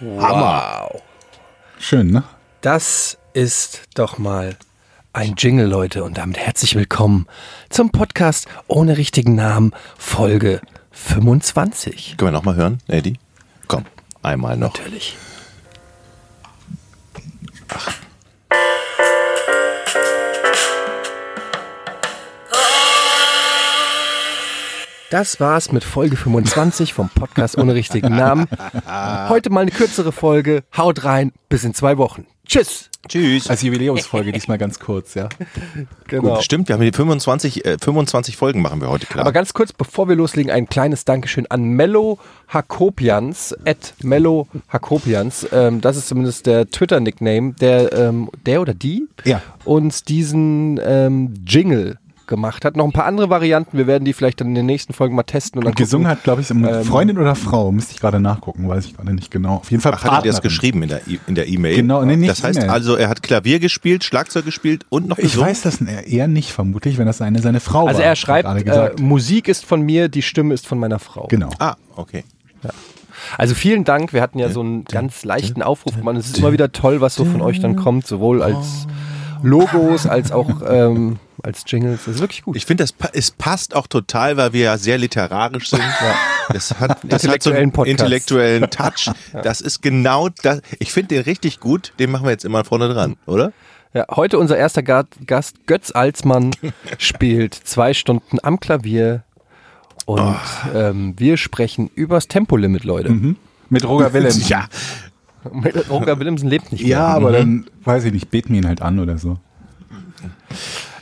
Wow. 0.00 1.02
Schön, 1.80 2.10
ne? 2.12 2.22
Das 2.60 3.18
ist 3.32 3.82
doch 3.94 4.18
mal 4.18 4.56
ein 5.12 5.34
Jingle, 5.36 5.66
Leute. 5.66 6.04
Und 6.04 6.18
damit 6.18 6.38
herzlich 6.38 6.76
willkommen 6.76 7.26
zum 7.68 7.90
Podcast 7.90 8.46
ohne 8.68 8.96
richtigen 8.96 9.34
Namen, 9.34 9.72
Folge 9.96 10.60
25. 10.92 12.16
Können 12.16 12.28
wir 12.28 12.32
nochmal 12.32 12.54
hören, 12.54 12.78
Eddie? 12.86 13.18
Komm, 13.66 13.86
einmal 14.22 14.56
noch. 14.56 14.74
Natürlich. 14.78 15.16
Das 25.10 25.40
war's 25.40 25.72
mit 25.72 25.84
Folge 25.84 26.16
25 26.16 26.92
vom 26.92 27.08
Podcast 27.08 27.56
ohne 27.56 27.74
richtigen 27.74 28.14
Namen. 28.14 28.46
Heute 29.28 29.48
mal 29.48 29.60
eine 29.62 29.70
kürzere 29.70 30.12
Folge. 30.12 30.64
Haut 30.76 31.04
rein, 31.04 31.32
bis 31.48 31.64
in 31.64 31.72
zwei 31.72 31.96
Wochen. 31.96 32.26
Tschüss. 32.46 32.90
Tschüss. 33.08 33.48
Als 33.48 33.62
Jubiläumsfolge 33.62 34.32
diesmal 34.32 34.58
ganz 34.58 34.78
kurz, 34.78 35.14
ja. 35.14 35.30
Genau. 36.08 36.34
Gut, 36.34 36.44
stimmt, 36.44 36.68
wir 36.68 36.74
haben 36.74 36.82
die 36.82 36.92
25, 36.92 37.64
äh, 37.64 37.76
25 37.80 38.36
Folgen 38.36 38.60
machen 38.60 38.82
wir 38.82 38.90
heute 38.90 39.06
klar. 39.06 39.22
Aber 39.22 39.32
ganz 39.32 39.54
kurz, 39.54 39.72
bevor 39.72 40.08
wir 40.08 40.16
loslegen, 40.16 40.50
ein 40.52 40.68
kleines 40.68 41.06
Dankeschön 41.06 41.46
an 41.50 41.62
Mello 41.64 42.18
Hakopians, 42.48 43.54
at 43.64 43.94
Mello 44.02 44.46
Hakopians. 44.68 45.46
Ähm, 45.52 45.80
das 45.80 45.96
ist 45.96 46.08
zumindest 46.08 46.44
der 46.46 46.70
Twitter-Nickname, 46.70 47.54
der, 47.54 47.92
ähm, 47.94 48.28
der 48.44 48.60
oder 48.60 48.74
die 48.74 49.08
Ja. 49.24 49.40
uns 49.64 50.04
diesen 50.04 50.78
ähm, 50.84 51.32
Jingle 51.46 51.98
gemacht 52.28 52.64
hat. 52.64 52.76
Noch 52.76 52.84
ein 52.84 52.92
paar 52.92 53.06
andere 53.06 53.28
Varianten. 53.30 53.76
Wir 53.76 53.86
werden 53.88 54.04
die 54.04 54.12
vielleicht 54.12 54.40
dann 54.40 54.48
in 54.48 54.54
den 54.54 54.66
nächsten 54.66 54.92
Folgen 54.92 55.16
mal 55.16 55.24
testen. 55.24 55.58
Und, 55.58 55.64
dann 55.64 55.72
Und 55.72 55.76
gesungen 55.76 56.04
gucken. 56.06 56.16
hat, 56.18 56.24
glaube 56.24 56.42
ich, 56.42 56.50
Ähm, 56.50 56.84
Freundin 56.84 57.18
oder 57.18 57.34
Frau. 57.34 57.72
Müsste 57.72 57.92
ich 57.94 58.00
gerade 58.00 58.20
nachgucken, 58.20 58.68
weiß 58.68 58.84
ich 58.84 58.94
gerade 58.96 59.12
nicht 59.12 59.30
genau. 59.30 59.56
Auf 59.56 59.70
jeden 59.70 59.82
Fall 59.82 59.92
Ach, 59.96 60.04
hat 60.04 60.24
er 60.24 60.30
das 60.32 60.40
geschrieben 60.42 60.82
in 60.84 60.88
der 60.90 61.06
E- 61.08 61.18
in 61.26 61.34
der 61.34 61.48
E-Mail? 61.48 61.74
Genau, 61.76 62.04
nee, 62.04 62.16
nicht 62.16 62.30
Das 62.30 62.44
heißt 62.44 62.58
E-Mail. 62.60 62.70
also, 62.70 62.94
er 62.94 63.08
hat 63.08 63.22
Klavier 63.22 63.58
gespielt, 63.58 64.04
Schlagzeug 64.04 64.44
gespielt 64.44 64.86
und 64.90 65.08
noch 65.08 65.18
Ich 65.18 65.24
gesungen? 65.32 65.48
weiß 65.50 65.62
das 65.62 65.80
eher 65.80 66.28
nicht, 66.28 66.52
vermutlich, 66.52 66.98
wenn 66.98 67.06
das 67.06 67.20
eine 67.20 67.40
seine 67.40 67.58
Frau 67.60 67.80
war. 67.82 67.88
Also 67.88 68.02
er 68.02 68.14
schreibt, 68.14 68.48
äh. 68.68 68.90
Musik 69.00 69.48
ist 69.48 69.64
von 69.64 69.80
mir, 69.82 70.08
die 70.08 70.22
Stimme 70.22 70.54
ist 70.54 70.66
von 70.66 70.78
meiner 70.78 70.98
Frau. 70.98 71.26
Genau. 71.28 71.50
Ah, 71.58 71.74
okay. 71.96 72.24
Also 73.36 73.54
vielen 73.54 73.84
Dank. 73.84 74.12
Wir 74.12 74.22
hatten 74.22 74.38
ja 74.38 74.48
so 74.48 74.60
einen 74.60 74.84
ganz 74.84 75.24
leichten 75.24 75.62
Aufruf 75.62 75.96
gemacht. 75.96 76.16
Es 76.16 76.26
ist 76.28 76.38
immer 76.38 76.52
wieder 76.52 76.70
toll, 76.72 77.00
was 77.00 77.14
so 77.14 77.24
von 77.24 77.40
euch 77.40 77.60
dann 77.60 77.74
kommt, 77.76 78.06
sowohl 78.06 78.42
als 78.42 78.86
Logos 79.42 80.06
als 80.06 80.32
auch 80.32 80.48
ähm, 80.66 81.18
als 81.42 81.62
Jingles. 81.66 82.00
Das 82.06 82.16
ist 82.16 82.20
wirklich 82.20 82.42
gut. 82.42 82.56
Ich 82.56 82.66
finde, 82.66 82.84
es 83.12 83.30
passt 83.30 83.74
auch 83.76 83.86
total, 83.86 84.36
weil 84.36 84.52
wir 84.52 84.62
ja 84.64 84.78
sehr 84.78 84.98
literarisch 84.98 85.70
sind. 85.70 85.82
Das 86.50 86.80
hat, 86.80 87.00
das 87.02 87.28
hat 87.28 87.42
so 87.42 87.50
Intellektuellen 87.50 87.62
einen 87.62 87.72
Podcast. 87.72 87.90
intellektuellen 88.00 88.62
Touch. 88.70 89.10
Das 89.42 89.60
ist 89.60 89.82
genau 89.82 90.30
das. 90.42 90.62
Ich 90.78 90.92
finde 90.92 91.08
den 91.16 91.24
richtig 91.24 91.60
gut. 91.60 91.92
Den 91.98 92.10
machen 92.10 92.24
wir 92.24 92.30
jetzt 92.30 92.46
immer 92.46 92.64
vorne 92.64 92.88
dran, 92.88 93.16
oder? 93.26 93.52
Ja, 93.92 94.06
heute 94.16 94.38
unser 94.38 94.56
erster 94.56 94.82
Ga- 94.82 95.04
Gast, 95.26 95.66
Götz 95.66 95.90
Alsmann, 95.90 96.52
spielt 96.98 97.52
zwei 97.52 97.92
Stunden 97.92 98.38
am 98.42 98.60
Klavier 98.60 99.24
und 100.06 100.20
Oh. 100.22 100.34
ähm, 100.74 101.12
wir 101.18 101.36
sprechen 101.36 101.90
übers 101.94 102.28
Tempolimit, 102.28 102.84
Leute. 102.84 103.10
Mit 103.68 103.84
Roger 103.86 104.14
Willems. 104.14 104.48
Ja. 104.48 104.68
Roger 105.90 106.18
Willemsen 106.18 106.48
lebt 106.48 106.72
nicht 106.72 106.82
mehr. 106.82 106.90
Ja, 106.90 107.06
aber 107.06 107.32
dann, 107.32 107.66
weiß 107.84 108.04
ich 108.04 108.12
nicht, 108.12 108.30
beten 108.30 108.50
wir 108.50 108.60
ihn 108.60 108.66
halt 108.66 108.82
an 108.82 108.98
oder 108.98 109.18
so. 109.18 109.38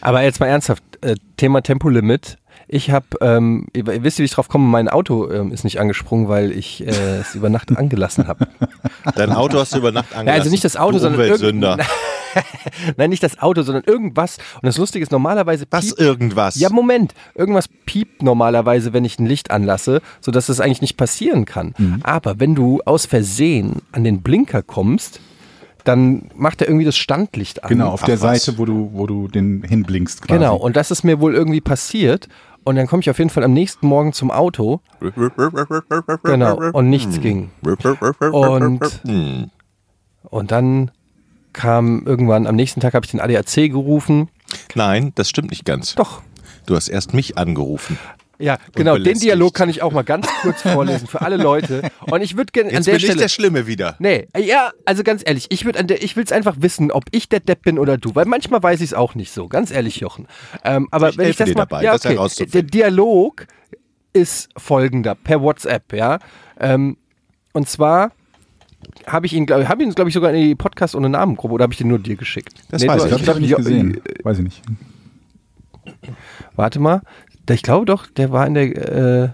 Aber 0.01 0.23
jetzt 0.23 0.41
mal 0.41 0.47
ernsthaft, 0.47 0.83
äh, 1.01 1.15
Thema 1.37 1.63
Tempolimit. 1.63 2.39
Ich 2.69 2.91
habe, 2.91 3.07
ähm, 3.21 3.67
ihr 3.75 3.87
wisst, 4.03 4.19
wie 4.19 4.25
ich 4.25 4.33
drauf 4.33 4.49
komme, 4.49 4.65
mein 4.67 4.89
Auto 4.89 5.31
ähm, 5.31 5.53
ist 5.53 5.63
nicht 5.63 5.79
angesprungen, 5.79 6.29
weil 6.29 6.51
ich 6.51 6.85
äh, 6.85 7.19
es 7.21 7.35
über 7.37 7.49
Nacht 7.49 7.71
angelassen 7.77 8.27
habe. 8.27 8.49
Dein 9.15 9.33
Auto 9.33 9.59
hast 9.59 9.73
du 9.75 9.79
über 9.79 9.93
Nacht 9.93 10.07
angelassen. 10.13 10.27
Ja, 10.27 10.33
also 10.35 10.51
nicht 10.51 10.65
das 10.65 10.77
Auto, 10.77 10.93
du 10.95 10.99
sondern 10.99 11.21
Umweltsünder. 11.21 11.79
Nein, 12.97 13.11
nicht 13.11 13.23
das 13.23 13.39
Auto, 13.39 13.63
sondern 13.63 13.85
irgendwas. 13.85 14.39
Und 14.57 14.65
das 14.67 14.79
Lustige 14.79 15.03
ist, 15.03 15.13
normalerweise 15.13 15.65
Was 15.71 15.87
piept- 15.87 16.01
irgendwas? 16.01 16.57
Ja, 16.57 16.69
Moment. 16.71 17.15
Irgendwas 17.35 17.69
piept 17.87 18.23
normalerweise, 18.23 18.93
wenn 18.93 19.05
ich 19.05 19.19
ein 19.19 19.27
Licht 19.27 19.51
anlasse, 19.51 20.03
sodass 20.21 20.47
das 20.47 20.61
eigentlich 20.61 20.83
nicht 20.83 20.97
passieren 20.97 21.45
kann. 21.45 21.75
Mhm. 21.79 22.01
Aber 22.03 22.41
wenn 22.41 22.55
du 22.55 22.81
aus 22.85 23.07
Versehen 23.07 23.77
an 23.93 24.05
den 24.05 24.23
Blinker 24.23 24.63
kommst, 24.63 25.21
dann 25.85 26.31
macht 26.35 26.61
er 26.63 26.67
irgendwie 26.69 26.85
das 26.85 26.97
Standlicht 26.97 27.63
an. 27.63 27.69
Genau, 27.69 27.91
auf 27.91 28.03
Ach, 28.03 28.07
der 28.07 28.21
was. 28.21 28.45
Seite, 28.45 28.59
wo 28.59 28.65
du, 28.65 28.91
wo 28.93 29.07
du 29.07 29.29
den 29.29 29.63
hinblinkst 29.63 30.23
quasi. 30.23 30.39
Genau, 30.39 30.57
und 30.57 30.75
das 30.77 30.91
ist 30.91 31.05
mir 31.05 31.21
wohl 31.21 31.33
irgendwie 31.35 31.61
passiert. 31.61 32.29
Und 32.67 32.75
dann 32.75 32.89
komme 32.89 33.01
ich 33.01 33.09
auf 33.09 33.19
jeden 33.19 33.31
Fall 33.31 33.45
am 33.45 33.53
nächsten 33.53 33.87
Morgen 33.87 34.13
zum 34.13 34.33
Auto. 34.33 34.81
Genau, 36.25 36.57
und 36.73 36.91
nichts 36.91 37.21
ging. 37.21 37.53
Und-. 38.33 39.01
Und 40.25 40.51
dann 40.51 40.91
kam 41.53 42.05
irgendwann, 42.07 42.49
am 42.49 42.57
nächsten 42.57 42.81
Tag 42.81 42.95
habe 42.95 43.07
ich 43.07 43.13
den 43.13 43.21
ADAC 43.21 43.71
gerufen. 43.71 44.31
Nein, 44.75 45.13
das 45.15 45.29
stimmt 45.29 45.51
nicht 45.51 45.65
ganz. 45.65 45.95
Doch. 45.95 46.23
Du 46.67 46.75
hast 46.75 46.89
erst 46.89 47.15
mich 47.15 47.39
angerufen. 47.39 48.01
Ja, 48.39 48.59
genau, 48.75 48.99
den. 48.99 49.19
Dialog 49.19 49.55
kann 49.55 49.69
ich 49.71 49.83
auch 49.83 49.93
mal 49.93 50.03
ganz 50.03 50.27
kurz 50.43 50.63
vorlesen 50.63 51.07
für 51.07 51.23
alle 51.23 51.37
Leute. 51.39 51.83
Und 52.11 52.21
ich 52.23 52.37
würde 52.37 52.53
gerne 52.53 52.69
an 52.71 52.75
Jetzt 52.77 52.87
der 52.87 52.93
bin 52.93 52.99
ich 52.99 53.05
Stelle. 53.07 53.21
der 53.21 53.29
Schlimme 53.29 53.67
wieder. 53.67 53.97
Nee, 53.99 54.29
ja, 54.39 54.73
also 54.85 55.03
ganz 55.03 55.23
ehrlich, 55.25 55.47
ich 55.51 55.65
würde 55.65 55.79
an 55.79 55.87
der, 55.87 56.03
ich 56.03 56.17
will 56.17 56.25
es 56.25 56.33
einfach 56.33 56.57
wissen, 56.61 56.91
ob 56.93 57.05
ich 57.13 57.29
der 57.29 57.41
Depp 57.41 57.63
bin 57.63 57.79
oder 57.79 57.97
du, 57.97 58.15
weil 58.15 58.27
manchmal 58.27 58.63
weiß 58.63 58.81
ich 58.81 58.91
es 58.91 58.95
auch 58.95 59.15
nicht 59.15 59.33
so, 59.33 59.49
ganz 59.49 59.71
ehrlich, 59.71 59.97
Jochen. 60.01 60.27
Ähm, 60.65 60.89
aber 60.91 61.09
Ich 61.11 61.19
wenn 61.19 61.31
ich 61.31 61.37
das 61.37 61.49
dir 61.49 61.55
mal, 61.55 61.61
dabei, 61.67 61.83
ja, 61.83 61.93
das 61.93 62.05
okay, 62.05 62.15
herauszufinden. 62.15 62.53
der 62.53 62.63
Dialog 62.63 63.47
ist 64.13 64.51
folgender 64.57 65.15
per 65.15 65.41
WhatsApp, 65.43 65.93
ja. 65.95 66.19
Ähm, 66.61 66.97
und 67.53 67.69
zwar 67.69 68.13
habe 69.07 69.27
ich 69.27 69.33
ihn, 69.33 69.47
glaube 69.47 69.69
hab 69.69 69.81
ihn, 69.81 69.91
glaube 69.95 70.09
ich, 70.11 70.15
sogar 70.15 70.33
in 70.33 70.43
die 70.43 70.55
Podcast 70.55 70.95
ohne 70.95 71.09
Namengruppe 71.09 71.55
oder 71.55 71.63
habe 71.65 71.73
ich 71.73 71.79
den 71.79 71.89
nur 71.89 71.99
dir 71.99 72.17
geschickt? 72.17 72.53
Das 72.71 72.83
Nee, 72.83 72.89
weiß 72.89 73.03
du- 73.03 73.07
ich 73.07 73.11
Das 73.13 73.21
ich 73.21 73.25
glaub, 73.25 73.39
nicht 73.41 73.51
Jo- 73.51 73.57
gesehen. 73.57 74.01
Weiß 74.23 74.39
ich 74.39 74.45
nicht. 74.45 74.63
Warte 76.57 76.81
mal, 76.81 77.03
ich 77.55 77.63
glaube 77.63 77.87
doch, 77.87 78.07
der 78.07 78.33
war 78.33 78.47
in 78.47 78.55
der, 78.55 78.65
äh, 79.25 79.29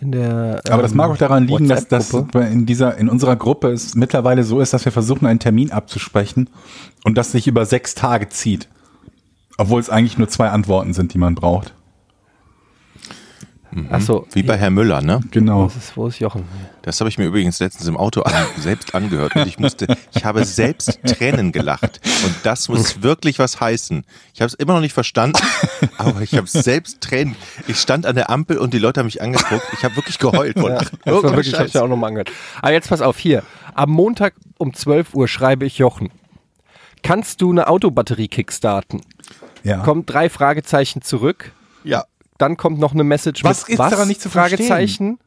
in 0.00 0.12
der. 0.12 0.60
Aber 0.68 0.82
das 0.82 0.92
ähm, 0.92 0.98
mag 0.98 1.10
auch 1.10 1.16
daran 1.16 1.46
liegen, 1.46 1.68
dass 1.68 1.88
das 1.88 2.12
in 2.12 2.66
dieser, 2.66 2.96
in 2.98 3.08
unserer 3.08 3.36
Gruppe 3.36 3.70
es 3.70 3.94
mittlerweile 3.94 4.44
so 4.44 4.60
ist, 4.60 4.72
dass 4.72 4.84
wir 4.84 4.92
versuchen, 4.92 5.26
einen 5.26 5.40
Termin 5.40 5.70
abzusprechen 5.70 6.50
und 7.04 7.16
das 7.18 7.32
sich 7.32 7.46
über 7.46 7.66
sechs 7.66 7.94
Tage 7.94 8.28
zieht. 8.28 8.68
Obwohl 9.56 9.80
es 9.80 9.90
eigentlich 9.90 10.18
nur 10.18 10.28
zwei 10.28 10.50
Antworten 10.50 10.94
sind, 10.94 11.14
die 11.14 11.18
man 11.18 11.34
braucht. 11.34 11.74
Achso, 13.90 14.26
Wie 14.32 14.42
bei 14.42 14.56
Herrn 14.56 14.74
Müller, 14.74 15.02
ne? 15.02 15.20
Genau. 15.30 15.62
Wo 15.62 15.66
ist, 15.66 15.96
wo 15.96 16.06
ist 16.08 16.18
Jochen? 16.18 16.44
Das 16.82 17.00
habe 17.00 17.08
ich 17.08 17.18
mir 17.18 17.26
übrigens 17.26 17.58
letztens 17.60 17.86
im 17.86 17.96
Auto 17.96 18.22
an, 18.22 18.32
selbst 18.58 18.94
angehört 18.94 19.36
und 19.36 19.46
ich 19.46 19.58
musste, 19.58 19.86
ich 20.14 20.24
habe 20.24 20.44
selbst 20.44 21.00
Tränen 21.04 21.52
gelacht 21.52 22.00
und 22.24 22.34
das 22.44 22.68
muss 22.68 23.02
wirklich 23.02 23.38
was 23.38 23.60
heißen. 23.60 24.04
Ich 24.34 24.40
habe 24.40 24.48
es 24.48 24.54
immer 24.54 24.74
noch 24.74 24.80
nicht 24.80 24.94
verstanden, 24.94 25.40
aber 25.98 26.22
ich 26.22 26.34
habe 26.34 26.46
selbst 26.46 27.00
Tränen. 27.00 27.36
Ich 27.66 27.78
stand 27.78 28.06
an 28.06 28.14
der 28.14 28.30
Ampel 28.30 28.58
und 28.58 28.74
die 28.74 28.78
Leute 28.78 29.00
haben 29.00 29.06
mich 29.06 29.22
angeguckt. 29.22 29.66
Ich 29.72 29.84
habe 29.84 29.96
wirklich 29.96 30.18
geheult 30.18 30.58
vor 30.58 30.70
Lachen. 30.70 30.98
Das 31.04 31.14
war 31.14 31.22
wirklich, 31.22 31.48
ich 31.48 31.56
Scheiß. 31.56 31.72
ja 31.72 31.82
auch 31.82 31.88
nochmal 31.88 32.08
angehört. 32.08 32.30
Aber 32.60 32.72
jetzt 32.72 32.88
pass 32.88 33.00
auf, 33.00 33.18
hier. 33.18 33.42
Am 33.74 33.90
Montag 33.90 34.34
um 34.56 34.74
12 34.74 35.14
Uhr 35.14 35.28
schreibe 35.28 35.66
ich 35.66 35.78
Jochen. 35.78 36.10
Kannst 37.02 37.40
du 37.42 37.50
eine 37.50 37.68
Autobatterie 37.68 38.28
kickstarten? 38.28 39.02
Ja. 39.62 39.78
Kommt 39.78 40.10
drei 40.10 40.28
Fragezeichen 40.28 41.02
zurück. 41.02 41.52
Ja, 41.84 42.04
Dann 42.38 42.56
kommt 42.56 42.78
noch 42.78 42.92
eine 42.92 43.04
Message 43.04 43.44
Was 43.44 43.62
mit 43.62 43.70
ist 43.70 43.78
daran 43.78 44.08
nicht 44.08 44.20
zu 44.22 44.30
verstehen? 44.30 44.58
Fragezeichen. 44.66 45.18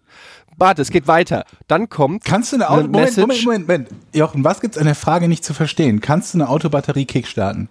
Warte, 0.57 0.81
es 0.81 0.89
geht 0.91 1.07
weiter. 1.07 1.45
Dann 1.67 1.89
kommt 1.89 2.23
Kannst 2.25 2.51
du 2.51 2.57
eine 2.57 2.69
Auto 2.69 2.79
eine 2.81 2.87
Moment, 2.89 3.11
Moment, 3.17 3.27
Message- 3.29 3.45
Moment, 3.45 3.67
Moment. 3.67 3.89
Jochen, 4.13 4.43
was 4.43 4.59
gibt's 4.61 4.77
an 4.77 4.85
der 4.85 4.95
Frage 4.95 5.27
nicht 5.27 5.43
zu 5.45 5.53
verstehen? 5.53 6.01
Kannst 6.01 6.33
du 6.33 6.37
eine 6.37 6.49
Autobatterie 6.49 7.05
kickstarten? 7.05 7.69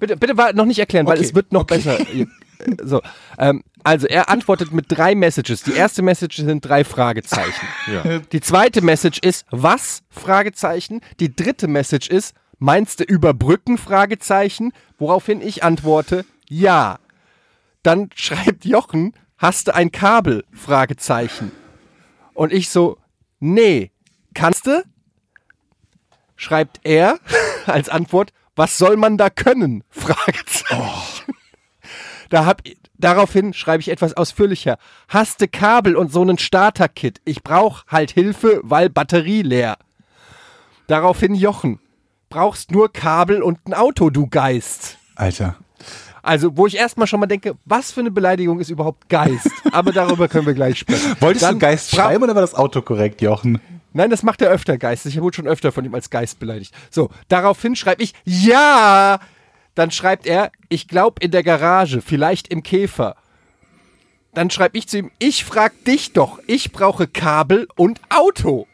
Bitte, 0.00 0.16
bitte 0.16 0.34
noch 0.54 0.64
nicht 0.64 0.78
erklären, 0.78 1.06
weil 1.06 1.18
Okay, 1.18 1.26
es 1.26 1.34
wird 1.34 1.52
noch 1.52 1.62
okay. 1.62 1.76
besser. 1.76 1.98
So, 2.84 3.02
ähm, 3.38 3.62
also 3.82 4.06
er 4.06 4.28
antwortet 4.28 4.72
mit 4.72 4.86
drei 4.88 5.14
Messages. 5.16 5.62
Die 5.62 5.72
erste 5.72 6.00
Message 6.02 6.36
sind 6.36 6.64
drei 6.64 6.84
Fragezeichen. 6.84 7.66
ja. 7.92 8.20
Die 8.20 8.40
zweite 8.40 8.82
Message 8.82 9.18
ist 9.20 9.46
was? 9.50 10.02
Fragezeichen. 10.10 11.00
Die 11.20 11.34
dritte 11.34 11.66
Message 11.66 12.08
ist 12.08 12.34
meinst 12.58 13.00
du 13.00 13.04
überbrücken? 13.04 13.78
Fragezeichen. 13.78 14.72
Woraufhin 14.98 15.40
ich 15.40 15.64
antworte 15.64 16.24
ja. 16.48 16.98
Dann 17.82 18.10
schreibt 18.14 18.64
Jochen 18.64 19.12
hast 19.38 19.68
du 19.68 19.74
ein 19.74 19.90
Kabel? 19.90 20.44
Fragezeichen. 20.52 21.52
Und 22.34 22.52
ich 22.52 22.68
so 22.68 22.98
nee. 23.40 23.90
Kannst 24.34 24.66
du? 24.66 24.84
Schreibt 26.36 26.80
er 26.84 27.18
als 27.66 27.88
Antwort 27.88 28.32
was 28.54 28.76
soll 28.76 28.96
man 28.96 29.16
da 29.16 29.30
können? 29.30 29.82
Fragezeichen. 29.88 31.34
Da 32.28 32.44
hab, 32.44 32.62
daraufhin 32.94 33.52
schreibe 33.54 33.80
ich 33.80 33.90
etwas 33.90 34.14
ausführlicher. 34.14 34.78
Hast 35.08 35.40
du 35.40 35.48
Kabel 35.48 35.96
und 35.96 36.12
so 36.12 36.22
einen 36.22 36.38
Starter-Kit? 36.38 37.20
Ich 37.24 37.42
brauch 37.42 37.86
halt 37.88 38.10
Hilfe, 38.10 38.60
weil 38.62 38.90
Batterie 38.90 39.42
leer. 39.42 39.78
Daraufhin 40.86 41.34
Jochen. 41.34 41.78
Brauchst 42.28 42.70
nur 42.70 42.92
Kabel 42.92 43.42
und 43.42 43.66
ein 43.66 43.74
Auto, 43.74 44.10
du 44.10 44.26
Geist. 44.26 44.98
Alter. 45.14 45.56
Also, 46.22 46.56
wo 46.56 46.66
ich 46.66 46.76
erstmal 46.76 47.08
schon 47.08 47.20
mal 47.20 47.26
denke, 47.26 47.56
was 47.64 47.90
für 47.90 48.00
eine 48.00 48.12
Beleidigung 48.12 48.60
ist 48.60 48.70
überhaupt 48.70 49.08
Geist? 49.08 49.50
Aber 49.72 49.92
darüber 49.92 50.28
können 50.28 50.46
wir 50.46 50.54
gleich 50.54 50.78
sprechen. 50.78 51.16
Wolltest 51.20 51.44
Dann 51.44 51.54
du 51.54 51.58
Geist 51.58 51.90
schreiben 51.90 52.22
oder 52.22 52.34
war 52.34 52.42
das 52.42 52.54
Auto 52.54 52.80
korrekt, 52.80 53.20
Jochen? 53.20 53.60
Nein, 53.92 54.08
das 54.08 54.22
macht 54.22 54.40
er 54.40 54.50
öfter 54.50 54.78
geistig. 54.78 55.16
Ich 55.16 55.20
wurde 55.20 55.36
schon 55.36 55.46
öfter 55.46 55.72
von 55.72 55.84
ihm 55.84 55.94
als 55.94 56.08
Geist 56.08 56.38
beleidigt. 56.38 56.74
So, 56.90 57.10
daraufhin 57.28 57.76
schreibe 57.76 58.02
ich, 58.02 58.14
ja. 58.24 59.18
Dann 59.74 59.90
schreibt 59.90 60.26
er, 60.26 60.52
ich 60.68 60.88
glaube 60.88 61.16
in 61.20 61.30
der 61.30 61.42
Garage, 61.42 62.00
vielleicht 62.00 62.48
im 62.48 62.62
Käfer. 62.62 63.16
Dann 64.34 64.48
schreibe 64.48 64.78
ich 64.78 64.88
zu 64.88 64.98
ihm, 64.98 65.10
ich 65.18 65.44
frag 65.44 65.72
dich 65.84 66.12
doch, 66.12 66.38
ich 66.46 66.72
brauche 66.72 67.06
Kabel 67.06 67.68
und 67.76 68.00
Auto. 68.08 68.66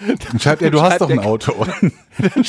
Dann 0.00 0.40
schreibt 0.40 0.62
er, 0.62 0.70
du 0.70 0.80
hast 0.82 0.88
schreibt 0.98 1.00
doch 1.02 1.10
ein 1.10 1.16
der- 1.18 1.26
Auto. 1.26 1.66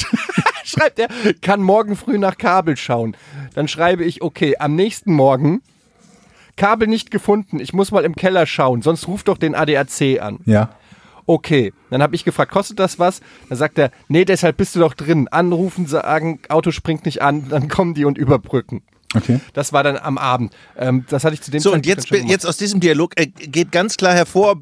schreibt 0.63 0.99
er, 0.99 1.07
kann 1.41 1.61
morgen 1.61 1.95
früh 1.95 2.17
nach 2.17 2.37
Kabel 2.37 2.77
schauen. 2.77 3.15
Dann 3.53 3.67
schreibe 3.67 4.03
ich, 4.03 4.21
okay, 4.21 4.55
am 4.57 4.75
nächsten 4.75 5.13
Morgen, 5.13 5.61
Kabel 6.57 6.87
nicht 6.87 7.11
gefunden, 7.11 7.59
ich 7.59 7.73
muss 7.73 7.91
mal 7.91 8.05
im 8.05 8.15
Keller 8.15 8.45
schauen, 8.45 8.81
sonst 8.81 9.07
ruf 9.07 9.23
doch 9.23 9.37
den 9.37 9.55
ADAC 9.55 10.21
an. 10.21 10.39
ja. 10.45 10.69
Okay, 11.27 11.73
dann 11.89 12.03
habe 12.03 12.13
ich 12.13 12.23
gefragt, 12.23 12.51
kostet 12.51 12.77
das 12.77 12.99
was? 12.99 13.19
Dann 13.49 13.57
sagt 13.57 13.79
er, 13.79 13.89
nee, 14.09 14.25
deshalb 14.25 14.57
bist 14.57 14.75
du 14.75 14.79
doch 14.79 14.93
drin. 14.93 15.27
Anrufen, 15.27 15.87
sagen, 15.87 16.39
Auto 16.49 16.69
springt 16.69 17.03
nicht 17.05 17.23
an, 17.23 17.49
dann 17.49 17.67
kommen 17.67 17.95
die 17.95 18.05
und 18.05 18.19
überbrücken. 18.19 18.83
Okay. 19.15 19.39
Das 19.53 19.73
war 19.73 19.83
dann 19.83 19.97
am 19.97 20.17
Abend. 20.17 20.53
Ähm, 20.77 21.05
das 21.09 21.23
hatte 21.23 21.33
ich 21.33 21.41
zu 21.41 21.51
dem 21.51 21.59
So, 21.59 21.71
und 21.71 21.85
Zeitpunkt 21.85 21.97
jetzt, 21.97 22.07
schon 22.09 22.17
gemacht. 22.17 22.31
jetzt 22.31 22.45
aus 22.45 22.57
diesem 22.57 22.79
Dialog 22.79 23.13
äh, 23.19 23.27
geht 23.27 23.71
ganz 23.71 23.97
klar 23.97 24.13
hervor, 24.13 24.59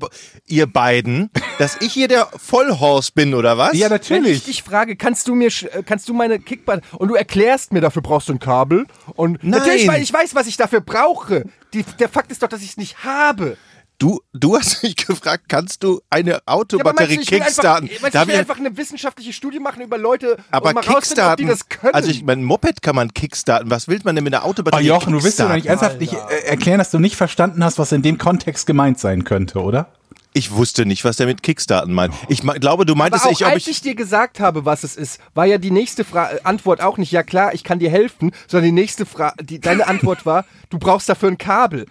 ihr 0.47 0.67
beiden, 0.67 1.29
dass 1.59 1.77
ich 1.81 1.93
hier 1.93 2.07
der 2.07 2.27
Vollhorst 2.37 3.15
bin, 3.15 3.33
oder 3.33 3.57
was? 3.57 3.73
Ja, 3.73 3.89
Wenn 3.89 3.95
ich 4.01 4.09
natürlich. 4.09 4.43
dich 4.43 4.63
frage, 4.63 4.95
kannst 4.95 5.27
du 5.27 5.35
mir, 5.35 5.47
äh, 5.47 5.83
kannst 5.85 6.07
du 6.09 6.13
meine 6.13 6.39
Kickbahn 6.39 6.81
und 6.97 7.07
du 7.09 7.15
erklärst 7.15 7.73
mir, 7.73 7.81
dafür 7.81 8.01
brauchst 8.01 8.29
du 8.29 8.33
ein 8.33 8.39
Kabel 8.39 8.85
und 9.15 9.43
natürlich, 9.43 9.87
weil 9.87 10.01
ich 10.01 10.13
weiß, 10.13 10.35
was 10.35 10.47
ich 10.47 10.57
dafür 10.57 10.81
brauche. 10.81 11.45
Die, 11.73 11.83
der 11.99 12.09
Fakt 12.09 12.31
ist 12.31 12.43
doch, 12.43 12.47
dass 12.47 12.61
ich 12.61 12.69
es 12.69 12.77
nicht 12.77 13.03
habe. 13.03 13.57
Du, 14.03 14.19
du 14.33 14.57
hast 14.57 14.83
mich 14.83 14.95
gefragt, 15.07 15.45
kannst 15.47 15.81
du 15.81 16.01
eine 16.09 16.31
Ja, 16.31 16.39
Autobatterie 16.45 17.15
du, 17.15 17.19
will 17.19 17.25
kickstarten? 17.39 17.87
Einfach, 17.89 18.01
meinst, 18.01 18.15
ich 18.15 18.27
will 18.27 18.33
ich- 18.33 18.39
einfach 18.41 18.57
eine 18.57 18.75
wissenschaftliche 18.75 19.31
Studie 19.31 19.59
machen 19.59 19.81
über 19.81 19.97
Leute 19.97 20.35
aber 20.51 20.67
und 20.69 20.75
mal 20.75 20.81
rausfinden, 20.83 21.23
ob 21.25 21.37
die 21.37 21.45
kickstarten, 21.45 21.47
das 21.47 21.69
können. 21.69 21.93
also 21.93 22.09
ich 22.09 22.21
mein 22.25 22.43
Moped 22.43 22.81
kann 22.81 22.97
man 22.97 23.13
kickstarten. 23.13 23.71
Was 23.71 23.87
will 23.87 24.01
man 24.03 24.15
denn 24.15 24.25
mit 24.25 24.33
einer 24.35 24.43
Oh 24.43 24.49
Autobatterie 24.49 24.83
Jochen, 24.87 25.13
du 25.13 25.23
willst 25.23 25.39
doch 25.39 25.47
nicht 25.53 25.67
kickstarten? 25.67 26.01
ernsthaft 26.01 26.01
nicht 26.01 26.43
äh, 26.43 26.49
erklären, 26.49 26.79
dass 26.79 26.91
du 26.91 26.99
nicht 26.99 27.15
verstanden 27.15 27.63
hast, 27.63 27.79
was 27.79 27.93
in 27.93 28.01
dem 28.01 28.17
Kontext 28.17 28.65
gemeint 28.67 28.99
sein 28.99 29.23
könnte, 29.23 29.61
oder? 29.61 29.87
Ich 30.33 30.51
wusste 30.51 30.85
nicht, 30.85 31.05
was 31.05 31.15
der 31.15 31.27
mit 31.27 31.41
kickstarten 31.41 31.93
meint. 31.93 32.13
Ich 32.27 32.41
glaube, 32.41 32.85
du 32.85 32.95
meintest, 32.95 33.23
Aber 33.23 33.31
auch 33.33 33.39
ich, 33.39 33.45
ob 33.45 33.53
als 33.53 33.61
ich, 33.67 33.69
ich 33.69 33.81
dir 33.83 33.95
gesagt 33.95 34.41
habe, 34.41 34.65
was 34.65 34.83
es 34.83 34.97
ist, 34.97 35.21
war 35.33 35.45
ja 35.45 35.57
die 35.59 35.71
nächste 35.71 36.03
Fra 36.03 36.29
Antwort 36.43 36.81
auch 36.81 36.97
nicht, 36.97 37.13
ja 37.13 37.23
klar, 37.23 37.53
ich 37.53 37.63
kann 37.63 37.79
dir 37.79 37.89
helfen, 37.89 38.31
sondern 38.49 38.65
die 38.65 38.81
nächste 38.81 39.05
Frage, 39.05 39.41
deine 39.61 39.87
Antwort 39.87 40.25
war, 40.25 40.43
du 40.69 40.77
brauchst 40.77 41.07
dafür 41.07 41.29
ein 41.29 41.37
Kabel. 41.37 41.85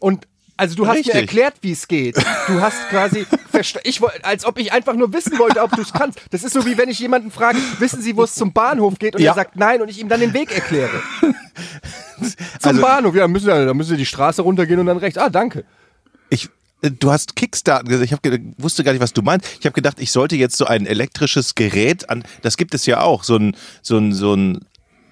Und 0.00 0.26
also 0.56 0.74
du 0.76 0.86
hast 0.86 0.96
Richtig. 0.98 1.14
mir 1.14 1.20
erklärt, 1.20 1.54
wie 1.62 1.72
es 1.72 1.88
geht. 1.88 2.16
Du 2.46 2.60
hast 2.60 2.88
quasi, 2.90 3.26
ich, 3.84 4.00
als 4.22 4.44
ob 4.44 4.58
ich 4.58 4.72
einfach 4.72 4.94
nur 4.94 5.12
wissen 5.12 5.38
wollte, 5.38 5.60
ob 5.62 5.72
du 5.72 5.82
es 5.82 5.92
kannst. 5.92 6.20
Das 6.30 6.44
ist 6.44 6.52
so 6.52 6.64
wie 6.66 6.76
wenn 6.78 6.88
ich 6.88 6.98
jemanden 6.98 7.30
frage, 7.30 7.58
wissen 7.78 8.00
Sie, 8.02 8.16
wo 8.16 8.22
es 8.24 8.34
zum 8.34 8.52
Bahnhof 8.52 8.98
geht? 8.98 9.16
Und 9.16 9.22
Ja. 9.22 9.32
er 9.32 9.34
sagt 9.34 9.56
nein 9.56 9.82
und 9.82 9.88
ich 9.88 9.98
ihm 10.00 10.08
dann 10.08 10.20
den 10.20 10.32
Weg 10.34 10.52
erkläre. 10.54 10.90
zum 12.20 12.32
Also- 12.62 12.80
Bahnhof, 12.80 13.14
ja, 13.14 13.28
müssen, 13.28 13.48
da 13.48 13.74
müssen 13.74 13.90
Sie 13.90 13.96
die 13.96 14.06
Straße 14.06 14.42
runtergehen 14.42 14.80
und 14.80 14.86
dann 14.86 14.98
rechts. 14.98 15.18
Ah, 15.18 15.28
danke. 15.30 15.64
ich, 16.30 16.48
äh, 16.82 16.90
du 16.90 17.10
hast 17.10 17.36
Kickstarten 17.36 17.88
gesagt. 17.88 18.06
Ich 18.06 18.12
hab, 18.12 18.20
wusste 18.58 18.84
gar 18.84 18.92
nicht, 18.92 19.02
was 19.02 19.12
du 19.12 19.22
meinst. 19.22 19.46
Ich 19.60 19.66
habe 19.66 19.74
gedacht, 19.74 19.98
ich 20.00 20.10
sollte 20.12 20.36
jetzt 20.36 20.56
so 20.56 20.66
ein 20.66 20.86
elektrisches 20.86 21.54
Gerät 21.54 22.08
an, 22.10 22.24
das 22.42 22.56
gibt 22.56 22.74
es 22.74 22.86
ja 22.86 23.00
auch, 23.00 23.24
so 23.24 23.36
ein, 23.36 23.56
so 23.82 23.98
ein, 23.98 24.12
so 24.12 24.34
ein, 24.34 24.64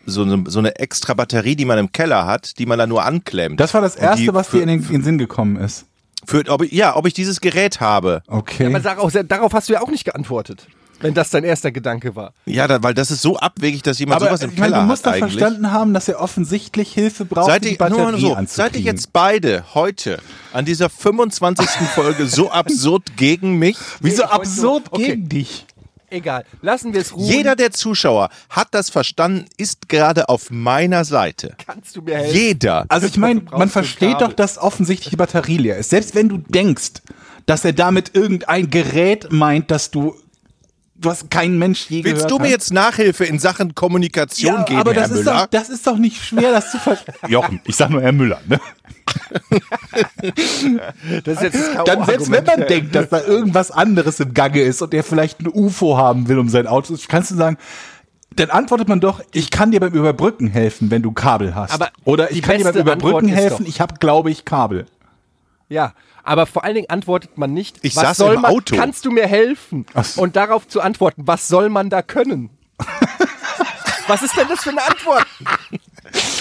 so 0.06 0.22
eine, 0.22 0.44
so 0.49 0.58
eine 0.58 0.76
extra 0.78 1.14
Batterie, 1.14 1.56
die 1.56 1.64
man 1.64 1.78
im 1.78 1.93
Keller 1.93 2.26
hat, 2.26 2.58
die 2.58 2.66
man 2.66 2.78
dann 2.78 2.88
nur 2.88 3.04
anklemmt. 3.04 3.60
Das 3.60 3.72
war 3.75 3.81
das 3.81 3.94
Und 3.96 4.02
die 4.02 4.06
Erste, 4.06 4.34
was 4.34 4.49
für, 4.49 4.56
dir 4.58 4.62
in 4.64 4.69
den, 4.69 4.81
in 4.84 4.88
den 4.93 5.02
Sinn 5.04 5.19
gekommen 5.19 5.56
ist. 5.56 5.84
Für, 6.26 6.43
ob 6.49 6.62
ich, 6.62 6.72
ja, 6.72 6.94
ob 6.96 7.06
ich 7.06 7.14
dieses 7.14 7.40
Gerät 7.40 7.81
habe. 7.81 8.22
Okay. 8.28 8.66
Aber 8.66 8.81
darauf, 8.81 9.12
darauf 9.26 9.52
hast 9.54 9.69
du 9.69 9.72
ja 9.72 9.81
auch 9.82 9.88
nicht 9.90 10.04
geantwortet, 10.04 10.66
wenn 11.00 11.14
das 11.14 11.31
dein 11.31 11.43
erster 11.43 11.72
Gedanke 11.72 12.14
war. 12.14 12.32
Ja, 12.46 12.69
da, 12.69 12.81
weil 12.82 12.94
das 12.94 13.10
ist 13.10 13.22
so 13.22 13.37
abwegig, 13.38 13.82
dass 13.82 13.99
jemand 13.99 14.20
Aber 14.22 14.26
sowas 14.31 14.43
im 14.43 14.50
ich 14.52 14.58
meine, 14.58 14.70
Keller 14.72 14.82
du 14.84 14.88
musst 14.88 15.04
hat 15.04 15.14
doch 15.14 15.20
eigentlich. 15.20 15.38
verstanden 15.40 15.72
haben, 15.72 15.94
dass 15.94 16.06
er 16.06 16.20
offensichtlich 16.20 16.93
Hilfe 16.93 17.25
braucht, 17.25 17.46
Seid 17.46 17.64
die 17.64 17.70
ihr, 17.76 17.88
nur 17.88 17.99
Batterie 17.99 18.20
so, 18.20 18.37
seid 18.46 18.76
ihr 18.76 18.82
jetzt 18.82 19.12
beide 19.12 19.64
heute 19.75 20.19
an 20.52 20.64
dieser 20.64 20.88
25. 20.88 21.66
Folge 21.94 22.26
so 22.26 22.50
absurd 22.52 23.16
gegen 23.16 23.58
mich? 23.58 23.76
Wieso 24.00 24.22
Ich 24.22 24.28
wollte 24.28 24.32
absurd 24.32 24.84
nur- 24.93 25.00
okay. 25.00 25.06
gegen 25.16 25.28
dich? 25.28 25.66
Egal, 26.12 26.44
lassen 26.61 26.93
wir 26.93 27.00
es 27.00 27.17
ruhen. 27.17 27.25
Jeder 27.25 27.56
der 27.56 27.70
Zuschauer 27.70 28.29
hat 28.50 28.69
das 28.73 28.91
verstanden, 28.91 29.47
ist 29.56 29.88
gerade 29.88 30.29
auf 30.29 30.50
meiner 30.50 31.06
Seite. 31.06 31.56
Kannst 31.67 31.97
du 31.97 32.03
mir 32.03 32.19
helfen? 32.19 32.37
Jeder. 32.37 32.85
Also 32.88 33.06
ich 33.06 33.17
meine, 33.17 33.41
man 33.50 33.70
versteht 33.70 34.20
doch, 34.20 34.35
dass 34.35 34.59
offensichtlich 34.59 35.09
die 35.11 35.17
Batterie 35.17 35.56
leer 35.56 35.79
ist. 35.79 35.88
Selbst 35.88 36.14
wenn 36.14 36.29
du 36.29 36.37
denkst, 36.37 37.00
dass 37.47 37.64
er 37.64 37.73
damit 37.73 38.14
irgendein 38.14 38.69
Gerät 38.69 39.32
meint, 39.32 39.70
dass 39.70 39.91
du 39.91 40.14
was 41.04 41.28
kein 41.28 41.58
Mensch 41.58 41.88
je 41.88 42.04
Willst 42.04 42.16
gehört 42.16 42.31
du 42.31 42.38
mir 42.38 42.44
hat. 42.44 42.50
jetzt 42.50 42.72
Nachhilfe 42.72 43.25
in 43.25 43.38
Sachen 43.38 43.75
Kommunikation 43.75 44.54
ja, 44.54 44.62
geben, 44.62 44.81
aber 44.81 44.94
Herr 44.94 45.02
das 45.02 45.10
ist, 45.10 45.25
Müller? 45.25 45.40
doch, 45.40 45.46
das 45.46 45.69
ist 45.69 45.87
doch 45.87 45.96
nicht 45.99 46.22
schwer, 46.22 46.52
das 46.52 46.70
zu 46.70 46.78
verstehen. 46.78 47.14
Jochen, 47.28 47.60
ich 47.64 47.76
sag 47.76 47.90
nur 47.90 48.02
Herr 48.02 48.12
Müller. 48.12 48.40
Ne? 48.49 48.60
Das 51.25 51.34
ist 51.37 51.43
jetzt 51.43 51.75
das. 51.75 51.84
Dann 51.84 52.04
selbst 52.04 52.31
wenn 52.31 52.44
man 52.44 52.66
denkt, 52.66 52.94
dass 52.94 53.08
da 53.08 53.20
irgendwas 53.20 53.70
anderes 53.70 54.20
im 54.20 54.32
Gange 54.32 54.60
ist 54.60 54.81
und 54.81 54.94
er 54.94 55.02
vielleicht 55.02 55.40
ein 55.40 55.49
UFO 55.49 55.96
haben 55.96 56.28
will 56.28 56.38
um 56.38 56.49
sein 56.49 56.66
Auto, 56.66 56.96
kannst 57.08 57.31
du 57.31 57.34
sagen, 57.34 57.58
dann 58.37 58.50
antwortet 58.50 58.88
man 58.88 59.00
doch, 59.00 59.20
ich 59.32 59.50
kann 59.50 59.70
dir 59.70 59.81
beim 59.81 59.93
Überbrücken 59.93 60.49
helfen, 60.49 60.90
wenn 60.90 61.02
du 61.02 61.12
Kabel 61.12 61.54
hast. 61.54 61.72
Aber 61.75 61.90
Oder 62.04 62.31
ich 62.31 62.43
kann 62.43 62.58
dir 62.58 62.64
beim 62.64 62.76
Überbrücken 62.76 63.28
helfen, 63.28 63.66
ich 63.66 63.81
habe, 63.81 63.94
glaube 63.99 64.31
ich, 64.31 64.44
Kabel. 64.44 64.87
Ja, 65.69 65.94
aber 66.25 66.47
vor 66.47 66.65
allen 66.65 66.75
Dingen 66.75 66.91
antwortet 66.91 67.37
man 67.39 67.53
nicht, 67.53 67.79
Ich 67.83 67.97
was 67.97 68.03
saß 68.03 68.17
soll 68.17 68.35
im 68.37 68.41
man, 68.43 68.53
Auto. 68.53 68.77
kannst 68.77 69.05
du 69.05 69.11
mir 69.11 69.27
helfen? 69.27 69.87
Ach. 69.95 70.17
Und 70.17 70.37
darauf 70.37 70.67
zu 70.69 70.81
antworten, 70.81 71.23
was 71.27 71.49
soll 71.49 71.69
man 71.69 71.91
da 71.91 72.03
können? 72.03 72.51
was 74.07 74.23
ist 74.23 74.37
denn 74.37 74.49
das 74.49 74.61
für 74.63 74.71
eine 74.71 74.83
Antwort? 74.85 75.27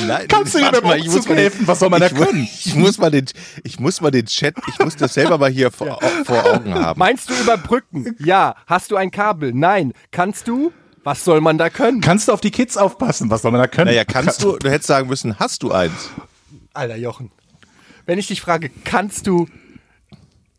Nein, 0.06 0.28
Kannst 0.28 0.56
du 0.56 0.62
warte 0.62 0.82
beim 0.82 0.90
mal, 0.90 0.98
ich 0.98 1.06
muss 1.06 1.16
Umzug 1.16 1.30
mal 1.30 1.36
den- 1.36 1.42
helfen? 1.44 1.68
Was 1.68 1.80
soll 1.80 1.90
man 1.90 2.02
da 2.02 2.10
können? 2.10 2.44
Ich 2.44 2.76
muss 2.76 2.98
mal 2.98 3.12
den, 3.12 3.26
ich 3.64 3.80
muss 3.80 4.02
mal 4.02 4.12
den 4.12 4.26
Chat, 4.26 4.56
ich 4.68 4.80
muss 4.80 4.96
das 4.96 5.14
selber 5.14 5.38
mal 5.38 5.50
hier 5.50 5.72
vor, 5.72 6.00
vor 6.26 6.46
Augen 6.46 6.74
haben. 6.74 7.00
Meinst 7.00 7.30
du 7.30 7.34
überbrücken? 7.36 8.16
Ja. 8.20 8.56
Hast 8.68 8.92
du 8.92 8.96
ein 8.98 9.12
Kabel? 9.12 9.54
Nein. 9.54 9.94
Kannst 10.12 10.48
du? 10.48 10.74
Was 11.04 11.24
soll 11.24 11.42
man 11.42 11.58
da 11.58 11.70
können? 11.70 12.02
Kannst 12.02 12.28
du 12.28 12.32
auf 12.34 12.42
die 12.42 12.52
Kids 12.52 12.78
aufpassen? 12.78 13.30
Was 13.32 13.42
soll 13.44 13.52
man 13.52 13.62
da 13.62 13.68
können? 13.68 13.88
Naja, 13.88 14.06
kannst 14.06 14.44
du, 14.44 14.58
du 14.58 14.70
hättest 14.70 14.88
sagen 14.88 15.08
müssen, 15.08 15.40
hast 15.40 15.64
du 15.64 15.72
eins? 15.72 16.10
Alter 16.74 16.96
Jochen. 16.98 17.32
Wenn 18.06 18.20
ich 18.20 18.28
dich 18.28 18.42
frage, 18.42 18.70
kannst 18.84 19.26
du, 19.26 19.48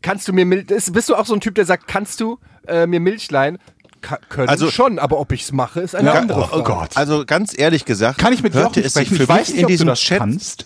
kannst 0.03 0.27
du 0.27 0.33
mir 0.33 0.45
Milch, 0.45 0.69
ist- 0.69 0.93
bist 0.93 1.09
du 1.09 1.15
auch 1.15 1.25
so 1.25 1.33
ein 1.33 1.41
Typ, 1.41 1.55
der 1.55 1.65
sagt, 1.65 1.87
kannst 1.87 2.19
du 2.21 2.37
äh, 2.67 2.85
mir 2.85 2.99
Milch 2.99 3.31
leihen? 3.31 3.57
Ka 4.01 4.17
können 4.29 4.49
Also- 4.49 4.69
schon, 4.69 4.99
aber 4.99 5.17
ob 5.19 5.31
ich's 5.31 5.51
mache, 5.51 5.79
ist 5.81 5.95
eine 5.95 6.09
Ja, 6.09 6.13
andere 6.15 6.41
oh, 6.41 6.43
Frage. 6.43 6.61
oh 6.61 6.63
Gott. 6.63 6.89
Also 6.95 7.25
ganz 7.25 7.57
ehrlich 7.57 7.85
gesagt, 7.85 8.19
Kann 8.19 8.33
ich 8.33 8.43
mit 8.43 8.53
hörte 8.53 8.81
es 8.81 8.93
sich 8.93 9.09
für 9.09 9.23
Ich 9.23 9.27
weiß 9.29 9.47
mich 9.47 9.55
nicht, 9.55 9.61
in 9.61 9.67
diesem 9.67 9.87
das 9.87 9.99
Chat, 9.99 10.19
kannst. 10.19 10.65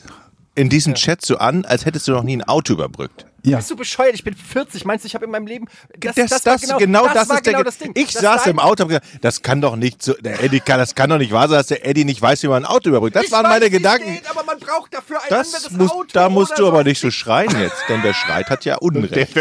in 0.56 0.70
diesem 0.70 0.96
Chat 0.96 1.24
so 1.24 1.38
an, 1.38 1.64
als 1.64 1.86
hättest 1.86 2.08
du 2.08 2.12
noch 2.14 2.24
nie 2.24 2.36
ein 2.36 2.44
Auto 2.44 2.74
überbrückt. 2.74 3.26
Ja. 3.44 3.58
Bist 3.58 3.72
du 3.72 3.76
bescheuert? 3.76 4.14
Ich 4.16 4.24
bin 4.24 4.36
40. 4.36 4.84
Meinst 4.86 5.06
du, 5.06 5.08
ich 5.08 5.16
habe 5.16 5.26
in 5.26 5.32
meinem 5.32 5.48
Leben. 5.48 5.68
Das, 6.00 6.16
Das, 6.16 6.30
das, 6.30 6.42
das, 6.42 6.62
genau, 6.62 6.78
genau, 6.78 7.08
das, 7.08 7.24
ist 7.24 7.30
der, 7.30 7.42
genau 7.42 7.58
Ge- 7.60 7.64
das 7.66 7.78
Ding. 7.78 7.92
Ich 7.96 8.12
Das 8.14 8.22
saß 8.22 8.48
im 8.48 8.60
Auto 8.60 8.84
und 8.84 8.90
gesagt, 8.90 9.06
das 9.22 9.42
kann 9.42 9.62
doch 9.62 9.76
nicht 9.76 10.02
so, 10.04 10.14
der 10.14 10.44
Eddie 10.44 10.60
kann, 10.60 10.80
das 10.80 10.96
kann 10.96 11.10
doch 11.10 11.18
nicht 11.18 11.32
wahr 11.32 11.48
sein, 11.48 11.58
dass 11.60 11.68
der 11.68 11.86
Eddie 11.86 12.04
nicht 12.04 12.22
weiß, 12.22 12.44
wie 12.44 12.48
man 12.48 12.66
ein 12.66 12.70
Auto 12.70 12.90
überbrückt. 12.90 13.16
Das 13.16 13.26
Ich 13.26 13.32
waren 13.32 13.44
weiß, 13.46 13.52
meine 13.52 13.70
Gedanken. 13.70 14.14
Geht, 14.16 14.30
aber 14.30 14.44
man 14.44 14.60
braucht 14.60 14.94
dafür 14.94 15.18
ein 15.22 15.28
Das 15.30 15.54
anderes 15.54 15.72
muss, 15.78 15.92
Auto. 15.92 16.08
da 16.14 16.30
musst 16.30 16.58
du 16.60 16.68
aber 16.68 16.84
nicht 16.84 17.00
so 17.00 17.10
schreien 17.12 17.50
jetzt, 17.62 17.78
denn 17.88 18.04
wer 18.04 18.14
schreit, 18.14 18.50
hat 18.50 18.66
ja 18.66 18.76
Unrecht. 18.82 19.38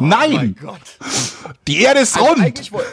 Nein! 0.00 0.56
Gott. 0.60 0.80
Die 1.68 1.82
Erde 1.82 2.00
ist 2.00 2.16
Also 2.16 2.28
rund! 2.28 2.40
eigentlich 2.42 2.72
woll- 2.72 2.84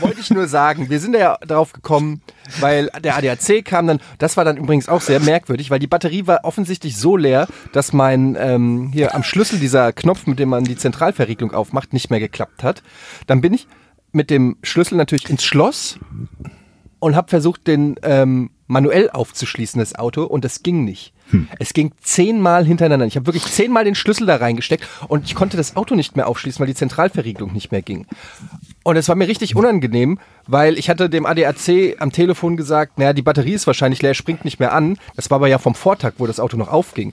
wollte 0.00 0.20
ich 0.20 0.30
nur 0.30 0.46
sagen, 0.48 0.90
wir 0.90 1.00
sind 1.00 1.14
ja 1.14 1.38
darauf 1.46 1.72
gekommen, 1.72 2.20
weil 2.60 2.90
der 3.02 3.16
ADAC 3.16 3.64
kam 3.64 3.86
dann, 3.86 4.00
das 4.18 4.36
war 4.36 4.44
dann 4.44 4.56
übrigens 4.56 4.88
auch 4.88 5.00
sehr 5.00 5.20
merkwürdig, 5.20 5.70
weil 5.70 5.78
die 5.78 5.86
Batterie 5.86 6.26
war 6.26 6.40
offensichtlich 6.44 6.96
so 6.96 7.16
leer, 7.16 7.46
dass 7.72 7.92
mein, 7.92 8.36
ähm, 8.38 8.90
hier 8.92 9.14
am 9.14 9.22
Schlüssel 9.22 9.58
dieser 9.58 9.91
Knopf, 9.92 10.26
mit 10.26 10.38
dem 10.38 10.48
man 10.48 10.64
die 10.64 10.76
Zentralverriegelung 10.76 11.52
aufmacht, 11.52 11.92
nicht 11.92 12.10
mehr 12.10 12.20
geklappt 12.20 12.62
hat. 12.62 12.82
Dann 13.26 13.40
bin 13.40 13.54
ich 13.54 13.66
mit 14.12 14.30
dem 14.30 14.56
Schlüssel 14.62 14.96
natürlich 14.96 15.30
ins 15.30 15.44
Schloss 15.44 15.98
und 16.98 17.16
habe 17.16 17.28
versucht, 17.28 17.66
den 17.66 17.96
ähm, 18.02 18.50
manuell 18.66 19.10
aufzuschließen, 19.10 19.80
das 19.80 19.94
Auto, 19.94 20.24
und 20.24 20.44
das 20.44 20.62
ging 20.62 20.84
nicht. 20.84 21.12
Es 21.58 21.72
ging 21.72 21.92
zehnmal 22.02 22.64
hintereinander. 22.64 23.06
Ich 23.06 23.16
habe 23.16 23.26
wirklich 23.26 23.44
zehnmal 23.44 23.84
den 23.84 23.94
Schlüssel 23.94 24.26
da 24.26 24.36
reingesteckt 24.36 24.86
und 25.08 25.24
ich 25.24 25.34
konnte 25.34 25.56
das 25.56 25.76
Auto 25.76 25.94
nicht 25.94 26.16
mehr 26.16 26.28
aufschließen, 26.28 26.60
weil 26.60 26.66
die 26.66 26.74
Zentralverriegelung 26.74 27.52
nicht 27.52 27.72
mehr 27.72 27.82
ging. 27.82 28.06
Und 28.84 28.96
es 28.96 29.08
war 29.08 29.14
mir 29.14 29.28
richtig 29.28 29.54
unangenehm, 29.54 30.18
weil 30.46 30.76
ich 30.76 30.90
hatte 30.90 31.08
dem 31.08 31.24
ADAC 31.24 31.96
am 32.00 32.10
Telefon 32.10 32.56
gesagt, 32.56 32.98
naja, 32.98 33.12
die 33.12 33.22
Batterie 33.22 33.52
ist 33.52 33.66
wahrscheinlich 33.66 34.02
leer, 34.02 34.14
springt 34.14 34.44
nicht 34.44 34.58
mehr 34.58 34.72
an. 34.72 34.98
Das 35.14 35.30
war 35.30 35.36
aber 35.36 35.48
ja 35.48 35.58
vom 35.58 35.74
Vortag, 35.74 36.14
wo 36.18 36.26
das 36.26 36.40
Auto 36.40 36.56
noch 36.56 36.68
aufging. 36.68 37.12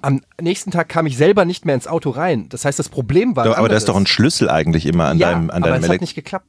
Am 0.00 0.22
nächsten 0.40 0.70
Tag 0.70 0.88
kam 0.88 1.06
ich 1.06 1.16
selber 1.16 1.44
nicht 1.44 1.66
mehr 1.66 1.74
ins 1.74 1.86
Auto 1.86 2.10
rein. 2.10 2.48
Das 2.48 2.64
heißt, 2.64 2.78
das 2.78 2.88
Problem 2.88 3.36
war. 3.36 3.44
ein 3.44 3.54
Aber 3.54 3.68
da 3.68 3.76
ist 3.76 3.88
doch 3.88 3.96
ein. 3.96 4.06
Schlüssel 4.10 4.50
eigentlich 4.50 4.86
immer 4.86 5.06
an 5.06 5.18
ja, 5.18 5.30
deinem, 5.30 5.50
an 5.50 5.62
aber 5.62 5.72
deinem 5.72 5.78
es 5.78 5.82
hat 5.84 5.90
Elekt 5.90 6.00
nicht 6.00 6.14
geklappt. 6.14 6.46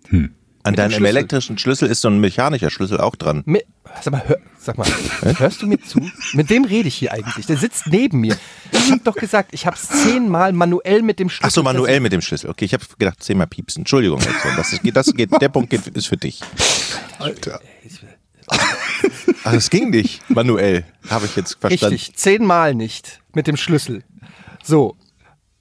An 0.64 0.72
Mit 0.72 0.78
dem 0.78 0.82
deinem 0.84 0.92
Schlüssel. 0.92 1.06
elektrischen 1.06 1.58
Schlüssel 1.58 1.90
ist 1.90 2.02
so 2.02 2.08
ein 2.10 2.20
mechanischer 2.20 2.70
Schlüssel 2.70 3.00
auch 3.00 3.16
dran. 3.16 3.44
Mi- 3.46 3.64
Sag 4.02 4.14
mal, 4.14 4.24
hör, 4.26 4.38
sag 4.60 4.78
mal, 4.78 4.88
hörst 5.38 5.62
du 5.62 5.68
mir 5.68 5.80
zu? 5.82 6.00
Mit 6.34 6.50
wem 6.50 6.64
rede 6.66 6.88
ich 6.88 6.96
hier 6.96 7.12
eigentlich? 7.12 7.46
Der 7.48 7.58
sitzt 7.58 7.88
neben 7.88 8.20
mir. 8.22 8.38
Ich 8.72 8.92
hab 8.92 9.04
doch 9.04 9.16
gesagt, 9.16 9.54
ich 9.54 9.66
hab's 9.66 9.88
zehnmal 9.90 10.54
manuell 10.54 11.02
mit 11.02 11.20
dem 11.20 11.30
Schlüssel. 11.30 11.48
Ach 11.48 11.52
so, 11.52 11.64
manuell 11.64 12.00
mit 12.00 12.14
dem 12.14 12.22
Schlüssel. 12.22 12.50
Okay, 12.50 12.66
ich 12.66 12.74
habe 12.74 12.86
gedacht, 12.98 13.22
zehnmal 13.22 13.48
piepsen. 13.48 13.82
Entschuldigung. 13.82 14.22
Das 14.56 14.72
ist, 14.72 14.82
das 14.94 15.14
geht, 15.14 15.30
der 15.42 15.50
Punkt 15.50 15.72
geht, 15.72 15.86
ist 15.88 16.08
für 16.08 16.18
dich. 16.18 16.40
Alter. 17.20 17.60
Ach, 19.44 19.52
das 19.54 19.70
ging 19.70 19.90
nicht. 19.90 20.22
Manuell. 20.30 20.86
Habe 21.10 21.26
ich 21.26 21.36
jetzt 21.36 21.58
verstanden. 21.60 21.96
Richtig, 21.96 22.16
zehnmal 22.16 22.76
nicht 22.76 23.20
mit 23.34 23.48
dem 23.48 23.58
Schlüssel. 23.58 24.04
So. 24.64 24.96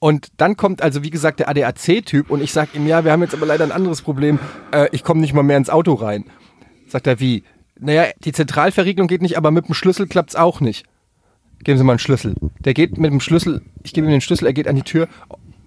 Und 0.00 0.28
dann 0.38 0.56
kommt 0.56 0.82
also, 0.82 1.02
wie 1.02 1.10
gesagt, 1.10 1.40
der 1.40 1.48
ADAC-Typ 1.50 2.30
und 2.30 2.42
ich 2.42 2.52
sag 2.52 2.74
ihm, 2.74 2.86
ja, 2.86 3.04
wir 3.04 3.12
haben 3.12 3.22
jetzt 3.22 3.34
aber 3.34 3.44
leider 3.44 3.64
ein 3.64 3.70
anderes 3.70 4.00
Problem. 4.00 4.38
Äh, 4.72 4.88
ich 4.92 5.04
komme 5.04 5.20
nicht 5.20 5.34
mal 5.34 5.42
mehr 5.42 5.58
ins 5.58 5.68
Auto 5.68 5.92
rein. 5.92 6.24
Sagt 6.88 7.06
er, 7.06 7.20
wie? 7.20 7.44
Naja, 7.78 8.06
die 8.24 8.32
Zentralverriegelung 8.32 9.08
geht 9.08 9.20
nicht, 9.20 9.36
aber 9.36 9.50
mit 9.50 9.68
dem 9.68 9.74
Schlüssel 9.74 10.06
klappt's 10.06 10.36
auch 10.36 10.60
nicht. 10.60 10.86
Geben 11.62 11.76
Sie 11.76 11.84
mal 11.84 11.92
einen 11.92 11.98
Schlüssel. 11.98 12.34
Der 12.60 12.72
geht 12.72 12.96
mit 12.96 13.12
dem 13.12 13.20
Schlüssel, 13.20 13.60
ich 13.82 13.92
gebe 13.92 14.06
ihm 14.06 14.10
den 14.10 14.22
Schlüssel, 14.22 14.46
er 14.46 14.54
geht 14.54 14.68
an 14.68 14.76
die 14.76 14.82
Tür, 14.82 15.06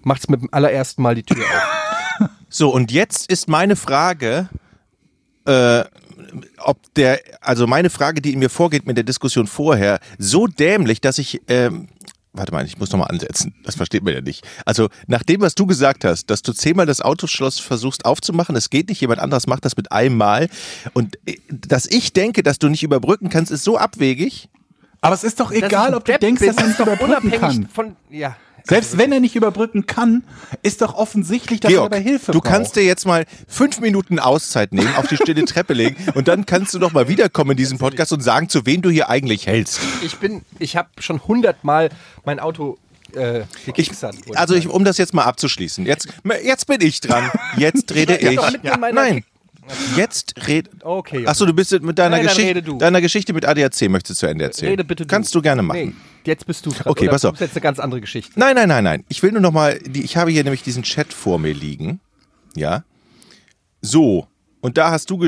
macht's 0.02 0.28
mit 0.28 0.42
dem 0.42 0.48
allerersten 0.52 1.00
Mal 1.02 1.14
die 1.14 1.22
Tür 1.22 1.44
auf. 1.44 2.28
So, 2.48 2.72
und 2.72 2.92
jetzt 2.92 3.28
ist 3.32 3.48
meine 3.48 3.74
Frage, 3.74 4.48
äh, 5.44 5.82
ob 6.58 6.78
der, 6.94 7.20
also 7.40 7.66
meine 7.66 7.90
Frage, 7.90 8.20
die 8.20 8.32
in 8.32 8.38
mir 8.38 8.48
vorgeht 8.48 8.86
mit 8.86 8.96
der 8.96 9.02
Diskussion 9.02 9.48
vorher, 9.48 9.98
so 10.18 10.46
dämlich, 10.46 11.00
dass 11.00 11.18
ich, 11.18 11.42
ähm, 11.48 11.88
warte 12.34 12.52
mal, 12.52 12.66
ich 12.66 12.78
muss 12.78 12.90
nochmal 12.90 13.08
ansetzen. 13.10 13.54
Das 13.64 13.76
versteht 13.76 14.02
man 14.02 14.12
ja 14.12 14.20
nicht. 14.20 14.46
Also, 14.66 14.88
nach 15.06 15.22
dem, 15.22 15.40
was 15.40 15.54
du 15.54 15.66
gesagt 15.66 16.04
hast, 16.04 16.26
dass 16.26 16.42
du 16.42 16.52
zehnmal 16.52 16.84
das 16.84 17.00
Autoschloss 17.00 17.60
versuchst 17.60 18.04
aufzumachen, 18.04 18.56
es 18.56 18.70
geht 18.70 18.88
nicht, 18.88 19.00
jemand 19.00 19.20
anderes 19.20 19.46
macht 19.46 19.64
das 19.64 19.76
mit 19.76 19.92
einem 19.92 20.16
Mal. 20.16 20.48
Und 20.92 21.16
äh, 21.26 21.38
dass 21.48 21.86
ich 21.86 22.12
denke, 22.12 22.42
dass 22.42 22.58
du 22.58 22.68
nicht 22.68 22.82
überbrücken 22.82 23.30
kannst, 23.30 23.50
ist 23.50 23.64
so 23.64 23.78
abwegig. 23.78 24.48
Aber 25.00 25.14
es 25.14 25.24
ist 25.24 25.38
doch 25.38 25.52
egal, 25.52 25.94
ob 25.94 26.04
du 26.04 26.12
Depp 26.12 26.20
denkst, 26.20 26.44
dass 26.44 26.56
ist 26.56 26.66
nicht 26.66 26.80
doch 26.80 26.86
überbrücken 26.86 27.12
unabhängig 27.12 27.40
kann. 27.40 27.68
Von, 27.68 27.96
ja. 28.10 28.36
Selbst 28.66 28.96
wenn 28.96 29.12
er 29.12 29.20
nicht 29.20 29.36
überbrücken 29.36 29.86
kann, 29.86 30.24
ist 30.62 30.80
doch 30.80 30.94
offensichtlich, 30.94 31.60
dass 31.60 31.70
Georg, 31.70 31.86
er 31.92 31.98
dabei 31.98 32.02
Hilfe 32.02 32.32
du 32.32 32.40
braucht. 32.40 32.50
kannst 32.50 32.76
dir 32.76 32.84
jetzt 32.84 33.06
mal 33.06 33.26
fünf 33.46 33.80
Minuten 33.80 34.18
Auszeit 34.18 34.72
nehmen, 34.72 34.94
auf 34.96 35.06
die 35.06 35.16
stille 35.16 35.44
Treppe 35.44 35.74
legen 35.74 35.96
und 36.14 36.28
dann 36.28 36.46
kannst 36.46 36.72
du 36.74 36.78
noch 36.78 36.92
mal 36.92 37.08
wiederkommen 37.08 37.52
in 37.52 37.56
diesem 37.58 37.78
Podcast 37.78 38.12
und 38.12 38.22
sagen, 38.22 38.48
zu 38.48 38.64
wem 38.66 38.80
du 38.82 38.88
hier 38.90 39.10
eigentlich 39.10 39.46
hältst. 39.46 39.80
Ich 40.02 40.16
bin, 40.16 40.42
ich 40.58 40.76
habe 40.76 40.88
schon 40.98 41.22
hundertmal 41.26 41.90
mein 42.24 42.40
Auto 42.40 42.78
äh, 43.14 43.42
Ich, 43.76 43.90
also 44.34 44.54
ich, 44.54 44.62
sagen. 44.64 44.74
um 44.74 44.84
das 44.84 44.96
jetzt 44.98 45.12
mal 45.14 45.24
abzuschließen. 45.24 45.84
Jetzt, 45.86 46.08
jetzt 46.42 46.66
bin 46.66 46.80
ich 46.80 47.00
dran. 47.00 47.30
Jetzt 47.58 47.92
rede 47.94 48.20
Ja, 48.22 48.30
ich. 48.30 48.36
doch, 48.36 48.78
meiner 48.78 48.92
Nein. 49.02 49.24
Jetzt 49.96 50.34
red. 50.46 50.68
Okay. 50.82 51.26
Achso, 51.26 51.46
du 51.46 51.52
bist 51.54 51.70
mit 51.80 51.98
deiner, 51.98 52.16
Nein, 52.16 52.24
Geschichte, 52.26 52.48
rede 52.50 52.62
du. 52.62 52.76
deiner 52.78 53.00
Geschichte 53.00 53.32
mit 53.32 53.44
ADAC 53.46 53.88
möchtest 53.88 54.20
du 54.22 54.26
zu 54.26 54.30
Ende 54.30 54.44
erzählen. 54.44 54.72
Rede 54.72 54.84
bitte 54.84 55.04
du. 55.06 55.08
Kannst 55.08 55.34
du 55.34 55.40
gerne 55.40 55.62
machen. 55.62 55.78
Nee, 55.80 55.92
jetzt 56.26 56.46
bist 56.46 56.66
du 56.66 56.70
dran. 56.70 56.86
Okay, 56.86 57.04
Oder 57.04 57.12
pass 57.12 57.24
auf. 57.24 57.32
Das 57.32 57.40
ist 57.40 57.46
jetzt 57.48 57.56
eine 57.56 57.62
ganz 57.62 57.78
andere 57.78 58.00
Geschichte. 58.00 58.38
Nein, 58.38 58.54
nein, 58.54 58.68
nein, 58.68 58.84
nein. 58.84 59.04
Ich 59.08 59.22
will 59.22 59.32
nur 59.32 59.40
noch 59.40 59.52
mal, 59.52 59.78
ich 59.92 60.16
habe 60.16 60.30
hier 60.30 60.44
nämlich 60.44 60.62
diesen 60.62 60.82
Chat 60.82 61.12
vor 61.12 61.38
mir 61.38 61.54
liegen. 61.54 62.00
Ja. 62.54 62.84
So. 63.80 64.26
Und 64.60 64.78
da 64.78 64.90
hast 64.90 65.10
du 65.10 65.26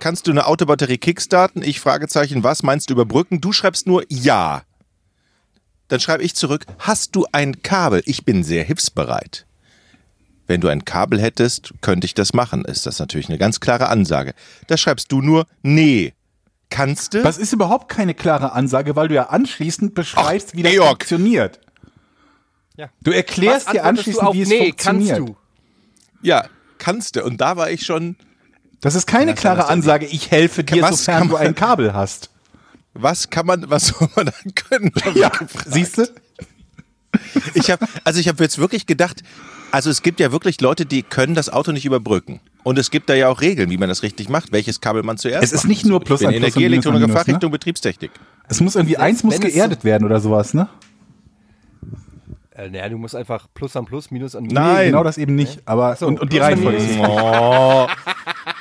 kannst 0.00 0.26
du 0.26 0.32
eine 0.32 0.46
Autobatterie 0.46 0.98
kickstarten? 0.98 1.62
Ich 1.62 1.80
Fragezeichen, 1.80 2.42
was 2.42 2.62
meinst 2.62 2.90
du 2.90 2.94
überbrücken? 2.94 3.40
Du 3.40 3.52
schreibst 3.52 3.86
nur 3.86 4.04
ja. 4.08 4.62
Dann 5.88 6.00
schreibe 6.00 6.24
ich 6.24 6.34
zurück, 6.34 6.66
hast 6.80 7.14
du 7.14 7.26
ein 7.30 7.62
Kabel? 7.62 8.02
Ich 8.06 8.24
bin 8.24 8.42
sehr 8.42 8.64
hilfsbereit. 8.64 9.46
Wenn 10.48 10.60
du 10.60 10.68
ein 10.68 10.84
Kabel 10.84 11.20
hättest, 11.20 11.74
könnte 11.80 12.06
ich 12.06 12.14
das 12.14 12.32
machen. 12.32 12.64
Ist 12.64 12.86
das 12.86 12.98
natürlich 12.98 13.28
eine 13.28 13.38
ganz 13.38 13.60
klare 13.60 13.88
Ansage. 13.88 14.34
Da 14.66 14.76
schreibst 14.76 15.10
du 15.12 15.20
nur 15.20 15.46
nee. 15.62 16.12
Kannst 16.70 17.14
du? 17.14 17.22
Das 17.22 17.38
ist 17.38 17.52
überhaupt 17.52 17.88
keine 17.88 18.14
klare 18.14 18.52
Ansage, 18.52 18.96
weil 18.96 19.08
du 19.08 19.14
ja 19.14 19.28
anschließend 19.28 19.94
beschreibst, 19.94 20.48
Ach, 20.52 20.56
wie 20.56 20.62
das 20.62 20.72
Georg. 20.72 20.88
funktioniert. 20.88 21.60
Ja. 22.76 22.90
Du 23.02 23.10
erklärst 23.12 23.72
dir 23.72 23.84
anschließend, 23.84 24.34
wie 24.34 24.42
es 24.42 24.48
nee, 24.48 24.58
funktioniert. 24.66 25.16
kannst 25.18 25.28
du. 25.30 25.36
Ja, 26.22 26.44
kannst 26.78 27.16
du. 27.16 27.24
Und 27.24 27.40
da 27.40 27.56
war 27.56 27.70
ich 27.70 27.86
schon, 27.86 28.16
Das 28.80 28.94
ist 28.94 29.06
keine 29.06 29.32
Was 29.32 29.40
klare? 29.40 29.66
Ansage, 29.68 30.06
ich 30.06 30.30
helfe 30.30 30.64
dir, 30.64 30.82
Was 30.82 30.98
sofern 30.98 31.18
kann 31.20 31.28
du 31.28 31.34
man- 31.34 31.42
ein 31.46 31.54
Kabel 31.54 31.94
hast. 31.94 32.30
was 32.94 33.30
kann 33.30 33.46
man, 33.46 33.70
was 33.70 33.86
soll 33.98 34.08
man 34.16 34.26
dann 34.26 34.54
können? 34.54 34.92
Ja, 35.14 35.30
siehst 35.66 35.98
du? 35.98 36.06
Ich 37.54 37.70
habe, 37.70 37.86
also 38.04 38.20
ich 38.20 38.28
habe 38.28 38.42
jetzt 38.42 38.58
wirklich 38.58 38.86
gedacht, 38.86 39.22
also 39.70 39.88
es 39.88 40.02
gibt 40.02 40.20
ja 40.20 40.32
wirklich 40.32 40.60
Leute, 40.60 40.84
die 40.84 41.02
können 41.02 41.34
das 41.34 41.48
Auto 41.48 41.72
nicht 41.72 41.86
überbrücken. 41.86 42.40
Und 42.66 42.80
es 42.80 42.90
gibt 42.90 43.08
da 43.08 43.14
ja 43.14 43.28
auch 43.28 43.42
Regeln, 43.42 43.70
wie 43.70 43.76
man 43.76 43.88
das 43.88 44.02
richtig 44.02 44.28
macht, 44.28 44.50
welches 44.50 44.80
Kabel 44.80 45.04
man 45.04 45.18
zuerst 45.18 45.44
Es 45.44 45.52
ist 45.52 45.58
macht. 45.62 45.68
nicht 45.68 45.86
nur 45.86 46.00
Plus 46.00 46.20
ich 46.20 46.26
bin 46.26 46.34
ein 46.34 46.40
Plus 46.40 46.56
und 46.56 46.62
Energie, 46.62 46.68
Minus 46.68 46.84
ein 46.86 46.94
Elektroniker, 46.94 47.06
Minus, 47.06 47.14
ne? 47.14 47.24
Fachrichtung, 47.24 47.50
Betriebstechnik. 47.52 48.10
Es 48.48 48.60
muss 48.60 48.74
irgendwie, 48.74 48.96
eins 48.96 49.22
muss 49.22 49.38
geerdet 49.38 49.84
werden 49.84 50.04
oder 50.04 50.18
sowas, 50.18 50.52
ne? 50.52 50.68
Äh, 52.56 52.68
naja, 52.70 52.88
du 52.88 52.98
musst 52.98 53.14
einfach 53.14 53.46
Plus 53.54 53.76
an 53.76 53.84
Plus, 53.84 54.10
Minus 54.10 54.34
an 54.34 54.42
Minus. 54.42 54.54
Nein. 54.54 54.86
Genau 54.86 55.04
das 55.04 55.16
eben 55.16 55.36
nicht. 55.36 55.60
Aber, 55.64 55.94
so, 55.94 56.08
und, 56.08 56.18
und 56.18 56.32
die 56.32 56.38
Reihenfolge 56.38 56.78
Oh, 56.98 57.86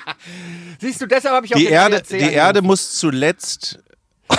Siehst 0.79 1.01
du, 1.01 1.07
deshalb 1.07 1.33
habe 1.33 1.47
ich 1.47 1.55
auch 1.55 1.57
die 1.57 1.65
Erde, 1.65 1.95
ADAC 1.95 2.07
die 2.09 2.31
Erde 2.31 2.61
muss 2.61 2.99
zuletzt. 2.99 3.79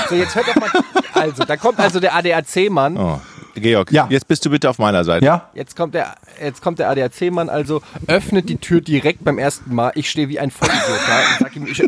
So, 0.09 0.15
jetzt 0.15 0.37
hört 0.37 0.47
doch 0.47 0.55
mal. 0.55 0.71
Also, 1.13 1.45
da 1.45 1.57
kommt 1.57 1.81
also 1.81 1.99
der 1.99 2.15
ADAC-Mann. 2.15 2.97
Oh, 2.97 3.21
Georg, 3.61 3.91
Ja. 3.93 4.07
jetzt 4.11 4.29
bist 4.29 4.45
du 4.45 4.51
bitte 4.51 4.69
auf 4.71 4.79
meiner 4.79 5.05
Seite. 5.05 5.25
Ja? 5.25 5.51
Jetzt 5.55 5.77
kommt 5.77 5.95
der, 5.95 6.15
jetzt 6.43 6.63
kommt 6.63 6.79
der 6.79 6.89
ADAC-Mann 6.91 7.49
also, 7.49 7.83
öffnet 8.07 8.49
die 8.49 8.57
Tür 8.57 8.81
direkt 8.81 9.25
beim 9.25 9.39
ersten 9.39 9.75
Mal. 9.75 9.93
Ich 9.95 10.11
stehe 10.11 10.29
wie 10.29 10.39
ein 10.39 10.51
Vollidiot 10.51 10.81
da 11.09 11.19
und 11.19 11.39
sag 11.41 11.57
ihm, 11.57 11.67
ich, 11.67 11.83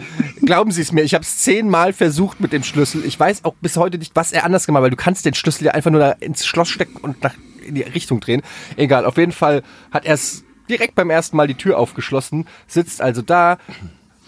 glauben 0.45 0.71
Sie 0.71 0.83
es 0.83 0.93
mir, 0.93 1.03
ich 1.03 1.15
habe 1.15 1.23
es 1.23 1.39
zehnmal 1.39 1.93
versucht 1.93 2.41
mit 2.41 2.53
dem 2.53 2.63
Schlüssel. 2.63 3.05
Ich 3.05 3.19
weiß 3.19 3.45
auch 3.45 3.55
bis 3.61 3.77
heute 3.77 3.99
nicht, 3.99 4.15
was 4.17 4.33
er 4.33 4.45
anders 4.45 4.67
gemacht 4.67 4.81
hat, 4.81 4.85
weil 4.85 4.91
du 4.91 4.97
kannst 4.97 5.25
den 5.27 5.35
Schlüssel 5.35 5.65
ja 5.67 5.73
einfach 5.73 5.91
nur 5.91 6.01
da 6.01 6.13
ins 6.13 6.47
Schloss 6.47 6.69
stecken 6.69 6.97
und 6.99 7.23
nach, 7.23 7.35
in 7.67 7.75
die 7.75 7.83
Richtung 7.83 8.21
drehen. 8.21 8.43
Egal, 8.77 9.05
auf 9.05 9.17
jeden 9.19 9.33
Fall 9.33 9.63
hat 9.91 10.05
er 10.05 10.15
es 10.15 10.45
direkt 10.69 10.95
beim 10.95 11.11
ersten 11.11 11.37
Mal 11.37 11.47
die 11.47 11.55
Tür 11.55 11.79
aufgeschlossen, 11.79 12.47
sitzt 12.67 13.01
also 13.01 13.23
da, 13.23 13.59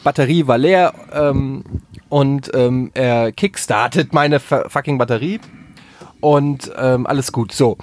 Batterie 0.02 0.46
war 0.46 0.56
leer 0.56 0.94
ähm, 1.12 1.62
und 2.08 2.50
ähm, 2.54 2.90
er 2.94 3.32
kickstartet 3.32 4.14
meine 4.14 4.40
fu- 4.40 4.66
fucking 4.68 4.96
Batterie 4.96 5.40
und 6.20 6.70
ähm, 6.78 7.06
alles 7.06 7.32
gut. 7.32 7.52
So, 7.52 7.78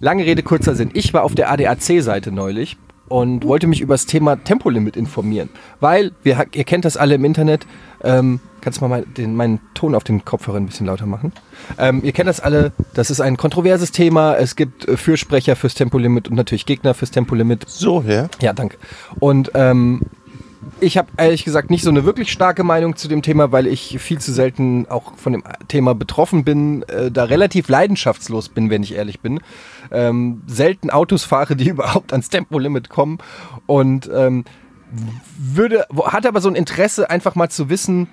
lange 0.00 0.24
Rede, 0.24 0.42
kurzer 0.42 0.74
Sinn. 0.74 0.90
Ich 0.94 1.14
war 1.14 1.22
auf 1.22 1.34
der 1.34 1.50
ADAC-Seite 1.50 2.32
neulich 2.32 2.76
und 3.08 3.44
wollte 3.44 3.66
mich 3.66 3.80
über 3.80 3.94
das 3.94 4.06
Thema 4.06 4.36
Tempolimit 4.36 4.96
informieren, 4.96 5.50
weil, 5.80 6.12
wir, 6.22 6.46
ihr 6.54 6.64
kennt 6.64 6.86
das 6.86 6.96
alle 6.96 7.16
im 7.16 7.24
Internet, 7.24 7.66
ähm, 8.02 8.40
kannst 8.62 8.80
du 8.80 8.84
mal 8.84 8.88
mein, 8.88 9.14
den, 9.14 9.36
meinen 9.36 9.60
Ton 9.74 9.94
auf 9.94 10.02
den 10.02 10.24
Kopfhörer 10.24 10.56
ein 10.56 10.64
bisschen 10.64 10.86
lauter 10.86 11.04
machen? 11.04 11.32
Ähm, 11.78 12.00
ihr 12.02 12.12
kennt 12.12 12.28
das 12.28 12.40
alle, 12.40 12.72
das 12.94 13.10
ist 13.10 13.20
ein 13.20 13.36
kontroverses 13.36 13.92
Thema, 13.92 14.34
es 14.36 14.56
gibt 14.56 14.88
äh, 14.88 14.96
Fürsprecher 14.96 15.56
fürs 15.56 15.74
Tempolimit 15.74 16.28
und 16.28 16.36
natürlich 16.36 16.64
Gegner 16.64 16.94
fürs 16.94 17.10
Tempolimit. 17.10 17.68
So, 17.68 18.02
ja. 18.06 18.28
Ja, 18.40 18.54
danke. 18.54 18.78
Und 19.20 19.50
ähm, 19.54 20.00
ich 20.80 20.98
habe 20.98 21.08
ehrlich 21.16 21.44
gesagt 21.44 21.70
nicht 21.70 21.82
so 21.82 21.90
eine 21.90 22.04
wirklich 22.04 22.30
starke 22.30 22.64
Meinung 22.64 22.96
zu 22.96 23.08
dem 23.08 23.22
Thema, 23.22 23.52
weil 23.52 23.66
ich 23.66 23.98
viel 24.00 24.18
zu 24.18 24.32
selten 24.32 24.86
auch 24.88 25.16
von 25.16 25.32
dem 25.32 25.44
Thema 25.68 25.94
betroffen 25.94 26.44
bin, 26.44 26.82
äh, 26.84 27.10
da 27.10 27.24
relativ 27.24 27.68
leidenschaftslos 27.68 28.48
bin, 28.48 28.70
wenn 28.70 28.82
ich 28.82 28.94
ehrlich 28.94 29.20
bin. 29.20 29.40
Ähm, 29.90 30.42
selten 30.46 30.90
Autos 30.90 31.24
fahre, 31.24 31.56
die 31.56 31.68
überhaupt 31.70 32.12
ans 32.12 32.28
Tempolimit 32.28 32.88
kommen 32.88 33.18
und 33.66 34.10
ähm, 34.12 34.44
würde, 35.38 35.86
hatte 36.04 36.28
aber 36.28 36.40
so 36.40 36.48
ein 36.48 36.54
Interesse, 36.54 37.08
einfach 37.08 37.34
mal 37.34 37.48
zu 37.48 37.68
wissen, 37.70 38.08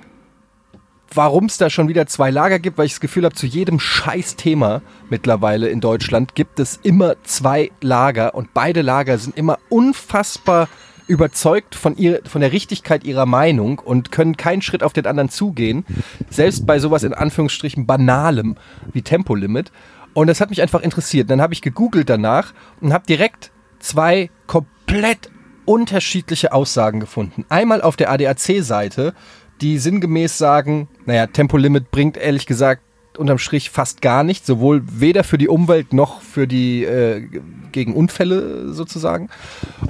warum 1.14 1.46
es 1.46 1.58
da 1.58 1.70
schon 1.70 1.88
wieder 1.88 2.06
zwei 2.08 2.30
Lager 2.30 2.60
gibt, 2.60 2.78
weil 2.78 2.86
ich 2.86 2.94
das 2.94 3.00
Gefühl 3.00 3.26
habe, 3.26 3.36
zu 3.36 3.46
jedem 3.46 3.80
Scheiß-Thema 3.80 4.82
mittlerweile 5.10 5.70
in 5.70 5.82
Deutschland 5.82 6.36
gibt 6.36 6.60
es 6.60 6.80
immer 6.84 7.16
zwei 7.24 7.72
Lager 7.82 8.36
und 8.36 8.54
beide 8.54 8.82
Lager 8.82 9.18
sind 9.18 9.38
immer 9.38 9.58
unfassbar 9.70 10.68
überzeugt 11.10 11.74
von, 11.74 11.98
ihr, 11.98 12.22
von 12.26 12.42
der 12.42 12.52
Richtigkeit 12.52 13.04
ihrer 13.04 13.26
Meinung 13.26 13.80
und 13.80 14.12
können 14.12 14.38
keinen 14.38 14.62
Schritt 14.62 14.84
auf 14.84 14.94
den 14.94 15.08
anderen 15.08 15.30
zugehen, 15.30 15.84
selbst 16.30 16.68
bei 16.68 16.78
sowas 16.78 17.04
in 17.04 17.14
Anführungsstrichen 17.14 17.88
banalem 17.88 18.56
wie 18.94 19.02
Tempolimit. 19.02 19.72
Und 20.14 20.28
das 20.28 20.40
hat 20.40 20.52
mich 20.52 20.62
einfach 20.62 20.82
interessiert. 20.82 21.30
Dann 21.30 21.42
habe 21.42 21.54
ich 21.54 21.62
gegoogelt 21.62 22.10
danach 22.10 22.54
und 22.80 22.94
habe 22.94 23.08
direkt 23.08 23.52
zwei 23.80 24.30
komplett 24.46 25.32
unterschiedliche 25.66 26.54
Aussagen 26.54 27.00
gefunden. 27.00 27.44
Einmal 27.50 27.82
auf 27.82 27.96
der 27.96 28.12
ADAC-Seite, 28.12 29.14
die 29.62 29.80
sinngemäß 29.80 30.38
sagen, 30.38 30.90
naja, 31.06 31.28
Tempolimit 31.28 31.92
bringt 31.92 32.18
ehrlich 32.18 32.46
gesagt 32.46 32.84
unterm 33.18 33.38
Strich 33.38 33.70
fast 33.70 34.02
gar 34.02 34.24
nichts, 34.24 34.48
sowohl 34.48 34.82
weder 34.86 35.24
für 35.24 35.38
die 35.38 35.48
Umwelt 35.48 35.94
noch 35.94 36.22
für 36.22 36.48
die 36.48 36.84
äh, 36.84 37.28
gegen 37.72 37.94
Unfälle 37.94 38.74
sozusagen. 38.74 39.30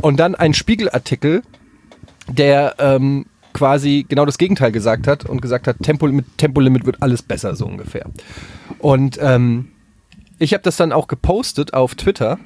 Und 0.01 0.19
dann 0.19 0.35
ein 0.35 0.53
Spiegelartikel, 0.53 1.43
der 2.27 2.75
ähm, 2.79 3.25
quasi 3.53 4.05
genau 4.07 4.25
das 4.25 4.37
Gegenteil 4.37 4.71
gesagt 4.71 5.07
hat 5.07 5.25
und 5.25 5.41
gesagt 5.41 5.67
hat, 5.67 5.77
Tempolimit, 5.81 6.25
Tempolimit 6.37 6.85
wird 6.85 7.01
alles 7.01 7.21
besser, 7.21 7.55
so 7.55 7.65
ungefähr. 7.65 8.05
Und 8.79 9.17
ähm, 9.21 9.69
ich 10.37 10.53
habe 10.53 10.63
das 10.63 10.77
dann 10.77 10.91
auch 10.91 11.07
gepostet 11.07 11.73
auf 11.73 11.95
Twitter 11.95 12.39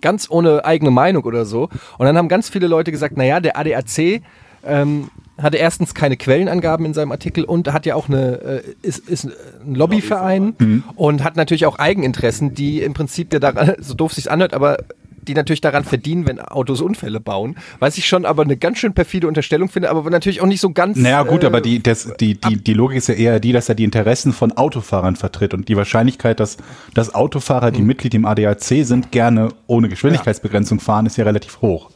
ganz 0.00 0.30
ohne 0.30 0.64
eigene 0.64 0.90
Meinung 0.90 1.24
oder 1.24 1.44
so. 1.44 1.68
Und 1.98 2.06
dann 2.06 2.16
haben 2.16 2.28
ganz 2.28 2.48
viele 2.48 2.66
Leute 2.66 2.90
gesagt, 2.90 3.16
naja, 3.16 3.40
der 3.40 3.56
ADAC 3.56 4.22
ähm, 4.64 5.10
hatte 5.40 5.56
erstens 5.56 5.94
keine 5.94 6.16
Quellenangaben 6.16 6.84
in 6.86 6.94
seinem 6.94 7.12
Artikel 7.12 7.44
und 7.44 7.72
hat 7.72 7.86
ja 7.86 7.94
auch 7.94 8.08
eine, 8.08 8.40
äh, 8.40 8.62
ist, 8.82 9.08
ist 9.08 9.28
ein 9.64 9.74
Lobbyverein 9.74 10.54
Mhm. 10.58 10.84
und 10.96 11.24
hat 11.24 11.36
natürlich 11.36 11.66
auch 11.66 11.78
Eigeninteressen, 11.78 12.54
die 12.54 12.82
im 12.82 12.94
Prinzip 12.94 13.32
ja 13.32 13.38
daran, 13.38 13.74
so 13.80 13.94
doof 13.94 14.12
sich's 14.12 14.26
anhört, 14.28 14.54
aber 14.54 14.78
die 15.28 15.34
natürlich 15.34 15.60
daran 15.60 15.84
verdienen, 15.84 16.26
wenn 16.26 16.40
Autos 16.40 16.80
Unfälle 16.80 17.20
bauen. 17.20 17.56
Was 17.78 17.98
ich 17.98 18.06
schon 18.06 18.24
aber 18.24 18.42
eine 18.42 18.56
ganz 18.56 18.78
schön 18.78 18.94
perfide 18.94 19.28
Unterstellung 19.28 19.68
finde, 19.68 19.90
aber 19.90 20.08
natürlich 20.10 20.40
auch 20.40 20.46
nicht 20.46 20.60
so 20.60 20.70
ganz. 20.70 20.96
Naja, 20.96 21.22
gut, 21.22 21.42
äh, 21.42 21.46
aber 21.46 21.60
die, 21.60 21.82
das, 21.82 22.10
die, 22.18 22.40
die, 22.40 22.56
die 22.56 22.72
Logik 22.72 22.96
ist 22.96 23.08
ja 23.08 23.14
eher 23.14 23.38
die, 23.40 23.52
dass 23.52 23.68
er 23.68 23.74
die 23.74 23.84
Interessen 23.84 24.32
von 24.32 24.52
Autofahrern 24.52 25.16
vertritt 25.16 25.54
und 25.54 25.68
die 25.68 25.76
Wahrscheinlichkeit, 25.76 26.40
dass, 26.40 26.56
dass 26.94 27.14
Autofahrer, 27.14 27.70
die 27.70 27.82
Mitglied 27.82 28.14
im 28.14 28.24
ADAC 28.24 28.62
sind, 28.62 29.12
gerne 29.12 29.50
ohne 29.66 29.88
Geschwindigkeitsbegrenzung 29.88 30.80
fahren, 30.80 31.06
ist 31.06 31.16
ja 31.18 31.24
relativ 31.24 31.60
hoch. 31.60 31.90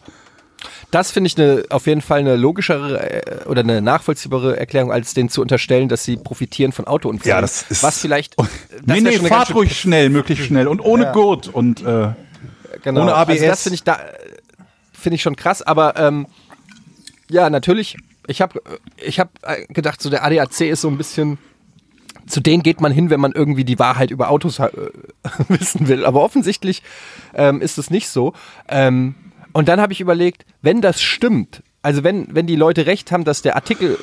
Das 0.93 1.11
finde 1.11 1.27
ich 1.27 1.37
eine, 1.39 1.65
auf 1.71 1.87
jeden 1.87 2.03
Fall 2.03 2.21
eine 2.21 2.37
logischere 2.37 3.01
äh, 3.27 3.45
oder 3.49 3.63
eine 3.63 3.81
nachvollziehbare 3.83 4.57
Erklärung, 4.59 4.93
als 4.93 5.15
denen 5.15 5.29
zu 5.31 5.41
unterstellen, 5.41 5.89
dass 5.89 6.05
sie 6.05 6.17
profitieren 6.17 6.71
von 6.71 6.87
Autounfällen. 6.87 7.37
Ja, 7.37 7.41
das 7.41 7.63
ist- 7.69 7.83
Was 7.83 7.99
vielleicht. 7.99 8.39
das 8.39 8.47
nee, 8.85 9.01
nee, 9.01 9.19
fahrt 9.19 9.55
ruhig 9.55 9.77
schnell, 9.79 10.11
möglichst 10.11 10.45
schnell 10.47 10.69
und 10.69 10.81
ohne 10.81 11.05
Ja. 11.05 11.13
Gurt 11.13 11.49
und 11.49 11.85
äh, 11.85 12.11
Genau. 12.83 13.03
Ohne 13.03 13.15
ABS. 13.15 13.31
Also 13.33 13.47
das 13.47 13.63
finde 13.63 13.75
ich 13.75 13.83
da 13.85 13.99
finde 14.93 15.17
ich 15.17 15.23
schon 15.23 15.37
krass, 15.37 15.63
aber 15.63 15.97
ähm, 15.97 16.27
ja, 17.29 17.51
natürlich. 17.51 17.97
Ich 18.29 18.41
habe 18.41 18.63
ich 18.97 19.19
hab 19.19 19.31
äh, 19.43 19.67
gedacht, 19.73 20.01
so 20.01 20.11
der 20.11 20.25
ADAC 20.25 20.61
ist 20.63 20.81
so 20.83 20.89
ein 20.89 20.97
bisschen 20.97 21.39
zu 22.27 22.41
denen 22.41 22.63
geht 22.63 22.81
man 22.81 22.93
hin, 22.93 23.11
wenn 23.11 23.19
man 23.21 23.33
irgendwie 23.33 23.65
die 23.65 23.79
Wahrheit 23.79 24.11
über 24.11 24.31
Autos 24.31 24.59
äh, 24.59 24.69
wissen 25.49 25.89
will. 25.89 26.05
Aber 26.05 26.23
offensichtlich 26.23 26.83
ähm, 27.35 27.61
ist 27.61 27.79
es 27.79 27.91
nicht 27.91 28.09
so. 28.09 28.33
Ähm, 28.69 29.15
und 29.53 29.69
dann 29.69 29.81
habe 29.81 29.93
ich 29.93 30.01
überlegt, 30.01 30.45
wenn 30.61 30.81
das 30.81 31.01
stimmt, 31.01 31.63
also 31.83 32.05
wenn, 32.05 32.35
wenn 32.35 32.47
die 32.47 32.57
Leute 32.57 32.87
recht 32.87 33.13
haben, 33.13 33.25
dass 33.25 33.43
der 33.43 33.57
Artikel 33.57 33.99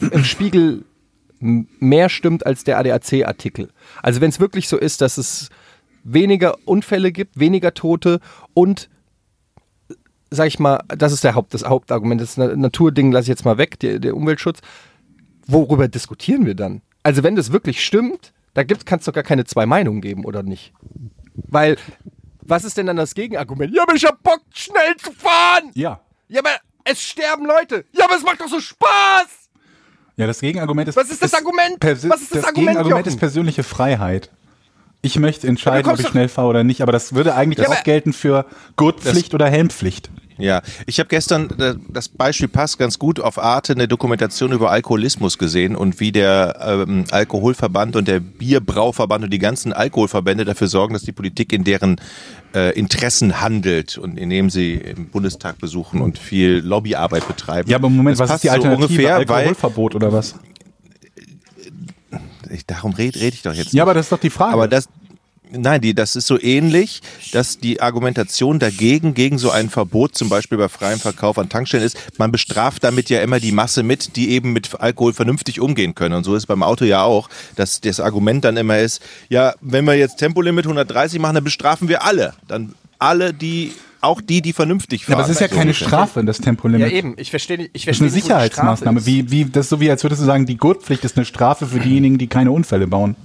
im 0.00 0.24
Spiegel 0.24 0.84
mehr 1.40 2.08
stimmt 2.08 2.44
als 2.44 2.64
der 2.64 2.78
ADAC-Artikel. 2.78 3.70
Also 4.02 4.20
wenn 4.20 4.30
es 4.30 4.40
wirklich 4.40 4.68
so 4.68 4.76
ist, 4.76 5.00
dass 5.00 5.16
es 5.18 5.48
weniger 6.04 6.56
Unfälle 6.66 7.12
gibt, 7.12 7.38
weniger 7.38 7.72
Tote 7.74 8.20
und 8.54 8.88
sag 10.30 10.46
ich 10.46 10.58
mal, 10.58 10.82
das 10.88 11.12
ist 11.12 11.24
der 11.24 11.34
Haupt, 11.34 11.54
das 11.54 11.64
Hauptargument. 11.64 12.20
Das 12.20 12.36
Na- 12.36 12.54
Naturding 12.54 13.10
lasse 13.10 13.24
ich 13.24 13.28
jetzt 13.28 13.44
mal 13.44 13.58
weg, 13.58 13.78
der, 13.80 13.98
der 13.98 14.16
Umweltschutz. 14.16 14.60
Worüber 15.46 15.88
diskutieren 15.88 16.46
wir 16.46 16.54
dann? 16.54 16.82
Also 17.02 17.22
wenn 17.22 17.36
das 17.36 17.52
wirklich 17.52 17.84
stimmt, 17.84 18.32
da 18.54 18.62
kann 18.64 18.98
es 18.98 19.06
doch 19.06 19.12
gar 19.12 19.24
keine 19.24 19.44
zwei 19.44 19.66
Meinungen 19.66 20.00
geben, 20.00 20.24
oder 20.24 20.42
nicht? 20.42 20.72
Weil, 21.34 21.76
was 22.50 22.64
ist 22.64 22.76
denn 22.76 22.86
dann 22.86 22.96
das 22.96 23.14
Gegenargument? 23.14 23.74
Ja, 23.74 23.82
aber 23.84 23.94
ich 23.94 24.04
hab 24.04 24.22
Bock, 24.22 24.42
schnell 24.52 24.96
zu 24.96 25.12
fahren! 25.12 25.70
ja. 25.74 26.00
Ja, 26.28 26.40
aber 26.40 26.50
es 26.84 27.02
sterben 27.02 27.44
Leute! 27.44 27.84
Ja, 27.92 28.04
aber 28.04 28.16
es 28.16 28.22
macht 28.22 28.40
doch 28.40 28.48
so 28.48 28.60
Spaß! 28.60 29.50
Ja, 30.16 30.26
das 30.26 30.40
Gegenargument 30.40 30.88
ist. 30.88 30.96
Was 30.96 31.10
ist 31.10 31.22
das 31.22 31.32
Argument? 31.34 31.82
Was 31.82 32.02
ist 32.02 32.04
das 32.04 32.20
das 32.20 32.44
Argument, 32.44 32.54
Gegenargument 32.54 33.06
Jochen? 33.06 33.08
ist 33.08 33.18
persönliche 33.18 33.62
Freiheit. 33.62 34.30
Ich 35.02 35.18
möchte 35.18 35.46
entscheiden, 35.46 35.90
ob 35.90 35.98
ich 35.98 36.08
schnell 36.08 36.28
fahre 36.28 36.48
oder 36.48 36.64
nicht, 36.64 36.82
aber 36.82 36.92
das 36.92 37.14
würde 37.14 37.34
eigentlich 37.34 37.66
Ja, 37.66 37.72
auch 37.72 37.82
gelten 37.84 38.12
für 38.12 38.44
Gurtpflicht 38.76 39.34
oder 39.34 39.48
Helmpflicht. 39.48 40.10
Ja, 40.36 40.62
ich 40.86 40.98
habe 40.98 41.08
gestern, 41.08 41.50
äh, 41.58 41.74
das 41.90 42.08
Beispiel 42.08 42.48
passt 42.48 42.78
ganz 42.78 42.98
gut, 42.98 43.20
auf 43.20 43.38
Arte 43.38 43.74
eine 43.74 43.86
Dokumentation 43.88 44.52
über 44.52 44.70
Alkoholismus 44.70 45.36
gesehen 45.36 45.76
und 45.76 46.00
wie 46.00 46.12
der 46.12 46.56
ähm, 46.88 47.04
Alkoholverband 47.10 47.94
und 47.94 48.08
der 48.08 48.20
Bierbrauverband 48.20 49.24
und 49.24 49.30
die 49.30 49.38
ganzen 49.38 49.74
Alkoholverbände 49.74 50.46
dafür 50.46 50.66
sorgen, 50.68 50.94
dass 50.94 51.02
die 51.02 51.12
Politik 51.12 51.52
in 51.52 51.64
deren 51.64 52.00
äh, 52.54 52.72
Interessen 52.78 53.42
handelt 53.42 53.98
und 53.98 54.18
indem 54.18 54.48
sie 54.48 54.74
im 54.74 55.08
Bundestag 55.08 55.58
besuchen 55.58 56.00
und 56.00 56.18
viel 56.18 56.62
Lobbyarbeit 56.64 57.28
betreiben. 57.28 57.68
Ja, 57.70 57.76
aber 57.76 57.90
Moment, 57.90 58.18
Das 58.18 58.20
was 58.20 58.24
ist 58.26 58.30
passt 58.32 58.44
die 58.44 58.48
so 58.48 58.52
Alternative? 58.54 58.86
ungefähr, 58.86 59.28
weil 59.28 59.36
Alkoholverbot 59.40 59.94
oder 59.94 60.10
was? 60.12 60.36
Ich, 62.50 62.66
darum 62.66 62.92
rede 62.92 63.20
red 63.20 63.34
ich 63.34 63.42
doch 63.42 63.54
jetzt 63.54 63.72
Ja, 63.72 63.84
aber 63.84 63.94
das 63.94 64.06
ist 64.06 64.12
doch 64.12 64.20
die 64.20 64.30
Frage. 64.30 64.54
Aber 64.54 64.68
das, 64.68 64.88
nein, 65.50 65.80
die, 65.80 65.94
das 65.94 66.16
ist 66.16 66.26
so 66.26 66.40
ähnlich, 66.40 67.00
dass 67.32 67.58
die 67.58 67.80
Argumentation 67.80 68.58
dagegen, 68.58 69.14
gegen 69.14 69.38
so 69.38 69.50
ein 69.50 69.70
Verbot, 69.70 70.16
zum 70.16 70.28
Beispiel 70.28 70.58
bei 70.58 70.68
freiem 70.68 70.98
Verkauf 70.98 71.38
an 71.38 71.48
Tankstellen 71.48 71.84
ist, 71.84 71.96
man 72.18 72.32
bestraft 72.32 72.84
damit 72.84 73.10
ja 73.10 73.20
immer 73.22 73.40
die 73.40 73.52
Masse 73.52 73.82
mit, 73.82 74.16
die 74.16 74.30
eben 74.30 74.52
mit 74.52 74.80
Alkohol 74.80 75.12
vernünftig 75.12 75.60
umgehen 75.60 75.94
können. 75.94 76.14
Und 76.14 76.24
so 76.24 76.34
ist 76.34 76.42
es 76.42 76.46
beim 76.46 76.62
Auto 76.62 76.84
ja 76.84 77.02
auch, 77.02 77.28
dass 77.56 77.80
das 77.80 78.00
Argument 78.00 78.44
dann 78.44 78.56
immer 78.56 78.78
ist, 78.78 79.02
ja, 79.28 79.54
wenn 79.60 79.84
wir 79.84 79.94
jetzt 79.94 80.18
Tempolimit 80.18 80.66
130 80.66 81.18
machen, 81.20 81.34
dann 81.34 81.44
bestrafen 81.44 81.88
wir 81.88 82.04
alle. 82.04 82.34
Dann 82.48 82.74
alle, 82.98 83.32
die, 83.32 83.72
auch 84.00 84.20
die, 84.20 84.42
die 84.42 84.52
vernünftig 84.52 85.04
fahren. 85.04 85.12
Ja, 85.18 85.24
aber 85.24 85.30
es 85.30 85.34
ist 85.34 85.40
ja 85.40 85.48
So 85.48 85.56
keine. 85.56 85.74
Strafe, 85.74 86.24
das 86.24 86.38
Ja, 86.38 86.44
Tempolimit. 86.44 86.92
eben. 86.92 87.14
Ich 87.18 87.30
verstehe 87.30 87.58
nicht. 87.58 87.70
Ich 87.72 87.84
Das 87.84 87.96
ist 87.96 88.00
eine 88.02 88.10
verstehe 88.10 88.22
Sicherheitsmaßnahme. 88.28 89.04
Wie, 89.06 89.30
wie, 89.30 89.44
das 89.44 89.66
ist 89.66 89.70
so 89.70 89.80
wie, 89.80 89.90
als 89.90 90.02
würdest 90.02 90.20
du 90.22 90.26
sagen, 90.26 90.46
die 90.46 90.56
Gurtpflicht 90.56 91.04
ist 91.04 91.16
eine 91.16 91.26
Strafe 91.26 91.66
für 91.66 91.80
diejenigen, 91.80 92.18
die 92.18 92.26
keine 92.26 92.50
Unfälle 92.52 92.86
bauen. 92.86 93.16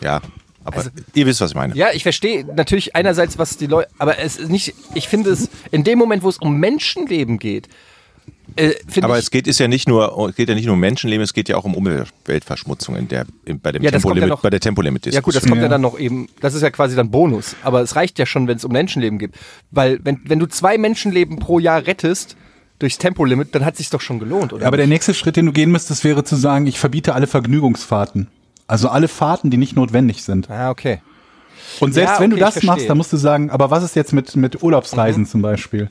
Ja, 0.00 0.20
aber 0.64 0.78
Also 0.78 0.90
ihr 1.14 1.26
wisst, 1.26 1.40
was 1.40 1.50
ich 1.50 1.56
meine. 1.56 1.74
Ja, 1.76 1.88
ich 1.92 2.02
verstehe 2.02 2.44
natürlich 2.44 2.96
einerseits, 2.96 3.38
was 3.38 3.56
die 3.56 3.66
Leute, 3.66 3.88
aber 3.98 4.18
es 4.18 4.36
ist 4.36 4.50
nicht, 4.50 4.74
ich 4.94 5.08
finde 5.08 5.30
es, 5.30 5.48
in 5.70 5.84
dem 5.84 5.98
Moment, 5.98 6.22
wo 6.22 6.28
es 6.28 6.38
um 6.38 6.58
Menschenleben 6.58 7.38
geht, 7.38 7.68
äh, 8.56 8.72
Aber 9.02 9.18
ich, 9.18 9.24
es 9.24 9.30
geht 9.30 9.46
ist 9.46 9.58
ja 9.58 9.68
nicht 9.68 9.88
nur, 9.88 10.28
es 10.30 10.36
geht 10.36 10.48
ja 10.48 10.54
nicht 10.54 10.64
nur 10.66 10.74
um 10.74 10.80
Menschenleben, 10.80 11.22
es 11.22 11.34
geht 11.34 11.48
ja 11.48 11.56
auch 11.56 11.64
um 11.64 11.74
Umweltverschmutzung 11.74 12.96
in 12.96 13.08
der, 13.08 13.26
in, 13.44 13.60
bei 13.60 13.72
dem 13.72 13.82
Ja, 13.82 13.90
ja 13.90 13.98
Tempolimit, 13.98 14.28
noch- 14.30 14.42
bei 14.42 14.50
der 14.50 14.60
Tempolimit 14.60 15.06
ja 15.06 15.20
gut, 15.20 15.34
das 15.34 15.42
kommt 15.44 15.56
ja. 15.56 15.62
Ja. 15.64 15.68
dann 15.68 15.80
noch 15.82 15.98
eben, 15.98 16.28
das 16.40 16.54
ist 16.54 16.62
ja 16.62 16.70
quasi 16.70 16.96
dann 16.96 17.10
Bonus, 17.10 17.54
aber 17.62 17.80
es 17.82 17.96
reicht 17.96 18.18
ja 18.18 18.26
schon, 18.26 18.48
wenn 18.48 18.56
es 18.56 18.64
um 18.64 18.72
Menschenleben 18.72 19.18
geht, 19.18 19.32
weil 19.70 20.00
wenn, 20.04 20.20
wenn 20.24 20.38
du 20.38 20.46
zwei 20.46 20.78
Menschenleben 20.78 21.38
pro 21.38 21.58
Jahr 21.58 21.86
rettest, 21.86 22.36
durchs 22.78 22.98
Tempolimit, 22.98 23.54
dann 23.54 23.64
hat 23.64 23.76
sich's 23.76 23.88
doch 23.90 24.02
schon 24.02 24.18
gelohnt, 24.18 24.52
oder? 24.52 24.66
Aber 24.66 24.76
der 24.76 24.86
nächste 24.86 25.14
Schritt, 25.14 25.36
den 25.36 25.46
du 25.46 25.52
gehen 25.52 25.70
müsstest, 25.72 26.04
wäre 26.04 26.24
zu 26.24 26.36
sagen, 26.36 26.66
ich 26.66 26.78
verbiete 26.78 27.14
alle 27.14 27.26
Vergnügungsfahrten. 27.26 28.26
Also 28.66 28.88
alle 28.90 29.08
Fahrten, 29.08 29.48
die 29.50 29.56
nicht 29.56 29.76
notwendig 29.76 30.22
sind. 30.24 30.50
Ah, 30.50 30.68
okay. 30.70 31.00
Und 31.80 31.94
selbst 31.94 32.16
Ja, 32.16 32.20
wenn 32.20 32.30
du 32.30 32.36
okay, 32.36 32.44
das 32.54 32.62
machst, 32.64 32.90
dann 32.90 32.98
musst 32.98 33.12
du 33.14 33.16
sagen, 33.16 33.48
aber 33.48 33.70
was 33.70 33.82
ist 33.82 33.96
jetzt 33.96 34.12
mit, 34.12 34.36
mit 34.36 34.62
Urlaubsreisen 34.62 35.22
Mhm. 35.22 35.26
zum 35.26 35.40
Beispiel? 35.40 35.90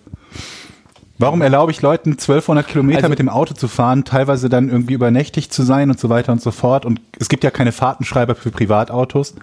Warum 1.18 1.42
erlaube 1.42 1.72
ich 1.72 1.82
Leuten 1.82 2.12
1200 2.18 2.68
Kilometer 2.68 2.98
Also- 3.00 3.10
mit 3.10 3.20
dem 3.20 3.30
Auto 3.30 3.54
zu 3.54 3.68
fahren, 3.68 4.04
teilweise 4.04 4.50
dann 4.50 4.70
irgendwie 4.70 4.94
übernächtig 4.94 5.50
zu 5.50 5.64
sein 5.64 5.90
und 5.90 6.00
so 6.00 6.10
weiter 6.10 6.32
und 6.34 6.42
so 6.42 6.52
fort? 6.52 6.86
Und 6.86 7.00
es 7.20 7.30
gibt 7.30 7.44
ja 7.44 7.52
keine 7.52 7.72
Fahrtenschreiber 7.72 8.36
für 8.36 8.52
Privatautos. 8.52 9.34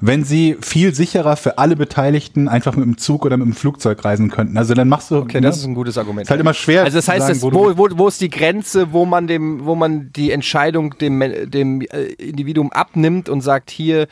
Wenn 0.00 0.24
sie 0.24 0.58
viel 0.60 0.94
sicherer 0.94 1.36
für 1.36 1.56
alle 1.56 1.74
Beteiligten 1.74 2.48
einfach 2.48 2.76
mit 2.76 2.84
dem 2.84 2.98
Zug 2.98 3.24
oder 3.24 3.38
mit 3.38 3.46
dem 3.46 3.54
Flugzeug 3.54 4.04
reisen 4.04 4.30
könnten. 4.30 4.58
Also 4.58 4.74
dann 4.74 4.88
machst 4.90 5.10
du. 5.10 5.16
Okay, 5.18 5.40
das 5.40 5.56
ist 5.56 5.64
ein 5.64 5.74
gutes 5.74 5.96
Argument. 5.96 6.24
Ist 6.26 6.30
halt 6.30 6.40
immer 6.40 6.52
schwer 6.52 6.84
Also 6.84 6.98
das 6.98 7.08
heißt, 7.08 7.20
sagen, 7.28 7.32
das, 7.40 7.42
wo 7.42 7.52
wo, 7.52 7.78
wo, 7.78 7.88
wo 7.98 8.08
ist 8.08 8.20
die 8.20 8.28
Grenze, 8.28 8.92
wo 8.92 9.06
man 9.06 9.26
dem, 9.26 9.64
wo 9.64 9.74
man 9.74 10.10
die 10.14 10.32
Entscheidung 10.32 10.98
dem, 10.98 11.20
dem 11.50 11.80
äh, 11.80 11.86
Individuum 12.18 12.72
abnimmt 12.72 13.30
und 13.30 13.40
sagt, 13.40 13.70
hier 13.70 14.06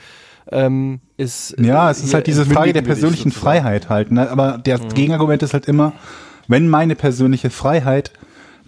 ähm, 0.51 1.01
ist 1.19 1.55
Ja, 1.61 1.91
es 1.91 2.03
ist 2.03 2.15
halt 2.15 2.29
diese 2.29 2.47
Frage 2.47 2.73
der 2.73 2.81
persönlichen 2.83 3.31
sozusagen. 3.31 3.45
Freiheit 3.59 3.89
halt. 3.91 4.11
Ne? 4.11 4.31
Aber 4.31 4.57
der 4.57 4.79
Mhm. 4.79 4.89
Gegenargument 4.95 5.43
ist 5.43 5.53
halt 5.53 5.67
immer, 5.67 5.93
wenn 6.49 6.69
meine 6.69 6.95
persönliche 6.95 7.51
Freiheit 7.51 8.13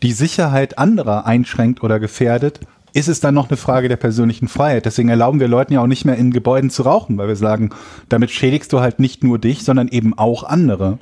die 0.03 0.12
Sicherheit 0.12 0.79
anderer 0.79 1.27
einschränkt 1.27 1.83
oder 1.83 1.99
gefährdet, 1.99 2.61
ist 2.93 3.09
es 3.09 3.21
dann 3.21 3.35
noch 3.35 3.51
eine 3.51 3.59
Frage 3.59 3.89
der 3.89 3.97
persönlichen 3.97 4.49
Freiheit. 4.49 4.87
Deswegen 4.87 5.11
erlauben 5.11 5.39
wir 5.39 5.49
Leuten 5.49 5.75
ja 5.75 5.83
auch 5.83 5.87
nicht 5.87 6.07
mehr 6.07 6.17
in 6.17 6.31
Gebäuden 6.31 6.71
zu 6.71 6.83
rauchen, 6.83 7.19
weil 7.19 7.29
wir 7.29 7.37
sagen, 7.37 7.71
damit 8.09 8.31
schädigst 8.31 8.73
du 8.73 8.81
halt 8.81 9.01
nicht 9.01 9.23
nur 9.23 9.39
dich, 9.39 9.65
sondern 9.65 9.89
eben 9.89 10.17
auch 10.17 10.45
andere. 10.45 10.99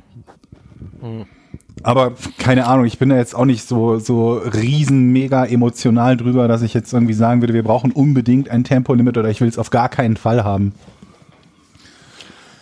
Aber 1.85 2.15
keine 2.39 2.67
Ahnung, 2.67 2.87
ich 2.87 2.99
bin 2.99 3.11
da 3.11 3.17
jetzt 3.17 3.35
auch 3.35 3.45
nicht 3.45 3.69
so, 3.69 3.99
so 3.99 4.33
riesen 4.33 5.13
mega 5.13 5.45
emotional 5.45 6.17
drüber, 6.17 6.49
dass 6.49 6.63
ich 6.63 6.75
jetzt 6.75 6.93
irgendwie 6.93 7.13
sagen 7.13 7.43
würde, 7.43 7.55
wir 7.55 7.63
brauchen 7.63 7.93
unbedingt 7.93 8.49
ein 8.49 8.65
Tempolimit 8.65 9.19
oder 9.19 9.29
ich 9.29 9.41
will 9.41 9.49
es 9.49 9.59
auf 9.59 9.71
gar 9.71 9.89
keinen 9.89 10.17
Fall 10.17 10.43
haben. 10.43 10.73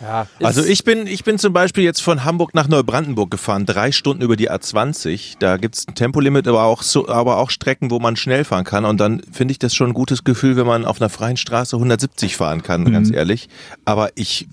Ja, 0.03 0.27
Also 0.41 0.63
ich 0.63 0.83
bin, 0.83 1.07
ich 1.07 1.23
bin 1.23 1.39
zum 1.39 1.53
Beispiel 1.53 1.83
jetzt 1.83 2.01
von 2.01 2.25
Hamburg 2.25 2.53
nach 2.53 2.67
Neubrandenburg 2.67 3.31
gefahren, 3.31 3.65
drei 3.65 3.91
Stunden 3.93 4.21
über 4.21 4.35
die 4.35 4.51
A20. 4.51 5.35
Da 5.39 5.55
gibt's 5.57 5.87
ein 5.87 5.95
Tempolimit, 5.95 6.47
aber 6.47 6.63
auch, 6.63 6.81
so, 6.83 7.07
aber 7.07 7.37
auch 7.37 7.49
Strecken, 7.49 7.89
wo 7.89 7.99
man 7.99 8.15
schnell 8.17 8.43
fahren 8.43 8.65
kann. 8.65 8.83
Und 8.83 8.99
dann 8.99 9.21
finde 9.31 9.53
ich 9.53 9.59
das 9.59 9.73
schon 9.73 9.91
ein 9.91 9.93
gutes 9.93 10.23
Gefühl, 10.23 10.57
wenn 10.57 10.67
man 10.67 10.85
auf 10.85 10.99
einer 10.99 11.09
freien 11.09 11.37
Straße 11.37 11.77
170 11.77 12.35
fahren 12.35 12.63
kann, 12.63 12.91
ganz 12.91 13.11
ehrlich. 13.11 13.47
Aber 13.85 14.09
ich 14.15 14.47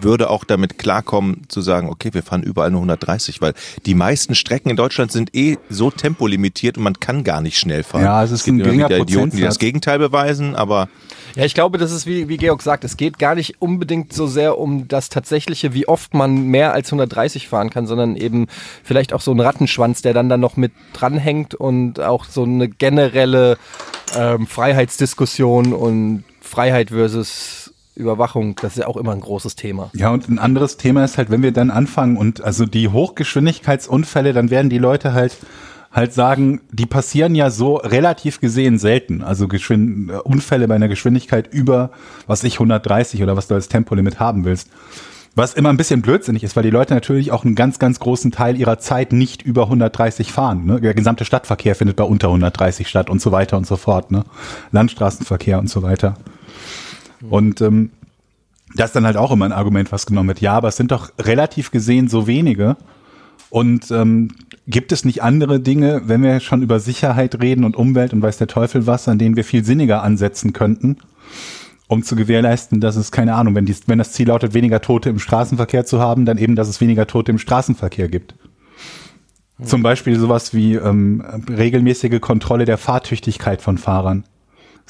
würde 0.00 0.30
auch 0.30 0.44
damit 0.44 0.78
klarkommen 0.78 1.42
zu 1.48 1.60
sagen, 1.60 1.88
okay, 1.88 2.10
wir 2.12 2.22
fahren 2.22 2.42
überall 2.42 2.70
nur 2.70 2.80
130, 2.80 3.40
weil 3.40 3.54
die 3.86 3.94
meisten 3.94 4.34
Strecken 4.34 4.70
in 4.70 4.76
Deutschland 4.76 5.12
sind 5.12 5.34
eh 5.34 5.58
so 5.70 5.90
tempolimitiert 5.90 6.76
und 6.76 6.84
man 6.84 7.00
kann 7.00 7.24
gar 7.24 7.40
nicht 7.40 7.58
schnell 7.58 7.82
fahren. 7.82 8.04
Ja, 8.04 8.22
es 8.22 8.30
ist 8.30 8.46
ein 8.46 8.56
gibt 8.56 8.60
immer 8.60 8.64
geringer 8.64 8.88
wieder 8.88 8.98
Idioten, 8.98 9.36
die 9.36 9.42
das. 9.42 9.58
Gegenteil 9.58 9.98
beweisen, 9.98 10.54
aber 10.56 10.88
Ja, 11.36 11.44
ich 11.44 11.54
glaube, 11.54 11.78
das 11.78 11.92
ist 11.92 12.06
wie, 12.06 12.28
wie 12.28 12.36
Georg 12.36 12.62
sagt, 12.62 12.84
es 12.84 12.96
geht 12.96 13.18
gar 13.18 13.34
nicht 13.34 13.60
unbedingt 13.60 14.12
so 14.12 14.26
sehr 14.26 14.58
um 14.58 14.88
das 14.88 15.08
tatsächliche, 15.08 15.74
wie 15.74 15.88
oft 15.88 16.14
man 16.14 16.46
mehr 16.46 16.72
als 16.72 16.88
130 16.88 17.48
fahren 17.48 17.70
kann, 17.70 17.86
sondern 17.86 18.16
eben 18.16 18.46
vielleicht 18.82 19.12
auch 19.12 19.20
so 19.20 19.32
ein 19.32 19.40
Rattenschwanz, 19.40 20.02
der 20.02 20.14
dann 20.14 20.28
da 20.28 20.36
noch 20.36 20.56
mit 20.56 20.72
dranhängt 20.92 21.54
und 21.54 22.00
auch 22.00 22.24
so 22.24 22.42
eine 22.44 22.68
generelle 22.68 23.58
ähm, 24.16 24.46
Freiheitsdiskussion 24.46 25.72
und 25.72 26.24
Freiheit 26.40 26.90
versus 26.90 27.61
Überwachung, 27.94 28.56
das 28.56 28.72
ist 28.72 28.78
ja 28.78 28.86
auch 28.86 28.96
immer 28.96 29.12
ein 29.12 29.20
großes 29.20 29.56
Thema. 29.56 29.90
Ja, 29.94 30.10
und 30.10 30.28
ein 30.28 30.38
anderes 30.38 30.76
Thema 30.76 31.04
ist 31.04 31.18
halt, 31.18 31.30
wenn 31.30 31.42
wir 31.42 31.52
dann 31.52 31.70
anfangen 31.70 32.16
und 32.16 32.42
also 32.42 32.64
die 32.64 32.88
Hochgeschwindigkeitsunfälle, 32.88 34.32
dann 34.32 34.50
werden 34.50 34.70
die 34.70 34.78
Leute 34.78 35.12
halt 35.12 35.36
halt 35.92 36.14
sagen, 36.14 36.62
die 36.70 36.86
passieren 36.86 37.34
ja 37.34 37.50
so 37.50 37.76
relativ 37.76 38.40
gesehen 38.40 38.78
selten. 38.78 39.22
Also 39.22 39.46
Geschwind 39.46 40.10
Unfälle 40.24 40.66
bei 40.66 40.74
einer 40.74 40.88
Geschwindigkeit 40.88 41.52
über, 41.52 41.90
was 42.26 42.44
ich, 42.44 42.54
130 42.54 43.22
oder 43.22 43.36
was 43.36 43.46
du 43.46 43.54
als 43.54 43.68
Tempolimit 43.68 44.18
haben 44.18 44.44
willst. 44.44 44.70
Was 45.34 45.54
immer 45.54 45.70
ein 45.70 45.78
bisschen 45.78 46.02
blödsinnig 46.02 46.44
ist, 46.44 46.56
weil 46.56 46.62
die 46.62 46.70
Leute 46.70 46.92
natürlich 46.92 47.32
auch 47.32 47.44
einen 47.44 47.54
ganz, 47.54 47.78
ganz 47.78 48.00
großen 48.00 48.32
Teil 48.32 48.58
ihrer 48.58 48.78
Zeit 48.78 49.12
nicht 49.12 49.42
über 49.42 49.64
130 49.64 50.30
fahren. 50.30 50.66
Ne? 50.66 50.80
Der 50.80 50.92
gesamte 50.92 51.24
Stadtverkehr 51.24 51.74
findet 51.74 51.96
bei 51.96 52.04
unter 52.04 52.28
130 52.28 52.86
statt 52.86 53.08
und 53.08 53.20
so 53.20 53.32
weiter 53.32 53.56
und 53.56 53.66
so 53.66 53.76
fort. 53.76 54.10
Ne? 54.10 54.24
Landstraßenverkehr 54.72 55.58
und 55.58 55.70
so 55.70 55.82
weiter. 55.82 56.16
Und 57.30 57.60
ähm, 57.60 57.90
das 58.74 58.86
ist 58.90 58.96
dann 58.96 59.06
halt 59.06 59.16
auch 59.16 59.30
immer 59.30 59.44
ein 59.44 59.52
Argument, 59.52 59.92
was 59.92 60.06
genommen 60.06 60.28
wird. 60.28 60.40
Ja, 60.40 60.54
aber 60.54 60.68
es 60.68 60.76
sind 60.76 60.92
doch 60.92 61.10
relativ 61.18 61.70
gesehen 61.70 62.08
so 62.08 62.26
wenige. 62.26 62.76
Und 63.50 63.90
ähm, 63.90 64.28
gibt 64.66 64.92
es 64.92 65.04
nicht 65.04 65.22
andere 65.22 65.60
Dinge, 65.60 66.02
wenn 66.06 66.22
wir 66.22 66.40
schon 66.40 66.62
über 66.62 66.80
Sicherheit 66.80 67.40
reden 67.42 67.64
und 67.64 67.76
Umwelt 67.76 68.12
und 68.12 68.22
weiß 68.22 68.38
der 68.38 68.46
Teufel 68.46 68.86
was, 68.86 69.08
an 69.08 69.18
denen 69.18 69.36
wir 69.36 69.44
viel 69.44 69.64
sinniger 69.64 70.02
ansetzen 70.02 70.52
könnten, 70.54 70.96
um 71.86 72.02
zu 72.02 72.16
gewährleisten, 72.16 72.80
dass 72.80 72.96
es, 72.96 73.12
keine 73.12 73.34
Ahnung, 73.34 73.54
wenn, 73.54 73.66
die, 73.66 73.76
wenn 73.86 73.98
das 73.98 74.12
Ziel 74.12 74.28
lautet, 74.28 74.54
weniger 74.54 74.80
Tote 74.80 75.10
im 75.10 75.18
Straßenverkehr 75.18 75.84
zu 75.84 76.00
haben, 76.00 76.24
dann 76.24 76.38
eben, 76.38 76.56
dass 76.56 76.68
es 76.68 76.80
weniger 76.80 77.06
Tote 77.06 77.32
im 77.32 77.38
Straßenverkehr 77.38 78.08
gibt. 78.08 78.34
Zum 79.62 79.82
Beispiel 79.82 80.18
sowas 80.18 80.54
wie 80.54 80.74
ähm, 80.74 81.22
regelmäßige 81.48 82.20
Kontrolle 82.20 82.64
der 82.64 82.78
Fahrtüchtigkeit 82.78 83.62
von 83.62 83.78
Fahrern. 83.78 84.24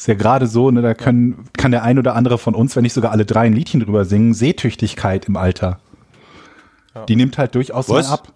Ist 0.03 0.09
ja 0.09 0.15
gerade 0.15 0.49
so, 0.49 0.69
ne, 0.73 0.83
da 0.83 0.95
können, 0.95 1.45
kann 1.57 1.71
der 1.71 1.85
ein 1.85 1.97
oder 1.97 2.17
andere 2.17 2.37
von 2.37 2.57
uns, 2.57 2.75
wenn 2.75 2.83
nicht 2.83 2.93
sogar 2.93 3.13
alle 3.13 3.25
drei 3.25 3.43
ein 3.43 3.53
Liedchen 3.53 3.79
drüber 3.79 4.05
singen, 4.05 4.35
Sehtüchtigkeit 4.35 5.27
im 5.27 5.37
Alter. 5.37 5.79
Die 7.09 7.15
nimmt 7.15 7.39
halt 7.39 7.55
durchaus 7.55 7.89
Was? 7.89 8.09
mal 8.09 8.15
ab. 8.15 8.33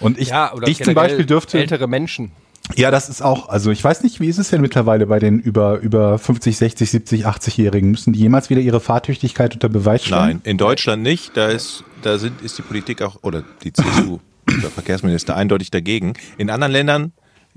Und 0.00 0.18
ich, 0.18 0.28
ja, 0.28 0.52
oder 0.52 0.68
ich 0.68 0.84
zum 0.84 0.92
Beispiel 0.92 1.24
dürfte. 1.24 1.58
Ältere 1.58 1.88
Menschen. 1.88 2.32
Ja, 2.76 2.90
das 2.90 3.08
ist 3.08 3.22
auch, 3.22 3.48
also 3.48 3.70
ich 3.70 3.82
weiß 3.82 4.02
nicht, 4.02 4.20
wie 4.20 4.28
ist 4.28 4.36
es 4.36 4.50
denn 4.50 4.60
mittlerweile 4.60 5.06
bei 5.06 5.18
den 5.18 5.38
über, 5.38 5.78
über 5.78 6.18
50, 6.18 6.58
60, 6.58 6.90
70, 6.90 7.26
80-Jährigen? 7.26 7.90
Müssen 7.90 8.12
die 8.12 8.18
jemals 8.18 8.50
wieder 8.50 8.60
ihre 8.60 8.80
Fahrtüchtigkeit 8.80 9.54
unter 9.54 9.70
Beweis 9.70 10.04
stellen? 10.04 10.20
Nein, 10.20 10.40
in 10.44 10.58
Deutschland 10.58 11.02
nicht. 11.02 11.38
Da 11.38 11.48
ist, 11.48 11.84
da 12.02 12.18
sind, 12.18 12.42
ist 12.42 12.58
die 12.58 12.62
Politik 12.62 13.00
auch, 13.00 13.16
oder 13.22 13.44
die 13.64 13.72
CSU, 13.72 14.18
der 14.46 14.68
Verkehrsminister, 14.68 15.34
eindeutig 15.36 15.70
dagegen. 15.70 16.12
In 16.36 16.50
anderen 16.50 16.72
Ländern 16.72 17.12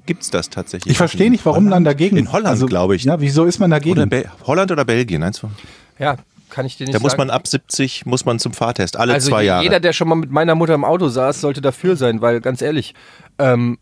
gibt's 0.06 0.30
das 0.30 0.50
tatsächlich. 0.50 0.92
Ich 0.92 0.98
verstehe 0.98 1.30
nicht, 1.30 1.46
warum 1.46 1.70
dann 1.70 1.84
dagegen. 1.84 2.18
In 2.18 2.32
Holland, 2.32 2.48
also, 2.48 2.66
glaube 2.66 2.96
ich. 2.96 3.04
Ja, 3.04 3.20
wieso 3.22 3.46
ist 3.46 3.60
man 3.60 3.72
dagegen? 3.72 4.02
Oder 4.02 4.24
Holland 4.46 4.72
oder 4.72 4.86
Belgien, 4.86 5.24
eins 5.24 5.40
von. 5.40 5.52
Ja, 6.00 6.18
kann 6.50 6.66
ich 6.66 6.78
dir 6.78 6.86
nicht 6.86 6.96
Da 6.96 7.00
muss 7.00 7.12
sagen. 7.12 7.22
man 7.22 7.30
ab 7.30 7.48
70, 7.48 8.06
muss 8.06 8.26
man 8.26 8.40
zum 8.40 8.54
Fahrtest, 8.54 8.98
alle 8.98 9.14
also 9.14 9.30
zwei 9.32 9.44
Jahre. 9.44 9.64
jeder, 9.64 9.80
der 9.80 9.94
schon 9.94 10.08
mal 10.08 10.16
mit 10.16 10.32
meiner 10.32 10.56
Mutter 10.56 10.74
im 10.76 10.84
Auto 10.86 11.08
saß, 11.10 11.42
sollte 11.42 11.62
dafür 11.62 11.96
sein, 11.96 12.22
weil 12.22 12.42
ganz 12.42 12.62
ehrlich, 12.62 12.94
ähm, 13.40 13.78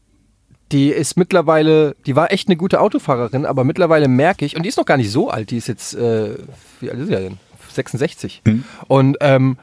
die 0.72 0.90
ist 0.90 1.18
mittlerweile, 1.18 1.96
die 2.06 2.16
war 2.16 2.32
echt 2.32 2.48
eine 2.48 2.56
gute 2.56 2.80
Autofahrerin, 2.80 3.46
aber 3.46 3.64
mittlerweile 3.66 4.08
merke 4.08 4.46
ich, 4.46 4.56
und 4.56 4.64
die 4.64 4.70
ist 4.70 4.78
noch 4.78 4.86
gar 4.86 4.98
nicht 4.98 5.12
so 5.12 5.30
alt, 5.30 5.52
die 5.52 5.58
ist 5.58 5.68
jetzt, 5.68 5.94
äh, 5.96 6.36
wie 6.80 6.90
alt 6.90 7.00
ist 7.00 7.08
sie 7.08 7.16
denn? 7.16 7.38
66. 7.74 8.42
Und 8.88 9.18
ähm, 9.22 9.58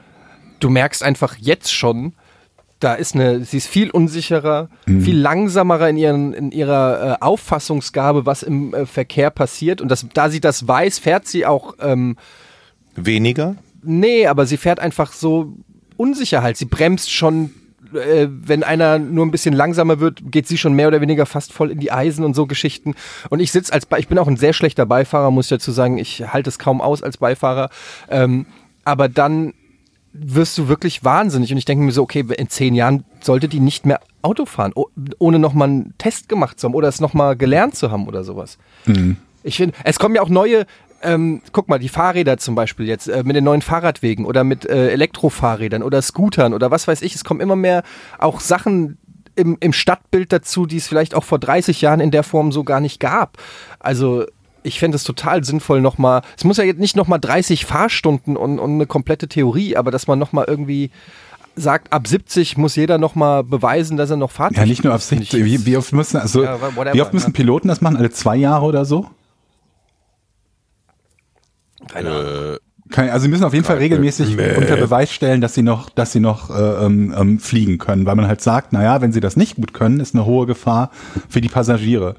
du 0.59 0.69
merkst 0.69 1.03
einfach 1.03 1.35
jetzt 1.39 1.73
schon, 1.73 2.13
da 2.79 2.93
ist 2.93 3.13
eine, 3.13 3.43
sie 3.43 3.57
ist 3.57 3.67
viel 3.67 3.89
unsicherer, 3.91 4.69
viel 4.85 5.17
langsamerer 5.17 5.89
in, 5.89 5.97
ihren, 5.97 6.33
in 6.33 6.51
ihrer 6.51 7.17
äh, 7.19 7.23
Auffassungsgabe, 7.23 8.25
was 8.25 8.41
im 8.41 8.73
äh, 8.73 8.85
Verkehr 8.85 9.29
passiert. 9.31 9.81
Und 9.81 9.89
das, 9.89 10.05
da 10.13 10.29
sie 10.29 10.39
das 10.39 10.67
weiß, 10.67 10.99
fährt 10.99 11.27
sie 11.27 11.45
auch 11.45 11.75
ähm, 11.81 12.15
Weniger? 12.95 13.55
Nee, 13.83 14.27
aber 14.27 14.45
sie 14.45 14.57
fährt 14.57 14.79
einfach 14.79 15.13
so 15.13 15.57
unsicher 15.97 16.41
halt. 16.41 16.57
Sie 16.57 16.65
bremst 16.65 17.11
schon, 17.11 17.51
äh, 17.93 18.27
wenn 18.29 18.63
einer 18.63 18.99
nur 18.99 19.25
ein 19.25 19.31
bisschen 19.31 19.53
langsamer 19.53 19.99
wird, 19.99 20.31
geht 20.31 20.47
sie 20.47 20.57
schon 20.57 20.73
mehr 20.73 20.87
oder 20.87 21.01
weniger 21.01 21.25
fast 21.25 21.53
voll 21.53 21.71
in 21.71 21.79
die 21.79 21.91
Eisen 21.91 22.23
und 22.23 22.33
so 22.33 22.45
Geschichten. 22.45 22.95
Und 23.29 23.39
ich 23.39 23.51
sitze 23.51 23.73
als, 23.73 23.87
ich 23.97 24.07
bin 24.07 24.17
auch 24.17 24.27
ein 24.27 24.37
sehr 24.37 24.53
schlechter 24.53 24.85
Beifahrer, 24.85 25.31
muss 25.31 25.45
ich 25.45 25.49
dazu 25.49 25.71
sagen. 25.71 25.97
Ich 25.97 26.21
halte 26.31 26.49
es 26.49 26.59
kaum 26.59 26.81
aus 26.81 27.03
als 27.03 27.17
Beifahrer. 27.17 27.69
Ähm, 28.09 28.45
aber 28.85 29.07
dann 29.09 29.53
wirst 30.13 30.57
du 30.57 30.67
wirklich 30.67 31.03
wahnsinnig. 31.03 31.51
Und 31.51 31.57
ich 31.57 31.65
denke 31.65 31.83
mir 31.83 31.91
so, 31.91 32.03
okay, 32.03 32.25
in 32.37 32.49
zehn 32.49 32.73
Jahren 32.75 33.03
sollte 33.21 33.47
die 33.47 33.59
nicht 33.59 33.85
mehr 33.85 33.99
Auto 34.21 34.45
fahren, 34.45 34.71
oh, 34.75 34.87
ohne 35.17 35.39
nochmal 35.39 35.69
einen 35.69 35.93
Test 35.97 36.29
gemacht 36.29 36.59
zu 36.59 36.67
haben 36.67 36.75
oder 36.75 36.87
es 36.87 36.99
nochmal 36.99 37.35
gelernt 37.35 37.75
zu 37.75 37.91
haben 37.91 38.07
oder 38.07 38.23
sowas. 38.23 38.57
Ich 39.43 39.57
finde, 39.57 39.75
es 39.83 39.99
kommen 39.99 40.15
ja 40.15 40.21
auch 40.21 40.29
neue, 40.29 40.65
ähm, 41.01 41.41
guck 41.53 41.69
mal, 41.69 41.79
die 41.79 41.89
Fahrräder 41.89 42.37
zum 42.37 42.55
Beispiel 42.55 42.85
jetzt 42.87 43.07
äh, 43.07 43.23
mit 43.23 43.35
den 43.35 43.43
neuen 43.43 43.61
Fahrradwegen 43.61 44.25
oder 44.25 44.43
mit 44.43 44.65
äh, 44.65 44.89
Elektrofahrrädern 44.89 45.83
oder 45.83 46.01
Scootern 46.01 46.53
oder 46.53 46.71
was 46.71 46.87
weiß 46.87 47.01
ich. 47.01 47.15
Es 47.15 47.23
kommen 47.23 47.39
immer 47.39 47.55
mehr 47.55 47.83
auch 48.17 48.41
Sachen 48.41 48.97
im, 49.35 49.57
im 49.61 49.71
Stadtbild 49.71 50.33
dazu, 50.33 50.65
die 50.65 50.77
es 50.77 50.87
vielleicht 50.87 51.15
auch 51.15 51.23
vor 51.23 51.39
30 51.39 51.79
Jahren 51.79 52.01
in 52.01 52.11
der 52.11 52.23
Form 52.23 52.51
so 52.51 52.65
gar 52.65 52.81
nicht 52.81 52.99
gab. 52.99 53.37
Also 53.79 54.25
ich 54.63 54.79
fände 54.79 54.95
es 54.95 55.03
total 55.03 55.43
sinnvoll 55.43 55.81
nochmal, 55.81 56.21
es 56.37 56.43
muss 56.43 56.57
ja 56.57 56.63
jetzt 56.63 56.79
nicht 56.79 56.95
nochmal 56.95 57.19
30 57.19 57.65
Fahrstunden 57.65 58.35
und, 58.37 58.59
und 58.59 58.71
eine 58.73 58.85
komplette 58.85 59.27
Theorie, 59.27 59.75
aber 59.77 59.91
dass 59.91 60.07
man 60.07 60.19
nochmal 60.19 60.45
irgendwie 60.47 60.91
sagt, 61.55 61.91
ab 61.91 62.07
70 62.07 62.57
muss 62.57 62.75
jeder 62.75 62.97
nochmal 62.97 63.43
beweisen, 63.43 63.97
dass 63.97 64.09
er 64.09 64.15
noch 64.17 64.31
fahrtüchtig 64.31 64.61
ja, 64.65 64.69
nicht 64.69 64.83
nur 64.83 64.97
60. 64.97 65.33
ich- 65.33 65.45
Wie, 65.45 65.65
wie 65.65 65.77
oft 65.77 65.91
müssen, 65.93 66.17
also, 66.17 66.43
Ja, 66.43 66.61
whatever, 66.75 66.93
wie 66.93 67.01
oft 67.01 67.13
müssen 67.13 67.31
ja. 67.31 67.33
Piloten 67.33 67.67
das 67.67 67.81
machen? 67.81 67.97
Alle 67.97 68.11
zwei 68.11 68.35
Jahre 68.37 68.65
oder 68.65 68.85
so? 68.85 69.07
Keine 71.87 72.11
Ahnung. 72.11 72.57
Kein- 72.91 73.09
Also 73.09 73.23
sie 73.23 73.29
müssen 73.29 73.43
auf 73.43 73.53
jeden 73.53 73.65
Fall 73.65 73.77
regelmäßig 73.77 74.31
unter 74.57 74.75
Beweis 74.77 75.11
stellen, 75.11 75.41
dass 75.41 75.53
sie 75.53 75.61
noch, 75.61 75.89
dass 75.89 76.11
sie 76.11 76.19
noch 76.19 76.49
äh, 76.49 76.85
ähm, 76.85 77.13
ähm, 77.15 77.39
fliegen 77.39 77.77
können, 77.77 78.05
weil 78.05 78.15
man 78.15 78.27
halt 78.27 78.41
sagt, 78.41 78.73
naja, 78.73 78.99
wenn 79.01 79.11
sie 79.11 79.19
das 79.19 79.35
nicht 79.35 79.57
gut 79.57 79.73
können, 79.73 79.99
ist 79.99 80.15
eine 80.15 80.25
hohe 80.25 80.45
Gefahr 80.47 80.89
für 81.29 81.39
die 81.41 81.49
Passagiere. 81.49 82.15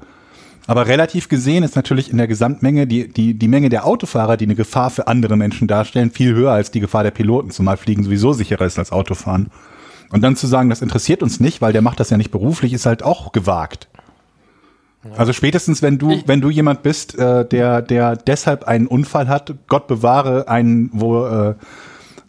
Aber 0.67 0.87
relativ 0.87 1.27
gesehen 1.27 1.63
ist 1.63 1.75
natürlich 1.75 2.11
in 2.11 2.17
der 2.17 2.27
Gesamtmenge 2.27 2.87
die, 2.87 3.07
die, 3.07 3.33
die 3.33 3.47
Menge 3.47 3.69
der 3.69 3.85
Autofahrer, 3.85 4.37
die 4.37 4.45
eine 4.45 4.55
Gefahr 4.55 4.89
für 4.89 5.07
andere 5.07 5.35
Menschen 5.35 5.67
darstellen, 5.67 6.11
viel 6.11 6.33
höher 6.33 6.51
als 6.51 6.71
die 6.71 6.79
Gefahr 6.79 7.03
der 7.03 7.11
Piloten, 7.11 7.51
zumal 7.51 7.77
Fliegen 7.77 8.03
sowieso 8.03 8.33
sicherer 8.33 8.65
ist 8.65 8.77
als 8.77 8.91
Autofahren. 8.91 9.49
Und 10.11 10.21
dann 10.21 10.35
zu 10.35 10.45
sagen, 10.45 10.69
das 10.69 10.81
interessiert 10.81 11.23
uns 11.23 11.39
nicht, 11.39 11.61
weil 11.61 11.73
der 11.73 11.81
macht 11.81 11.99
das 11.99 12.09
ja 12.09 12.17
nicht 12.17 12.31
beruflich, 12.31 12.73
ist 12.73 12.85
halt 12.85 13.01
auch 13.01 13.31
gewagt. 13.31 13.87
Also 15.17 15.33
spätestens, 15.33 15.81
wenn 15.81 15.97
du, 15.97 16.21
wenn 16.27 16.41
du 16.41 16.51
jemand 16.51 16.83
bist, 16.83 17.17
äh, 17.17 17.43
der, 17.45 17.81
der 17.81 18.15
deshalb 18.15 18.65
einen 18.65 18.85
Unfall 18.85 19.27
hat, 19.27 19.55
Gott 19.67 19.87
bewahre 19.87 20.47
einen, 20.47 20.91
wo 20.93 21.25
äh, 21.25 21.55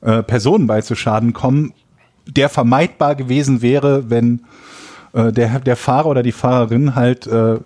äh, 0.00 0.22
Personen 0.22 0.66
bei 0.66 0.80
zu 0.80 0.94
Schaden 0.94 1.34
kommen, 1.34 1.74
der 2.26 2.48
vermeidbar 2.48 3.14
gewesen 3.14 3.60
wäre, 3.60 4.08
wenn 4.08 4.44
äh, 5.12 5.32
der, 5.32 5.60
der 5.60 5.76
Fahrer 5.76 6.06
oder 6.06 6.22
die 6.22 6.32
Fahrerin 6.32 6.94
halt 6.94 7.26
äh, 7.26 7.58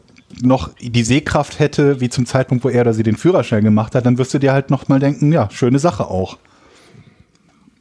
noch 0.43 0.71
die 0.81 1.05
Sehkraft 1.05 1.59
hätte, 1.59 2.01
wie 2.01 2.09
zum 2.09 2.27
Zeitpunkt, 2.27 2.65
wo 2.65 2.69
er 2.69 2.83
oder 2.83 2.95
sie 2.95 3.03
den 3.03 3.17
Führerschein 3.17 3.65
gemacht 3.65 3.95
hat, 3.95 4.07
dann 4.07 4.19
wirst 4.19 4.35
du 4.35 4.39
dir 4.39 4.53
halt 4.53 4.71
noch 4.71 4.89
mal 4.89 4.99
denken, 4.99 5.33
ja, 5.33 5.49
schöne 5.51 5.79
Sache 5.79 6.07
auch. 6.07 6.39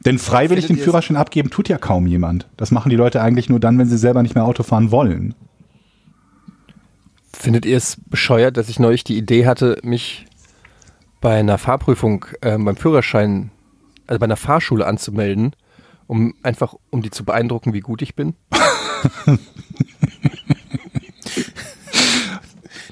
Denn 0.04 0.18
freiwillig 0.18 0.68
den 0.68 0.78
Führerschein 0.78 1.16
abgeben 1.16 1.50
tut 1.50 1.68
ja 1.68 1.78
kaum 1.78 2.06
jemand. 2.06 2.46
Das 2.56 2.70
machen 2.70 2.90
die 2.90 2.96
Leute 2.96 3.20
eigentlich 3.20 3.48
nur 3.48 3.58
dann, 3.58 3.76
wenn 3.78 3.88
sie 3.88 3.98
selber 3.98 4.22
nicht 4.22 4.36
mehr 4.36 4.44
Auto 4.44 4.62
fahren 4.62 4.92
wollen. 4.92 5.34
Findet 7.32 7.66
ihr 7.66 7.76
es 7.76 7.96
bescheuert, 8.08 8.56
dass 8.56 8.68
ich 8.68 8.78
neulich 8.78 9.02
die 9.02 9.18
Idee 9.18 9.46
hatte, 9.46 9.78
mich 9.82 10.26
bei 11.20 11.40
einer 11.40 11.58
Fahrprüfung, 11.58 12.24
ähm, 12.42 12.64
beim 12.64 12.76
Führerschein, 12.76 13.50
also 14.06 14.20
bei 14.20 14.24
einer 14.24 14.36
Fahrschule 14.36 14.86
anzumelden, 14.86 15.56
um 16.06 16.34
einfach, 16.44 16.74
um 16.90 17.02
die 17.02 17.10
zu 17.10 17.24
beeindrucken, 17.24 17.72
wie 17.72 17.80
gut 17.80 18.00
ich 18.00 18.14
bin? 18.14 18.34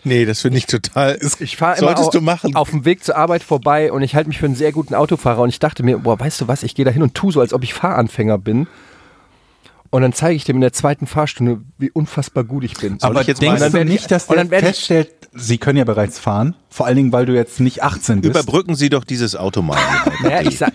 Nee, 0.05 0.25
das 0.27 0.43
finde 0.43 0.59
ich 0.59 0.67
total. 0.67 1.19
Ich 1.41 1.57
fahre 1.57 1.79
immer 1.79 1.89
Solltest 1.89 2.15
du 2.15 2.21
machen. 2.21 2.55
auf 2.57 2.71
dem 2.71 2.85
Weg 2.85 3.03
zur 3.03 3.17
Arbeit 3.17 3.43
vorbei 3.43 3.91
und 3.91 4.03
ich 4.03 4.15
halte 4.15 4.29
mich 4.29 4.39
für 4.39 4.47
einen 4.47 4.55
sehr 4.55 4.73
guten 4.73 4.95
Autofahrer 4.95 5.41
und 5.43 5.49
ich 5.49 5.59
dachte 5.59 5.83
mir, 5.83 5.99
boah, 5.99 6.21
weißt 6.21 6.43
du 6.43 6.49
was, 6.49 6.63
ich 6.63 6.75
gehe 6.75 6.85
da 6.85 6.91
hin 6.91 7.03
und 7.03 7.15
tu 7.15 7.31
so, 7.31 7.41
als 7.41 7.53
ob 7.53 7.63
ich 7.65 7.75
Fahranfänger 7.75 8.39
bin. 8.39 8.67
Und 9.91 10.03
dann 10.03 10.13
zeige 10.13 10.35
ich 10.35 10.45
dem 10.45 10.57
in 10.57 10.61
der 10.61 10.73
zweiten 10.73 11.07
Fahrstunde, 11.07 11.61
wie 11.79 11.91
unfassbar 11.91 12.43
gut 12.43 12.65
ich 12.65 12.75
bin. 12.75 12.99
Soll 12.99 13.17
ich 13.21 13.29
jetzt 13.29 13.41
denkst 13.41 13.71
du 13.71 13.85
nicht, 13.85 14.11
dass 14.11 14.27
der 14.27 14.47
feststellt, 14.47 15.09
sie 15.33 15.57
können 15.59 15.79
ja 15.79 15.85
bereits 15.85 16.19
fahren? 16.19 16.57
Vor 16.69 16.87
allen 16.87 16.97
Dingen, 16.97 17.13
weil 17.13 17.27
du 17.27 17.35
jetzt 17.35 17.61
nicht 17.61 17.85
18 17.85 18.21
bist. 18.21 18.31
Überbrücken 18.31 18.75
Sie 18.75 18.89
doch 18.89 19.05
dieses 19.05 19.37
Auto 19.37 19.63
mal. 19.63 19.79
Naja, 20.23 20.41
ich 20.43 20.59
sag, 20.59 20.73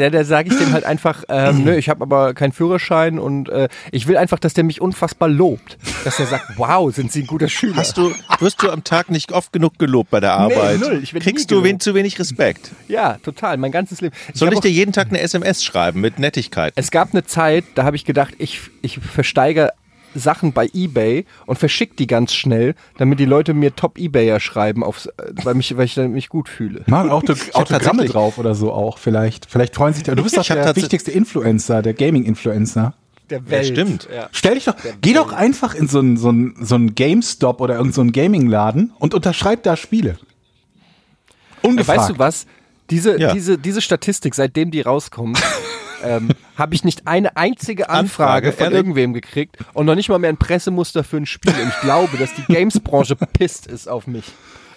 da, 0.00 0.10
da 0.10 0.24
sage 0.24 0.50
ich 0.50 0.58
dem 0.58 0.72
halt 0.72 0.84
einfach, 0.84 1.24
ähm, 1.28 1.64
nö, 1.64 1.74
ich 1.74 1.88
habe 1.88 2.02
aber 2.02 2.34
keinen 2.34 2.52
Führerschein 2.52 3.18
und 3.18 3.48
äh, 3.48 3.68
ich 3.90 4.06
will 4.06 4.16
einfach, 4.16 4.38
dass 4.38 4.54
der 4.54 4.64
mich 4.64 4.80
unfassbar 4.80 5.28
lobt. 5.28 5.78
Dass 6.04 6.18
er 6.18 6.26
sagt, 6.26 6.56
wow, 6.56 6.92
sind 6.94 7.12
Sie 7.12 7.22
ein 7.22 7.26
guter 7.26 7.48
Schüler. 7.48 7.76
Hast 7.76 7.96
du, 7.96 8.12
wirst 8.40 8.62
du 8.62 8.70
am 8.70 8.84
Tag 8.84 9.10
nicht 9.10 9.32
oft 9.32 9.52
genug 9.52 9.78
gelobt 9.78 10.10
bei 10.10 10.20
der 10.20 10.32
Arbeit? 10.34 10.80
null. 10.80 11.00
Ich 11.02 11.14
werd 11.14 11.24
Kriegst 11.24 11.50
du 11.50 11.62
wen, 11.62 11.78
zu 11.78 11.94
wenig 11.94 12.18
Respekt? 12.18 12.70
ja, 12.88 13.18
total, 13.22 13.56
mein 13.56 13.72
ganzes 13.72 14.00
Leben. 14.00 14.14
Soll 14.32 14.48
hab 14.48 14.54
ich 14.54 14.60
dir 14.60 14.70
jeden 14.70 14.92
Tag 14.92 15.08
eine 15.08 15.20
SMS 15.20 15.62
schreiben 15.62 16.00
mit 16.00 16.18
Nettigkeit? 16.18 16.72
Es 16.76 16.90
gab 16.90 17.12
eine 17.12 17.24
Zeit, 17.24 17.64
da 17.74 17.84
habe 17.84 17.96
ich 17.96 18.04
gedacht, 18.04 18.34
ich, 18.38 18.60
ich 18.80 18.98
versteige 18.98 19.70
Sachen 20.14 20.52
bei 20.52 20.68
Ebay 20.72 21.24
und 21.46 21.58
verschicke 21.58 21.94
die 21.96 22.06
ganz 22.06 22.32
schnell, 22.34 22.74
damit 22.98 23.18
die 23.20 23.24
Leute 23.24 23.54
mir 23.54 23.74
Top-Ebayer 23.74 24.40
schreiben, 24.40 24.84
aufs, 24.84 25.06
äh, 25.06 25.12
weil, 25.44 25.54
mich, 25.54 25.76
weil 25.76 25.84
ich 25.86 25.94
dann 25.94 26.12
mich 26.12 26.28
gut 26.28 26.48
fühle. 26.48 26.82
Mal 26.86 27.10
Auto, 27.10 27.34
Autogramme 27.54 28.04
drauf 28.04 28.38
oder 28.38 28.54
so 28.54 28.72
auch 28.72 28.98
vielleicht. 28.98 29.46
Vielleicht 29.50 29.74
freuen 29.74 29.94
sich, 29.94 30.02
du 30.04 30.14
bist 30.22 30.36
doch 30.36 30.44
der 30.44 30.74
wichtigste 30.76 31.10
Influencer, 31.10 31.82
der 31.82 31.94
Gaming-Influencer. 31.94 32.94
Der 33.30 33.48
Welt. 33.48 33.66
stimmt. 33.66 34.08
Ja. 34.14 34.28
Stell 34.32 34.54
dich 34.54 34.64
doch, 34.66 34.74
geh 35.00 35.14
doch 35.14 35.32
einfach 35.32 35.74
in 35.74 35.88
so 35.88 36.00
einen 36.00 36.16
so 36.18 36.28
einen- 36.28 36.54
so 36.60 36.74
einen 36.74 36.94
GameStop 36.94 37.60
oder 37.62 37.74
irgendeinen 37.74 37.94
so 37.94 38.00
einen 38.02 38.12
Gaming-Laden 38.12 38.92
und 38.98 39.14
unterschreib 39.14 39.62
da 39.62 39.76
Spiele. 39.76 40.18
Ungefragt. 41.62 41.98
Weißt 42.00 42.10
du 42.10 42.18
was? 42.18 42.46
Diese, 42.90 43.18
Ja. 43.18 43.32
diese, 43.32 43.56
diese 43.56 43.80
Statistik, 43.80 44.34
seitdem 44.34 44.70
die 44.70 44.80
rauskommt, 44.82 45.40
ähm, 46.04 46.30
habe 46.56 46.74
ich 46.74 46.84
nicht 46.84 47.06
eine 47.06 47.36
einzige 47.36 47.88
Anfrage, 47.90 48.48
Anfrage, 48.48 48.52
von 48.52 48.64
ehrlich? 48.64 48.76
irgendwem 48.78 49.12
gekriegt 49.12 49.56
und 49.74 49.86
noch 49.86 49.94
nicht 49.94 50.08
mal 50.08 50.18
mehr 50.18 50.30
ein 50.30 50.36
Pressemuster 50.36 51.04
für 51.04 51.16
ein 51.18 51.26
Spiel. 51.26 51.52
Und 51.52 51.68
ich 51.68 51.80
glaube, 51.80 52.16
dass 52.18 52.30
die 52.34 52.44
Games-Branche 52.52 53.16
pisst 53.16 53.66
ist 53.66 53.88
auf 53.88 54.06
mich. 54.06 54.24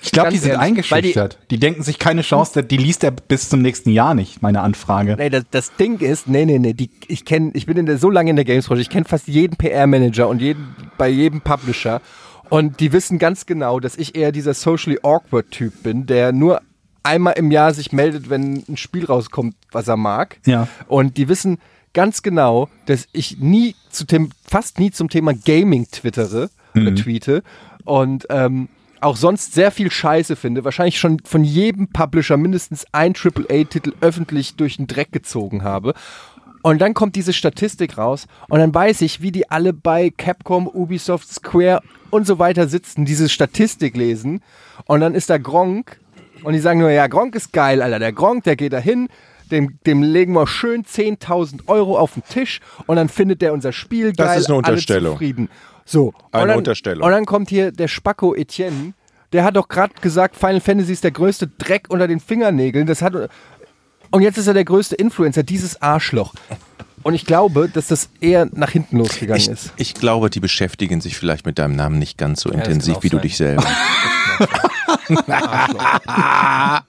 Ich 0.02 0.12
glaube, 0.12 0.30
die 0.30 0.38
sind 0.38 0.52
ehrlich, 0.52 0.92
weil 0.92 1.02
die- 1.02 1.08
eingeschüchtert. 1.08 1.40
Die, 1.50 1.60
denken 1.60 1.82
sich 1.82 1.98
keine 1.98 2.22
Chance, 2.22 2.62
die 2.64 2.78
liest 2.78 3.04
er 3.04 3.10
bis 3.10 3.50
zum 3.50 3.64
nächsten 3.64 3.90
Jahr 3.90 4.14
nicht, 4.14 4.42
meine 4.44 4.62
Anfrage. 4.62 5.16
Nee, 5.18 5.32
das, 5.32 5.46
das 5.50 5.76
Ding 5.78 6.00
ist, 6.00 6.28
nee, 6.28 6.46
nee, 6.46 6.60
nee, 6.60 6.74
die, 6.74 6.92
ich 7.08 7.26
kenne, 7.26 7.50
ich 7.56 7.66
bin 7.66 7.76
in 7.78 7.88
der, 7.88 7.98
so 7.98 8.12
lange 8.12 8.30
in 8.30 8.36
der 8.36 8.46
Games-Branche, 8.46 8.82
ich 8.82 8.90
kenne 8.92 9.06
fast 9.06 9.28
jeden 9.28 9.56
PR-Manager 9.58 10.28
und 10.28 10.42
jeden, 10.42 10.76
bei 11.00 11.10
jedem 11.10 11.42
Publisher 11.42 12.02
und 12.50 12.80
die 12.80 12.94
wissen 12.94 13.18
ganz 13.18 13.48
genau, 13.48 13.80
dass 13.80 13.98
ich 13.98 14.16
eher 14.16 14.32
dieser 14.32 14.54
socially 14.54 15.00
awkward 15.02 15.50
Typ 15.50 15.82
bin, 15.82 16.06
der 16.06 16.32
nur 16.32 16.62
einmal 17.06 17.34
im 17.38 17.52
Jahr 17.52 17.74
sich 17.74 17.91
meldet, 17.91 18.30
wenn 18.30 18.63
ein 18.68 18.78
Spiel 18.78 19.06
rauskommt, 19.06 19.56
was 19.72 19.88
er 19.88 19.98
mag. 19.98 20.38
Ja. 20.46 20.68
Und 20.88 21.18
die 21.18 21.30
wissen 21.30 21.60
ganz 21.94 22.22
genau, 22.22 22.70
dass 22.86 23.08
ich 23.13 23.39
nie 23.39 23.76
zu 23.89 24.06
dem, 24.06 24.30
fast 24.48 24.80
nie 24.80 24.91
zum 24.91 25.10
Thema 25.10 25.34
Gaming 25.34 25.88
twittere 25.89 26.50
oder 26.76 26.94
tweete 26.94 27.41
und 27.86 28.26
ähm, 28.30 28.68
auch 29.00 29.15
sonst 29.15 29.54
sehr 29.54 29.72
viel 29.72 29.91
Scheiße 29.91 30.36
finde. 30.36 30.65
Wahrscheinlich 30.65 31.00
schon 31.00 31.20
von 31.24 31.44
jedem 31.44 31.88
Publisher 31.88 32.38
mindestens 32.38 32.86
ein 32.91 33.13
AAA-Titel 33.15 33.94
öffentlich 34.02 34.56
durch 34.56 34.78
den 34.78 34.88
Dreck 34.88 35.12
gezogen 35.12 35.63
habe. 35.63 35.94
Und 36.63 36.80
dann 36.82 36.96
kommt 36.96 37.15
diese 37.15 37.32
Statistik 37.32 38.00
raus 38.00 38.26
und 38.50 38.58
dann 38.58 38.74
weiß 38.74 39.02
ich, 39.02 39.22
wie 39.22 39.32
die 39.32 39.52
alle 39.52 39.72
bei 39.72 40.10
Capcom, 40.10 40.68
Ubisoft, 40.68 41.32
Square 41.32 41.82
und 42.10 42.26
so 42.26 42.39
weiter 42.39 42.68
sitzen, 42.68 43.06
diese 43.06 43.30
Statistik 43.30 43.96
lesen. 43.96 44.41
Und 44.86 45.02
dann 45.02 45.13
ist 45.13 45.30
da 45.30 45.38
Gronk 45.38 46.00
und 46.45 46.53
die 46.53 46.60
sagen 46.60 46.79
nur, 46.79 46.91
ja, 46.91 47.08
Gronk 47.08 47.36
ist 47.36 47.51
geil, 47.51 47.81
Alter. 47.81 47.99
Der 47.99 48.13
Gronk, 48.13 48.43
der 48.43 48.55
geht 48.55 48.73
da 48.73 48.77
hin, 48.77 49.10
dem, 49.51 49.79
dem 49.86 50.01
legen 50.03 50.34
wir 50.34 50.47
schön 50.47 50.84
10.000 50.84 51.67
Euro 51.67 51.97
auf 51.97 52.13
den 52.13 52.23
Tisch 52.23 52.62
und 52.88 52.95
dann 52.95 53.10
findet 53.10 53.41
der 53.41 53.53
unser 53.53 53.73
Spiel 53.73 54.13
Das 54.13 54.27
geil, 54.27 54.39
ist 54.39 54.45
eine 54.47 54.55
alle 54.55 54.73
Unterstellung. 54.73 55.13
zufrieden. 55.13 55.49
So. 55.86 56.13
Eine 56.31 56.43
und 56.43 56.47
dann, 56.49 56.58
Unterstellung. 56.60 57.03
Und 57.03 57.12
dann 57.12 57.25
kommt 57.25 57.49
hier 57.49 57.71
der 57.71 57.88
Spacko 57.88 58.36
Etienne, 58.36 58.93
der 59.34 59.43
hat 59.43 59.55
doch 59.55 59.67
gerade 59.67 59.93
gesagt, 60.01 60.36
Final 60.36 60.62
Fantasy 60.62 60.93
ist 60.93 61.03
der 61.03 61.12
größte 61.12 61.47
Dreck 61.47 61.88
unter 61.89 62.08
den 62.08 62.19
Fingernägeln. 62.19 62.88
Das 62.88 63.01
hat 63.01 63.13
und 64.12 64.21
jetzt 64.21 64.38
ist 64.38 64.47
er 64.47 64.53
der 64.53 64.65
größte 64.65 64.95
Influencer, 64.95 65.43
dieses 65.43 65.81
Arschloch. 65.81 66.34
Und 67.06 67.13
ich 67.13 67.28
glaube, 67.28 67.70
dass 67.70 67.86
das 67.86 68.10
eher 68.20 68.48
nach 68.52 68.72
hinten 68.72 68.98
losgegangen 68.98 69.39
Ich, 69.39 69.48
ist. 69.48 69.74
ich 69.78 69.94
glaube, 69.94 70.32
die 70.32 70.39
beschäftigen 70.39 71.02
sich 71.02 71.15
vielleicht 71.15 71.46
mit 71.46 71.60
deinem 71.60 71.76
Namen 71.76 72.00
nicht 72.00 72.18
ganz 72.18 72.41
so 72.41 72.50
kann 72.50 72.62
intensiv 72.62 72.98
wie 73.02 73.10
du 73.10 73.18
sein. 73.18 73.22
dich 73.22 73.38
selber. 73.38 73.63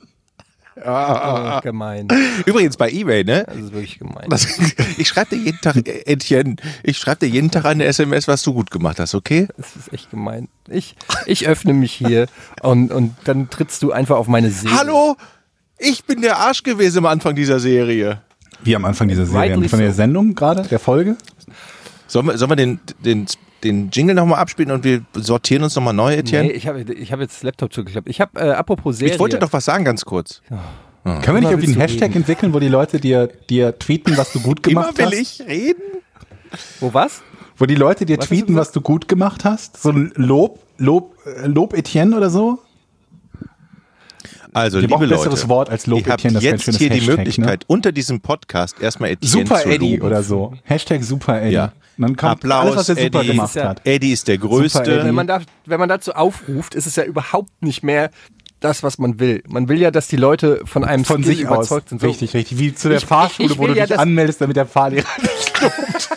Oh, 0.85 1.61
gemein. 1.63 2.07
Übrigens 2.45 2.77
bei 2.77 2.91
eBay, 2.91 3.25
ne? 3.25 3.45
Das 3.47 3.57
ist 3.57 3.73
wirklich 3.73 3.99
gemein. 3.99 4.27
Das, 4.29 4.47
ich 4.99 5.09
schreibe 5.09 5.35
dir 5.35 5.43
jeden 5.43 5.61
Tag, 5.61 5.77
äh, 5.89 6.03
Etienne, 6.05 6.57
ich 6.83 6.99
schreibe 6.99 7.27
dir 7.27 7.33
jeden 7.33 7.51
Tag 7.51 7.65
eine 7.65 7.85
SMS, 7.87 8.29
was 8.29 8.43
du 8.43 8.53
gut 8.53 8.71
gemacht 8.71 9.01
hast, 9.01 9.15
okay? 9.15 9.49
Das 9.57 9.75
ist 9.75 9.93
echt 9.93 10.11
gemein. 10.11 10.49
Ich, 10.69 10.95
ich 11.25 11.49
öffne 11.49 11.73
mich 11.73 11.93
hier 11.93 12.27
und, 12.63 12.93
und 12.93 13.17
dann 13.25 13.49
trittst 13.49 13.83
du 13.83 13.91
einfach 13.91 14.17
auf 14.17 14.29
meine 14.29 14.51
Seele. 14.51 14.77
Hallo, 14.77 15.17
ich 15.79 16.05
bin 16.05 16.21
der 16.21 16.39
Arsch 16.39 16.63
gewesen 16.63 16.99
am 16.99 17.07
Anfang 17.07 17.35
dieser 17.35 17.59
Serie. 17.59 18.21
Wie 18.65 18.75
am 18.77 18.85
Anfang 18.85 19.09
dieser 19.09 19.27
Serie. 19.27 19.51
Rightly 19.53 19.69
Von 19.69 19.79
der 19.79 19.91
so. 19.91 19.97
Sendung 19.97 20.35
gerade, 20.35 20.63
der 20.63 20.79
Folge. 20.79 21.17
Sollen 22.07 22.27
wir, 22.27 22.39
sollen 22.39 22.51
wir 22.51 22.57
den, 22.57 22.81
den, 23.05 23.27
den 23.65 23.91
Jingle 23.91 24.15
nochmal 24.15 24.39
abspielen 24.39 24.71
und 24.71 24.85
wir 24.85 25.03
sortieren 25.15 25.63
uns 25.63 25.75
nochmal 25.77 25.95
neu, 25.95 26.15
Etienne? 26.15 26.49
Nee, 26.49 26.55
ich 26.55 26.67
habe 26.67 26.81
ich 26.83 27.13
hab 27.13 27.21
jetzt 27.21 27.37
das 27.37 27.43
Laptop 27.43 27.73
zugeklappt. 27.73 28.09
Ich 28.09 28.21
habe, 28.21 28.39
äh, 28.41 28.51
apropos 28.53 28.99
Serie. 28.99 29.15
ich 29.15 29.21
wollte 29.21 29.39
doch 29.39 29.53
was 29.53 29.65
sagen, 29.65 29.85
ganz 29.85 30.05
kurz. 30.05 30.43
Können 30.49 30.63
wir 31.05 31.13
nicht 31.15 31.27
Immer 31.29 31.51
irgendwie 31.51 31.67
einen 31.67 31.75
du 31.75 31.81
Hashtag 31.81 32.03
reden. 32.09 32.17
entwickeln, 32.17 32.53
wo 32.55 32.59
die 32.59 32.69
Leute 32.69 32.99
dir, 32.99 33.29
dir 33.49 33.79
tweeten, 33.79 34.17
was 34.17 34.33
du 34.33 34.41
gut 34.41 34.63
gemacht 34.63 34.99
Immer 34.99 35.07
hast? 35.07 35.13
will 35.13 35.21
ich 35.21 35.43
reden. 35.47 35.83
Wo 36.81 36.93
was? 36.95 37.23
Wo 37.57 37.67
die 37.67 37.75
Leute 37.77 38.05
dir 38.07 38.19
Was 38.19 38.25
du 38.27 38.35
tweeten, 38.35 38.47
gesagt? 38.49 38.69
was 38.69 38.73
du 38.73 38.81
gut 38.81 39.09
gemacht 39.09 39.45
hast? 39.45 39.81
So 39.83 39.91
ein 39.91 40.13
Lob, 40.17 40.61
Lob, 40.79 41.15
äh, 41.25 41.47
Lob 41.47 41.75
Etienne 41.75 42.17
oder 42.17 42.29
so? 42.31 42.59
Also, 44.53 44.81
Wir 44.81 44.89
liebe 44.89 45.05
Leute, 45.07 45.15
besseres 45.17 45.49
Wort 45.49 45.71
als 45.71 45.87
Lob 45.87 46.07
ihr 46.07 46.13
habt 46.13 46.25
Etienne, 46.25 46.41
jetzt 46.45 46.65
hier 46.77 46.91
die 46.91 46.97
Hashtag, 47.01 47.17
Möglichkeit, 47.19 47.65
unter 47.67 47.93
diesem 47.93 48.21
Podcast 48.21 48.81
erstmal 48.81 49.11
Etienne 49.11 49.47
Super 49.47 49.61
zu 49.63 49.69
Eddie 49.69 49.93
loben. 49.97 50.07
oder 50.07 50.23
so. 50.23 50.55
Hashtag 50.65 51.03
Super 51.05 51.41
Eddie. 51.43 51.55
Ja. 51.55 51.73
Dann 51.99 52.15
kommt 52.17 52.33
Applaus, 52.33 52.65
alles, 52.65 52.77
was 52.77 52.89
er 52.91 52.97
super 53.05 53.21
Eddie. 53.21 53.29
gemacht 53.29 53.49
ist 53.49 53.55
ja- 53.57 53.69
hat. 53.71 53.81
Eddie 53.85 54.13
ist 54.13 54.29
der 54.29 54.39
Größte. 54.39 55.05
Wenn 55.05 55.15
man, 55.15 55.27
da, 55.27 55.41
wenn 55.65 55.81
man 55.81 55.89
dazu 55.89 56.13
aufruft, 56.13 56.75
ist 56.75 56.87
es 56.87 56.97
ja 56.97 57.05
überhaupt 57.05 57.51
nicht 57.63 57.83
mehr 57.83 58.11
das, 58.61 58.83
was 58.83 58.99
man 58.99 59.19
will. 59.21 59.43
Man 59.49 59.69
will 59.69 59.79
ja, 59.81 59.91
dass 59.91 60.07
die 60.09 60.17
Leute 60.17 60.61
von 60.65 60.85
einem 60.85 61.05
Von 61.05 61.23
Skill 61.23 61.37
sich 61.37 61.47
aus. 61.49 61.55
überzeugt 61.57 61.89
sind. 61.91 62.01
So, 62.01 62.07
Richtig, 62.07 62.35
richtig. 62.35 62.59
Wie 62.59 62.75
zu 62.75 62.89
der 62.89 62.99
Ich- 62.99 63.05
Fahrschule, 63.07 63.49
ich 63.53 63.59
wo 63.59 63.63
will 63.65 63.75
du 63.75 63.79
ja, 63.79 63.87
dich 63.87 63.99
anmeldest, 63.99 64.41
damit 64.41 64.57
der 64.57 64.67
Fahrlehrer 64.67 65.07
dich 65.23 65.61
lobt. 65.63 66.09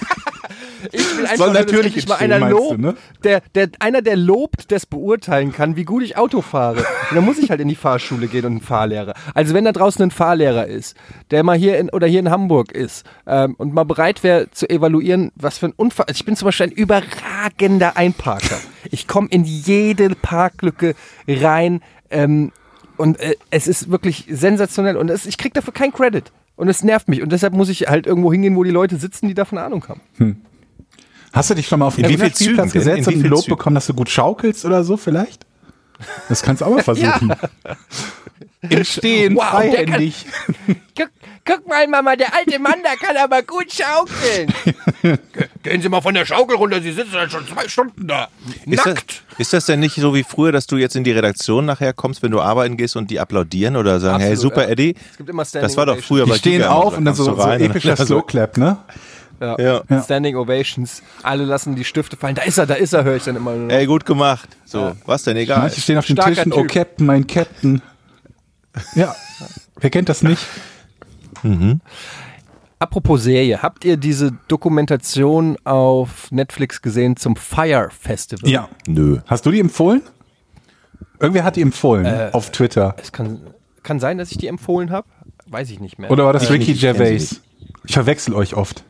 Ich 0.91 1.17
will 1.17 1.25
einfach 1.25 1.47
dass 1.47 1.65
natürlich 1.65 1.85
endlich 1.87 2.07
mal 2.07 2.15
einer 2.15 2.39
du, 2.39 2.57
lobt, 2.57 2.79
ne? 2.79 2.95
der, 3.23 3.41
der, 3.55 3.69
einer, 3.79 4.01
der 4.01 4.15
lobt, 4.15 4.71
das 4.71 4.85
beurteilen 4.85 5.51
kann, 5.51 5.75
wie 5.75 5.85
gut 5.85 6.03
ich 6.03 6.17
Auto 6.17 6.41
fahre. 6.41 6.79
Und 6.79 7.15
dann 7.15 7.25
muss 7.25 7.37
ich 7.37 7.49
halt 7.49 7.61
in 7.61 7.67
die 7.67 7.75
Fahrschule 7.75 8.27
gehen 8.27 8.45
und 8.45 8.51
einen 8.51 8.61
Fahrlehrer. 8.61 9.13
Also 9.33 9.53
wenn 9.53 9.65
da 9.65 9.71
draußen 9.71 10.01
ein 10.03 10.11
Fahrlehrer 10.11 10.67
ist, 10.67 10.95
der 11.31 11.43
mal 11.43 11.57
hier 11.57 11.77
in, 11.77 11.89
oder 11.89 12.07
hier 12.07 12.19
in 12.19 12.29
Hamburg 12.29 12.71
ist 12.71 13.05
ähm, 13.27 13.55
und 13.57 13.73
mal 13.73 13.85
bereit 13.85 14.23
wäre 14.23 14.49
zu 14.51 14.69
evaluieren, 14.69 15.31
was 15.35 15.57
für 15.57 15.67
ein 15.67 15.73
Unfall. 15.75 16.05
Also 16.07 16.19
ich 16.19 16.25
bin 16.25 16.35
zum 16.35 16.45
Beispiel 16.47 16.67
ein 16.67 16.71
überragender 16.71 17.97
Einparker. 17.97 18.57
Ich 18.91 19.07
komme 19.07 19.27
in 19.29 19.43
jede 19.43 20.09
Parklücke 20.09 20.95
rein 21.27 21.81
ähm, 22.09 22.51
und 22.97 23.19
äh, 23.19 23.35
es 23.49 23.67
ist 23.67 23.91
wirklich 23.91 24.25
sensationell 24.29 24.97
und 24.97 25.09
es, 25.09 25.25
ich 25.25 25.37
krieg 25.37 25.53
dafür 25.53 25.73
keinen 25.73 25.93
Credit. 25.93 26.31
Und 26.55 26.67
es 26.67 26.83
nervt 26.83 27.07
mich. 27.07 27.21
Und 27.21 27.31
deshalb 27.31 27.53
muss 27.53 27.69
ich 27.69 27.87
halt 27.87 28.05
irgendwo 28.05 28.33
hingehen, 28.33 28.57
wo 28.57 28.65
die 28.65 28.69
Leute 28.69 28.97
sitzen, 28.97 29.29
die 29.29 29.33
davon 29.33 29.57
Ahnung 29.57 29.87
haben. 29.87 30.01
Hast 31.33 31.49
du 31.49 31.55
dich 31.55 31.67
schon 31.67 31.79
mal 31.79 31.87
auf 31.87 31.97
In 31.97 32.05
einen 32.05 32.13
wie 32.15 32.17
viel 32.17 32.33
Spielplatz 32.35 32.71
gesetzt 32.71 33.07
und 33.07 33.13
ein 33.15 33.21
viel 33.21 33.29
Lob 33.29 33.41
Zügen? 33.43 33.55
bekommen, 33.57 33.75
dass 33.75 33.87
du 33.87 33.93
gut 33.93 34.09
schaukelst 34.09 34.65
oder 34.65 34.83
so 34.83 34.97
vielleicht? 34.97 35.45
Das 36.29 36.41
kannst 36.41 36.61
du 36.61 36.65
auch 36.65 36.71
mal 36.71 36.83
versuchen. 36.83 37.33
Im 38.69 38.83
Stehen, 38.83 39.35
Wow, 39.35 39.43
freihändig. 39.51 40.25
Guck, 40.97 41.09
guck 41.45 41.67
mal, 41.67 41.87
Mama, 41.87 42.15
der 42.17 42.35
alte 42.35 42.59
Mann, 42.59 42.75
der 42.83 42.97
kann 42.97 43.15
aber 43.15 43.41
gut 43.41 43.67
schaukeln. 43.71 44.53
Gehen 45.63 45.81
Sie 45.81 45.87
mal 45.87 46.01
von 46.01 46.13
der 46.13 46.25
Schaukel 46.25 46.57
runter, 46.57 46.81
Sie 46.81 46.91
sitzen 46.91 47.13
ja 47.13 47.29
schon 47.29 47.47
zwei 47.47 47.69
Stunden 47.69 48.05
da. 48.07 48.27
Ist 48.65 48.85
das, 48.85 48.95
ist 49.37 49.53
das 49.53 49.65
denn 49.65 49.79
nicht 49.79 49.95
so 49.95 50.13
wie 50.13 50.23
früher, 50.23 50.51
dass 50.51 50.67
du 50.67 50.75
jetzt 50.75 50.97
in 50.97 51.05
die 51.05 51.11
Redaktion 51.11 51.65
nachher 51.65 51.93
kommst, 51.93 52.21
wenn 52.21 52.31
du 52.31 52.41
arbeiten 52.41 52.75
gehst 52.75 52.97
und 52.97 53.09
die 53.11 53.19
applaudieren 53.21 53.77
oder 53.77 54.01
sagen, 54.01 54.19
hey, 54.21 54.33
Absolut, 54.33 54.53
super, 54.55 54.63
ja. 54.65 54.69
Eddie? 54.71 54.95
Es 55.11 55.17
gibt 55.17 55.29
immer 55.29 55.45
Standing 55.45 55.67
Das 55.69 55.77
war 55.77 55.85
doch 55.85 55.97
früher 55.99 56.25
Die 56.25 56.31
bei 56.31 56.37
stehen 56.37 56.53
Giga, 56.61 56.71
auf 56.71 56.97
und 56.97 57.05
dann 57.05 57.15
so, 57.15 57.23
so 57.23 57.31
rein 57.31 57.61
und 57.61 57.69
epischer 57.69 57.95
so- 57.95 58.05
Slow-Clap, 58.05 58.57
ne? 58.57 58.77
Ja. 59.39 59.55
Ja. 59.59 59.81
Ja. 59.89 60.01
Standing 60.03 60.35
Ovations. 60.35 61.01
Alle 61.23 61.45
lassen 61.45 61.75
die 61.75 61.83
Stifte 61.83 62.17
fallen. 62.17 62.35
Da 62.35 62.41
ist 62.43 62.57
er, 62.57 62.65
da 62.65 62.73
ist 62.75 62.93
er, 62.93 63.03
höre 63.03 63.15
ich 63.15 63.23
dann 63.23 63.35
immer 63.35 63.53
nur. 63.53 63.67
noch. 63.67 63.73
Ey, 63.73 63.85
gut 63.85 64.05
gemacht. 64.05 64.49
So, 64.65 64.93
was 65.05 65.23
denn, 65.23 65.37
egal. 65.37 65.59
Manche 65.59 65.81
stehen 65.81 65.97
auf 65.97 66.05
den 66.05 66.15
Starker 66.17 66.35
Tischen, 66.35 66.53
oh 66.53 66.61
Typ. 66.61 66.71
Captain, 66.71 67.05
mein 67.05 67.25
Captain. 67.27 67.81
Ja, 68.95 69.15
wer 69.79 69.89
kennt 69.89 70.09
das 70.09 70.23
nicht? 70.23 70.45
Apropos 72.79 73.23
Serie, 73.23 73.61
habt 73.61 73.83
ihr 73.83 73.97
diese 73.97 74.31
Dokumentation 74.47 75.57
auf 75.65 76.31
Netflix 76.31 76.81
gesehen 76.81 77.17
zum 77.17 77.35
Fire 77.35 77.89
Festival? 77.97 78.49
Ja. 78.49 78.69
Nö. 78.87 79.19
Hast 79.25 79.45
du 79.45 79.51
die 79.51 79.59
empfohlen? 79.59 80.01
Irgendwer 81.19 81.43
hat 81.43 81.57
die 81.57 81.61
empfohlen 81.61 82.05
Äh, 82.05 82.29
auf 82.31 82.51
Twitter. 82.51 82.95
Es 83.01 83.11
kann, 83.11 83.41
kann 83.83 83.99
sein, 83.99 84.17
dass 84.17 84.31
ich 84.31 84.37
die 84.37 84.47
empfohlen 84.47 84.91
habe. 84.91 85.07
Weiß 85.47 85.69
ich 85.71 85.79
nicht 85.79 85.99
mehr. 85.99 86.09
Oder 86.11 86.25
war 86.25 86.33
das 86.33 86.43
Ich 86.43 86.49
Ricky 86.51 86.71
nicht, 86.71 86.75
ich 86.75 86.81
Gervais? 86.81 87.41
Ich 87.85 87.93
verwechsel 87.93 88.33
euch 88.33 88.53
oft. 88.55 88.83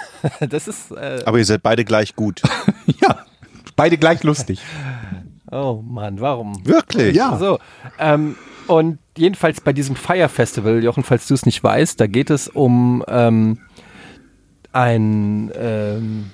das 0.48 0.68
ist. 0.68 0.90
Äh, 0.92 1.22
Aber 1.24 1.38
ihr 1.38 1.44
seid 1.44 1.62
beide 1.62 1.84
gleich 1.84 2.16
gut. 2.16 2.42
Ja, 3.00 3.24
beide 3.76 3.96
gleich 3.96 4.24
lustig. 4.24 4.60
oh 5.50 5.82
Mann, 5.86 6.20
warum? 6.20 6.66
Wirklich? 6.66 7.14
Ja. 7.14 7.38
So, 7.38 7.58
ähm, 7.98 8.36
und 8.66 8.98
jedenfalls 9.16 9.60
bei 9.60 9.72
diesem 9.72 9.96
Fire 9.96 10.28
Festival, 10.28 10.82
Jochen, 10.82 11.04
falls 11.04 11.26
du 11.26 11.34
es 11.34 11.46
nicht 11.46 11.62
weißt, 11.62 12.00
da 12.00 12.06
geht 12.06 12.30
es 12.30 12.48
um 12.48 13.04
ähm, 13.08 13.58
ein, 14.72 15.52
ähm, 15.56 16.30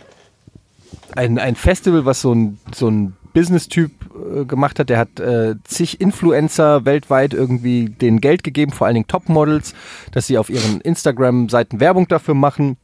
ein, 1.14 1.38
ein 1.38 1.55
Festival, 1.55 2.05
was 2.05 2.21
so 2.21 2.35
ein, 2.35 2.59
so 2.75 2.88
ein 2.88 3.16
Business-Typ 3.33 3.92
äh, 4.14 4.44
gemacht 4.44 4.79
hat. 4.79 4.88
Der 4.90 4.99
hat 4.99 5.21
äh, 5.21 5.55
zig 5.64 6.01
Influencer 6.01 6.85
weltweit 6.85 7.35
irgendwie 7.35 7.88
denen 7.88 8.21
Geld 8.21 8.42
gegeben, 8.42 8.73
vor 8.73 8.87
allen 8.87 8.94
Dingen 8.94 9.07
Topmodels, 9.07 9.75
dass 10.12 10.27
sie 10.27 10.38
auf 10.38 10.51
ihren 10.51 10.81
Instagram-Seiten 10.81 11.81
Werbung 11.81 12.09
dafür 12.09 12.35
machen. 12.35 12.77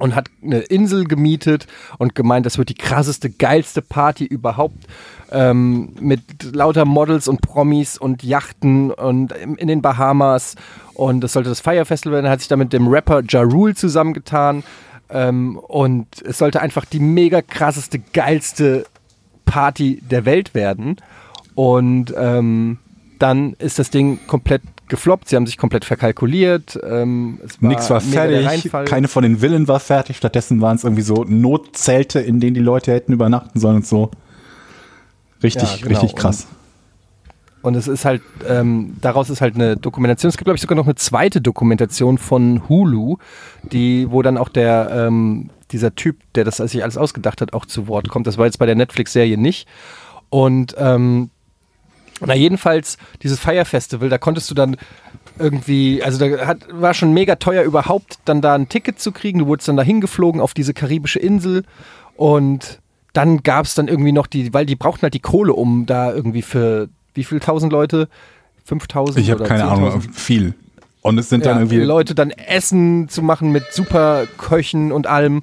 Und 0.00 0.14
hat 0.14 0.30
eine 0.42 0.60
Insel 0.60 1.04
gemietet 1.04 1.66
und 1.98 2.14
gemeint, 2.14 2.46
das 2.46 2.58
wird 2.58 2.70
die 2.70 2.74
krasseste, 2.74 3.30
geilste 3.30 3.82
Party 3.82 4.24
überhaupt 4.24 4.86
ähm, 5.30 5.92
mit 6.00 6.54
lauter 6.54 6.86
Models 6.86 7.28
und 7.28 7.42
Promis 7.42 7.98
und 7.98 8.22
Yachten 8.22 8.90
und 8.90 9.32
in 9.32 9.68
den 9.68 9.82
Bahamas. 9.82 10.56
Und 10.94 11.20
das 11.20 11.34
sollte 11.34 11.50
das 11.50 11.60
Fire 11.60 11.88
werden. 11.88 12.24
Er 12.24 12.30
hat 12.30 12.40
sich 12.40 12.48
da 12.48 12.56
mit 12.56 12.72
dem 12.72 12.88
Rapper 12.88 13.22
Ja 13.28 13.42
Rule 13.42 13.74
zusammengetan. 13.74 14.64
Ähm, 15.10 15.58
und 15.58 16.06
es 16.22 16.38
sollte 16.38 16.60
einfach 16.62 16.86
die 16.86 17.00
mega 17.00 17.42
krasseste, 17.42 17.98
geilste 17.98 18.86
Party 19.44 20.02
der 20.10 20.24
Welt 20.24 20.54
werden. 20.54 20.96
Und 21.54 22.14
ähm, 22.16 22.78
dann 23.18 23.52
ist 23.58 23.78
das 23.78 23.90
Ding 23.90 24.18
komplett 24.26 24.62
gefloppt, 24.90 25.28
sie 25.28 25.36
haben 25.36 25.46
sich 25.46 25.56
komplett 25.56 25.86
verkalkuliert. 25.86 26.78
Ähm, 26.84 27.38
war 27.60 27.68
Nichts 27.68 27.88
war 27.88 28.00
fertig, 28.00 28.70
keine 28.84 29.08
von 29.08 29.22
den 29.22 29.38
Villen 29.38 29.66
war 29.68 29.80
fertig, 29.80 30.18
stattdessen 30.18 30.60
waren 30.60 30.76
es 30.76 30.84
irgendwie 30.84 31.02
so 31.02 31.24
Notzelte, 31.24 32.20
in 32.20 32.40
denen 32.40 32.54
die 32.54 32.60
Leute 32.60 32.92
hätten 32.92 33.12
übernachten 33.12 33.58
sollen 33.58 33.76
und 33.76 33.86
so. 33.86 34.10
Richtig, 35.42 35.62
ja, 35.62 35.76
genau. 35.86 36.00
richtig 36.00 36.14
krass. 36.14 36.46
Und, 37.62 37.68
und 37.68 37.74
es 37.76 37.88
ist 37.88 38.04
halt, 38.04 38.22
ähm, 38.46 38.96
daraus 39.00 39.30
ist 39.30 39.40
halt 39.40 39.54
eine 39.54 39.76
Dokumentation. 39.76 40.28
Es 40.28 40.36
gibt, 40.36 40.44
glaube 40.44 40.56
ich, 40.56 40.62
sogar 40.62 40.76
noch 40.76 40.86
eine 40.86 40.94
zweite 40.96 41.40
Dokumentation 41.40 42.18
von 42.18 42.68
Hulu, 42.68 43.16
die, 43.62 44.10
wo 44.10 44.22
dann 44.22 44.36
auch 44.36 44.48
der, 44.48 44.90
ähm, 44.92 45.50
dieser 45.70 45.94
Typ, 45.94 46.18
der 46.34 46.44
das 46.44 46.56
sich 46.56 46.82
alles 46.82 46.96
ausgedacht 46.96 47.40
hat, 47.40 47.52
auch 47.52 47.64
zu 47.64 47.86
Wort 47.86 48.08
kommt. 48.08 48.26
Das 48.26 48.38
war 48.38 48.46
jetzt 48.46 48.58
bei 48.58 48.66
der 48.66 48.74
Netflix-Serie 48.74 49.38
nicht. 49.38 49.66
Und 50.28 50.74
ähm, 50.78 51.30
na, 52.20 52.34
jedenfalls, 52.34 52.98
dieses 53.22 53.38
Fire 53.38 53.64
Festival, 53.64 54.08
da 54.08 54.18
konntest 54.18 54.50
du 54.50 54.54
dann 54.54 54.76
irgendwie, 55.38 56.02
also 56.02 56.18
da 56.18 56.46
hat, 56.46 56.58
war 56.70 56.94
schon 56.94 57.12
mega 57.14 57.36
teuer 57.36 57.62
überhaupt, 57.62 58.18
dann 58.24 58.40
da 58.40 58.54
ein 58.54 58.68
Ticket 58.68 59.00
zu 59.00 59.12
kriegen. 59.12 59.38
Du 59.38 59.46
wurdest 59.46 59.68
dann 59.68 59.76
da 59.76 59.82
hingeflogen 59.82 60.40
auf 60.40 60.54
diese 60.54 60.74
karibische 60.74 61.18
Insel 61.18 61.64
und 62.16 62.80
dann 63.12 63.42
gab 63.42 63.64
es 63.64 63.74
dann 63.74 63.88
irgendwie 63.88 64.12
noch 64.12 64.26
die, 64.26 64.52
weil 64.52 64.66
die 64.66 64.76
brauchten 64.76 65.02
halt 65.02 65.14
die 65.14 65.20
Kohle, 65.20 65.52
um 65.52 65.86
da 65.86 66.12
irgendwie 66.12 66.42
für 66.42 66.88
wie 67.14 67.24
viel 67.24 67.40
tausend 67.40 67.72
Leute? 67.72 68.08
5000? 68.64 69.18
Ich 69.18 69.30
habe 69.30 69.44
keine 69.44 69.64
Ahnung, 69.64 70.00
viel. 70.00 70.54
Und 71.02 71.18
es 71.18 71.28
sind 71.28 71.44
ja, 71.44 71.52
dann 71.52 71.62
irgendwie. 71.62 71.80
Leute 71.80 72.14
dann 72.14 72.30
Essen 72.30 73.08
zu 73.08 73.22
machen 73.22 73.52
mit 73.52 73.72
super 73.72 74.26
Köchen 74.36 74.92
und 74.92 75.06
allem. 75.06 75.42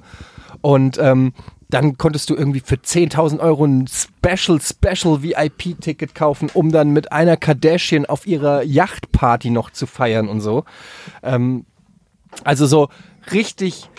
Und 0.60 0.98
ähm, 0.98 1.32
dann 1.70 1.98
konntest 1.98 2.30
du 2.30 2.34
irgendwie 2.34 2.60
für 2.60 2.76
10.000 2.76 3.40
Euro 3.40 3.64
ein 3.66 3.86
Special, 3.86 4.58
Special 4.60 5.22
VIP-Ticket 5.22 6.14
kaufen, 6.14 6.50
um 6.54 6.72
dann 6.72 6.90
mit 6.90 7.12
einer 7.12 7.36
Kardashian 7.36 8.06
auf 8.06 8.26
ihrer 8.26 8.62
Yachtparty 8.62 9.50
noch 9.50 9.70
zu 9.70 9.86
feiern 9.86 10.28
und 10.28 10.40
so. 10.40 10.64
Ähm, 11.22 11.66
also 12.44 12.66
so 12.66 12.88
richtig 13.32 13.90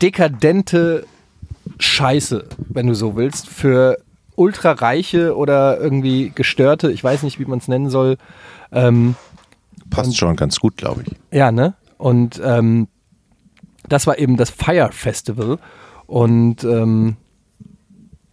dekadente 0.00 1.06
Scheiße, 1.78 2.46
wenn 2.68 2.86
du 2.86 2.94
so 2.94 3.16
willst, 3.16 3.48
für 3.48 3.98
ultrareiche 4.36 5.36
oder 5.36 5.80
irgendwie 5.80 6.30
gestörte, 6.34 6.92
ich 6.92 7.02
weiß 7.02 7.22
nicht, 7.22 7.40
wie 7.40 7.46
man 7.46 7.58
es 7.58 7.68
nennen 7.68 7.90
soll. 7.90 8.18
Ähm, 8.70 9.16
Passt 9.90 10.08
und, 10.08 10.14
schon 10.14 10.36
ganz 10.36 10.60
gut, 10.60 10.76
glaube 10.76 11.02
ich. 11.06 11.16
Ja, 11.36 11.50
ne? 11.50 11.74
Und 11.98 12.40
ähm, 12.44 12.88
das 13.88 14.06
war 14.06 14.18
eben 14.18 14.36
das 14.36 14.50
Fire 14.50 14.90
Festival. 14.92 15.58
Und 16.06 16.64
ähm, 16.64 17.16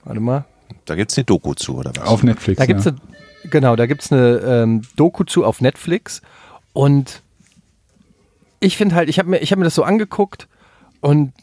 warte 0.04 0.20
mal. 0.20 0.46
Da 0.86 0.96
gibt 0.96 1.12
es 1.12 1.18
eine 1.18 1.26
Doku 1.26 1.54
zu, 1.54 1.78
oder 1.78 1.92
was? 1.96 2.08
Auf 2.08 2.24
Netflix. 2.24 2.60
Da 2.60 2.66
gibt's 2.66 2.86
ja. 2.86 2.92
eine, 2.92 3.50
genau, 3.50 3.76
da 3.76 3.86
gibt 3.86 4.04
es 4.04 4.12
eine 4.12 4.38
ähm, 4.38 4.82
Doku 4.96 5.24
zu 5.24 5.46
auf 5.46 5.62
Netflix. 5.62 6.22
Und 6.74 7.22
ich 8.60 8.78
finde 8.78 8.96
halt, 8.96 9.10
ich 9.10 9.20
habe 9.20 9.30
mir, 9.30 9.38
hab 9.40 9.58
mir 9.58 9.66
das 9.66 9.76
so 9.76 9.84
angeguckt 9.84 10.48
und 11.02 11.34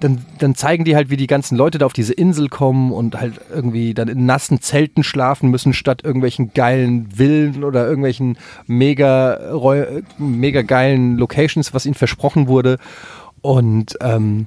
dann, 0.00 0.24
dann 0.38 0.54
zeigen 0.54 0.84
die 0.84 0.96
halt, 0.96 1.10
wie 1.10 1.18
die 1.18 1.26
ganzen 1.26 1.56
Leute 1.56 1.76
da 1.76 1.84
auf 1.84 1.92
diese 1.92 2.14
Insel 2.14 2.48
kommen 2.48 2.90
und 2.90 3.20
halt 3.20 3.34
irgendwie 3.50 3.92
dann 3.92 4.08
in 4.08 4.24
nassen 4.24 4.62
Zelten 4.62 5.04
schlafen 5.04 5.50
müssen, 5.50 5.74
statt 5.74 6.02
irgendwelchen 6.02 6.54
geilen 6.54 7.10
Villen 7.10 7.62
oder 7.64 7.86
irgendwelchen 7.86 8.38
mega, 8.66 9.38
mega 10.16 10.62
geilen 10.62 11.18
Locations, 11.18 11.74
was 11.74 11.84
ihnen 11.84 11.94
versprochen 11.94 12.48
wurde. 12.48 12.78
Und 13.42 13.96
ähm, 14.00 14.46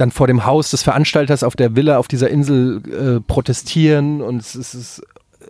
dann 0.00 0.10
vor 0.10 0.26
dem 0.26 0.46
Haus 0.46 0.70
des 0.70 0.82
Veranstalters 0.82 1.42
auf 1.42 1.56
der 1.56 1.76
Villa 1.76 1.98
auf 1.98 2.08
dieser 2.08 2.30
Insel 2.30 2.82
äh, 2.86 3.20
protestieren 3.20 4.22
und 4.22 4.40
es 4.40 4.54
ist 4.54 5.02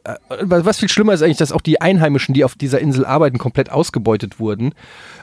äh, 0.04 0.14
was 0.42 0.78
viel 0.78 0.88
schlimmer 0.88 1.12
ist 1.12 1.22
eigentlich, 1.22 1.36
dass 1.36 1.52
auch 1.52 1.60
die 1.60 1.80
Einheimischen, 1.80 2.34
die 2.34 2.44
auf 2.44 2.54
dieser 2.54 2.80
Insel 2.80 3.04
arbeiten, 3.04 3.38
komplett 3.38 3.70
ausgebeutet 3.70 4.40
wurden, 4.40 4.72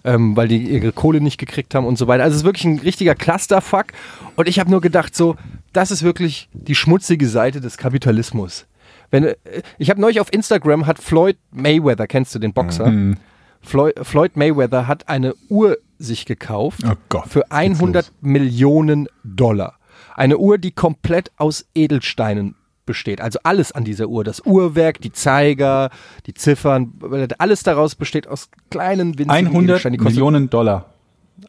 ähm, 0.04 0.36
weil 0.36 0.48
die 0.48 0.58
ihre 0.58 0.92
Kohle 0.92 1.22
nicht 1.22 1.38
gekriegt 1.38 1.76
haben 1.76 1.86
und 1.86 1.98
so 1.98 2.08
weiter. 2.08 2.24
Also 2.24 2.36
es 2.36 2.42
ist 2.42 2.46
wirklich 2.46 2.66
ein 2.66 2.80
richtiger 2.80 3.16
Clusterfuck. 3.16 3.88
Und 4.36 4.48
ich 4.48 4.60
habe 4.60 4.70
nur 4.70 4.82
gedacht, 4.82 5.16
so, 5.16 5.36
das 5.74 5.92
ist 5.92 6.04
wirklich 6.04 6.50
die 6.54 6.76
schmutzige 6.76 7.28
Seite 7.28 7.62
des 7.62 7.78
Kapitalismus. 7.78 8.66
Wenn, 9.10 9.24
äh, 9.24 9.36
ich 9.78 9.90
habe 9.90 10.02
neulich 10.02 10.20
auf 10.20 10.32
Instagram 10.32 10.86
hat 10.86 11.00
Floyd 11.00 11.38
Mayweather, 11.52 12.08
kennst 12.08 12.36
du 12.36 12.40
den 12.40 12.54
Boxer? 12.54 12.88
Mhm. 12.88 13.18
Floyd, 13.62 13.96
Floyd 14.04 14.38
Mayweather 14.38 14.88
hat 14.88 15.10
eine 15.10 15.34
Uhr 15.50 15.78
sich 16.00 16.26
gekauft 16.26 16.82
oh 16.86 16.96
Gott, 17.10 17.28
für 17.28 17.52
100 17.52 18.12
Millionen 18.22 19.08
Dollar. 19.24 19.76
Eine 20.16 20.38
Uhr, 20.38 20.58
die 20.58 20.72
komplett 20.72 21.32
aus 21.38 21.66
Edelsteinen 21.76 22.56
besteht. 22.86 23.22
Also 23.22 23.40
alles 23.44 23.72
an 23.72 23.84
dieser 23.84 24.08
Uhr. 24.08 24.24
Das 24.24 24.44
Uhrwerk, 24.46 25.00
die 25.02 25.12
Zeiger, 25.12 25.92
die 26.26 26.34
Ziffern, 26.34 26.94
alles 27.38 27.62
daraus 27.62 27.96
besteht 27.96 28.28
aus 28.28 28.50
kleinen 28.72 29.20
winzigen 29.20 29.48
100 29.48 29.86
Millionen 30.00 30.50
Dollar. 30.50 30.86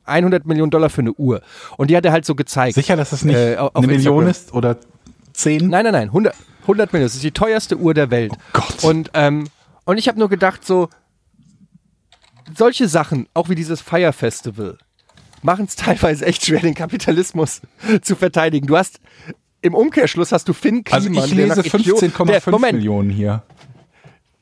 100 0.04 0.46
Millionen 0.46 0.70
Dollar 0.70 0.90
für 0.90 1.00
eine 1.00 1.12
Uhr. 1.12 1.40
Und 1.78 1.90
die 1.90 1.96
hat 1.96 2.04
er 2.04 2.12
halt 2.12 2.26
so 2.26 2.34
gezeigt. 2.34 2.74
Sicher, 2.74 2.96
dass 2.96 3.12
es 3.12 3.24
nicht 3.24 3.36
äh, 3.36 3.56
eine 3.72 3.86
Million 3.86 4.26
ist 4.26 4.52
oder 4.52 4.76
10? 5.32 5.68
Nein, 5.68 5.84
nein, 5.84 5.92
nein. 5.92 6.08
100, 6.08 6.34
100 6.62 6.92
Millionen. 6.92 7.06
Das 7.06 7.14
ist 7.14 7.24
die 7.24 7.30
teuerste 7.30 7.78
Uhr 7.78 7.94
der 7.94 8.10
Welt. 8.10 8.32
Oh 8.34 8.40
Gott. 8.52 8.84
Und, 8.84 9.10
ähm, 9.14 9.44
und 9.86 9.96
ich 9.96 10.08
habe 10.08 10.18
nur 10.18 10.28
gedacht, 10.28 10.66
so, 10.66 10.90
solche 12.56 12.88
Sachen, 12.88 13.26
auch 13.34 13.48
wie 13.48 13.54
dieses 13.54 13.80
Fire 13.80 14.12
Festival, 14.12 14.78
machen 15.42 15.66
es 15.66 15.76
teilweise 15.76 16.26
echt 16.26 16.44
schwer, 16.44 16.60
den 16.60 16.74
Kapitalismus 16.74 17.62
zu 18.02 18.16
verteidigen. 18.16 18.66
Du 18.66 18.76
hast 18.76 19.00
im 19.60 19.74
Umkehrschluss 19.74 20.32
hast 20.32 20.48
du 20.48 20.52
Finn 20.52 20.84
Kliman. 20.84 21.18
Also 21.18 21.26
ich 21.26 21.34
lese 21.34 21.60
15,5 21.62 22.72
Millionen 22.72 23.10
hier. 23.10 23.42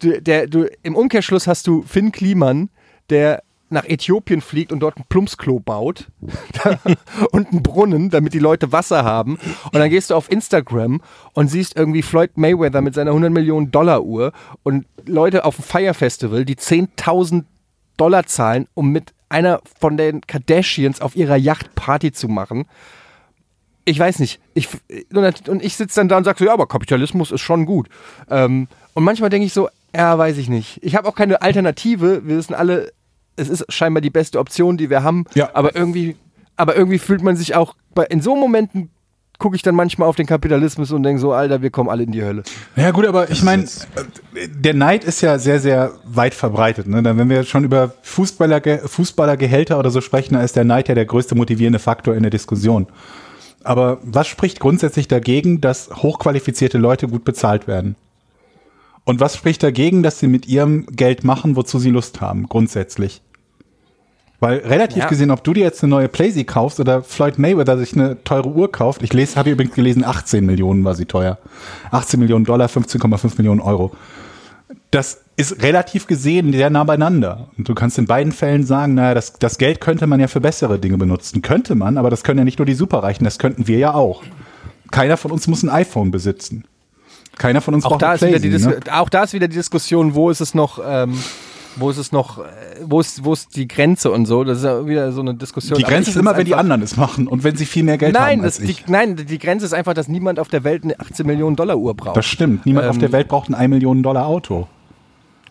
Du, 0.00 0.20
der, 0.20 0.46
du, 0.46 0.68
Im 0.82 0.94
Umkehrschluss 0.94 1.46
hast 1.46 1.66
du 1.66 1.82
Finn 1.82 2.12
Kliman, 2.12 2.68
der 3.08 3.42
nach 3.68 3.84
Äthiopien 3.84 4.40
fliegt 4.40 4.70
und 4.72 4.80
dort 4.80 4.96
ein 4.96 5.04
Plumpsklo 5.08 5.58
baut 5.58 6.08
und 7.32 7.48
einen 7.48 7.62
Brunnen, 7.62 8.10
damit 8.10 8.34
die 8.34 8.38
Leute 8.38 8.72
Wasser 8.72 9.04
haben. 9.04 9.38
Und 9.64 9.74
dann 9.74 9.90
gehst 9.90 10.10
du 10.10 10.14
auf 10.14 10.30
Instagram 10.30 11.00
und 11.32 11.48
siehst 11.48 11.76
irgendwie 11.76 12.02
Floyd 12.02 12.36
Mayweather 12.36 12.80
mit 12.80 12.94
seiner 12.94 13.10
100 13.10 13.32
Millionen 13.32 13.70
Dollar 13.70 14.04
Uhr 14.04 14.32
und 14.62 14.86
Leute 15.04 15.44
auf 15.44 15.56
dem 15.56 15.64
Fire 15.64 15.94
Festival, 15.94 16.44
die 16.44 16.56
10.000 16.56 17.44
Dollar 17.96 18.26
zahlen, 18.26 18.66
um 18.74 18.90
mit 18.90 19.12
einer 19.28 19.60
von 19.78 19.96
den 19.96 20.20
Kardashians 20.20 21.00
auf 21.00 21.16
ihrer 21.16 21.36
Yacht 21.36 21.74
Party 21.74 22.12
zu 22.12 22.28
machen. 22.28 22.66
Ich 23.84 23.98
weiß 23.98 24.18
nicht. 24.18 24.40
Ich, 24.54 24.68
und 25.46 25.62
ich 25.62 25.76
sitze 25.76 26.00
dann 26.00 26.08
da 26.08 26.16
und 26.16 26.24
sage 26.24 26.38
so, 26.38 26.44
ja, 26.44 26.52
aber 26.52 26.66
Kapitalismus 26.66 27.30
ist 27.30 27.40
schon 27.40 27.66
gut. 27.66 27.88
Ähm, 28.30 28.68
und 28.94 29.04
manchmal 29.04 29.30
denke 29.30 29.46
ich 29.46 29.52
so, 29.52 29.68
ja, 29.94 30.16
weiß 30.16 30.38
ich 30.38 30.48
nicht. 30.48 30.82
Ich 30.82 30.96
habe 30.96 31.08
auch 31.08 31.14
keine 31.14 31.42
Alternative. 31.42 32.26
Wir 32.26 32.36
wissen 32.36 32.54
alle, 32.54 32.92
es 33.36 33.48
ist 33.48 33.64
scheinbar 33.72 34.00
die 34.00 34.10
beste 34.10 34.38
Option, 34.38 34.76
die 34.76 34.90
wir 34.90 35.02
haben. 35.02 35.24
Ja. 35.34 35.50
Aber 35.54 35.76
irgendwie, 35.76 36.16
aber 36.56 36.76
irgendwie 36.76 36.98
fühlt 36.98 37.22
man 37.22 37.36
sich 37.36 37.54
auch 37.54 37.76
bei, 37.94 38.04
in 38.04 38.20
so 38.20 38.34
Momenten 38.34 38.90
gucke 39.38 39.56
ich 39.56 39.62
dann 39.62 39.74
manchmal 39.74 40.08
auf 40.08 40.16
den 40.16 40.26
Kapitalismus 40.26 40.92
und 40.92 41.02
denke 41.02 41.20
so, 41.20 41.32
Alter, 41.32 41.62
wir 41.62 41.70
kommen 41.70 41.90
alle 41.90 42.02
in 42.02 42.12
die 42.12 42.22
Hölle. 42.22 42.42
Ja 42.76 42.90
gut, 42.90 43.06
aber 43.06 43.30
ich 43.30 43.42
meine, 43.42 43.64
der 44.48 44.74
Neid 44.74 45.04
ist 45.04 45.20
ja 45.20 45.38
sehr, 45.38 45.60
sehr 45.60 45.92
weit 46.04 46.34
verbreitet. 46.34 46.86
Ne? 46.86 47.02
Wenn 47.04 47.28
wir 47.28 47.44
schon 47.44 47.64
über 47.64 47.92
Fußballer, 48.02 48.62
Fußballergehälter 48.86 49.78
oder 49.78 49.90
so 49.90 50.00
sprechen, 50.00 50.34
dann 50.34 50.44
ist 50.44 50.56
der 50.56 50.64
Neid 50.64 50.88
ja 50.88 50.94
der 50.94 51.06
größte 51.06 51.34
motivierende 51.34 51.78
Faktor 51.78 52.14
in 52.14 52.22
der 52.22 52.30
Diskussion. 52.30 52.86
Aber 53.62 53.98
was 54.02 54.28
spricht 54.28 54.60
grundsätzlich 54.60 55.08
dagegen, 55.08 55.60
dass 55.60 55.90
hochqualifizierte 55.90 56.78
Leute 56.78 57.08
gut 57.08 57.24
bezahlt 57.24 57.66
werden? 57.66 57.96
Und 59.04 59.20
was 59.20 59.36
spricht 59.36 59.62
dagegen, 59.62 60.02
dass 60.02 60.18
sie 60.18 60.26
mit 60.26 60.48
ihrem 60.48 60.86
Geld 60.86 61.24
machen, 61.24 61.56
wozu 61.56 61.78
sie 61.78 61.90
Lust 61.90 62.20
haben, 62.20 62.48
grundsätzlich? 62.48 63.22
Weil 64.38 64.58
relativ 64.58 64.98
ja. 64.98 65.08
gesehen, 65.08 65.30
ob 65.30 65.42
du 65.44 65.54
dir 65.54 65.64
jetzt 65.64 65.82
eine 65.82 65.90
neue 65.90 66.08
Playsee 66.08 66.44
kaufst 66.44 66.78
oder 66.78 67.02
Floyd 67.02 67.38
Mayweather 67.38 67.78
sich 67.78 67.94
eine 67.94 68.22
teure 68.22 68.50
Uhr 68.50 68.70
kauft, 68.70 69.02
ich 69.02 69.12
lese, 69.12 69.36
habe 69.36 69.50
übrigens 69.50 69.74
gelesen, 69.74 70.04
18 70.04 70.44
Millionen 70.44 70.84
war 70.84 70.94
sie 70.94 71.06
teuer. 71.06 71.38
18 71.90 72.20
Millionen 72.20 72.44
Dollar, 72.44 72.68
15,5 72.68 73.38
Millionen 73.38 73.60
Euro. 73.60 73.92
Das 74.90 75.22
ist 75.36 75.62
relativ 75.62 76.06
gesehen 76.06 76.52
sehr 76.52 76.70
nah 76.70 76.84
beieinander. 76.84 77.48
Und 77.56 77.68
du 77.68 77.74
kannst 77.74 77.98
in 77.98 78.06
beiden 78.06 78.32
Fällen 78.32 78.64
sagen, 78.64 78.94
naja, 78.94 79.14
das, 79.14 79.34
das 79.34 79.58
Geld 79.58 79.80
könnte 79.80 80.06
man 80.06 80.20
ja 80.20 80.28
für 80.28 80.40
bessere 80.40 80.78
Dinge 80.78 80.98
benutzen. 80.98 81.40
Könnte 81.40 81.74
man, 81.74 81.96
aber 81.96 82.10
das 82.10 82.22
können 82.22 82.38
ja 82.38 82.44
nicht 82.44 82.58
nur 82.58 82.66
die 82.66 82.74
Superreichen, 82.74 83.24
das 83.24 83.38
könnten 83.38 83.66
wir 83.66 83.78
ja 83.78 83.94
auch. 83.94 84.22
Keiner 84.90 85.16
von 85.16 85.30
uns 85.30 85.46
muss 85.48 85.62
ein 85.62 85.70
iPhone 85.70 86.10
besitzen. 86.10 86.64
Keiner 87.38 87.60
von 87.60 87.74
uns 87.74 87.84
auch 87.84 87.90
braucht 87.90 88.02
da 88.02 88.10
eine 88.10 88.18
Playsee, 88.18 88.36
ist 88.36 88.42
wieder 88.44 88.76
die 88.76 88.86
ne? 88.86 88.92
Auch 88.92 89.08
da 89.08 89.24
ist 89.24 89.32
wieder 89.32 89.48
die 89.48 89.56
Diskussion, 89.56 90.14
wo 90.14 90.28
ist 90.28 90.40
es 90.40 90.54
noch... 90.54 90.78
Ähm 90.84 91.18
wo 91.76 91.90
ist 91.90 91.98
es 91.98 92.12
noch, 92.12 92.38
äh, 92.38 92.42
wo 92.84 93.00
ist, 93.00 93.24
wo 93.24 93.32
ist 93.32 93.54
die 93.56 93.68
Grenze 93.68 94.10
und 94.10 94.26
so? 94.26 94.44
Das 94.44 94.58
ist 94.58 94.64
ja 94.64 94.86
wieder 94.86 95.12
so 95.12 95.20
eine 95.20 95.34
Diskussion. 95.34 95.78
Die 95.78 95.84
Grenze 95.84 96.10
ist 96.10 96.16
immer, 96.16 96.36
wenn 96.36 96.44
die 96.46 96.54
anderen 96.54 96.82
es 96.82 96.96
machen 96.96 97.28
und 97.28 97.44
wenn 97.44 97.56
sie 97.56 97.66
viel 97.66 97.82
mehr 97.84 97.98
Geld 97.98 98.14
Nein, 98.14 98.38
haben 98.38 98.44
als 98.44 98.56
das, 98.56 98.64
die, 98.66 98.72
ich. 98.72 98.86
nein, 98.88 99.16
die 99.16 99.38
Grenze 99.38 99.66
ist 99.66 99.72
einfach, 99.74 99.94
dass 99.94 100.08
niemand 100.08 100.38
auf 100.40 100.48
der 100.48 100.64
Welt 100.64 100.84
eine 100.84 100.98
18 100.98 101.26
Millionen 101.26 101.56
Dollar 101.56 101.76
Uhr 101.78 101.94
braucht. 101.94 102.16
Das 102.16 102.26
stimmt. 102.26 102.66
Niemand 102.66 102.88
auf 102.88 102.96
Ähm, 102.96 103.00
der 103.00 103.12
Welt 103.12 103.28
braucht 103.28 103.48
ein 103.48 103.54
1 103.54 103.70
Millionen 103.70 104.02
Dollar 104.02 104.26
Auto. 104.26 104.66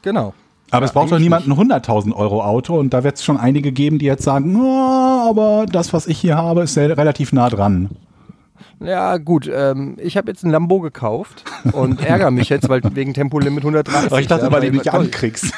genau. 0.01 0.33
Aber 0.71 0.83
es 0.85 0.93
braucht 0.93 1.11
doch 1.11 1.19
niemand 1.19 1.47
ein 1.47 1.53
100.000 1.53 2.13
Euro 2.15 2.43
Auto 2.43 2.77
und 2.77 2.91
da 2.93 3.03
wird 3.03 3.15
es 3.17 3.23
schon 3.23 3.37
einige 3.37 3.71
geben, 3.71 3.99
die 3.99 4.05
jetzt 4.07 4.23
sagen, 4.23 4.59
"Oh, 4.59 5.29
aber 5.29 5.67
das, 5.71 5.93
was 5.93 6.07
ich 6.07 6.17
hier 6.17 6.35
habe, 6.37 6.63
ist 6.63 6.75
relativ 6.77 7.31
nah 7.33 7.49
dran. 7.49 7.91
Ja, 8.83 9.17
gut. 9.17 9.49
Ähm, 9.53 9.95
ich 10.01 10.17
habe 10.17 10.29
jetzt 10.31 10.43
ein 10.43 10.49
Lambo 10.49 10.79
gekauft 10.81 11.45
und 11.71 12.03
ärgere 12.03 12.31
mich 12.31 12.49
jetzt, 12.49 12.67
weil 12.67 12.81
wegen 12.93 13.13
Tempolimit 13.13 13.63
130. 13.63 14.11
Aber 14.11 14.19
ich 14.19 14.27
dachte, 14.27 14.45
ja, 14.45 14.51
weil 14.51 14.61
du 14.61 14.71
mich 14.71 14.81
toll. 14.81 15.01
ankriegst. 15.01 15.53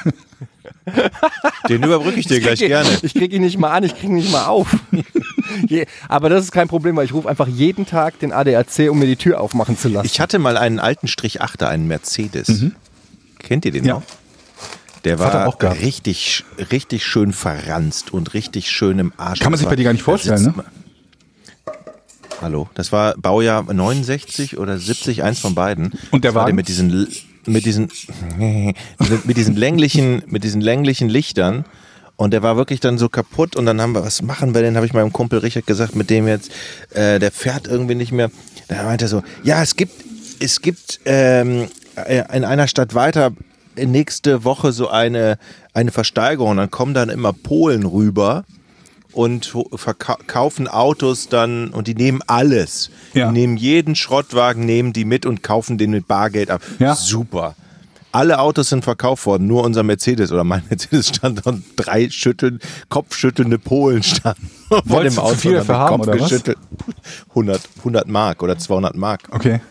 Den 1.69 1.83
überbrücke 1.83 2.19
ich 2.19 2.27
dir 2.27 2.39
gleich 2.39 2.59
krieg, 2.59 2.69
gerne. 2.69 2.89
Ich 3.01 3.13
kriege 3.13 3.35
ihn 3.35 3.41
nicht 3.41 3.57
mal 3.57 3.71
an, 3.71 3.83
ich 3.83 3.93
kriege 3.95 4.07
ihn 4.07 4.15
nicht 4.15 4.31
mal 4.31 4.45
auf. 4.45 4.75
Je, 5.67 5.85
aber 6.07 6.29
das 6.29 6.45
ist 6.45 6.51
kein 6.51 6.67
Problem, 6.67 6.95
weil 6.95 7.05
ich 7.05 7.13
rufe 7.13 7.27
einfach 7.29 7.47
jeden 7.47 7.85
Tag 7.85 8.19
den 8.19 8.31
ADAC, 8.31 8.89
um 8.89 8.99
mir 8.99 9.05
die 9.05 9.15
Tür 9.15 9.39
aufmachen 9.41 9.77
zu 9.77 9.89
lassen. 9.89 10.05
Ich 10.05 10.19
hatte 10.19 10.39
mal 10.39 10.57
einen 10.57 10.79
alten 10.79 11.07
Strich 11.07 11.41
8er, 11.41 11.67
einen 11.67 11.87
Mercedes. 11.87 12.63
Kennt 13.39 13.65
ihr 13.65 13.71
den 13.71 13.85
Ja. 13.85 13.95
noch? 13.95 14.03
Der 15.05 15.19
war 15.19 15.53
richtig, 15.81 16.43
richtig 16.71 17.05
schön 17.05 17.31
verranzt 17.31 18.13
und 18.13 18.33
richtig 18.33 18.69
schön 18.69 18.99
im 18.99 19.13
Arsch. 19.15 19.39
Kann 19.39 19.51
man 19.51 19.59
sich 19.59 19.67
bei 19.67 19.75
dir 19.75 19.83
gar 19.85 19.93
nicht 19.93 20.01
vorstellen, 20.03 20.43
ne? 20.43 20.65
Hallo, 22.41 22.69
das 22.75 22.91
war 22.91 23.15
Baujahr 23.17 23.63
69 23.63 24.57
oder 24.57 24.77
70, 24.77 25.23
eins 25.23 25.39
von 25.39 25.55
beiden. 25.55 25.93
Und 26.11 26.23
der 26.23 26.31
das 26.31 26.35
war 26.35 26.43
Wagen? 26.45 26.55
mit 26.55 26.67
diesen, 26.67 27.07
mit 27.47 27.65
diesen, 27.65 27.89
mit, 29.25 29.37
diesen 29.37 29.55
länglichen, 29.55 30.23
mit 30.27 30.43
diesen 30.43 30.61
länglichen 30.61 31.09
Lichtern. 31.09 31.65
Und 32.15 32.31
der 32.31 32.41
war 32.41 32.57
wirklich 32.57 32.79
dann 32.79 32.97
so 32.97 33.09
kaputt 33.09 33.55
und 33.55 33.67
dann 33.67 33.79
haben 33.79 33.93
wir, 33.93 34.03
was 34.03 34.23
machen 34.23 34.55
wir 34.55 34.61
denn, 34.61 34.75
habe 34.75 34.87
ich 34.87 34.93
meinem 34.93 35.13
Kumpel 35.13 35.39
Richard 35.39 35.67
gesagt, 35.67 35.95
mit 35.95 36.09
dem 36.09 36.27
jetzt, 36.27 36.51
äh, 36.93 37.19
der 37.19 37.31
fährt 37.31 37.67
irgendwie 37.67 37.93
nicht 37.93 38.11
mehr. 38.11 38.31
Da 38.67 38.83
meinte 38.83 39.05
er 39.05 39.09
so, 39.09 39.21
ja, 39.43 39.61
es 39.61 39.75
gibt, 39.75 39.93
es 40.39 40.61
gibt 40.61 40.99
ähm, 41.05 41.67
äh, 41.95 42.23
in 42.35 42.43
einer 42.43 42.67
Stadt 42.67 42.95
weiter 42.95 43.33
nächste 43.75 44.43
Woche 44.43 44.71
so 44.71 44.89
eine, 44.89 45.37
eine 45.73 45.91
Versteigerung. 45.91 46.57
Dann 46.57 46.71
kommen 46.71 46.95
dann 46.95 47.09
immer 47.09 47.33
Polen 47.33 47.85
rüber 47.85 48.45
und 49.17 49.51
verkaufen 49.73 50.67
Autos 50.67 51.27
dann 51.27 51.69
und 51.69 51.87
die 51.87 51.95
nehmen 51.95 52.21
alles. 52.27 52.91
Ja. 53.15 53.27
Die 53.27 53.33
nehmen 53.33 53.57
jeden 53.57 53.95
Schrottwagen, 53.95 54.63
nehmen 54.63 54.93
die 54.93 55.05
mit 55.05 55.25
und 55.25 55.41
kaufen 55.41 55.79
den 55.79 55.89
mit 55.89 56.07
Bargeld 56.07 56.51
ab. 56.51 56.61
Ja. 56.77 56.93
Super. 56.95 57.55
Alle 58.11 58.39
Autos 58.39 58.69
sind 58.69 58.83
verkauft 58.83 59.25
worden, 59.25 59.47
nur 59.47 59.63
unser 59.63 59.81
Mercedes 59.81 60.31
oder 60.31 60.43
mein 60.43 60.61
Mercedes 60.69 61.09
stand 61.09 61.47
und 61.47 61.63
drei 61.75 62.11
schütteln, 62.11 62.59
kopfschüttelnde 62.89 63.57
Polen 63.57 64.03
standen. 64.03 64.51
vor 64.87 65.03
dem 65.03 65.13
zu 65.13 65.35
viel 65.35 65.53
dafür 65.53 65.77
haben, 65.77 65.97
Kopf 65.97 66.07
oder 66.07 66.19
was? 66.19 66.29
geschüttelt. 66.29 66.57
100, 67.29 67.61
100 67.79 68.07
Mark 68.07 68.43
oder 68.43 68.55
200 68.57 68.95
Mark. 68.95 69.21
Okay. 69.31 69.61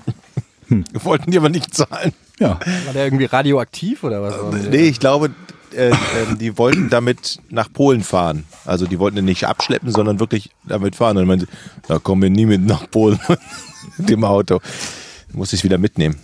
Wollten 1.04 1.30
die 1.30 1.38
aber 1.38 1.50
nicht 1.50 1.72
zahlen. 1.72 2.12
Ja. 2.40 2.58
War 2.84 2.92
der 2.92 3.04
irgendwie 3.04 3.26
radioaktiv 3.26 4.02
oder 4.02 4.22
was? 4.22 4.34
Nee, 4.70 4.88
ich 4.88 4.98
glaube, 4.98 5.30
äh, 5.74 5.90
ähm, 5.90 6.38
die 6.38 6.56
wollten 6.58 6.88
damit 6.90 7.40
nach 7.50 7.72
Polen 7.72 8.02
fahren. 8.02 8.44
Also 8.64 8.86
die 8.86 8.98
wollten 8.98 9.18
ihn 9.18 9.24
nicht 9.24 9.44
abschleppen, 9.44 9.90
sondern 9.90 10.20
wirklich 10.20 10.50
damit 10.64 10.96
fahren. 10.96 11.16
Und 11.16 11.22
dann 11.22 11.28
meinte, 11.28 11.46
da 11.88 11.98
kommen 11.98 12.22
wir 12.22 12.30
nie 12.30 12.46
mit 12.46 12.62
nach 12.64 12.90
Polen 12.90 13.18
mit 13.98 14.08
dem 14.08 14.24
Auto. 14.24 14.60
Muss 15.32 15.52
ich 15.52 15.64
wieder 15.64 15.78
mitnehmen. 15.78 16.16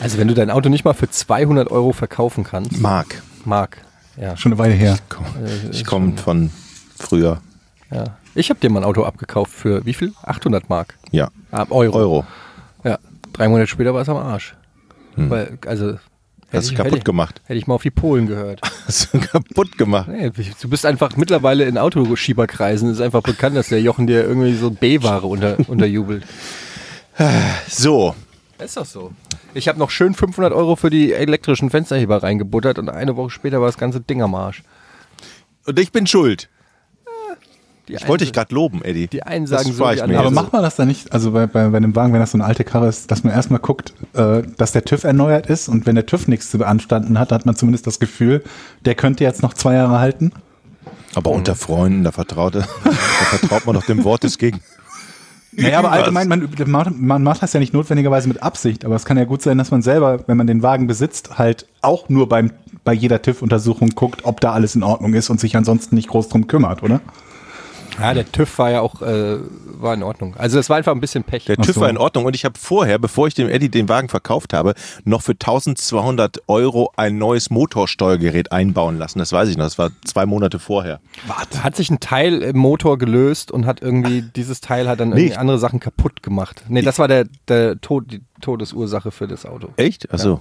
Also 0.00 0.18
wenn 0.18 0.28
du 0.28 0.34
dein 0.34 0.50
Auto 0.50 0.68
nicht 0.68 0.84
mal 0.84 0.92
für 0.94 1.08
200 1.10 1.70
Euro 1.70 1.92
verkaufen 1.92 2.44
kannst. 2.44 2.78
Mark. 2.80 3.22
Mark. 3.44 3.78
Ja, 4.20 4.36
Schon 4.36 4.52
eine 4.52 4.58
Weile 4.58 4.74
her. 4.74 4.98
Komm, 5.08 5.24
Ich 5.70 5.84
komme 5.84 6.16
von 6.16 6.50
früher. 6.98 7.40
ja. 7.90 8.04
Ich 8.34 8.50
habe 8.50 8.60
dir 8.60 8.70
mal 8.70 8.80
ein 8.80 8.84
Auto 8.84 9.02
abgekauft 9.04 9.50
für 9.52 9.84
wie 9.84 9.94
viel? 9.94 10.12
800 10.22 10.68
Mark. 10.68 10.94
Ja. 11.10 11.28
Ah, 11.50 11.66
Euro. 11.70 11.96
Euro. 11.98 12.26
Ja. 12.84 12.98
Drei 13.32 13.48
Monate 13.48 13.66
später 13.66 13.92
war 13.94 14.02
es 14.02 14.08
am 14.08 14.16
Arsch. 14.16 14.54
Weil, 15.16 15.58
also. 15.66 15.98
Hätte 16.48 16.56
Hast 16.58 16.68
du 16.68 16.72
ich- 16.72 16.76
kaputt 16.76 16.92
hätte 16.92 17.04
gemacht. 17.04 17.40
Hätte 17.46 17.58
ich 17.58 17.66
mal 17.66 17.74
auf 17.74 17.82
die 17.82 17.90
Polen 17.90 18.26
gehört. 18.26 18.60
Hast 18.86 19.12
du 19.14 19.18
kaputt 19.20 19.78
gemacht. 19.78 20.08
Nee, 20.08 20.30
du 20.60 20.68
bist 20.68 20.84
einfach 20.86 21.16
mittlerweile 21.16 21.64
in 21.64 21.78
Autoschieberkreisen. 21.78 22.90
ist 22.90 23.00
einfach 23.00 23.22
bekannt, 23.22 23.56
dass 23.56 23.68
der 23.68 23.80
Jochen 23.80 24.06
dir 24.06 24.24
irgendwie 24.24 24.54
so 24.54 24.70
B-Ware 24.70 25.26
unter, 25.26 25.56
unterjubelt. 25.68 26.24
So. 27.68 28.14
Ist 28.58 28.76
doch 28.76 28.84
so. 28.86 29.12
Ich 29.54 29.68
habe 29.68 29.78
noch 29.78 29.90
schön 29.90 30.14
500 30.14 30.52
Euro 30.52 30.76
für 30.76 30.90
die 30.90 31.12
elektrischen 31.12 31.70
Fensterheber 31.70 32.22
reingebuttert 32.22 32.78
und 32.78 32.88
eine 32.88 33.16
Woche 33.16 33.30
später 33.30 33.60
war 33.60 33.66
das 33.68 33.78
ganze 33.78 34.00
Ding 34.00 34.22
am 34.22 34.34
Arsch. 34.34 34.62
Und 35.66 35.78
ich 35.78 35.92
bin 35.92 36.06
schuld. 36.06 36.48
Die 37.88 37.94
Ich 37.94 38.06
wollte 38.06 38.24
dich 38.24 38.32
gerade 38.32 38.54
loben, 38.54 38.82
Eddie. 38.82 39.06
Die 39.06 39.22
einen 39.22 39.46
Das 39.46 39.62
sagen 39.62 39.72
so, 39.72 39.84
spare 39.84 40.06
die 40.06 40.16
Aber 40.16 40.30
macht 40.30 40.52
man 40.52 40.62
das 40.62 40.76
dann 40.76 40.88
nicht, 40.88 41.12
also 41.12 41.32
bei, 41.32 41.46
bei, 41.46 41.68
bei 41.68 41.76
einem 41.78 41.96
Wagen, 41.96 42.12
wenn 42.12 42.20
das 42.20 42.32
so 42.32 42.38
eine 42.38 42.44
alte 42.44 42.64
Karre 42.64 42.88
ist, 42.88 43.10
dass 43.10 43.24
man 43.24 43.32
erstmal 43.32 43.60
guckt, 43.60 43.94
äh, 44.14 44.42
dass 44.56 44.72
der 44.72 44.84
TÜV 44.84 45.04
erneuert 45.04 45.46
ist 45.46 45.68
und 45.68 45.86
wenn 45.86 45.94
der 45.94 46.06
TÜV 46.06 46.28
nichts 46.28 46.50
zu 46.50 46.58
beanstanden 46.58 47.18
hat, 47.18 47.32
hat 47.32 47.46
man 47.46 47.56
zumindest 47.56 47.86
das 47.86 47.98
Gefühl, 47.98 48.42
der 48.84 48.94
könnte 48.94 49.24
jetzt 49.24 49.42
noch 49.42 49.54
zwei 49.54 49.74
Jahre 49.74 49.98
halten. 49.98 50.32
Aber 51.14 51.30
unter 51.30 51.54
Freunden, 51.54 52.04
da 52.04 52.12
vertraut, 52.12 52.54
da 52.54 52.62
vertraut 52.62 53.66
man 53.66 53.74
doch 53.74 53.86
dem 53.86 54.04
Wort 54.04 54.22
des 54.22 54.38
Gegen. 54.38 54.60
Naja, 55.52 55.78
aber 55.78 55.90
allgemein, 55.90 56.28
man, 56.28 56.48
man, 56.66 56.94
man 56.98 57.22
macht 57.22 57.42
das 57.42 57.52
ja 57.52 57.58
nicht 57.58 57.72
notwendigerweise 57.72 58.28
mit 58.28 58.42
Absicht, 58.42 58.84
aber 58.84 58.94
es 58.94 59.04
kann 59.04 59.16
ja 59.16 59.24
gut 59.24 59.42
sein, 59.42 59.58
dass 59.58 59.70
man 59.70 59.82
selber, 59.82 60.20
wenn 60.26 60.36
man 60.36 60.46
den 60.46 60.62
Wagen 60.62 60.86
besitzt, 60.86 61.38
halt 61.38 61.66
auch 61.80 62.08
nur 62.08 62.28
beim, 62.28 62.52
bei 62.84 62.92
jeder 62.92 63.22
TÜV-Untersuchung 63.22 63.90
guckt, 63.90 64.24
ob 64.24 64.40
da 64.40 64.52
alles 64.52 64.76
in 64.76 64.84
Ordnung 64.84 65.14
ist 65.14 65.30
und 65.30 65.40
sich 65.40 65.56
ansonsten 65.56 65.96
nicht 65.96 66.08
groß 66.08 66.28
drum 66.28 66.46
kümmert, 66.46 66.82
oder? 66.82 67.00
Ja, 68.00 68.14
der 68.14 68.30
TÜV 68.30 68.58
war 68.58 68.70
ja 68.70 68.80
auch 68.80 69.02
äh, 69.02 69.38
war 69.80 69.94
in 69.94 70.02
Ordnung. 70.02 70.34
Also 70.36 70.58
es 70.58 70.68
war 70.70 70.76
einfach 70.76 70.92
ein 70.92 71.00
bisschen 71.00 71.24
Pech. 71.24 71.44
Der 71.46 71.56
Ach 71.58 71.64
TÜV 71.64 71.74
so. 71.76 71.80
war 71.80 71.88
in 71.90 71.96
Ordnung 71.98 72.24
und 72.26 72.34
ich 72.34 72.44
habe 72.44 72.58
vorher, 72.58 72.98
bevor 72.98 73.26
ich 73.26 73.34
dem 73.34 73.48
Eddie 73.48 73.68
den 73.68 73.88
Wagen 73.88 74.08
verkauft 74.08 74.52
habe, 74.52 74.74
noch 75.04 75.22
für 75.22 75.32
1200 75.32 76.42
Euro 76.48 76.92
ein 76.96 77.18
neues 77.18 77.50
Motorsteuergerät 77.50 78.52
einbauen 78.52 78.98
lassen. 78.98 79.18
Das 79.18 79.32
weiß 79.32 79.48
ich 79.48 79.56
noch, 79.56 79.64
das 79.64 79.78
war 79.78 79.90
zwei 80.04 80.26
Monate 80.26 80.58
vorher. 80.58 81.00
Da 81.50 81.62
hat 81.64 81.76
sich 81.76 81.90
ein 81.90 82.00
Teil 82.00 82.42
im 82.42 82.58
Motor 82.58 82.98
gelöst 82.98 83.50
und 83.50 83.66
hat 83.66 83.82
irgendwie, 83.82 84.22
dieses 84.22 84.60
Teil 84.60 84.88
hat 84.88 85.00
dann 85.00 85.10
irgendwie 85.10 85.30
Nee. 85.30 85.34
andere 85.36 85.58
Sachen 85.58 85.80
kaputt 85.80 86.22
gemacht. 86.22 86.62
Nee, 86.68 86.82
das 86.82 86.98
war 86.98 87.08
der, 87.08 87.26
der 87.48 87.80
Tod, 87.80 88.10
die 88.12 88.20
Todesursache 88.40 89.10
für 89.10 89.26
das 89.26 89.44
Auto. 89.46 89.68
Echt? 89.76 90.10
Also, 90.12 90.40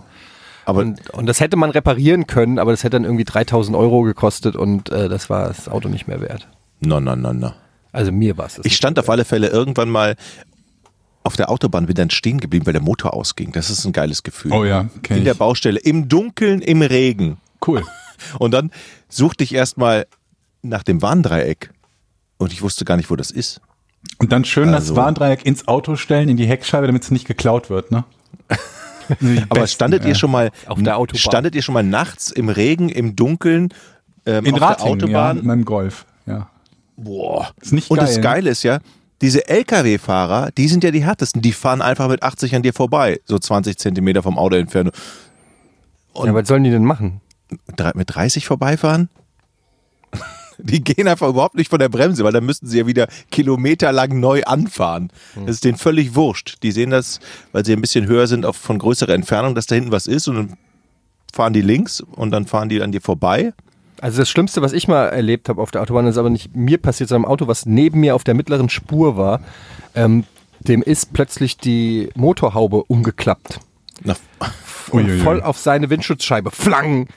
aber 0.66 0.82
Und, 0.82 1.10
und 1.12 1.26
das 1.28 1.39
hätte 1.39 1.56
man 1.58 1.70
reparieren 1.70 2.28
können, 2.28 2.60
aber 2.60 2.72
das 2.72 2.84
hätte 2.84 2.98
dann 2.98 3.06
irgendwie 3.06 3.24
3000 3.24 3.76
Euro 3.78 4.02
gekostet 4.04 4.56
und 4.56 4.89
äh, 4.89 5.10
das 5.10 5.30
war 5.30 5.48
das 5.48 5.68
Auto 5.70 5.89
nicht 5.89 6.08
mehr 6.08 6.22
wert. 6.22 6.48
Na, 6.80 7.00
na, 7.00 7.16
na, 7.16 7.34
na. 7.34 7.56
Also 7.92 8.12
mir 8.12 8.38
war 8.38 8.46
es. 8.48 8.56
das 8.56 8.66
Ich 8.66 8.76
stand 8.76 9.00
auf 9.00 9.10
alle 9.10 9.26
Fälle 9.26 9.48
irgendwann 9.48 9.90
mal 9.90 10.16
auf 11.24 11.36
der 11.36 11.50
Autobahn, 11.50 11.88
bin 11.88 11.96
dann 11.96 12.10
stehen 12.10 12.40
geblieben, 12.40 12.66
weil 12.66 12.74
der 12.74 12.82
Motor 12.82 13.14
ausging. 13.14 13.52
Das 13.52 13.70
ist 13.70 13.86
ein 13.86 13.92
geiles 13.92 14.24
Gefühl. 14.24 14.54
Oh 14.54 14.64
ja, 14.64 14.90
kenn 15.04 15.18
In 15.20 15.24
der. 15.26 15.34
Baustelle, 15.34 15.80
im 15.80 16.08
Dunkeln, 16.08 16.62
im 16.62 16.82
Regen. 16.82 17.38
Cool. 17.66 17.84
Und 18.40 18.52
dann 18.52 18.72
suchte 19.10 19.44
ich 19.44 19.54
erstmal 19.54 20.08
nach 20.62 20.84
dem 20.84 21.02
Warndreieck 21.02 21.72
und 22.38 22.52
ich 22.52 22.62
wusste 22.62 22.84
gar 22.84 22.98
nicht, 22.98 23.10
wo 23.12 23.16
das 23.16 23.30
ist. 23.32 23.62
Und 24.18 24.32
dann 24.32 24.44
schön 24.46 24.70
Also- 24.70 24.94
das 24.94 24.96
Warndreieck 24.96 25.46
ins 25.46 25.68
Auto 25.68 25.96
stellen, 25.96 26.30
in 26.30 26.38
die 26.38 26.48
Heckscheibe, 26.48 26.88
damit 26.88 27.04
es 27.04 27.12
nicht 27.12 27.26
geklaut 27.28 27.70
wird, 27.70 27.92
ne? 27.92 28.04
Aber 29.50 29.62
besten, 29.62 29.76
standet 29.76 30.04
ja. 30.04 30.10
ihr 30.10 30.16
schon 30.16 30.32
mal 30.32 30.52
Auf 30.66 30.82
der 30.82 30.98
Autobahn. 30.98 31.20
Standet 31.20 31.56
ihr 31.56 31.62
schon 31.62 31.74
mal 31.74 31.84
nachts 31.84 32.32
im 32.32 32.50
Regen, 32.50 32.90
im 32.90 33.16
Dunkeln 33.16 33.70
ähm, 34.26 34.46
in 34.46 34.54
auf 34.56 34.60
der 34.60 34.70
Ratingen, 34.70 35.00
ja, 35.00 35.06
Autobahn? 35.06 35.36
mit 35.38 35.46
meinem 35.46 35.66
Golf, 35.66 36.06
ja. 36.26 36.50
Boah. 36.98 37.52
Ist 37.62 37.74
nicht 37.74 37.89
Und 37.89 37.98
geil. 37.98 38.06
das 38.06 38.16
ne? 38.18 38.22
Geile 38.22 38.50
ist 38.50 38.64
ja, 38.64 38.80
diese 39.22 39.48
LKW-Fahrer, 39.48 40.52
die 40.52 40.68
sind 40.68 40.84
ja 40.84 40.91
die 40.91 41.04
härtesten. 41.04 41.41
Die 41.41 41.54
fahren 41.54 41.82
einfach 41.82 42.08
mit 42.08 42.24
80 42.24 42.56
an 42.56 42.64
dir 42.64 42.74
vorbei, 42.74 43.20
so 43.26 43.39
20 43.39 43.78
Zentimeter 43.78 44.22
vom 44.22 44.38
Auto 44.38 44.56
entfernt. 44.56 44.91
Ja, 46.16 46.34
was 46.34 46.48
sollen 46.48 46.64
die 46.64 46.72
denn 46.72 46.86
machen? 46.86 47.22
Mit 47.93 48.16
30 48.16 48.45
vorbeifahren? 48.45 49.10
Die 50.60 50.84
gehen 50.84 51.08
einfach 51.08 51.30
überhaupt 51.30 51.54
nicht 51.54 51.70
von 51.70 51.78
der 51.78 51.88
Bremse, 51.88 52.24
weil 52.24 52.34
dann 52.34 52.43
müssten 52.43 52.66
sie 52.66 52.80
ja 52.80 52.88
wieder 52.88 53.08
kilometerlang 53.30 54.20
neu 54.20 54.43
anfahren. 54.43 55.12
Das 55.45 55.58
ist 55.58 55.64
denen 55.64 55.78
völlig 55.78 56.16
wurscht. 56.16 56.64
Die 56.64 56.72
sehen 56.72 56.89
das, 56.89 57.20
weil 57.52 57.64
sie 57.64 57.74
ein 57.74 57.82
bisschen 57.82 58.08
höher 58.08 58.26
sind, 58.26 58.43
auf, 58.43 58.58
von 58.58 58.80
größerer 58.80 59.14
Entfernung, 59.14 59.54
dass 59.54 59.68
da 59.68 59.76
hinten 59.76 59.91
was 59.91 60.08
ist 60.08 60.28
und 60.28 60.36
dann 60.36 60.58
fahren 61.32 61.54
die 61.54 61.62
links 61.62 62.02
und 62.02 62.32
dann 62.32 62.48
fahren 62.48 62.70
die 62.70 62.82
an 62.82 62.91
dir 62.91 63.02
vorbei. 63.02 63.54
Also 64.02 64.20
das 64.20 64.30
Schlimmste, 64.30 64.62
was 64.62 64.74
ich 64.74 64.88
mal 64.88 65.08
erlebt 65.08 65.50
habe 65.50 65.62
auf 65.62 65.72
der 65.72 65.82
Autobahn, 65.82 66.08
ist 66.08 66.18
aber 66.18 66.30
nicht 66.30 66.56
mir 66.56 66.78
passiert, 66.78 67.10
sondern 67.10 67.26
im 67.26 67.32
Auto, 67.32 67.48
was 67.48 67.66
neben 67.66 68.00
mir 68.00 68.16
auf 68.16 68.24
der 68.24 68.34
mittleren 68.34 68.70
Spur 68.70 69.18
war. 69.18 69.41
Ähm, 69.95 70.26
dem 70.60 70.82
ist 70.82 71.14
plötzlich 71.14 71.58
die 71.58 72.10
Motorhaube 72.16 72.84
umgeklappt. 72.84 73.60
Na, 74.04 74.16
und 74.91 75.10
voll 75.22 75.41
auf 75.41 75.58
seine 75.58 75.89
Windschutzscheibe. 75.89 76.52
Flang! 76.52 77.08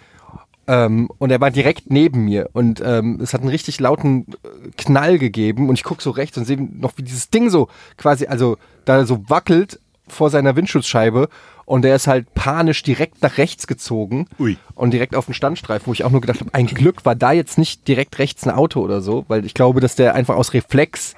Ähm, 0.66 1.08
und 1.18 1.30
er 1.30 1.40
war 1.40 1.50
direkt 1.50 1.90
neben 1.90 2.26
mir 2.26 2.50
und 2.52 2.80
ähm, 2.84 3.18
es 3.20 3.34
hat 3.34 3.40
einen 3.40 3.50
richtig 3.50 3.80
lauten 3.80 4.26
äh, 4.44 4.70
Knall 4.76 5.18
gegeben 5.18 5.68
und 5.68 5.74
ich 5.74 5.82
gucke 5.82 6.02
so 6.02 6.10
rechts 6.10 6.38
und 6.38 6.44
sehe 6.44 6.60
noch, 6.60 6.92
wie 6.96 7.02
dieses 7.02 7.30
Ding 7.30 7.50
so 7.50 7.68
quasi, 7.96 8.26
also 8.26 8.56
da 8.84 9.04
so 9.04 9.28
wackelt 9.28 9.80
vor 10.06 10.30
seiner 10.30 10.54
Windschutzscheibe 10.54 11.28
und 11.70 11.82
der 11.82 11.94
ist 11.94 12.08
halt 12.08 12.34
panisch 12.34 12.82
direkt 12.82 13.22
nach 13.22 13.38
rechts 13.38 13.68
gezogen 13.68 14.26
Ui. 14.40 14.56
und 14.74 14.90
direkt 14.90 15.14
auf 15.14 15.26
den 15.26 15.34
Standstreifen, 15.34 15.86
wo 15.86 15.92
ich 15.92 16.02
auch 16.02 16.10
nur 16.10 16.20
gedacht 16.20 16.40
habe, 16.40 16.52
ein 16.52 16.66
Glück 16.66 17.04
war 17.04 17.14
da 17.14 17.30
jetzt 17.30 17.58
nicht 17.58 17.86
direkt 17.86 18.18
rechts 18.18 18.44
ein 18.44 18.52
Auto 18.52 18.80
oder 18.80 19.00
so, 19.00 19.24
weil 19.28 19.46
ich 19.46 19.54
glaube, 19.54 19.78
dass 19.78 19.94
der 19.94 20.16
einfach 20.16 20.34
aus 20.34 20.52
Reflex, 20.52 21.14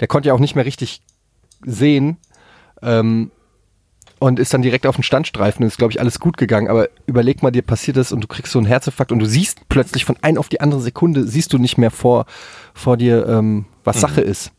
der 0.00 0.08
konnte 0.08 0.26
ja 0.26 0.34
auch 0.34 0.40
nicht 0.40 0.56
mehr 0.56 0.64
richtig 0.66 1.02
sehen 1.64 2.16
ähm, 2.82 3.30
und 4.18 4.40
ist 4.40 4.52
dann 4.52 4.62
direkt 4.62 4.88
auf 4.88 4.96
den 4.96 5.04
Standstreifen 5.04 5.62
und 5.62 5.68
ist, 5.68 5.78
glaube 5.78 5.92
ich, 5.92 6.00
alles 6.00 6.18
gut 6.18 6.36
gegangen. 6.36 6.66
Aber 6.66 6.88
überleg 7.06 7.44
mal, 7.44 7.52
dir 7.52 7.62
passiert 7.62 7.96
das 7.96 8.10
und 8.10 8.22
du 8.22 8.26
kriegst 8.26 8.50
so 8.50 8.58
einen 8.58 8.66
Herzinfarkt 8.66 9.12
und 9.12 9.20
du 9.20 9.26
siehst 9.26 9.68
plötzlich 9.68 10.04
von 10.04 10.16
ein 10.20 10.36
auf 10.36 10.48
die 10.48 10.60
andere 10.60 10.80
Sekunde, 10.80 11.28
siehst 11.28 11.52
du 11.52 11.58
nicht 11.58 11.78
mehr 11.78 11.92
vor, 11.92 12.26
vor 12.74 12.96
dir, 12.96 13.24
ähm, 13.28 13.66
was 13.84 14.00
Sache 14.00 14.20
ist. 14.20 14.50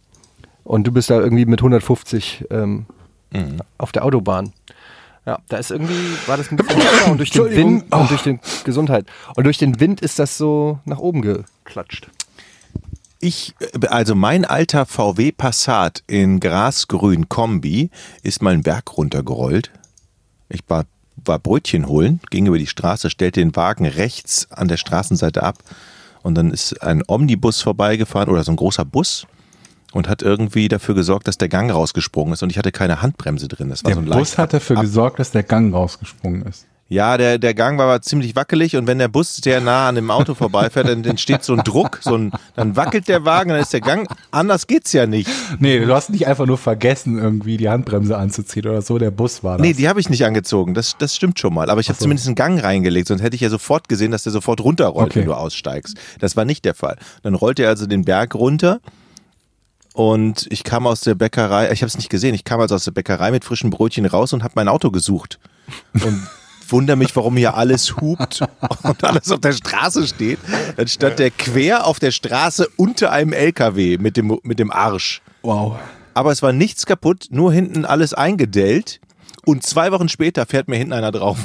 Und 0.64 0.88
du 0.88 0.94
bist 0.94 1.10
da 1.10 1.20
irgendwie 1.20 1.46
mit 1.46 1.60
150 1.60 2.46
ähm, 2.50 2.86
auf 3.78 3.92
der 3.92 4.06
Autobahn. 4.06 4.54
Ja, 5.28 5.40
da 5.50 5.58
ist 5.58 5.72
irgendwie, 5.72 6.18
war 6.26 6.38
das 6.38 6.50
ein 6.52 6.56
bisschen 6.58 6.80
besser 6.80 7.12
und 7.12 7.18
durch 7.18 7.32
den. 7.32 7.52
Wind 7.52 7.94
und 7.94 8.10
durch 8.10 8.22
den 8.24 8.40
Gesundheit. 8.64 9.06
Und 9.36 9.44
durch 9.44 9.58
den 9.58 9.80
Wind 9.82 10.00
ist 10.00 10.20
das 10.20 10.38
so 10.38 10.80
nach 10.86 11.00
oben 11.00 11.22
geklatscht. 11.22 12.08
Ich, 13.20 13.54
also 13.90 14.16
mein 14.16 14.46
alter 14.46 14.86
VW 14.86 15.34
Passat 15.34 16.02
in 16.08 16.40
Grasgrün 16.40 17.28
Kombi 17.28 17.90
ist 18.24 18.42
mal 18.42 18.54
einen 18.54 18.64
Berg 18.64 18.96
runtergerollt. 18.96 19.72
Ich 20.48 20.62
war, 20.70 20.86
war 21.18 21.40
Brötchen 21.40 21.88
holen, 21.88 22.22
ging 22.30 22.46
über 22.46 22.60
die 22.60 22.68
Straße, 22.68 23.10
stellte 23.10 23.42
den 23.42 23.56
Wagen 23.56 23.86
rechts 23.86 24.50
an 24.52 24.70
der 24.70 24.78
Straßenseite 24.78 25.44
ab 25.44 25.58
und 26.24 26.36
dann 26.36 26.52
ist 26.52 26.82
ein 26.82 27.04
Omnibus 27.06 27.62
vorbeigefahren 27.62 28.30
oder 28.30 28.46
so 28.46 28.54
ein 28.54 28.56
großer 28.56 28.86
Bus 28.86 29.28
und 29.98 30.08
hat 30.08 30.22
irgendwie 30.22 30.68
dafür 30.68 30.96
gesorgt, 30.96 31.28
dass 31.28 31.38
der 31.38 31.50
Gang 31.50 31.72
rausgesprungen 31.72 32.34
ist 32.34 32.44
und 32.44 32.52
ich 32.52 32.58
hatte 32.58 32.72
keine 32.72 33.02
Handbremse 33.02 33.48
drin. 33.48 33.70
Das 33.70 33.84
war 33.84 33.90
Der 33.90 33.96
so 33.96 34.02
ein 34.02 34.18
Bus 34.20 34.38
hat 34.38 34.54
dafür 34.54 34.78
gesorgt, 34.78 35.20
dass 35.20 35.32
der 35.32 35.44
Gang 35.44 35.74
rausgesprungen 35.74 36.44
ist. 36.44 36.66
Ja, 36.90 37.18
der, 37.18 37.38
der 37.38 37.54
Gang 37.54 37.78
war 37.78 37.86
aber 37.88 38.02
ziemlich 38.02 38.36
wackelig 38.38 38.78
und 38.78 38.88
wenn 38.88 38.98
der 38.98 39.10
Bus 39.10 39.36
sehr 39.36 39.60
nah 39.60 39.90
an 39.90 39.96
dem 39.96 40.10
Auto 40.10 40.36
vorbeifährt, 40.36 40.88
dann 40.88 41.04
entsteht 41.04 41.44
so 41.44 41.52
ein 41.54 41.60
Druck, 41.66 42.00
so 42.02 42.16
ein, 42.16 42.32
dann 42.56 42.78
wackelt 42.78 43.10
der 43.10 43.26
Wagen, 43.26 43.50
dann 43.50 43.60
ist 43.60 43.74
der 43.74 43.82
Gang, 43.82 44.08
anders 44.32 44.68
geht's 44.68 44.94
ja 44.94 45.06
nicht. 45.06 45.30
Nee, 45.60 45.80
du 45.80 45.94
hast 45.94 46.12
nicht 46.12 46.28
einfach 46.28 46.46
nur 46.46 46.58
vergessen, 46.58 47.18
irgendwie 47.18 47.58
die 47.58 47.68
Handbremse 47.68 48.16
anzuziehen 48.18 48.68
oder 48.68 48.82
so. 48.82 48.98
Der 49.00 49.12
Bus 49.12 49.44
war 49.44 49.58
das. 49.58 49.68
Nee, 49.68 49.74
die 49.74 49.90
habe 49.90 50.00
ich 50.00 50.10
nicht 50.10 50.24
angezogen, 50.24 50.76
das, 50.76 50.96
das 50.98 51.14
stimmt 51.14 51.40
schon 51.40 51.54
mal, 51.54 51.70
aber 51.70 51.82
ich 51.82 51.90
habe 51.90 51.98
so. 51.98 52.04
zumindest 52.04 52.28
einen 52.28 52.36
Gang 52.36 52.64
reingelegt, 52.64 53.10
sonst 53.10 53.22
hätte 53.22 53.36
ich 53.36 53.42
ja 53.42 53.50
sofort 53.50 53.90
gesehen, 53.90 54.12
dass 54.12 54.24
der 54.24 54.32
sofort 54.32 54.62
runterrollt, 54.62 55.08
Okay. 55.08 55.20
wenn 55.22 55.26
du 55.26 55.34
aussteigst. 55.34 55.98
Das 56.20 56.38
war 56.38 56.46
nicht 56.46 56.64
der 56.64 56.76
Fall. 56.76 56.96
Dann 57.22 57.34
rollte 57.34 57.64
er 57.64 57.70
also 57.70 57.86
den 57.86 58.06
Berg 58.06 58.34
runter 58.36 58.80
und 59.98 60.46
ich 60.52 60.64
kam 60.64 60.86
aus 60.86 61.02
der 61.02 61.16
Bäckerei, 61.16 61.72
ich 61.72 61.82
habe 61.82 61.88
es 61.88 61.98
nicht 61.98 62.12
gesehen, 62.12 62.36
ich 62.36 62.44
kam 62.44 62.60
also 62.60 62.76
aus 62.76 62.84
der 62.84 62.92
Bäckerei 62.92 63.32
mit 63.32 63.44
frischen 63.44 63.72
Brötchen 63.72 64.06
raus 64.06 64.32
und 64.32 64.44
habe 64.44 64.54
mein 64.56 64.68
Auto 64.68 64.92
gesucht 64.92 65.40
und 65.94 66.28
wundere 66.70 66.96
mich, 66.96 67.16
warum 67.16 67.36
hier 67.36 67.56
alles 67.56 67.98
hupt 67.98 68.44
und 68.84 69.04
alles 69.04 69.32
auf 69.32 69.40
der 69.40 69.54
Straße 69.54 70.06
steht. 70.06 70.38
Dann 70.76 70.88
stand 70.88 71.18
der 71.18 71.32
quer 71.32 71.88
auf 71.88 71.98
der 71.98 72.12
Straße 72.12 72.68
unter 72.78 73.12
einem 73.12 73.34
LKW 73.34 73.98
mit 73.98 74.18
dem, 74.18 74.40
mit 74.44 74.60
dem 74.60 74.72
Arsch. 74.72 75.24
wow. 75.42 75.80
Aber 76.14 76.32
es 76.32 76.44
war 76.44 76.54
nichts 76.54 76.86
kaputt, 76.86 77.30
nur 77.32 77.52
hinten 77.52 77.84
alles 77.84 78.14
eingedellt. 78.14 79.00
Und 79.46 79.64
zwei 79.64 79.92
Wochen 79.92 80.10
später 80.10 80.46
fährt 80.46 80.68
mir 80.68 80.76
hinten 80.76 80.94
einer 80.94 81.12
drauf. 81.12 81.40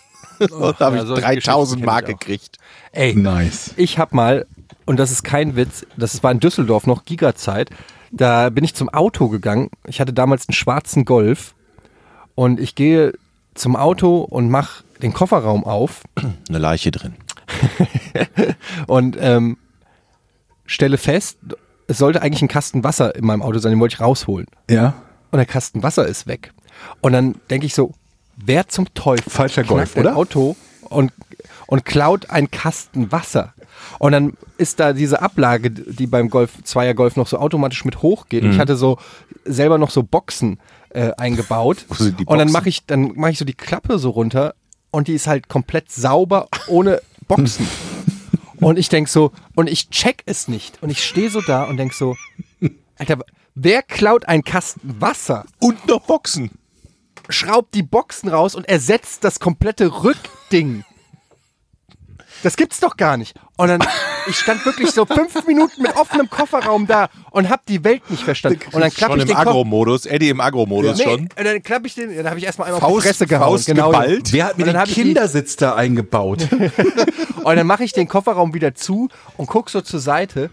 da 0.38 0.74
habe 0.78 0.96
ja, 0.96 1.02
ich 1.02 1.08
solche 1.08 1.22
3000 1.22 1.44
Geschichten 1.44 1.84
Mark 1.84 2.06
gekriegt. 2.06 2.56
Ey, 2.92 3.14
Nice. 3.14 3.74
Ich 3.76 3.98
habe 3.98 4.16
mal, 4.16 4.46
und 4.86 4.98
das 4.98 5.10
ist 5.10 5.22
kein 5.22 5.56
Witz, 5.56 5.86
das 5.96 6.22
war 6.22 6.32
in 6.32 6.40
Düsseldorf 6.40 6.86
noch 6.86 7.04
Giga-Zeit, 7.04 7.70
da 8.10 8.50
bin 8.50 8.64
ich 8.64 8.74
zum 8.74 8.88
Auto 8.88 9.28
gegangen. 9.28 9.70
Ich 9.86 10.00
hatte 10.00 10.12
damals 10.12 10.48
einen 10.48 10.54
schwarzen 10.54 11.04
Golf 11.04 11.54
und 12.34 12.58
ich 12.58 12.74
gehe 12.74 13.12
zum 13.54 13.76
Auto 13.76 14.20
und 14.20 14.50
mache 14.50 14.84
den 15.02 15.12
Kofferraum 15.12 15.64
auf 15.64 16.02
Eine 16.48 16.58
Leiche 16.58 16.90
drin. 16.90 17.14
und 18.86 19.16
ähm, 19.20 19.58
stelle 20.66 20.98
fest, 20.98 21.38
es 21.86 21.98
sollte 21.98 22.22
eigentlich 22.22 22.42
ein 22.42 22.48
Kasten 22.48 22.84
Wasser 22.84 23.14
in 23.14 23.26
meinem 23.26 23.42
Auto 23.42 23.58
sein, 23.58 23.72
den 23.72 23.80
wollte 23.80 23.94
ich 23.94 24.00
rausholen. 24.00 24.46
Ja. 24.68 24.94
Und 25.30 25.38
der 25.38 25.46
Kasten 25.46 25.82
Wasser 25.82 26.06
ist 26.06 26.26
weg. 26.26 26.52
Und 27.00 27.12
dann 27.12 27.36
denke 27.50 27.66
ich 27.66 27.74
so, 27.74 27.92
wer 28.36 28.68
zum 28.68 28.92
Teufel 28.94 29.30
Falscher 29.30 29.64
Golf, 29.64 29.96
oder? 29.96 30.16
Auto 30.16 30.56
und, 30.88 31.12
und 31.66 31.84
klaut 31.84 32.30
einen 32.30 32.50
Kasten 32.50 33.12
Wasser. 33.12 33.54
Und 34.00 34.12
dann 34.12 34.32
ist 34.56 34.80
da 34.80 34.94
diese 34.94 35.20
Ablage, 35.20 35.70
die 35.70 36.06
beim 36.06 36.30
Golf, 36.30 36.64
Zweier 36.64 36.94
Golf 36.94 37.16
noch 37.16 37.26
so 37.26 37.36
automatisch 37.36 37.84
mit 37.84 38.00
hochgeht. 38.00 38.44
Mhm. 38.44 38.52
Ich 38.52 38.58
hatte 38.58 38.74
so 38.74 38.96
selber 39.44 39.76
noch 39.76 39.90
so 39.90 40.02
Boxen 40.02 40.58
äh, 40.88 41.10
eingebaut. 41.18 41.84
Und 42.24 42.38
dann 42.38 42.50
mache 42.50 42.70
ich, 42.70 42.86
dann 42.86 43.12
mache 43.16 43.32
ich 43.32 43.38
so 43.38 43.44
die 43.44 43.52
Klappe 43.52 43.98
so 43.98 44.08
runter 44.08 44.54
und 44.90 45.06
die 45.06 45.12
ist 45.12 45.26
halt 45.26 45.50
komplett 45.50 45.92
sauber 45.92 46.48
ohne 46.66 47.02
Boxen. 47.28 47.68
und 48.60 48.78
ich 48.78 48.88
denk 48.88 49.06
so, 49.06 49.32
und 49.54 49.68
ich 49.68 49.90
check 49.90 50.22
es 50.24 50.48
nicht. 50.48 50.82
Und 50.82 50.88
ich 50.88 51.04
stehe 51.04 51.28
so 51.28 51.42
da 51.42 51.64
und 51.64 51.76
denk 51.76 51.92
so, 51.92 52.16
Alter, 52.96 53.18
wer 53.54 53.82
klaut 53.82 54.26
einen 54.26 54.44
Kasten 54.44 54.96
Wasser? 54.98 55.44
Und 55.58 55.86
noch 55.86 56.00
Boxen. 56.06 56.50
schraubt 57.28 57.74
die 57.74 57.82
Boxen 57.82 58.30
raus 58.30 58.54
und 58.54 58.66
ersetzt 58.66 59.24
das 59.24 59.40
komplette 59.40 60.02
Rückding. 60.04 60.84
Das 62.42 62.56
gibt's 62.56 62.80
doch 62.80 62.96
gar 62.96 63.16
nicht. 63.18 63.34
Und 63.56 63.68
dann, 63.68 63.80
ich 64.26 64.36
stand 64.36 64.64
wirklich 64.64 64.90
so 64.92 65.04
fünf 65.04 65.46
Minuten 65.46 65.82
mit 65.82 65.94
offenem 65.96 66.30
Kofferraum 66.30 66.86
da 66.86 67.08
und 67.30 67.50
hab 67.50 67.66
die 67.66 67.84
Welt 67.84 68.08
nicht 68.10 68.22
verstanden. 68.22 68.60
Und 68.72 68.80
dann 68.80 68.90
klappe 68.90 69.12
Schon 69.12 69.18
ich 69.20 69.22
im 69.24 69.28
den. 69.28 69.36
Agro-Modus. 69.36 70.06
Eddie 70.06 70.30
im 70.30 70.40
Agro-Modus 70.40 70.96
Nee, 70.98 71.04
schon. 71.04 71.20
und 71.20 71.44
dann 71.44 71.62
klappe 71.62 71.86
ich 71.86 71.94
den, 71.94 72.16
dann 72.16 72.26
habe 72.28 72.38
ich 72.38 72.44
erstmal 72.46 72.68
einmal 72.68 72.80
auf 72.82 72.88
Faust- 72.88 73.04
die 73.04 73.08
Fresse 73.08 73.26
gehauen. 73.26 73.48
Faust 73.50 73.66
genau. 73.66 73.90
geballt. 73.90 74.32
Wer 74.32 74.46
hat 74.46 74.58
mir 74.58 74.64
den 74.64 74.82
Kindersitz 74.84 75.56
da 75.56 75.74
eingebaut? 75.74 76.48
Und 77.44 77.56
dann 77.56 77.66
mache 77.66 77.84
ich 77.84 77.92
den 77.92 78.06
Kofferraum 78.08 78.52
wieder 78.52 78.74
zu 78.74 79.08
und 79.38 79.46
guck 79.46 79.70
so 79.70 79.80
zur 79.80 79.98
Seite 80.00 80.50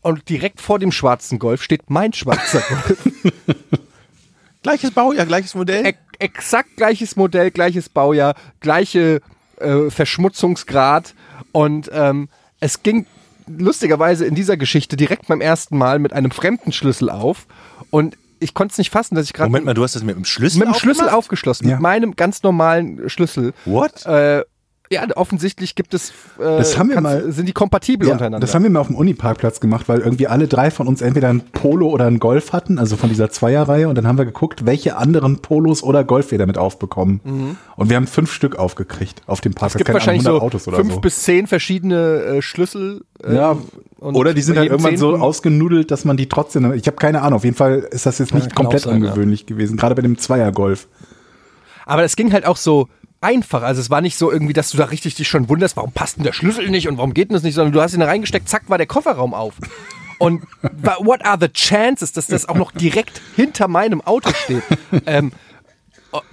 und 0.00 0.26
direkt 0.30 0.58
vor 0.62 0.78
dem 0.78 0.90
schwarzen 0.90 1.38
Golf 1.38 1.62
steht 1.62 1.90
mein 1.90 2.14
schwarzer 2.14 2.62
Golf. 2.62 2.98
Gleiches 4.62 4.90
Baujahr, 4.90 5.26
gleiches 5.26 5.54
Modell. 5.54 5.86
e 5.86 5.94
exakt 6.18 6.76
gleiches 6.76 7.16
Modell, 7.16 7.50
gleiches 7.50 7.88
Baujahr, 7.88 8.34
gleiche 8.60 9.20
äh, 9.58 9.90
Verschmutzungsgrad 9.90 11.14
und 11.52 11.90
ähm, 11.92 12.28
es 12.60 12.82
ging 12.82 13.06
lustigerweise 13.46 14.24
in 14.26 14.34
dieser 14.34 14.56
Geschichte 14.56 14.96
direkt 14.96 15.26
beim 15.28 15.40
ersten 15.40 15.76
Mal 15.76 15.98
mit 15.98 16.12
einem 16.12 16.30
fremden 16.30 16.72
Schlüssel 16.72 17.10
auf 17.10 17.46
und 17.90 18.16
ich 18.42 18.54
konnte 18.54 18.72
es 18.72 18.78
nicht 18.78 18.90
fassen, 18.90 19.14
dass 19.16 19.26
ich 19.26 19.32
gerade 19.32 19.50
Moment 19.50 19.66
mal, 19.66 19.74
du 19.74 19.82
hast 19.82 19.94
das 19.96 20.02
mit 20.02 20.16
dem 20.16 20.24
Schlüssel 20.24 20.60
mit 20.60 20.68
dem 20.68 20.74
Schlüssel 20.74 21.08
aufgeschlossen, 21.10 21.68
Ja. 21.68 21.74
mit 21.76 21.82
meinem 21.82 22.16
ganz 22.16 22.42
normalen 22.42 23.08
Schlüssel. 23.10 23.52
What? 23.66 24.06
Äh, 24.06 24.44
ja, 24.92 25.06
offensichtlich 25.14 25.76
gibt 25.76 25.94
es, 25.94 26.10
äh, 26.38 26.42
Das 26.42 26.76
haben 26.76 26.88
wir 26.88 26.96
kannst- 26.96 27.24
mal- 27.24 27.32
sind 27.32 27.46
die 27.46 27.52
kompatibel 27.52 28.08
Ja, 28.08 28.14
untereinander. 28.14 28.44
das 28.44 28.54
haben 28.56 28.64
wir 28.64 28.70
mal 28.70 28.80
auf 28.80 28.88
dem 28.88 28.96
Uniparkplatz 28.96 29.60
gemacht, 29.60 29.88
weil 29.88 30.00
irgendwie 30.00 30.26
alle 30.26 30.48
drei 30.48 30.72
von 30.72 30.88
uns 30.88 31.00
entweder 31.00 31.28
ein 31.28 31.42
Polo 31.52 31.88
oder 31.88 32.06
ein 32.06 32.18
Golf 32.18 32.52
hatten, 32.52 32.78
also 32.80 32.96
von 32.96 33.08
dieser 33.08 33.30
Zweierreihe. 33.30 33.88
Und 33.88 33.94
dann 33.94 34.08
haben 34.08 34.18
wir 34.18 34.24
geguckt, 34.24 34.66
welche 34.66 34.96
anderen 34.96 35.38
Polos 35.38 35.84
oder 35.84 36.02
Golf 36.02 36.32
wir 36.32 36.38
damit 36.38 36.58
aufbekommen. 36.58 37.20
Und 37.76 37.88
wir 37.88 37.94
haben 37.96 38.08
fünf 38.08 38.32
Stück 38.32 38.56
aufgekriegt 38.56 39.22
auf 39.28 39.40
dem 39.40 39.50
Mhm. 39.50 39.54
es 39.54 39.60
Parkplatz. 39.60 39.78
gibt 39.84 39.94
wahrscheinlich 39.94 40.24
so 40.24 40.30
100 40.30 40.42
Autos 40.42 40.66
oder 40.66 40.78
fünf 40.78 40.94
so. 40.94 41.00
bis 41.00 41.22
zehn 41.22 41.46
verschiedene 41.46 42.22
äh, 42.38 42.42
Schlüssel. 42.42 43.02
äh, 43.22 43.34
ja, 43.36 43.56
und 44.00 44.16
oder 44.16 44.34
die 44.34 44.42
sind 44.42 44.56
halt 44.56 44.64
jedem 44.64 44.78
irgendwann 44.78 44.96
so 44.96 45.10
zehnten- 45.10 45.22
ausgenudelt, 45.22 45.90
dass 45.92 46.04
man 46.04 46.16
die 46.16 46.28
trotzdem. 46.28 46.72
Ich 46.72 46.86
habe 46.88 46.96
keine 46.96 47.22
Ahnung. 47.22 47.36
Auf 47.36 47.44
jeden 47.44 47.56
Fall 47.56 47.86
ist 47.92 48.06
das 48.06 48.18
jetzt 48.18 48.34
nicht 48.34 48.46
kann 48.56 48.64
komplett 48.64 48.82
sein, 48.82 49.02
ja. 49.04 49.10
ungewöhnlich 49.10 49.46
gewesen, 49.46 49.76
gerade 49.76 49.94
bei 49.94 50.02
dem 50.02 50.18
Zweier-Golf. 50.18 50.88
Aber 51.86 52.02
es 52.04 52.16
ging 52.16 52.32
halt 52.32 52.46
auch 52.46 52.56
so 52.56 52.88
einfach. 53.20 53.62
Also 53.62 53.80
es 53.80 53.90
war 53.90 54.00
nicht 54.00 54.16
so 54.16 54.30
irgendwie, 54.30 54.52
dass 54.52 54.70
du 54.70 54.78
da 54.78 54.86
richtig 54.86 55.14
dich 55.14 55.28
schon 55.28 55.48
wunderst, 55.48 55.76
warum 55.76 55.92
passt 55.92 56.16
denn 56.16 56.24
der 56.24 56.32
Schlüssel 56.32 56.70
nicht 56.70 56.88
und 56.88 56.96
warum 56.96 57.14
geht 57.14 57.28
denn 57.28 57.34
das 57.34 57.42
nicht, 57.42 57.54
sondern 57.54 57.72
du 57.72 57.80
hast 57.80 57.94
ihn 57.94 58.00
da 58.00 58.06
reingesteckt, 58.06 58.48
zack, 58.48 58.68
war 58.68 58.78
der 58.78 58.86
Kofferraum 58.86 59.34
auf. 59.34 59.54
Und 60.18 60.42
what 61.00 61.24
are 61.24 61.38
the 61.40 61.48
chances, 61.48 62.12
dass 62.12 62.26
das 62.26 62.48
auch 62.48 62.56
noch 62.56 62.72
direkt 62.72 63.22
hinter 63.36 63.68
meinem 63.68 64.00
Auto 64.02 64.30
steht? 64.44 64.62
ähm, 65.06 65.32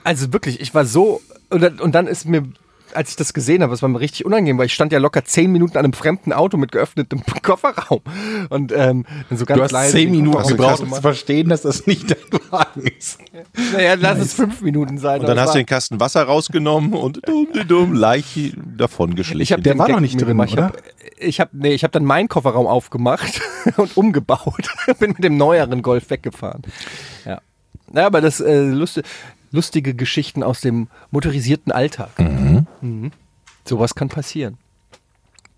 also 0.03 0.33
wirklich, 0.33 0.59
ich 0.59 0.73
war 0.73 0.85
so, 0.85 1.21
und 1.49 1.79
und 1.79 1.95
dann 1.95 2.07
ist 2.07 2.25
mir, 2.25 2.43
als 2.97 3.11
ich 3.11 3.15
das 3.15 3.33
gesehen 3.33 3.61
habe, 3.61 3.73
es 3.73 3.81
war 3.83 3.89
mir 3.89 3.99
richtig 3.99 4.25
unangenehm, 4.25 4.57
weil 4.57 4.65
ich 4.65 4.73
stand 4.73 4.91
ja 4.91 4.97
locker 4.97 5.23
zehn 5.23 5.51
Minuten 5.51 5.77
an 5.77 5.85
einem 5.85 5.93
fremden 5.93 6.33
Auto 6.33 6.57
mit 6.57 6.71
geöffnetem 6.71 7.21
Kofferraum. 7.43 8.01
Und 8.49 8.71
ähm, 8.71 9.05
dann 9.29 9.37
so 9.37 9.45
ganz 9.45 9.57
Du 9.57 9.63
hast 9.63 9.71
leise 9.71 9.91
zehn 9.93 10.11
Minuten 10.11 10.47
gebraucht, 10.47 10.81
um 10.81 10.91
zu 10.91 11.01
verstehen, 11.01 11.49
dass 11.49 11.61
das 11.61 11.85
nicht 11.85 12.09
dein 12.09 12.41
Wagen 12.51 12.87
ist. 12.97 13.19
Naja, 13.71 13.93
lass 13.93 14.17
es 14.17 14.33
fünf 14.33 14.61
Minuten 14.61 14.97
sein. 14.97 15.21
Und 15.21 15.27
dann 15.27 15.39
hast 15.39 15.53
du 15.53 15.59
den 15.59 15.67
Kasten 15.67 15.99
Wasser 15.99 16.23
rausgenommen 16.23 16.93
und 16.93 17.21
dumm, 17.27 17.47
dumm, 17.53 17.67
dumm, 17.67 17.93
leicht 17.93 18.57
davon 18.77 19.15
geschlichen. 19.15 19.41
Ich 19.41 19.53
hab 19.53 19.63
Der 19.63 19.73
den 19.73 19.79
war 19.79 19.85
Gag 19.85 19.95
doch 19.95 20.01
nicht 20.01 20.19
drin, 20.19 20.29
gemacht. 20.29 20.53
oder? 20.53 20.71
Ich 21.19 21.39
habe 21.39 21.51
nee, 21.53 21.73
ich 21.73 21.83
hab 21.83 21.91
dann 21.91 22.03
meinen 22.03 22.27
Kofferraum 22.27 22.65
aufgemacht 22.65 23.41
und 23.77 23.95
umgebaut. 23.95 24.69
Bin 24.99 25.11
mit 25.11 25.23
dem 25.23 25.37
neueren 25.37 25.83
Golf 25.83 26.09
weggefahren. 26.09 26.63
Ja, 27.25 27.41
ja 27.93 28.05
aber 28.07 28.21
das 28.21 28.39
äh, 28.39 28.61
lustige, 28.61 29.07
lustige 29.51 29.93
Geschichten 29.93 30.43
aus 30.43 30.61
dem 30.61 30.87
motorisierten 31.11 31.71
Alltag. 31.71 32.09
Mhm. 32.17 32.46
Sowas 33.65 33.95
kann 33.95 34.09
passieren. 34.09 34.57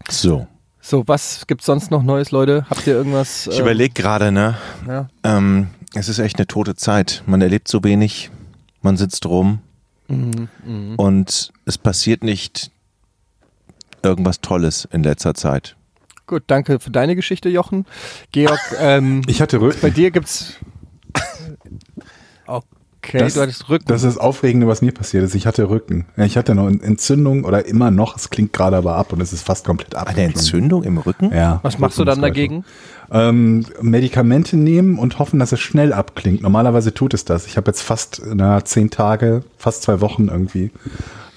so. 0.09 0.47
So, 0.81 1.05
was 1.07 1.45
gibt's 1.45 1.65
sonst 1.65 1.91
noch 1.91 2.03
Neues, 2.03 2.31
Leute? 2.31 2.65
Habt 2.69 2.87
ihr 2.87 2.93
irgendwas? 2.93 3.47
Ich 3.47 3.57
ähm, 3.57 3.63
überlege 3.63 3.93
gerade, 3.93 4.31
ne? 4.31 4.57
ja. 4.87 5.09
Ähm, 5.23 5.67
es 5.93 6.07
ist 6.07 6.19
echt 6.19 6.37
eine 6.37 6.47
tote 6.47 6.73
Zeit. 6.75 7.21
Man 7.25 7.41
erlebt 7.41 7.67
so 7.67 7.83
wenig. 7.83 8.31
man 8.81 8.95
sitzt 8.95 9.25
rum 9.25 9.59
und 10.07 11.51
es 11.65 11.77
passiert 11.77 12.23
nicht 12.23 12.71
irgendwas 14.01 14.39
Tolles 14.41 14.87
in 14.91 15.03
letzter 15.03 15.33
Zeit. 15.35 15.75
Gut, 16.27 16.43
danke 16.47 16.79
für 16.79 16.91
deine 16.91 17.15
Geschichte, 17.15 17.49
Jochen. 17.49 17.85
Georg, 18.31 18.59
ähm, 18.79 19.21
Ich 19.27 19.41
hatte 19.41 19.59
Rücken. 19.59 19.79
bei 19.81 19.89
dir 19.89 20.11
gibt's. 20.11 20.53
Okay, 23.09 23.17
Das- 23.19 23.33
du 23.33 23.41
hattest 23.41 23.69
Rücken. 23.69 23.85
Das 23.87 24.03
ist 24.03 24.15
das 24.15 24.17
Aufregende, 24.19 24.67
was 24.67 24.83
mir 24.83 24.91
passiert 24.91 25.23
ist. 25.23 25.33
Ich 25.33 25.47
hatte 25.47 25.67
Rücken. 25.69 26.05
Ich 26.15 26.37
hatte 26.37 26.53
noch 26.53 26.67
eine 26.67 26.81
Entzündung 26.81 27.43
oder 27.43 27.65
immer 27.65 27.89
noch. 27.89 28.15
Es 28.15 28.29
klingt 28.29 28.53
gerade 28.53 28.77
aber 28.77 28.95
ab 28.97 29.11
und 29.13 29.19
es 29.21 29.33
ist 29.33 29.41
fast 29.43 29.65
komplett 29.65 29.95
ab. 29.95 30.07
Eine 30.07 30.21
Entzündung 30.23 30.83
im 30.83 30.99
Rücken? 30.99 31.31
Ja. 31.33 31.59
Was 31.63 31.79
machst 31.79 31.97
du 31.97 32.05
dann 32.05 32.21
dagegen? 32.21 32.63
Ähm, 33.11 33.65
Medikamente 33.81 34.57
nehmen 34.57 34.99
und 34.99 35.17
hoffen, 35.17 35.39
dass 35.39 35.51
es 35.51 35.59
schnell 35.59 35.91
abklingt. 35.91 36.43
Normalerweise 36.43 36.93
tut 36.93 37.15
es 37.15 37.25
das. 37.25 37.47
Ich 37.47 37.57
habe 37.57 37.71
jetzt 37.71 37.81
fast 37.81 38.21
na, 38.31 38.63
zehn 38.63 38.91
Tage, 38.91 39.43
fast 39.57 39.81
zwei 39.81 40.01
Wochen 40.01 40.27
irgendwie 40.27 40.69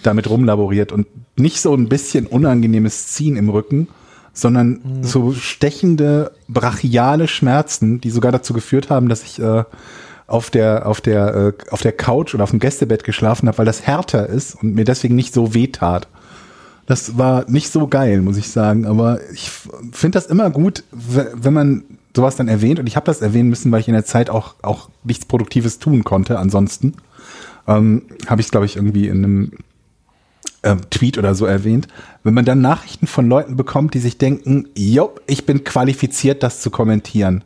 damit 0.02 0.28
rumlaboriert 0.28 0.92
und 0.92 1.06
nicht 1.38 1.62
so 1.62 1.74
ein 1.74 1.88
bisschen 1.88 2.26
unangenehmes 2.26 3.06
Ziehen 3.08 3.36
im 3.36 3.48
Rücken, 3.48 3.88
sondern 4.34 4.80
so 5.02 5.32
stechende 5.32 6.32
brachiale 6.48 7.28
Schmerzen, 7.28 8.00
die 8.02 8.10
sogar 8.10 8.32
dazu 8.32 8.52
geführt 8.52 8.90
haben, 8.90 9.08
dass 9.08 9.22
ich 9.22 9.38
äh, 9.38 9.64
auf 10.26 10.50
der 10.50 10.86
auf 10.86 11.00
der 11.00 11.34
äh, 11.34 11.52
auf 11.70 11.82
der 11.82 11.92
Couch 11.92 12.34
oder 12.34 12.44
auf 12.44 12.50
dem 12.50 12.60
Gästebett 12.60 13.04
geschlafen 13.04 13.48
habe, 13.48 13.58
weil 13.58 13.66
das 13.66 13.86
härter 13.86 14.28
ist 14.28 14.54
und 14.54 14.74
mir 14.74 14.84
deswegen 14.84 15.14
nicht 15.14 15.34
so 15.34 15.54
weh 15.54 15.68
tat. 15.68 16.08
Das 16.86 17.16
war 17.16 17.48
nicht 17.48 17.70
so 17.70 17.86
geil, 17.86 18.20
muss 18.22 18.36
ich 18.36 18.48
sagen. 18.48 18.86
Aber 18.86 19.20
ich 19.32 19.50
finde 19.92 20.16
das 20.18 20.26
immer 20.26 20.50
gut, 20.50 20.84
wenn 20.90 21.52
man 21.52 21.84
sowas 22.14 22.36
dann 22.36 22.48
erwähnt. 22.48 22.80
Und 22.80 22.86
ich 22.86 22.96
habe 22.96 23.06
das 23.06 23.22
erwähnen 23.22 23.48
müssen, 23.48 23.70
weil 23.72 23.80
ich 23.80 23.88
in 23.88 23.94
der 23.94 24.04
Zeit 24.04 24.30
auch, 24.30 24.54
auch 24.62 24.88
nichts 25.04 25.24
Produktives 25.24 25.78
tun 25.78 26.04
konnte. 26.04 26.38
Ansonsten 26.38 26.94
ähm, 27.66 28.02
habe 28.26 28.40
ich 28.40 28.48
es, 28.48 28.50
glaube 28.50 28.66
ich, 28.66 28.76
irgendwie 28.76 29.06
in 29.06 29.24
einem 29.24 29.52
ähm, 30.62 30.80
Tweet 30.90 31.18
oder 31.18 31.34
so 31.34 31.46
erwähnt. 31.46 31.88
Wenn 32.24 32.34
man 32.34 32.44
dann 32.44 32.60
Nachrichten 32.60 33.06
von 33.06 33.28
Leuten 33.28 33.56
bekommt, 33.56 33.94
die 33.94 34.00
sich 34.00 34.18
denken, 34.18 34.68
jo, 34.74 35.14
ich 35.26 35.46
bin 35.46 35.64
qualifiziert, 35.64 36.42
das 36.42 36.60
zu 36.60 36.70
kommentieren. 36.70 37.44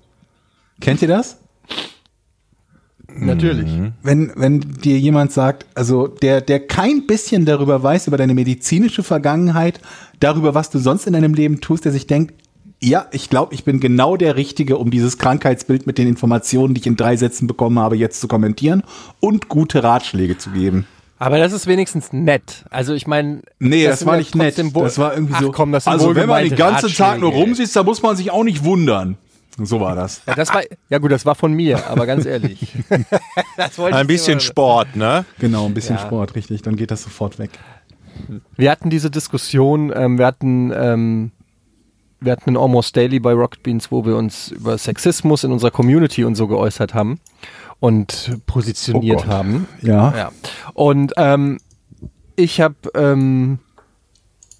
Kennt 0.80 1.02
ihr 1.02 1.08
das? 1.08 1.38
Natürlich. 3.18 3.70
wenn, 4.02 4.32
wenn 4.36 4.60
dir 4.60 4.98
jemand 4.98 5.32
sagt, 5.32 5.66
also 5.74 6.06
der, 6.08 6.40
der 6.40 6.66
kein 6.66 7.06
bisschen 7.06 7.44
darüber 7.44 7.82
weiß, 7.82 8.06
über 8.08 8.16
deine 8.16 8.34
medizinische 8.34 9.02
Vergangenheit, 9.02 9.80
darüber, 10.20 10.54
was 10.54 10.70
du 10.70 10.78
sonst 10.78 11.06
in 11.06 11.12
deinem 11.12 11.34
Leben 11.34 11.60
tust, 11.60 11.84
der 11.84 11.92
sich 11.92 12.06
denkt, 12.06 12.34
ja, 12.82 13.06
ich 13.10 13.30
glaube, 13.30 13.54
ich 13.54 13.64
bin 13.64 13.80
genau 13.80 14.16
der 14.16 14.36
Richtige, 14.36 14.76
um 14.76 14.90
dieses 14.90 15.16
Krankheitsbild 15.18 15.86
mit 15.86 15.96
den 15.98 16.08
Informationen, 16.08 16.74
die 16.74 16.80
ich 16.82 16.86
in 16.86 16.96
drei 16.96 17.16
Sätzen 17.16 17.46
bekommen 17.46 17.78
habe, 17.78 17.96
jetzt 17.96 18.20
zu 18.20 18.28
kommentieren 18.28 18.82
und 19.20 19.48
gute 19.48 19.82
Ratschläge 19.82 20.36
zu 20.36 20.50
geben. 20.50 20.86
Aber 21.18 21.38
das 21.38 21.52
ist 21.54 21.66
wenigstens 21.66 22.12
nett. 22.12 22.66
Also 22.68 22.92
ich 22.92 23.06
meine, 23.06 23.40
Nee, 23.58 23.86
das, 23.86 24.00
sind 24.00 24.08
war 24.08 24.18
nicht 24.18 24.34
nett. 24.34 24.58
Das 24.58 24.98
war 24.98 25.14
irgendwie 25.14 25.32
Ach 25.34 25.42
so. 25.42 25.52
komm, 25.52 25.72
das 25.72 25.84
sind 25.84 25.92
also 25.94 26.14
wenn 26.14 26.28
man 26.28 26.44
den 26.44 26.56
ganzen 26.56 26.90
Tag 26.92 27.18
nur 27.18 27.30
Ratschläge. 27.30 27.46
rumsitzt, 27.46 27.76
da 27.76 27.82
muss 27.84 28.02
man 28.02 28.16
sich 28.16 28.30
auch 28.30 28.44
nicht 28.44 28.64
wundern. 28.64 29.16
So 29.58 29.80
war 29.80 29.94
das. 29.94 30.22
Ja, 30.26 30.34
das 30.34 30.52
war, 30.52 30.62
ja 30.90 30.98
gut, 30.98 31.10
das 31.12 31.24
war 31.24 31.34
von 31.34 31.52
mir, 31.52 31.86
aber 31.88 32.06
ganz 32.06 32.26
ehrlich. 32.26 32.74
Ein 32.88 33.04
ich 34.02 34.06
bisschen 34.06 34.32
immer- 34.32 34.40
Sport, 34.40 34.96
ne? 34.96 35.24
Genau, 35.38 35.64
ein 35.66 35.74
bisschen 35.74 35.96
Ja. 35.96 36.02
Sport, 36.02 36.34
richtig. 36.34 36.62
Dann 36.62 36.76
geht 36.76 36.90
das 36.90 37.02
sofort 37.02 37.38
weg. 37.38 37.50
Wir 38.56 38.70
hatten 38.70 38.90
diese 38.90 39.10
Diskussion, 39.10 39.92
ähm, 39.94 40.18
wir 40.18 40.26
hatten, 40.26 40.72
ähm, 40.74 41.32
wir 42.20 42.32
hatten 42.32 42.50
ein 42.50 42.56
Almost 42.56 42.96
Daily 42.96 43.18
bei 43.20 43.32
Rocket 43.32 43.62
Beans, 43.62 43.90
wo 43.90 44.04
wir 44.04 44.16
uns 44.16 44.48
über 44.48 44.76
Sexismus 44.78 45.44
in 45.44 45.52
unserer 45.52 45.70
Community 45.70 46.24
und 46.24 46.34
so 46.34 46.48
geäußert 46.48 46.94
haben 46.94 47.20
und 47.80 48.38
positioniert 48.46 49.24
Oh 49.26 49.30
haben. 49.30 49.68
Ja. 49.82 50.14
Ja. 50.16 50.32
Und 50.74 51.12
ähm, 51.16 51.58
ich 52.36 52.60
habe, 52.60 52.74
ähm, 52.94 53.58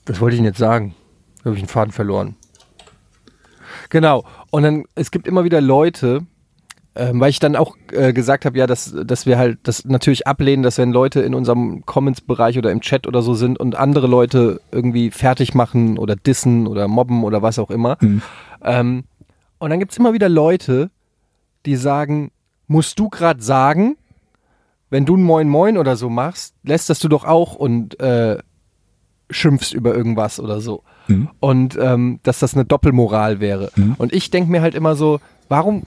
was 0.07 0.21
wollte 0.21 0.37
ich 0.37 0.39
denn 0.39 0.47
jetzt 0.47 0.59
sagen? 0.59 0.95
Da 1.39 1.47
habe 1.47 1.57
ich 1.57 1.63
einen 1.63 1.69
Faden 1.69 1.93
verloren. 1.93 2.37
Genau. 3.91 4.25
Und 4.51 4.63
dann, 4.63 4.85
es 4.95 5.11
gibt 5.11 5.27
immer 5.27 5.45
wieder 5.45 5.61
Leute, 5.61 6.27
ähm, 6.95 7.21
weil 7.21 7.31
ich 7.31 7.39
dann 7.39 7.57
auch 7.57 7.77
äh, 7.93 8.13
gesagt 8.13 8.45
habe, 8.47 8.59
ja, 8.59 8.67
dass, 8.67 8.95
dass 9.05 9.27
wir 9.27 9.39
halt 9.39 9.59
das 9.65 9.85
natürlich 9.85 10.27
ablehnen, 10.27 10.63
dass 10.63 10.79
wenn 10.79 10.93
Leute 10.93 11.21
in 11.21 11.35
unserem 11.35 11.85
Comments-Bereich 11.85 12.57
oder 12.59 12.73
im 12.73 12.81
Chat 12.81 13.07
oder 13.07 13.23
so 13.23 13.35
sind 13.35 13.61
und 13.61 13.77
andere 13.77 14.07
Leute 14.07 14.61
irgendwie 14.73 15.11
fertig 15.11 15.55
machen 15.55 15.99
oder 15.99 16.17
dissen 16.17 16.67
oder 16.67 16.89
mobben 16.89 17.23
oder 17.23 17.43
was 17.43 17.59
auch 17.59 17.71
immer. 17.71 17.99
Ähm, 18.63 19.05
und 19.59 19.71
dann 19.71 19.79
gibt 19.79 19.93
es 19.93 19.99
immer 19.99 20.15
wieder 20.15 20.29
Leute, 20.29 20.91
die 21.67 21.77
sagen, 21.77 22.31
musst 22.67 22.99
du 22.99 23.09
gerade 23.09 23.43
sagen, 23.43 23.97
wenn 24.89 25.05
du 25.05 25.17
ein 25.17 25.23
Moin 25.23 25.49
Moin 25.49 25.77
oder 25.77 25.97
so 25.97 26.09
machst, 26.09 26.55
lässt 26.63 26.89
das 26.89 26.99
du 26.99 27.09
doch 27.09 27.25
auch 27.25 27.55
und 27.55 27.99
äh, 28.01 28.39
schimpfst 29.31 29.73
über 29.73 29.95
irgendwas 29.95 30.41
oder 30.41 30.61
so. 30.61 30.83
Mhm. 31.09 31.29
Und 31.41 31.79
ähm, 31.81 32.21
dass 32.23 32.39
das 32.39 32.55
eine 32.55 32.65
Doppelmoral 32.65 33.41
wäre. 33.41 33.71
Und 33.99 34.13
ich 34.13 34.31
denke 34.31 34.51
mir 34.51 34.63
halt 34.63 34.75
immer 34.75 34.97
so, 34.97 35.21
warum 35.49 35.85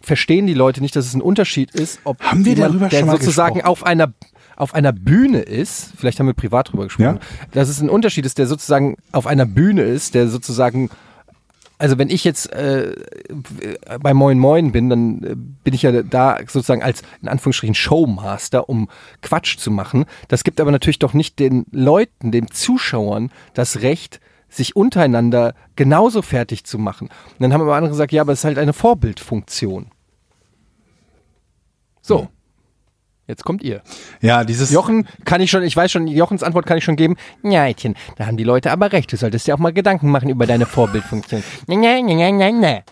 verstehen 0.00 0.46
die 0.46 0.54
Leute 0.54 0.80
nicht, 0.80 0.94
dass 0.94 1.06
es 1.06 1.14
ein 1.14 1.22
Unterschied 1.22 1.72
ist, 1.72 2.00
ob 2.04 2.20
Haben 2.22 2.44
wir 2.44 2.54
jemand, 2.54 2.70
darüber 2.74 2.88
der 2.88 2.98
schon 2.98 3.06
mal 3.08 3.18
sozusagen 3.18 3.54
gesprochen? 3.54 3.72
auf 3.72 3.84
einer 3.86 4.12
auf 4.58 4.74
einer 4.74 4.92
Bühne 4.92 5.40
ist, 5.40 5.92
vielleicht 5.98 6.18
haben 6.18 6.26
wir 6.28 6.32
privat 6.32 6.72
drüber 6.72 6.84
gesprochen, 6.84 7.16
Ja. 7.16 7.46
dass 7.52 7.68
es 7.68 7.82
ein 7.82 7.90
Unterschied 7.90 8.24
ist, 8.24 8.38
der 8.38 8.46
sozusagen 8.46 8.96
auf 9.12 9.26
einer 9.26 9.44
Bühne 9.44 9.82
ist, 9.82 10.14
der 10.14 10.28
sozusagen 10.28 10.88
also 11.78 11.98
wenn 11.98 12.08
ich 12.08 12.24
jetzt 12.24 12.50
äh, 12.54 12.94
bei 14.00 14.14
Moin 14.14 14.38
Moin 14.38 14.72
bin, 14.72 14.88
dann 14.88 15.22
äh, 15.22 15.34
bin 15.36 15.74
ich 15.74 15.82
ja 15.82 16.02
da 16.02 16.38
sozusagen 16.48 16.82
als 16.82 17.02
in 17.20 17.28
Anführungsstrichen 17.28 17.74
Showmaster, 17.74 18.68
um 18.70 18.88
Quatsch 19.20 19.58
zu 19.58 19.70
machen. 19.70 20.06
Das 20.28 20.42
gibt 20.42 20.58
aber 20.60 20.70
natürlich 20.70 20.98
doch 21.00 21.12
nicht 21.12 21.38
den 21.38 21.66
Leuten, 21.72 22.32
den 22.32 22.50
Zuschauern 22.50 23.30
das 23.52 23.82
Recht, 23.82 24.20
sich 24.56 24.74
untereinander 24.76 25.54
genauso 25.76 26.22
fertig 26.22 26.64
zu 26.64 26.78
machen. 26.78 27.08
Und 27.08 27.40
dann 27.40 27.52
haben 27.52 27.60
aber 27.62 27.76
andere 27.76 27.90
gesagt, 27.90 28.12
ja, 28.12 28.22
aber 28.22 28.32
es 28.32 28.40
ist 28.40 28.44
halt 28.44 28.58
eine 28.58 28.72
Vorbildfunktion. 28.72 29.86
So. 32.02 32.28
Jetzt 33.28 33.44
kommt 33.44 33.62
ihr. 33.64 33.82
Ja, 34.20 34.44
dieses. 34.44 34.70
Jochen 34.70 35.08
kann 35.24 35.40
ich 35.40 35.50
schon, 35.50 35.64
ich 35.64 35.76
weiß 35.76 35.90
schon, 35.90 36.06
Jochens 36.06 36.44
Antwort 36.44 36.64
kann 36.64 36.78
ich 36.78 36.84
schon 36.84 36.94
geben. 36.94 37.16
Ja, 37.42 37.66
Etienne, 37.66 37.96
da 38.16 38.26
haben 38.26 38.36
die 38.36 38.44
Leute 38.44 38.70
aber 38.70 38.92
recht. 38.92 39.12
Du 39.12 39.16
solltest 39.16 39.48
dir 39.48 39.54
auch 39.54 39.58
mal 39.58 39.72
Gedanken 39.72 40.10
machen 40.10 40.28
über 40.28 40.46
deine 40.46 40.64
Vorbildfunktion. 40.64 41.42
Ne, 41.66 41.76
ne, 41.76 42.02
ne, 42.04 42.14
ne, 42.14 42.32
ne, 42.32 42.52
ne. 42.52 42.84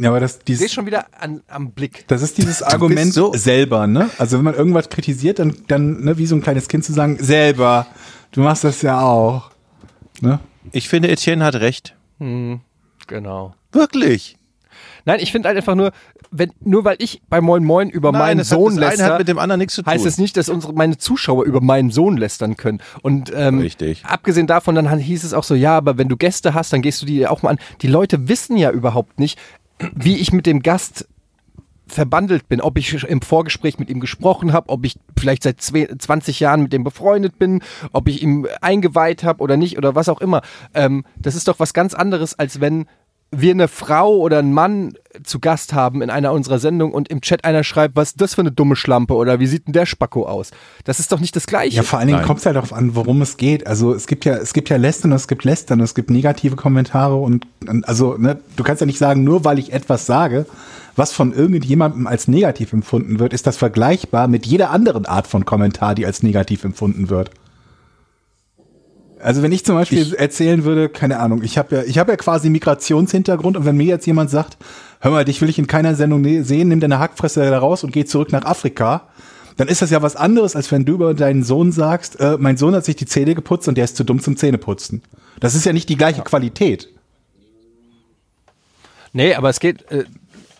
Ja, 0.00 0.08
aber 0.08 0.20
das, 0.20 0.38
Ich 0.38 0.44
dieses, 0.44 0.60
sehe 0.60 0.68
schon 0.70 0.86
wieder 0.86 1.04
an, 1.20 1.42
am 1.48 1.72
Blick. 1.72 2.08
Das 2.08 2.22
ist 2.22 2.38
dieses 2.38 2.62
Argument 2.62 3.12
so- 3.12 3.34
selber, 3.34 3.86
ne? 3.86 4.08
Also 4.16 4.38
wenn 4.38 4.44
man 4.44 4.54
irgendwas 4.54 4.88
kritisiert, 4.88 5.38
dann, 5.38 5.54
dann 5.68 6.00
ne, 6.02 6.16
wie 6.16 6.24
so 6.24 6.34
ein 6.34 6.40
kleines 6.40 6.68
Kind 6.68 6.84
zu 6.86 6.94
sagen, 6.94 7.18
selber, 7.20 7.86
du 8.32 8.40
machst 8.40 8.64
das 8.64 8.80
ja 8.80 9.02
auch. 9.02 9.50
Ne? 10.22 10.38
Ich 10.72 10.88
finde, 10.88 11.08
Etienne 11.10 11.44
hat 11.44 11.56
recht. 11.56 11.94
Genau. 13.06 13.54
Wirklich. 13.72 14.36
Nein, 15.04 15.18
ich 15.20 15.30
finde 15.30 15.48
halt 15.48 15.56
einfach 15.58 15.74
nur, 15.74 15.92
wenn, 16.30 16.50
nur 16.60 16.84
weil 16.84 16.96
ich 16.98 17.20
bei 17.28 17.40
Moin 17.40 17.62
Moin 17.62 17.90
über 17.90 18.10
meinen 18.10 18.38
das 18.38 18.50
hat- 18.50 18.58
Sohn 18.58 18.76
das 18.76 18.84
eine 18.84 18.90
läster, 18.96 19.04
hat 19.12 19.18
mit 19.18 19.28
dem 19.28 19.38
anderen 19.38 19.58
nichts 19.60 19.74
zu 19.74 19.82
tun. 19.82 19.92
heißt 19.92 20.06
es 20.06 20.18
nicht, 20.18 20.36
dass 20.36 20.48
unsere, 20.48 20.72
meine 20.72 20.96
Zuschauer 20.96 21.44
über 21.44 21.60
meinen 21.60 21.90
Sohn 21.90 22.16
lästern 22.16 22.56
können. 22.56 22.80
Und 23.02 23.30
ähm, 23.34 23.58
Richtig. 23.60 24.04
abgesehen 24.04 24.46
davon, 24.46 24.74
dann 24.74 24.88
hieß 24.98 25.22
es 25.22 25.34
auch 25.34 25.44
so, 25.44 25.54
ja, 25.54 25.76
aber 25.76 25.98
wenn 25.98 26.08
du 26.08 26.16
Gäste 26.16 26.54
hast, 26.54 26.72
dann 26.72 26.82
gehst 26.82 27.02
du 27.02 27.06
die 27.06 27.26
auch 27.26 27.42
mal 27.42 27.50
an. 27.50 27.58
Die 27.82 27.86
Leute 27.86 28.28
wissen 28.28 28.56
ja 28.56 28.70
überhaupt 28.70 29.20
nicht, 29.20 29.38
wie 29.94 30.16
ich 30.16 30.32
mit 30.32 30.46
dem 30.46 30.62
Gast 30.62 31.06
verbandelt 31.86 32.48
bin, 32.48 32.60
ob 32.60 32.78
ich 32.78 32.92
im 33.04 33.20
Vorgespräch 33.20 33.78
mit 33.78 33.90
ihm 33.90 34.00
gesprochen 34.00 34.52
habe, 34.52 34.68
ob 34.70 34.84
ich 34.84 34.96
vielleicht 35.18 35.42
seit 35.42 35.60
zwe- 35.60 35.98
20 35.98 36.40
Jahren 36.40 36.62
mit 36.62 36.72
dem 36.72 36.84
befreundet 36.84 37.38
bin, 37.38 37.62
ob 37.92 38.08
ich 38.08 38.22
ihm 38.22 38.46
eingeweiht 38.60 39.24
habe 39.24 39.42
oder 39.42 39.56
nicht 39.56 39.76
oder 39.78 39.94
was 39.94 40.08
auch 40.08 40.20
immer. 40.20 40.42
Ähm, 40.72 41.04
das 41.16 41.34
ist 41.34 41.48
doch 41.48 41.58
was 41.58 41.74
ganz 41.74 41.94
anderes, 41.94 42.38
als 42.38 42.60
wenn 42.60 42.86
wir 43.36 43.50
eine 43.50 43.66
Frau 43.66 44.16
oder 44.18 44.38
einen 44.38 44.52
Mann 44.52 44.94
zu 45.24 45.40
Gast 45.40 45.72
haben 45.72 46.02
in 46.02 46.10
einer 46.10 46.32
unserer 46.32 46.60
Sendungen 46.60 46.94
und 46.94 47.08
im 47.08 47.20
Chat 47.20 47.44
einer 47.44 47.64
schreibt, 47.64 47.96
was 47.96 48.10
ist 48.10 48.20
das 48.20 48.34
für 48.34 48.42
eine 48.42 48.52
dumme 48.52 48.76
Schlampe 48.76 49.14
oder 49.14 49.40
wie 49.40 49.46
sieht 49.48 49.66
denn 49.66 49.72
der 49.72 49.86
Spacko 49.86 50.24
aus? 50.26 50.52
Das 50.84 51.00
ist 51.00 51.10
doch 51.10 51.18
nicht 51.18 51.34
das 51.34 51.46
Gleiche. 51.46 51.76
Ja, 51.76 51.82
vor 51.82 51.98
allen 51.98 52.08
Dingen 52.08 52.22
kommt 52.22 52.40
es 52.40 52.46
halt 52.46 52.54
darauf 52.56 52.72
an, 52.72 52.94
worum 52.94 53.22
es 53.22 53.36
geht. 53.36 53.66
Also 53.66 53.92
es 53.92 54.06
gibt 54.06 54.24
ja, 54.24 54.36
es 54.36 54.52
gibt 54.52 54.68
ja 54.68 54.76
Lästern 54.76 55.10
und 55.10 55.16
es 55.16 55.26
gibt 55.26 55.42
Lästern 55.44 55.80
und 55.80 55.84
es 55.84 55.94
gibt 55.94 56.10
negative 56.10 56.54
Kommentare 56.56 57.16
und, 57.16 57.46
und 57.68 57.88
also, 57.88 58.16
ne, 58.16 58.38
du 58.56 58.62
kannst 58.62 58.80
ja 58.80 58.86
nicht 58.86 58.98
sagen, 58.98 59.24
nur 59.24 59.44
weil 59.44 59.58
ich 59.58 59.72
etwas 59.72 60.06
sage, 60.06 60.46
was 60.96 61.12
von 61.12 61.32
irgendjemandem 61.32 62.06
als 62.06 62.28
negativ 62.28 62.72
empfunden 62.72 63.18
wird, 63.18 63.32
ist 63.32 63.46
das 63.46 63.56
vergleichbar 63.56 64.28
mit 64.28 64.46
jeder 64.46 64.70
anderen 64.70 65.06
Art 65.06 65.26
von 65.26 65.44
Kommentar, 65.44 65.94
die 65.94 66.06
als 66.06 66.22
negativ 66.22 66.64
empfunden 66.64 67.10
wird. 67.10 67.30
Also 69.20 69.42
wenn 69.42 69.52
ich 69.52 69.64
zum 69.64 69.74
Beispiel 69.74 70.14
erzählen 70.14 70.64
würde, 70.64 70.90
keine 70.90 71.18
Ahnung, 71.18 71.42
ich 71.42 71.56
habe 71.56 71.76
ja, 71.76 71.82
ich 71.82 71.98
habe 71.98 72.12
ja 72.12 72.16
quasi 72.16 72.50
Migrationshintergrund 72.50 73.56
und 73.56 73.64
wenn 73.64 73.76
mir 73.76 73.86
jetzt 73.86 74.06
jemand 74.06 74.28
sagt, 74.28 74.58
hör 75.00 75.10
mal, 75.10 75.24
dich 75.24 75.40
will 75.40 75.48
ich 75.48 75.58
in 75.58 75.66
keiner 75.66 75.94
Sendung 75.94 76.20
ne 76.20 76.44
sehen, 76.44 76.68
nimm 76.68 76.80
deine 76.80 76.98
Hackfresse 76.98 77.40
da 77.40 77.58
raus 77.58 77.84
und 77.84 77.92
geh 77.92 78.04
zurück 78.04 78.32
nach 78.32 78.44
Afrika, 78.44 79.08
dann 79.56 79.68
ist 79.68 79.82
das 79.82 79.90
ja 79.90 80.02
was 80.02 80.16
anderes, 80.16 80.56
als 80.56 80.70
wenn 80.72 80.84
du 80.84 80.94
über 80.94 81.14
deinen 81.14 81.42
Sohn 81.42 81.72
sagst, 81.72 82.20
äh, 82.20 82.36
mein 82.38 82.56
Sohn 82.56 82.74
hat 82.74 82.84
sich 82.84 82.96
die 82.96 83.06
Zähne 83.06 83.34
geputzt 83.34 83.66
und 83.66 83.78
der 83.78 83.84
ist 83.84 83.96
zu 83.96 84.04
dumm 84.04 84.20
zum 84.20 84.36
Zähneputzen. 84.36 85.02
Das 85.40 85.54
ist 85.54 85.64
ja 85.64 85.72
nicht 85.72 85.88
die 85.88 85.96
gleiche 85.96 86.22
Qualität. 86.22 86.90
Nee, 89.12 89.34
aber 89.34 89.48
es 89.48 89.60
geht, 89.60 89.90
äh, 89.90 90.04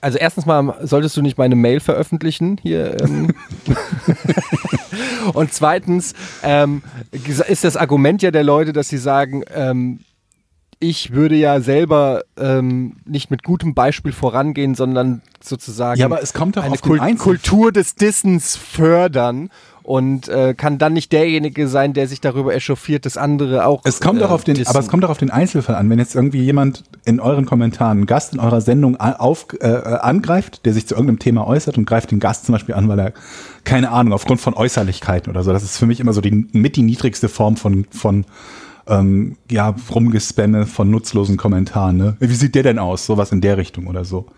also 0.04 0.18
erstens 0.18 0.44
mal 0.44 0.76
solltest 0.82 1.16
du 1.16 1.22
nicht 1.22 1.38
meine 1.38 1.56
Mail 1.56 1.80
veröffentlichen 1.80 2.58
hier. 2.60 3.00
Ähm. 3.00 3.30
und 5.32 5.50
zweitens 5.50 6.12
ähm, 6.42 6.82
ist 7.10 7.64
das 7.64 7.78
Argument 7.78 8.20
ja 8.20 8.30
der 8.30 8.44
Leute, 8.44 8.74
dass 8.74 8.90
sie 8.90 8.98
sagen, 8.98 9.44
ähm, 9.54 10.00
ich 10.78 11.12
würde 11.12 11.36
ja 11.36 11.60
selber 11.60 12.24
ähm, 12.36 12.96
nicht 13.06 13.30
mit 13.30 13.44
gutem 13.44 13.72
Beispiel 13.72 14.12
vorangehen, 14.12 14.74
sondern 14.74 15.22
sozusagen 15.42 15.98
Ja, 15.98 16.04
aber 16.06 16.22
es 16.22 16.34
kommt 16.34 16.58
doch 16.58 16.64
eine 16.64 16.74
auf 16.74 16.82
Kul 16.82 16.98
Kultur 17.16 17.72
des 17.72 17.94
Dissens 17.94 18.56
fördern 18.56 19.48
und 19.84 20.28
äh, 20.28 20.54
kann 20.54 20.78
dann 20.78 20.94
nicht 20.94 21.12
derjenige 21.12 21.68
sein, 21.68 21.92
der 21.92 22.08
sich 22.08 22.22
darüber 22.22 22.54
echauffiert, 22.54 23.04
dass 23.04 23.18
andere 23.18 23.66
auch. 23.66 23.82
Es 23.84 24.00
kommt 24.00 24.18
äh, 24.18 24.22
doch 24.22 24.30
auf 24.30 24.42
den, 24.42 24.54
dissen. 24.54 24.70
aber 24.70 24.78
es 24.80 24.88
kommt 24.88 25.04
doch 25.04 25.10
auf 25.10 25.18
den 25.18 25.30
Einzelfall 25.30 25.76
an. 25.76 25.90
Wenn 25.90 25.98
jetzt 25.98 26.14
irgendwie 26.14 26.42
jemand 26.42 26.84
in 27.04 27.20
euren 27.20 27.44
Kommentaren 27.44 27.98
einen 27.98 28.06
Gast 28.06 28.32
in 28.32 28.40
eurer 28.40 28.62
Sendung 28.62 28.96
auf, 28.98 29.46
äh, 29.60 29.68
äh, 29.68 29.98
angreift, 29.98 30.64
der 30.64 30.72
sich 30.72 30.86
zu 30.86 30.94
irgendeinem 30.94 31.18
Thema 31.18 31.46
äußert 31.46 31.76
und 31.76 31.84
greift 31.84 32.10
den 32.10 32.18
Gast 32.18 32.46
zum 32.46 32.54
Beispiel 32.54 32.74
an, 32.74 32.88
weil 32.88 32.98
er 32.98 33.12
keine 33.64 33.90
Ahnung 33.90 34.14
aufgrund 34.14 34.40
von 34.40 34.54
Äußerlichkeiten 34.54 35.30
oder 35.30 35.42
so. 35.42 35.52
Das 35.52 35.62
ist 35.62 35.76
für 35.76 35.86
mich 35.86 36.00
immer 36.00 36.14
so 36.14 36.22
die 36.22 36.48
mit 36.52 36.76
die 36.76 36.82
niedrigste 36.82 37.28
Form 37.28 37.58
von 37.58 37.86
von 37.90 38.24
ähm, 38.86 39.36
ja 39.50 39.74
rumgespamme 39.94 40.64
von 40.64 40.90
nutzlosen 40.90 41.36
Kommentaren. 41.36 41.98
Ne? 41.98 42.16
Wie 42.20 42.34
sieht 42.34 42.54
der 42.54 42.62
denn 42.62 42.78
aus? 42.78 43.04
Sowas 43.04 43.32
in 43.32 43.42
der 43.42 43.58
Richtung 43.58 43.86
oder 43.86 44.06
so. 44.06 44.28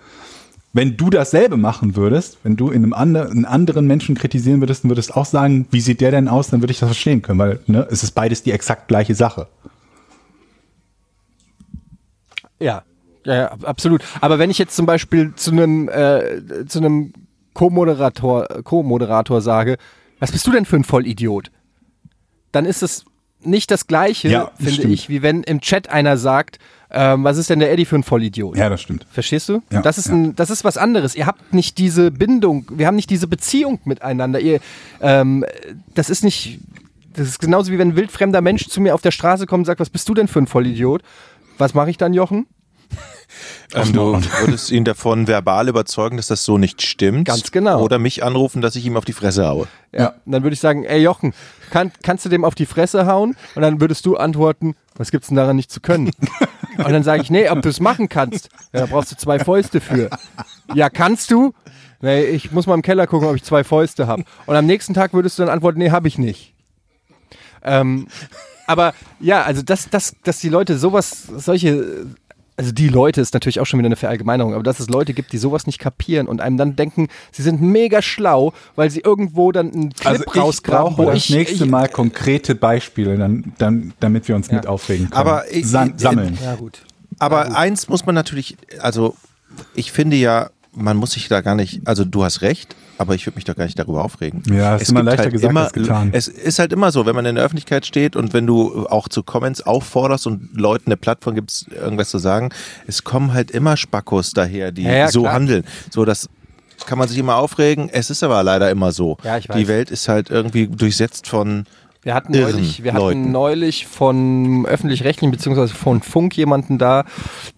Wenn 0.77 0.99
du 0.99 1.09
dasselbe 1.09 1.57
machen 1.57 1.97
würdest, 1.97 2.37
wenn 2.43 2.57
du 2.57 2.69
in 2.69 2.85
einem 2.85 2.93
andre, 2.93 3.31
einen 3.31 3.47
anderen 3.47 3.87
Menschen 3.87 4.15
kritisieren 4.15 4.61
würdest 4.61 4.85
und 4.85 4.91
würdest 4.91 5.17
auch 5.17 5.25
sagen, 5.25 5.67
wie 5.71 5.81
sieht 5.81 6.03
der 6.03 6.11
denn 6.11 6.29
aus, 6.29 6.49
dann 6.49 6.61
würde 6.61 6.71
ich 6.71 6.79
das 6.79 6.91
verstehen 6.91 7.23
können, 7.23 7.39
weil 7.39 7.61
ne, 7.67 7.89
es 7.91 8.03
ist 8.03 8.11
beides 8.11 8.43
die 8.43 8.53
exakt 8.53 8.87
gleiche 8.87 9.15
Sache. 9.15 9.49
Ja, 12.61 12.83
ja, 13.25 13.53
absolut. 13.63 14.05
Aber 14.21 14.39
wenn 14.39 14.51
ich 14.51 14.59
jetzt 14.59 14.77
zum 14.77 14.85
Beispiel 14.85 15.33
zu 15.35 15.51
einem 15.53 15.89
äh, 15.89 16.67
zu 16.67 16.81
einem 16.81 17.15
Co-Moderator 17.55 18.47
Co-Moderator 18.63 19.41
sage, 19.41 19.79
was 20.19 20.31
bist 20.31 20.47
du 20.47 20.53
denn 20.53 20.67
für 20.67 20.77
ein 20.77 20.85
Vollidiot? 20.85 21.51
Dann 22.53 22.67
ist 22.67 22.83
es 22.83 23.07
nicht 23.47 23.71
das 23.71 23.87
Gleiche, 23.87 24.29
Ja, 24.29 24.51
finde 24.57 24.73
stimmt. 24.73 24.95
ich, 24.95 25.09
wie 25.09 25.23
wenn 25.23 25.43
im 25.43 25.61
Chat 25.61 25.89
einer 25.91 26.17
sagt, 26.17 26.59
ähm, 26.91 27.25
was 27.25 27.37
ist 27.37 27.51
denn 27.51 27.59
der 27.59 27.73
Eddie 27.73 27.85
für 27.85 27.97
ein 27.97 28.03
Vollidiot? 28.05 28.57
Ja, 28.57 28.69
das 28.69 28.81
stimmt. 28.81 29.07
Verstehst 29.11 29.49
du? 29.49 29.63
Ja, 29.73 29.83
das, 29.83 29.99
ist 29.99 30.07
ja. 30.09 30.15
ein, 30.15 30.37
das 30.37 30.51
ist 30.51 30.65
was 30.65 30.77
anderes. 30.77 31.15
Ihr 31.15 31.27
habt 31.27 31.53
nicht 31.53 31.79
diese 31.79 32.11
Bindung, 32.11 32.67
wir 32.71 32.87
haben 32.87 32.97
nicht 32.97 33.11
diese 33.11 33.27
Beziehung 33.27 33.81
miteinander. 33.85 34.39
Ihr, 34.41 34.61
ähm, 35.01 35.45
das 35.95 36.11
ist 36.11 36.23
nicht, 36.23 36.61
das 37.15 37.29
ist 37.29 37.39
genauso 37.41 37.73
wie 37.73 37.79
wenn 37.79 37.89
ein 37.91 37.97
wildfremder 37.97 38.41
Mensch 38.41 38.69
zu 38.69 38.81
mir 38.81 38.95
auf 38.95 39.03
der 39.03 39.11
Straße 39.11 39.47
kommt 39.47 39.63
und 39.63 39.65
sagt, 39.67 39.81
was 39.81 39.91
bist 39.91 40.09
du 40.09 40.15
denn 40.15 40.29
für 40.29 40.39
ein 40.39 40.47
Vollidiot? 40.47 41.03
Was 41.59 41.75
mache 41.75 41.91
ich 41.91 41.97
dann, 41.97 42.15
Jochen? 42.15 42.47
Ähm, 43.75 43.93
du 43.93 44.15
würdest 44.41 44.71
ihn 44.71 44.85
davon 44.85 45.27
verbal 45.27 45.69
überzeugen, 45.69 46.17
dass 46.17 46.29
das 46.29 46.45
so 46.45 46.57
nicht 46.57 46.83
stimmt. 46.83 47.27
Ganz 47.27 47.51
genau. 47.51 47.83
Oder 47.83 47.99
mich 47.99 48.25
anrufen, 48.25 48.63
dass 48.63 48.77
ich 48.77 48.87
ihm 48.87 48.97
auf 48.97 49.05
die 49.05 49.13
Fresse 49.13 49.47
haue. 49.47 49.67
Ja. 49.93 50.15
Und 50.25 50.33
dann 50.33 50.43
würde 50.43 50.55
ich 50.55 50.61
sagen, 50.61 50.85
ey 50.85 51.03
Jochen, 51.03 51.35
kann, 51.71 51.93
kannst 52.03 52.25
du 52.25 52.29
dem 52.29 52.45
auf 52.45 52.55
die 52.55 52.67
Fresse 52.67 53.07
hauen? 53.07 53.37
Und 53.55 53.63
dann 53.63 53.81
würdest 53.81 54.07
du 54.07 54.17
antworten, 54.17 54.77
was 54.95 55.11
gibt's 55.11 55.29
denn 55.29 55.37
daran 55.37 55.57
nicht 55.57 55.71
zu 55.71 55.81
können? 55.81 56.11
Und 56.79 56.93
dann 56.93 57.03
sage 57.03 57.23
ich, 57.23 57.31
nee, 57.31 57.49
ob 57.49 57.63
du 57.63 57.69
es 57.69 57.81
machen 57.81 58.09
kannst, 58.09 58.51
ja, 58.73 58.81
da 58.81 58.87
brauchst 58.87 59.11
du 59.11 59.17
zwei 59.17 59.39
Fäuste 59.39 59.81
für. 59.81 60.11
Ja, 60.75 60.91
kannst 60.91 61.31
du? 61.31 61.55
Nee, 62.03 62.25
ich 62.25 62.53
muss 62.53 62.67
mal 62.67 62.75
im 62.75 62.83
Keller 62.83 63.07
gucken, 63.07 63.29
ob 63.29 63.35
ich 63.35 63.43
zwei 63.43 63.65
Fäuste 63.65 64.07
habe. 64.07 64.25
Und 64.45 64.57
am 64.57 64.67
nächsten 64.67 64.93
Tag 64.93 65.15
würdest 65.15 65.39
du 65.39 65.43
dann 65.43 65.51
antworten, 65.51 65.79
nee, 65.79 65.91
habe 65.91 66.09
ich 66.09 66.19
nicht. 66.19 66.55
Ähm, 67.63 68.09
aber 68.67 68.95
ja, 69.21 69.43
also 69.43 69.63
dass, 69.63 69.89
dass, 69.89 70.17
dass 70.23 70.41
die 70.41 70.49
Leute 70.49 70.77
sowas, 70.79 71.27
solche, 71.37 72.07
also 72.57 72.73
die 72.73 72.89
Leute 72.89 73.21
ist 73.21 73.35
natürlich 73.35 73.61
auch 73.61 73.67
schon 73.67 73.79
wieder 73.79 73.87
eine 73.89 73.97
Verallgemeinerung, 73.97 74.55
aber 74.55 74.63
dass 74.63 74.81
es 74.81 74.89
Leute 74.89 75.13
gibt, 75.13 75.33
die 75.33 75.39
sowas 75.39 75.67
nicht 75.67 75.79
kapieren 75.79 76.27
und 76.27 76.41
einem 76.41 76.57
dann 76.57 76.75
denken, 76.77 77.09
sie 77.31 77.43
sind 77.43 77.61
mega 77.61 78.01
schlau, 78.03 78.53
weil 78.77 78.91
sie 78.91 79.01
irgendwo 79.01 79.53
dann 79.53 79.73
einen 79.73 79.93
Clip 79.93 80.07
Also 80.07 80.25
ich 80.27 80.37
rausgraben, 80.41 80.97
wo 80.97 81.05
das 81.05 81.17
ich, 81.17 81.31
nächste 81.31 81.65
ich, 81.65 81.71
Mal 81.71 81.89
konkrete 81.89 82.55
Beispiele, 82.55 83.19
dann, 83.19 83.53
dann, 83.59 83.93
damit 84.01 84.27
wir 84.29 84.37
uns 84.37 84.51
mit 84.51 84.67
aufregen 84.67 85.11
können. 85.11 85.19
Aber 85.19 85.45
ich- 85.53 85.67
Sam 85.69 85.93
ich- 85.97 86.01
sammeln. 86.03 86.39
Ja, 86.43 86.55
gut. 86.55 86.81
Aber 87.19 87.57
eins 87.57 87.89
muss 87.89 88.05
man 88.07 88.15
natürlich, 88.15 88.57
also 88.81 89.15
ich 89.75 89.93
finde 89.93 90.17
ja, 90.17 90.51
man 90.77 90.97
muss 90.97 91.13
sich 91.13 91.29
da 91.29 91.41
gar 91.41 91.55
nicht, 91.55 91.81
also 91.87 92.05
du 92.05 92.23
hast 92.23 92.43
recht, 92.43 92.77
aber 92.99 93.15
ich 93.15 93.27
würde 93.27 93.37
mich 93.37 93.45
doch 93.45 93.57
gar 93.57 93.65
nicht 93.65 93.79
darüber 93.79 94.05
aufregen. 94.05 94.43
Ja, 94.47 94.77
ist 94.77 94.91
immer 94.91 95.03
leichter 95.03 95.31
gesagt 95.31 95.57
als 95.57 95.73
getan. 95.73 96.11
Es 96.13 96.29
ist 96.29 96.59
halt 96.59 96.73
immer 96.73 96.93
so, 96.93 97.07
wenn 97.07 97.15
man 97.17 97.27
in 97.27 97.35
der 97.35 97.45
Öffentlichkeit 97.45 97.87
steht 97.87 98.15
und 98.17 98.33
wenn 98.33 98.47
du 98.47 98.87
auch 98.89 99.09
zu 99.09 99.23
Comments 99.23 99.61
aufforderst 99.63 100.27
und 100.27 100.51
Leuten 100.57 100.87
eine 100.87 100.97
Plattform 100.97 101.35
gibst, 101.35 101.69
irgendwas 101.73 102.11
zu 102.11 102.19
sagen, 102.19 102.51
es 102.87 103.05
kommen 103.05 103.33
halt 103.33 103.51
immer 103.51 103.77
Spackos 103.77 104.33
daher, 104.33 104.71
die 104.71 104.83
Ja, 104.85 104.93
ja, 104.95 105.09
so 105.09 105.23
klar. 105.23 105.35
handeln. 105.35 105.65
So, 105.91 106.05
das 106.05 106.29
kann 106.87 106.99
man 106.99 107.09
sich 107.09 107.19
immer 107.19 107.37
aufregen. 107.37 107.89
Es 107.91 108.11
ist 108.11 108.23
aber 108.23 108.43
leider 108.43 108.71
immer 108.71 108.93
so. 108.93 109.17
Ja, 109.25 109.39
ich 109.39 109.49
weiß. 109.49 109.57
Die 109.57 109.69
Welt 109.69 109.91
ist 109.91 110.09
halt 110.09 110.31
irgendwie 110.31 110.67
durchsetzt 110.69 111.27
von 111.27 111.65
Wir 112.03 112.15
hatten 112.15 112.33
neulich, 112.39 112.85
wir 112.85 112.93
Leuten. 112.93 113.21
hatten 113.23 113.33
neulich 113.33 113.87
von 113.87 114.67
öffentlich-rechtlichen 114.67 115.31
beziehungsweise 115.31 115.75
von 115.75 116.03
Funk 116.03 116.37
jemanden 116.37 116.77
da, 116.79 117.05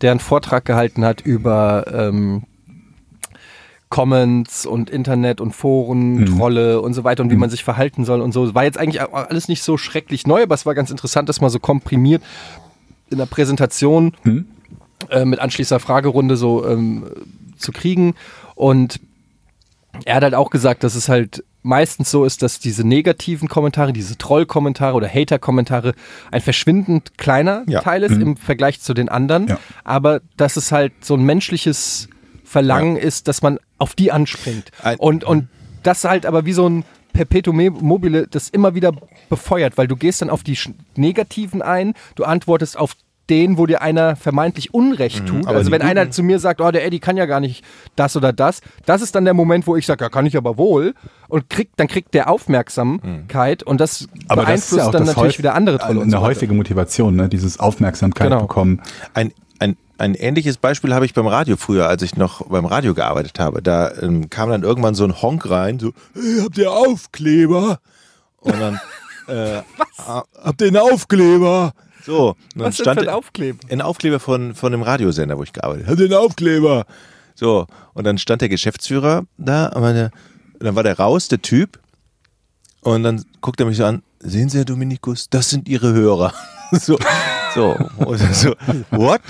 der 0.03 0.13
einen 0.13 0.21
Vortrag 0.21 0.65
gehalten 0.65 1.05
hat 1.05 1.21
über 1.21 1.85
ähm, 1.93 2.45
Comments 3.89 4.67
und 4.67 4.91
Internet 4.91 5.41
und 5.41 5.53
Foren, 5.53 6.27
Trolle 6.27 6.81
und 6.81 6.95
so 6.95 7.05
weiter 7.05 7.23
und 7.23 7.31
wie 7.31 7.37
man 7.37 7.51
sich 7.51 7.65
verhalten 7.65 8.05
soll 8.05 8.21
und 8.21 8.33
so. 8.33 8.55
War 8.55 8.65
jetzt 8.65 8.79
eigentlich 8.79 9.01
alles 9.01 9.49
nicht 9.49 9.63
so 9.63 9.77
schrecklich 9.79 10.27
neu, 10.27 10.43
aber 10.43 10.55
es 10.55 10.67
war 10.67 10.75
ganz 10.75 10.91
interessant, 10.91 11.29
das 11.29 11.41
mal 11.41 11.51
so 11.51 11.59
komprimiert 11.59 12.23
in 13.11 13.19
der 13.19 13.27
Präsentation 13.27 14.13
äh, 15.11 15.25
mit 15.25 15.39
anschließender 15.41 15.81
Fragerunde 15.81 16.37
so 16.37 16.67
ähm, 16.67 17.07
zu 17.57 17.73
kriegen. 17.73 18.15
Und 18.55 19.01
er 20.05 20.17
hat 20.17 20.23
halt 20.23 20.35
auch 20.35 20.51
gesagt, 20.51 20.85
dass 20.85 20.95
es 20.95 21.09
halt 21.09 21.43
meistens 21.63 22.11
so 22.11 22.25
ist, 22.25 22.43
dass 22.43 22.61
diese 22.61 22.87
negativen 22.87 23.49
Kommentare, 23.49 23.93
diese 23.93 24.17
Troll-Kommentare 24.17 24.95
oder 24.95 25.09
Hater-Kommentare 25.09 25.95
ein 26.31 26.41
verschwindend 26.41 27.19
kleiner 27.19 27.65
Ja. 27.67 27.81
Teil 27.81 28.03
ist 28.03 28.13
im 28.13 28.37
Vergleich 28.37 28.81
zu 28.81 28.95
den 28.95 29.09
anderen. 29.09 29.49
Ja. 29.49 29.59
Aber 29.85 30.21
dass 30.37 30.57
es 30.57 30.73
halt 30.73 30.93
so 31.01 31.15
ein 31.15 31.23
menschliches 31.25 32.09
Verlangen 32.49 32.97
ist, 32.97 33.29
dass 33.29 33.43
man 33.43 33.59
auf 33.79 33.95
die 33.95 34.11
anspringt. 34.13 34.71
Ein- 34.83 34.99
und, 34.99 35.25
und 35.25 35.49
das 35.83 36.05
halt 36.05 36.27
aber 36.27 36.45
wie 36.47 36.53
so 36.55 36.69
ein 36.69 36.85
Perpetuum 37.13 37.57
mobile 37.81 38.27
das 38.29 38.49
immer 38.49 38.75
wieder 38.75 38.93
befeuert, 39.29 39.77
weil 39.77 39.89
du 39.89 39.97
gehst 39.97 40.23
dann 40.23 40.31
auf 40.31 40.43
die 40.43 40.57
Negativen 40.97 41.63
ein, 41.63 41.95
du 42.15 42.25
antwortest 42.25 42.79
auf 42.79 42.95
den, 43.29 43.59
wo 43.59 43.67
dir 43.67 43.83
einer 43.83 44.17
vermeintlich 44.17 44.73
Unrecht 44.73 45.27
tut. 45.27 45.47
aber 45.47 45.59
also 45.59 45.71
wenn 45.71 45.83
einer 45.83 46.03
guten- 46.03 46.13
zu 46.13 46.23
mir 46.23 46.39
sagt, 46.39 46.63
oh, 46.63 46.71
der 46.71 46.87
Eddie 46.87 46.99
kann 46.99 47.19
ja 47.19 47.27
gar 47.27 47.41
nicht 47.41 47.63
das 47.95 48.17
oder 48.17 48.33
das, 48.33 48.63
das 48.87 49.03
ist 49.03 49.15
dann 49.15 49.27
der 49.27 49.35
Moment, 49.35 49.67
wo 49.67 49.77
ich 49.77 49.85
sage, 49.85 50.03
ja, 50.03 50.09
kann 50.09 50.25
ich 50.25 50.35
aber 50.37 50.57
wohl. 50.57 50.95
Und 51.29 51.51
kriegt, 51.51 51.79
dann 51.79 51.89
kriegt 51.89 52.15
der 52.15 52.31
Aufmerksamkeit 52.31 53.63
und 53.63 53.81
das 53.81 54.09
Aber 54.29 54.45
das 54.47 54.61
ist 54.61 54.71
beeinflusst 54.71 54.77
ja 54.79 54.87
auch 54.87 54.93
dann 54.93 55.01
das 55.03 55.09
natürlich 55.09 55.25
häufig- 55.35 55.39
wieder 55.41 55.55
andere 55.55 55.79
Trolle 55.79 55.99
und 55.99 56.03
Eine 56.05 56.11
so 56.13 56.17
weiter. 56.19 56.27
häufige 56.27 56.55
Motivation, 56.55 57.17
ne? 57.17 57.29
dieses 57.29 57.61
Aufmerksamkeit 57.61 58.29
Genau. 58.31 58.43
bekommen. 58.43 58.81
Ein, 59.15 59.33
ein, 59.59 59.77
ein 59.99 60.15
ähnliches 60.15 60.57
Beispiel 60.57 60.95
habe 60.95 61.05
ich 61.07 61.15
beim 61.15 61.27
Radio 61.27 61.57
früher, 61.57 61.89
als 61.89 62.03
ich 62.03 62.17
noch 62.17 62.47
beim 62.49 62.65
Radio 62.67 62.95
gearbeitet 62.95 63.39
habe. 63.39 63.63
Da 63.63 63.93
ähm, 64.01 64.31
kam 64.31 64.51
dann 64.51 64.63
irgendwann 64.63 64.95
so 64.95 65.05
ein 65.05 65.21
Honk 65.21 65.49
rein, 65.51 65.79
so, 65.79 65.93
hey, 66.15 66.41
habt 66.43 66.59
ihr 66.59 66.71
Aufkleber? 66.73 67.81
Und 68.41 68.61
dann, 68.61 68.81
äh, 69.29 69.63
"Ah, 69.99 70.23
habt 70.43 70.61
ihr 70.61 70.69
einen 70.69 70.77
Aufkleber? 70.77 71.73
So, 72.07 72.31
und 72.31 72.37
dann 72.55 72.67
Was 72.69 72.77
stand 72.79 73.01
ein 73.01 73.09
Aufkleber? 73.09 73.59
ein 73.71 73.81
Aufkleber 73.83 74.21
von, 74.21 74.55
von 74.55 74.73
einem 74.73 74.83
Radiosender, 74.83 75.37
wo 75.37 75.43
ich 75.43 75.53
gearbeitet 75.53 75.87
habe. 75.87 75.91
Habt 75.93 76.01
ihr 76.01 76.07
einen 76.17 76.25
Aufkleber? 76.27 76.87
So, 77.35 77.67
und 77.95 78.05
dann 78.05 78.19
stand 78.19 78.41
der 78.41 78.49
Geschäftsführer 78.49 79.25
da, 79.37 79.71
aber 79.73 79.93
der, 79.93 80.11
dann 80.61 80.75
war 80.75 80.83
der 80.83 80.99
raus, 80.99 81.29
der 81.29 81.43
Typ, 81.43 81.79
und 82.81 83.03
dann 83.03 83.25
guckt 83.41 83.61
er 83.61 83.67
mich 83.67 83.77
so 83.77 83.85
an, 83.85 84.03
sehen 84.21 84.49
Sie, 84.49 84.59
Herr 84.59 84.65
Dominikus, 84.65 85.29
das 85.29 85.51
sind 85.51 85.69
Ihre 85.69 85.93
Hörer. 85.93 86.33
so, 86.73 86.97
so, 87.59 88.17
so, 88.33 88.55
what? 88.91 89.21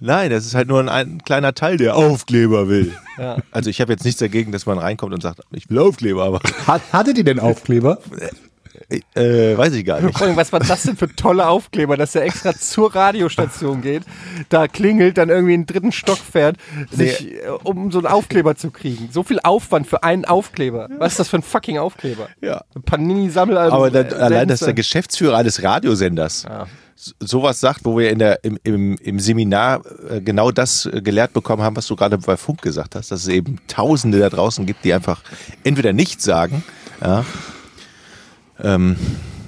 Nein, 0.00 0.30
das 0.30 0.46
ist 0.46 0.54
halt 0.54 0.68
nur 0.68 0.80
ein, 0.80 0.88
ein 0.88 1.22
kleiner 1.24 1.54
Teil, 1.54 1.76
der 1.76 1.96
Aufkleber 1.96 2.68
will. 2.68 2.92
Ja. 3.18 3.36
Also 3.50 3.70
ich 3.70 3.80
habe 3.80 3.92
jetzt 3.92 4.04
nichts 4.04 4.20
dagegen, 4.20 4.52
dass 4.52 4.66
man 4.66 4.78
reinkommt 4.78 5.12
und 5.12 5.22
sagt, 5.22 5.40
ich 5.52 5.68
will 5.70 5.78
Aufkleber, 5.78 6.24
aber 6.24 6.40
Hat, 6.66 6.82
hattet 6.92 7.18
ihr 7.18 7.24
den 7.24 7.40
Aufkleber? 7.40 7.98
äh, 9.14 9.56
weiß 9.56 9.74
ich 9.74 9.84
gar 9.84 10.00
nicht. 10.00 10.18
Was 10.36 10.52
war 10.52 10.60
das 10.60 10.82
denn 10.82 10.96
für 10.96 11.14
tolle 11.14 11.46
Aufkleber, 11.46 11.96
dass 11.96 12.14
er 12.14 12.22
extra 12.22 12.54
zur 12.54 12.94
Radiostation 12.94 13.82
geht, 13.82 14.02
da 14.48 14.68
klingelt, 14.68 15.18
dann 15.18 15.28
irgendwie 15.28 15.54
in 15.54 15.62
den 15.62 15.66
dritten 15.66 15.92
Stock 15.92 16.18
fährt, 16.18 16.56
sich, 16.90 17.32
äh, 17.32 17.48
um 17.64 17.90
so 17.90 17.98
einen 17.98 18.06
Aufkleber 18.06 18.56
zu 18.56 18.70
kriegen. 18.70 19.08
So 19.12 19.22
viel 19.22 19.40
Aufwand 19.42 19.86
für 19.86 20.02
einen 20.02 20.24
Aufkleber. 20.24 20.88
Was 20.98 21.12
ist 21.12 21.20
das 21.20 21.28
für 21.28 21.36
ein 21.36 21.42
fucking 21.42 21.78
Aufkleber? 21.78 22.28
Ja. 22.40 22.64
Ein 22.74 22.82
Panini-Sammelalbum. 22.82 23.76
Aber 23.76 23.90
dann, 23.90 24.10
äh, 24.10 24.14
allein, 24.14 24.48
dass 24.48 24.60
der 24.60 24.74
Geschäftsführer 24.74 25.36
eines 25.36 25.62
Radiosenders 25.62 26.44
Ja. 26.44 26.66
Sowas 26.94 27.60
sagt, 27.60 27.84
wo 27.84 27.98
wir 27.98 28.10
in 28.10 28.18
der, 28.18 28.44
im, 28.44 28.58
im, 28.62 28.96
im 28.96 29.18
Seminar 29.18 29.82
äh, 30.08 30.20
genau 30.20 30.50
das 30.50 30.86
äh, 30.86 31.00
gelehrt 31.02 31.32
bekommen 31.32 31.62
haben, 31.62 31.76
was 31.76 31.86
du 31.86 31.96
gerade 31.96 32.18
bei 32.18 32.36
Funk 32.36 32.62
gesagt 32.62 32.94
hast, 32.94 33.10
dass 33.10 33.22
es 33.22 33.28
eben 33.28 33.58
Tausende 33.68 34.18
da 34.18 34.28
draußen 34.28 34.66
gibt, 34.66 34.84
die 34.84 34.92
einfach 34.92 35.22
entweder 35.64 35.92
nichts 35.92 36.24
sagen, 36.24 36.64
ja, 37.00 37.24
ähm, 38.62 38.96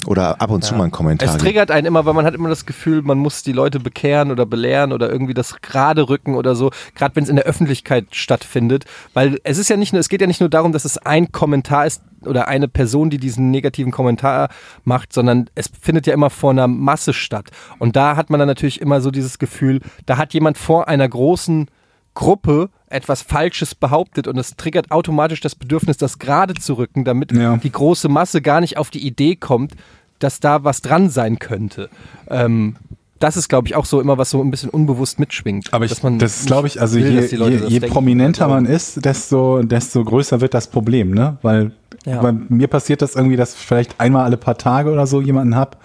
Oder 0.07 0.41
ab 0.41 0.51
und 0.51 0.63
zu 0.63 0.75
mal 0.75 0.85
ein 0.85 0.91
Kommentar. 0.91 1.29
Es 1.29 1.37
triggert 1.37 1.71
einen 1.71 1.87
immer, 1.87 2.05
weil 2.05 2.15
man 2.15 2.25
hat 2.25 2.35
immer 2.35 2.49
das 2.49 2.67
Gefühl, 2.67 3.03
man 3.03 3.19
muss 3.19 3.43
die 3.43 3.53
Leute 3.53 3.81
bekehren 3.81 4.31
oder 4.31 4.47
belehren 4.47 4.93
oder 4.93 5.11
irgendwie 5.11 5.35
das 5.35 5.61
gerade 5.61 6.09
rücken 6.09 6.35
oder 6.35 6.55
so, 6.55 6.71
gerade 6.95 7.17
wenn 7.17 7.25
es 7.25 7.31
in 7.31 7.37
der 7.37 7.45
Öffentlichkeit 7.45 8.07
stattfindet. 8.11 8.85
Weil 9.13 9.39
es 9.45 9.59
ist 9.59 9.69
ja 9.69 9.77
nicht 9.77 9.93
nur, 9.93 10.01
es 10.01 10.09
geht 10.09 10.21
ja 10.21 10.27
nicht 10.27 10.41
nur 10.41 10.49
darum, 10.49 10.73
dass 10.73 10.85
es 10.85 10.99
ein 10.99 11.33
Kommentar 11.33 11.87
ist 11.87 12.03
oder 12.27 12.49
eine 12.49 12.69
Person, 12.69 13.11
die 13.11 13.19
diesen 13.19 13.51
negativen 13.51 13.93
Kommentar 13.93 14.49
macht, 14.85 15.13
sondern 15.13 15.51
es 15.55 15.71
findet 15.81 16.07
ja 16.07 16.15
immer 16.15 16.31
vor 16.31 16.51
einer 16.51 16.69
Masse 16.69 17.13
statt. 17.13 17.51
Und 17.79 17.97
da 17.97 18.17
hat 18.17 18.31
man 18.31 18.39
dann 18.39 18.49
natürlich 18.49 18.81
immer 18.81 19.01
so 19.01 19.11
dieses 19.11 19.39
Gefühl, 19.39 19.81
da 20.07 20.17
hat 20.17 20.35
jemand 20.35 20.59
vor 20.59 20.89
einer 20.89 21.09
großen 21.09 21.69
Gruppe 22.15 22.71
etwas 22.89 23.23
Falsches 23.23 23.75
behauptet 23.75 24.29
und 24.29 24.39
es 24.39 24.55
triggert 24.57 24.91
automatisch 24.91 25.41
das 25.41 25.55
Bedürfnis, 25.55 25.97
das 25.97 26.19
gerade 26.19 26.55
zu 26.55 26.75
rücken, 26.75 27.05
damit 27.05 27.33
Ja. 27.33 27.57
die 27.57 27.73
große 27.73 28.09
Masse 28.09 28.41
gar 28.41 28.61
nicht 28.61 28.77
auf 28.79 28.91
die 28.91 29.05
Idee 29.05 29.35
kommt, 29.37 29.75
dass 30.21 30.39
da 30.41 30.63
was 30.65 30.81
dran 30.81 31.11
sein 31.11 31.39
könnte. 31.41 31.89
Ähm, 32.29 32.77
das 33.19 33.37
ist, 33.37 33.49
glaube 33.49 33.67
ich, 33.69 33.75
auch 33.75 33.85
so 33.85 34.01
immer, 34.01 34.19
was 34.19 34.31
so 34.31 34.41
ein 34.43 34.51
bisschen 34.51 34.71
unbewusst 34.71 35.19
mitschwingt. 35.19 35.73
Aber 35.73 35.85
ich, 35.87 35.95
das 36.19 36.45
glaube 36.47 36.69
ich, 36.69 36.81
also 36.81 36.99
will, 36.99 37.21
je, 37.23 37.37
je, 37.37 37.67
je 37.69 37.81
prominenter 37.81 38.49
man 38.49 38.67
ist, 38.67 39.05
desto, 39.05 39.63
desto 39.63 40.05
größer 40.05 40.41
wird 40.41 40.53
das 40.55 40.67
Problem, 40.69 41.11
ne? 41.13 41.39
Weil 41.43 41.73
Ja. 42.05 42.21
bei 42.21 42.33
mir 42.33 42.69
passiert 42.69 43.03
das 43.03 43.15
irgendwie, 43.17 43.37
dass 43.37 43.55
ich 43.55 43.61
vielleicht 43.61 43.99
einmal 43.99 44.25
alle 44.25 44.37
paar 44.37 44.59
Tage 44.59 44.93
oder 44.93 45.07
so 45.07 45.21
jemanden 45.21 45.57
hab, 45.57 45.79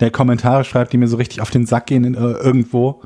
der 0.00 0.10
Kommentare 0.10 0.64
schreibt, 0.64 0.92
die 0.92 0.98
mir 0.98 1.08
so 1.08 1.16
richtig 1.16 1.40
auf 1.40 1.50
den 1.50 1.66
Sack 1.66 1.86
gehen 1.86 2.04
in, 2.04 2.14
äh, 2.14 2.18
irgendwo. 2.18 3.02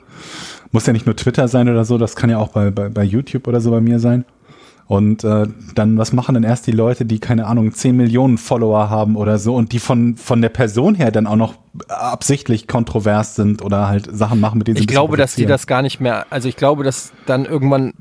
Muss 0.72 0.86
ja 0.86 0.92
nicht 0.92 1.06
nur 1.06 1.16
Twitter 1.16 1.48
sein 1.48 1.68
oder 1.68 1.84
so, 1.84 1.98
das 1.98 2.16
kann 2.16 2.30
ja 2.30 2.38
auch 2.38 2.48
bei, 2.48 2.70
bei, 2.70 2.88
bei 2.88 3.02
YouTube 3.02 3.48
oder 3.48 3.60
so 3.60 3.70
bei 3.70 3.80
mir 3.80 3.98
sein. 3.98 4.24
Und 4.90 5.22
äh, 5.22 5.46
dann, 5.76 5.98
was 5.98 6.12
machen 6.12 6.34
dann 6.34 6.42
erst 6.42 6.66
die 6.66 6.72
Leute, 6.72 7.04
die, 7.04 7.20
keine 7.20 7.46
Ahnung, 7.46 7.72
10 7.72 7.96
Millionen 7.96 8.38
Follower 8.38 8.90
haben 8.90 9.14
oder 9.14 9.38
so 9.38 9.54
und 9.54 9.70
die 9.70 9.78
von, 9.78 10.16
von 10.16 10.42
der 10.42 10.48
Person 10.48 10.96
her 10.96 11.12
dann 11.12 11.28
auch 11.28 11.36
noch 11.36 11.54
absichtlich 11.88 12.66
kontrovers 12.66 13.36
sind 13.36 13.62
oder 13.62 13.86
halt 13.86 14.08
Sachen 14.10 14.40
machen, 14.40 14.58
mit 14.58 14.66
denen 14.66 14.78
sie 14.78 14.82
Ich 14.82 14.88
glaube, 14.88 15.16
dass 15.16 15.36
die 15.36 15.46
das 15.46 15.68
gar 15.68 15.82
nicht 15.82 16.00
mehr, 16.00 16.26
also 16.30 16.48
ich 16.48 16.56
glaube, 16.56 16.82
dass 16.82 17.12
dann 17.24 17.44
irgendwann 17.44 17.92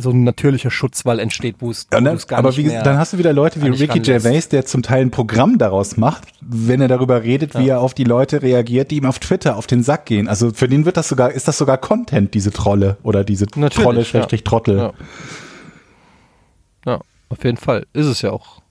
so 0.00 0.10
ein 0.10 0.22
natürlicher 0.22 0.70
Schutzwall 0.70 1.18
entsteht, 1.18 1.56
wo 1.58 1.70
es, 1.70 1.88
Ja, 1.92 2.00
ne? 2.00 2.16
gar 2.28 2.38
Aber 2.38 2.50
nicht 2.50 2.58
wie, 2.58 2.64
mehr 2.64 2.82
dann 2.82 2.98
hast 2.98 3.12
du 3.14 3.18
wieder 3.18 3.32
Leute 3.32 3.60
wie 3.62 3.68
Ricky. 3.68 3.98
Gervais, 4.00 4.48
der 4.48 4.64
zum 4.64 4.82
Teil 4.82 5.02
ein 5.02 5.10
Programm 5.10 5.58
daraus 5.58 5.96
macht, 5.96 6.28
wenn 6.40 6.80
er 6.80 6.88
darüber 6.88 7.22
redet, 7.24 7.58
wie 7.58 7.68
er 7.68 7.80
auf 7.80 7.94
die 7.94 8.04
Leute 8.04 8.42
reagiert, 8.42 8.90
die 8.92 8.96
ihm 8.98 9.06
auf 9.06 9.18
Twitter 9.18 9.56
auf 9.56 9.66
den 9.66 9.82
Sack 9.82 10.06
gehen. 10.06 10.28
Also 10.28 10.52
für 10.52 10.68
den 10.68 10.84
wird 10.84 10.96
das 10.96 11.08
sogar, 11.08 11.32
ist 11.32 11.48
das 11.48 11.58
sogar 11.58 11.78
Content, 11.78 12.32
diese 12.34 12.52
Trolle 12.52 12.96
oder 13.02 13.24
diese 13.24 13.46
Natürlich, 13.56 13.74
Trolle, 13.74 13.98
ja. 14.00 14.04
Schrägstrich 14.04 14.44
Trottel. 14.44 14.76
Ja. 14.78 14.92
ja, 16.86 17.00
auf 17.28 17.44
jeden 17.44 17.56
Fall. 17.56 17.86
Ist 17.92 18.06
es 18.06 18.22
ja 18.22 18.30
auch. 18.30 18.62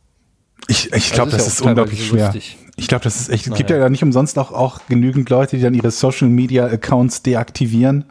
Ich, 0.68 0.92
ich 0.94 1.12
glaube, 1.12 1.32
Also 1.32 1.38
das 1.46 1.48
ist 1.48 1.62
ja 1.62 1.68
unglaublich 1.68 2.08
schwer. 2.08 2.26
lustig. 2.26 2.58
Ich 2.76 2.88
glaube, 2.88 3.04
das 3.04 3.20
ist 3.20 3.30
echt, 3.30 3.48
es 3.48 3.54
gibt 3.56 3.70
Naja. 3.70 3.84
ja 3.84 3.90
nicht 3.90 4.04
umsonst 4.04 4.38
auch, 4.38 4.52
auch 4.52 4.82
genügend 4.88 5.30
Leute, 5.30 5.56
die 5.58 5.64
dann 5.64 5.74
ihre 5.74 5.92
Social 5.92 6.28
Media 6.30 6.66
Accounts 6.68 7.24
deaktivieren, 7.24 8.06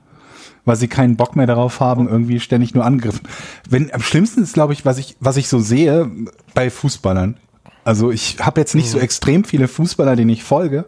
weil 0.66 0.76
sie 0.76 0.88
keinen 0.88 1.16
Bock 1.16 1.34
mehr 1.36 1.46
darauf 1.46 1.80
haben, 1.80 2.06
irgendwie 2.06 2.40
ständig 2.40 2.74
nur 2.74 2.84
angegriffen. 2.84 3.26
Wenn, 3.68 3.90
am 3.94 4.02
schlimmsten 4.02 4.42
ist, 4.42 4.52
glaube 4.52 4.74
ich, 4.74 4.84
was 4.84 4.98
ich, 4.98 5.16
was 5.20 5.38
ich 5.38 5.48
so 5.48 5.58
sehe 5.58 6.10
bei 6.52 6.68
Fußballern. 6.68 7.38
Also 7.84 8.10
ich 8.10 8.36
habe 8.40 8.60
jetzt 8.60 8.74
nicht 8.74 8.90
so 8.90 8.98
extrem 8.98 9.44
viele 9.44 9.68
Fußballer, 9.68 10.16
denen 10.16 10.30
ich 10.30 10.42
folge, 10.42 10.84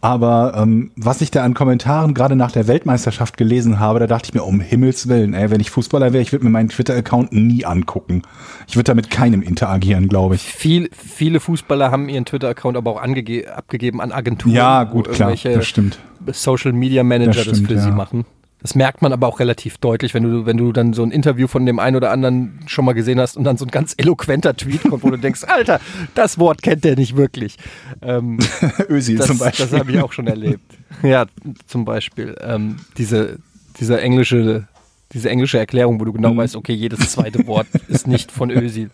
aber 0.00 0.54
ähm, 0.56 0.92
was 0.94 1.20
ich 1.20 1.32
da 1.32 1.42
an 1.42 1.54
Kommentaren 1.54 2.14
gerade 2.14 2.36
nach 2.36 2.52
der 2.52 2.68
Weltmeisterschaft 2.68 3.36
gelesen 3.36 3.80
habe, 3.80 3.98
da 3.98 4.06
dachte 4.06 4.28
ich 4.28 4.34
mir, 4.34 4.42
um 4.42 4.60
Himmels 4.60 5.08
Willen, 5.08 5.34
ey, 5.34 5.50
wenn 5.50 5.60
ich 5.60 5.70
Fußballer 5.70 6.12
wäre, 6.12 6.22
ich 6.22 6.30
würde 6.30 6.44
mir 6.44 6.50
meinen 6.50 6.68
Twitter-Account 6.68 7.32
nie 7.32 7.64
angucken. 7.64 8.22
Ich 8.68 8.76
würde 8.76 8.84
da 8.84 8.94
mit 8.94 9.10
keinem 9.10 9.42
interagieren, 9.42 10.08
glaube 10.08 10.36
ich. 10.36 10.42
Viel, 10.42 10.88
viele 10.92 11.40
Fußballer 11.40 11.90
haben 11.90 12.08
ihren 12.08 12.24
Twitter-Account 12.24 12.76
aber 12.76 12.92
auch 12.92 13.02
abgegeben 13.02 14.00
an 14.00 14.12
Agenturen. 14.12 14.54
Ja, 14.54 14.84
gut, 14.84 15.10
klar, 15.10 15.34
das 15.34 15.66
stimmt. 15.66 15.98
Social 16.32 16.72
Media 16.72 17.02
Manager 17.02 17.32
Das 17.32 17.44
das, 17.46 17.56
stimmt, 17.56 17.68
für 17.68 17.80
sie 17.80 17.88
ja. 17.88 17.94
machen. 17.94 18.24
Das 18.60 18.74
merkt 18.74 19.02
man 19.02 19.12
aber 19.12 19.28
auch 19.28 19.38
relativ 19.38 19.78
deutlich, 19.78 20.14
wenn 20.14 20.24
du, 20.24 20.44
wenn 20.46 20.56
du 20.56 20.72
dann 20.72 20.92
so 20.92 21.04
ein 21.04 21.12
Interview 21.12 21.46
von 21.46 21.64
dem 21.64 21.78
einen 21.78 21.94
oder 21.96 22.10
anderen 22.10 22.58
schon 22.66 22.84
mal 22.84 22.92
gesehen 22.92 23.20
hast 23.20 23.36
und 23.36 23.44
dann 23.44 23.56
so 23.56 23.64
ein 23.64 23.70
ganz 23.70 23.94
eloquenter 23.96 24.56
Tweet 24.56 24.82
kommt, 24.82 25.04
wo 25.04 25.10
du 25.10 25.16
denkst, 25.16 25.44
Alter, 25.46 25.80
das 26.16 26.38
Wort 26.38 26.60
kennt 26.62 26.82
der 26.82 26.96
nicht 26.96 27.16
wirklich. 27.16 27.56
Ähm, 28.02 28.38
Ösi 28.88 29.14
das 29.14 29.28
zum 29.28 29.38
Beispiel. 29.38 29.66
das 29.66 29.78
habe 29.78 29.92
ich 29.92 30.00
auch 30.00 30.12
schon 30.12 30.26
erlebt. 30.26 30.74
Ja, 31.04 31.26
zum 31.66 31.84
Beispiel. 31.84 32.34
Ähm, 32.40 32.76
diese, 32.96 33.38
diese 33.78 34.00
englische, 34.00 34.66
diese 35.12 35.30
englische 35.30 35.58
Erklärung, 35.58 36.00
wo 36.00 36.04
du 36.04 36.10
Mhm. 36.12 36.16
genau 36.16 36.36
weißt, 36.36 36.56
okay, 36.56 36.72
jedes 36.74 37.12
zweite 37.12 37.46
Wort 37.46 37.68
ist 37.86 38.08
nicht 38.08 38.32
von 38.32 38.50
Ösi. 38.50 38.88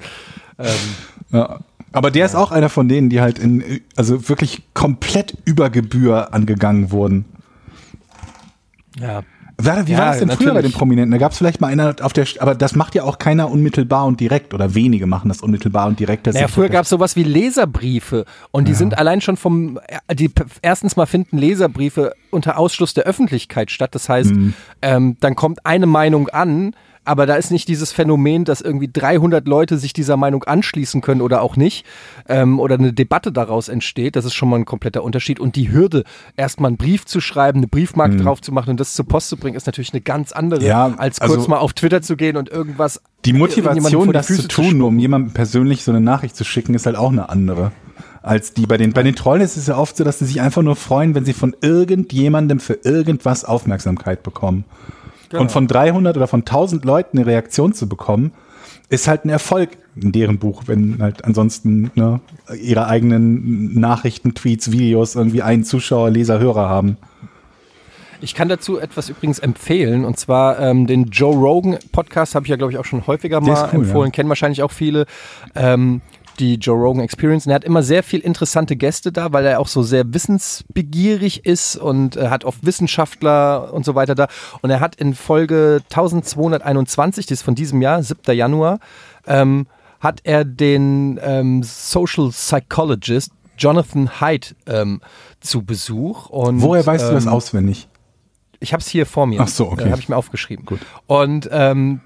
Ähm, 0.59 0.67
Ja. 1.33 1.61
Aber 1.93 2.11
der 2.11 2.27
ist 2.27 2.35
auch 2.35 2.51
einer 2.51 2.69
von 2.69 2.89
denen, 2.89 3.09
die 3.09 3.21
halt 3.21 3.39
in, 3.39 3.81
also 3.97 4.29
wirklich 4.29 4.62
komplett 4.75 5.37
über 5.45 5.71
Gebühr 5.71 6.35
angegangen 6.35 6.91
wurden. 6.91 7.25
ja. 9.01 9.23
Wie 9.65 9.93
Ja, 9.93 9.99
war 9.99 10.07
das 10.07 10.19
denn 10.19 10.31
früher 10.31 10.55
bei 10.55 10.62
den. 10.62 10.73
Prominenten? 10.73 11.11
Da 11.12 11.19
gab 11.19 11.33
es 11.33 11.39
vielleicht 11.39 11.61
mal 11.61 11.69
einer 11.69 11.97
auf 12.03 12.12
der, 12.12 12.27
aber 12.41 12.55
das 12.55 12.75
macht 12.75 12.95
ja 12.95 13.05
auch 13.05 13.19
keiner 13.19 13.51
unmittelbar 13.51 14.05
und 14.07 14.21
direkt 14.21 14.53
oder 14.55 14.75
wenige 14.75 15.07
machen 15.07 15.29
das 15.29 15.41
unmittelbar 15.41 15.87
und 15.87 15.99
direkt. 15.99 16.27
Das 16.27 16.35
Naja, 16.35 16.49
früher 16.49 16.69
gab 16.69 16.83
es 16.85 16.89
sowas 16.91 17.17
wie 17.17 17.23
Leserbriefe 17.25 18.25
und 18.51 18.69
die 18.69 18.75
sind 18.75 18.99
allein 18.99 19.21
schon 19.21 19.37
vom, 19.37 19.79
äh, 20.09 20.15
die 20.15 20.31
erstens 20.62 20.97
mal 20.97 21.07
finden 21.07 21.39
Leserbriefe 21.39 22.12
unter 22.31 22.59
Ausschluss 22.59 22.95
der 22.95 23.05
Öffentlichkeit 23.05 23.71
statt. 23.71 23.95
Das 23.95 24.09
heißt, 24.09 24.35
Mhm. 24.35 24.55
ähm, 24.83 25.17
dann 25.21 25.35
kommt 25.35 25.65
eine 25.65 25.87
Meinung 25.87 26.29
an, 26.29 26.75
aber 27.05 27.27
da 27.27 27.37
ist 27.37 27.51
nicht 27.51 27.69
dieses 27.69 27.93
Phänomen, 27.93 28.45
dass 28.45 28.61
irgendwie 28.61 28.89
300 28.93 29.47
Leute 29.47 29.79
sich 29.79 29.93
dieser 29.93 30.17
Meinung 30.17 30.45
anschließen 30.45 31.01
können 31.01 31.21
oder 31.21 31.43
auch 31.43 31.57
nicht 31.57 31.85
ähm, 32.29 32.59
oder 32.61 32.77
eine 32.77 32.93
Debatte 32.93 33.33
daraus 33.33 33.69
entsteht. 33.69 34.17
Das 34.17 34.25
ist 34.25 34.35
schon 34.35 34.49
mal 34.49 34.57
ein 34.57 34.65
kompletter 34.65 35.03
Unterschied. 35.03 35.41
Und 35.41 35.57
die 35.57 35.71
Hürde, 35.73 36.05
erstmal 36.37 36.69
einen 36.69 36.77
Brief 36.77 37.05
zu 37.05 37.21
schreiben, 37.21 37.59
eine 37.59 37.69
Briefmarke 37.69 38.17
drauf 38.17 38.41
zu 38.41 38.53
machen 38.53 38.71
und 38.71 38.81
das 38.81 38.95
zur 38.95 39.07
Post 39.07 39.29
zu 39.29 39.37
bringen, 39.37 39.57
ist 39.57 39.67
natürlich 39.67 39.93
eine 39.93 40.01
ganz 40.01 40.33
andere, 40.33 40.61
Mhm. 40.61 40.67
Ja, 40.67 40.95
als 40.97 41.21
also- 41.21 41.35
kurz 41.35 41.49
mal 41.49 41.59
auf 41.59 41.73
Twitter 41.73 42.03
zu 42.03 42.17
gehen 42.17 42.37
und 42.37 42.49
irgendwas 42.49 43.03
Die 43.25 43.33
Motivation, 43.33 44.07
die 44.07 44.13
das 44.13 44.27
zu 44.27 44.49
tun, 44.49 44.79
nur 44.79 44.89
um 44.89 44.99
jemandem 44.99 45.33
persönlich 45.33 45.85
so 45.85 45.91
eine 45.91 46.01
Nachricht 46.01 46.37
zu 46.37 46.45
schicken, 46.45 46.75
ist 46.75 46.87
halt 46.87 46.97
auch 46.97 47.11
eine 47.13 47.29
andere. 47.29 47.73
Als 48.23 48.55
die 48.55 48.67
bei 48.67 48.79
den, 48.79 48.95
bei 48.95 49.03
den 49.03 49.15
Trollen 49.15 49.43
ist 49.43 49.59
es 49.59 49.67
ja 49.67 49.77
oft 49.77 49.97
so, 49.99 50.05
dass 50.05 50.19
sie 50.19 50.25
sich 50.25 50.41
einfach 50.41 50.63
nur 50.63 50.77
freuen, 50.77 51.15
wenn 51.15 51.27
sie 51.27 51.35
von 51.35 51.55
irgendjemandem 51.61 52.59
für 52.59 52.79
irgendwas 52.83 53.45
Aufmerksamkeit 53.45 54.23
bekommen. 54.23 54.65
Genau. 55.35 55.43
Und 55.43 55.53
von 55.53 55.66
300 55.66 56.16
oder 56.16 56.26
von 56.26 56.41
1000 56.41 56.85
Leuten 56.85 57.18
eine 57.18 57.26
Reaktion 57.26 57.72
zu 57.72 57.89
bekommen, 57.89 58.32
ist 58.89 59.09
halt 59.09 59.24
ein 59.24 59.30
Erfolg 59.30 59.70
in 59.97 60.12
deren 60.12 60.39
Buch, 60.39 60.64
wenn 60.66 60.99
halt 61.01 61.24
ansonsten 61.24 61.91
ne, 61.95 62.20
ihre 62.61 62.87
eigenen 62.87 63.78
Nachrichten, 63.78 64.35
Tweets, 64.35 64.70
Videos 64.70 65.14
irgendwie 65.14 65.43
einen 65.43 65.64
Zuschauer, 65.64 66.11
Leser, 66.11 66.39
Hörer 66.39 66.68
haben. 66.68 66.97
Ich 68.20 68.35
kann 68.35 68.49
dazu 68.49 68.78
etwas 68.78 69.09
übrigens 69.09 69.39
empfehlen 69.39 70.05
und 70.05 70.18
zwar 70.18 70.59
ähm, 70.59 70.87
den 70.87 71.07
Joe 71.07 71.35
Rogan 71.35 71.78
Podcast 71.93 72.35
habe 72.35 72.47
ich 72.47 72.51
ja 72.51 72.57
glaube 72.57 72.72
ich 72.72 72.78
auch 72.78 72.85
schon 72.85 73.07
häufiger 73.07 73.41
mal 73.41 73.68
cool, 73.72 73.80
empfohlen, 73.80 74.11
ja. 74.11 74.12
kennen 74.12 74.28
wahrscheinlich 74.28 74.62
auch 74.62 74.70
viele. 74.70 75.07
Ähm, 75.55 76.01
die 76.39 76.55
Joe 76.57 76.76
Rogan 76.76 77.03
Experience. 77.03 77.47
Und 77.47 77.51
er 77.51 77.57
hat 77.57 77.64
immer 77.64 77.82
sehr 77.82 78.03
viel 78.03 78.20
interessante 78.20 78.76
Gäste 78.76 79.12
da, 79.12 79.32
weil 79.32 79.45
er 79.47 79.61
auch 79.61 79.68
so 79.68 79.82
sehr 79.82 80.12
wissensbegierig 80.12 81.45
ist 81.47 81.76
und 81.76 82.16
äh, 82.16 82.28
hat 82.28 82.45
oft 82.45 82.64
Wissenschaftler 82.64 83.72
und 83.72 83.85
so 83.85 83.95
weiter 83.95 84.14
da. 84.14 84.28
Und 84.62 84.70
er 84.70 84.80
hat 84.80 84.97
in 84.97 85.14
Folge 85.14 85.80
1221, 85.85 87.26
die 87.26 87.35
ist 87.35 87.43
von 87.43 87.55
diesem 87.55 87.82
Jahr, 87.82 88.03
7. 88.03 88.37
Januar, 88.37 88.80
ähm, 89.26 89.66
hat 90.01 90.20
er 90.24 90.45
den 90.45 91.18
ähm, 91.22 91.62
Social 91.62 92.28
Psychologist 92.30 93.32
Jonathan 93.57 94.20
Haidt 94.20 94.57
ähm, 94.66 95.01
zu 95.41 95.64
Besuch. 95.64 96.28
Und, 96.28 96.61
Woher 96.61 96.85
weißt 96.85 97.09
du 97.09 97.12
das 97.12 97.24
ähm, 97.24 97.32
auswendig? 97.32 97.89
ich 98.64 98.72
habe 98.72 98.80
es 98.80 98.89
hier 98.89 99.07
vor 99.07 99.26
mir. 99.26 99.41
Ach 99.41 99.49
so, 99.49 99.70
okay. 99.70 99.85
Äh, 99.87 99.91
habe 99.91 100.01
ich 100.01 100.09
mir 100.09 100.16
aufgeschrieben. 100.16 100.64
Gut. 100.64 100.80
Und 101.07 101.49
ähm, 101.53 102.01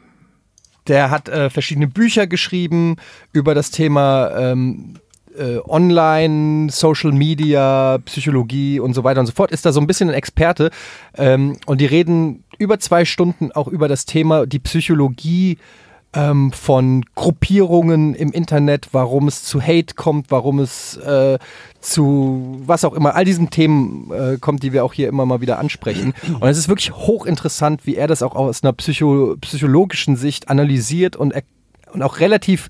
der 0.89 1.11
hat 1.11 1.29
äh, 1.29 1.51
verschiedene 1.51 1.87
Bücher 1.87 2.27
geschrieben 2.27 2.97
über 3.33 3.55
das 3.55 3.71
Thema 3.71 4.31
ähm, 4.37 4.95
äh, 5.39 5.59
Online, 5.69 6.71
Social 6.71 7.13
Media, 7.13 7.99
Psychologie 8.05 8.81
und 8.81 8.95
so 8.95 9.05
weiter 9.05 9.21
und 9.21 9.27
so 9.27 9.33
fort. 9.33 9.53
Ist 9.53 9.65
da 9.65 9.73
so 9.73 9.81
ein 9.81 9.87
bisschen 9.87 10.09
ein 10.09 10.15
Experte. 10.15 10.71
Ähm, 11.17 11.57
und 11.67 11.81
die 11.81 11.87
reden 11.87 12.45
über 12.59 12.79
zwei 12.81 13.05
Stunden 13.05 13.53
auch 13.53 13.69
über 13.69 13.89
das 13.89 14.05
Thema 14.05 14.47
die 14.47 14.59
Psychologie 14.59 15.59
ähm, 16.15 16.53
von 16.53 17.05
Gruppierungen 17.15 18.15
im 18.15 18.33
Internet, 18.33 18.89
warum 18.93 19.29
es 19.29 19.43
zu 19.45 19.61
Hate 19.61 19.95
kommt, 19.95 20.31
warum 20.31 20.59
es 20.59 20.97
äh, 20.97 21.39
zu 21.81 22.63
was 22.65 22.85
auch 22.85 22.95
immer, 22.95 23.15
all 23.15 23.25
diesen 23.25 23.51
Themen 23.51 24.11
äh, 24.13 24.39
kommt, 24.39 24.63
die 24.63 24.73
wir 24.73 24.85
auch 24.85 24.93
hier 24.93 25.09
immer 25.09 25.27
mal 25.27 25.41
wieder 25.41 25.59
ansprechen. 25.59 26.15
Und 26.41 26.49
es 26.49 26.59
ist 26.59 26.69
wirklich 26.69 26.93
hochinteressant, 26.93 27.87
wie 27.87 27.97
er 27.97 28.07
das 28.07 28.23
auch 28.23 28.35
aus 28.35 28.63
einer 28.63 28.73
psycho 28.73 29.37
psychologischen 29.41 30.17
Sicht 30.17 30.49
analysiert 30.49 31.15
und, 31.17 31.35
und 31.93 32.03
auch 32.03 32.21
relativ, 32.21 32.69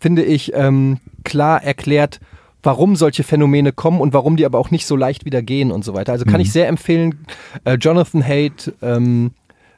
finde 0.00 0.24
ich, 0.24 0.52
ähm, 0.54 0.98
klar 1.22 1.62
erklärt, 1.62 2.20
warum 2.64 2.96
solche 2.96 3.22
Phänomene 3.22 3.72
kommen 3.72 4.00
und 4.00 4.12
warum 4.12 4.36
die 4.36 4.46
aber 4.46 4.58
auch 4.58 4.70
nicht 4.70 4.86
so 4.86 4.96
leicht 4.96 5.24
wieder 5.24 5.42
gehen 5.42 5.70
und 5.70 5.84
so 5.84 5.94
weiter. 5.94 6.12
Also 6.12 6.24
kann 6.24 6.40
ich 6.40 6.50
sehr 6.50 6.66
empfehlen, 6.66 7.26
äh, 7.64 7.74
Jonathan 7.74 8.26
Haidt, 8.26 8.72
ähm, 8.82 9.32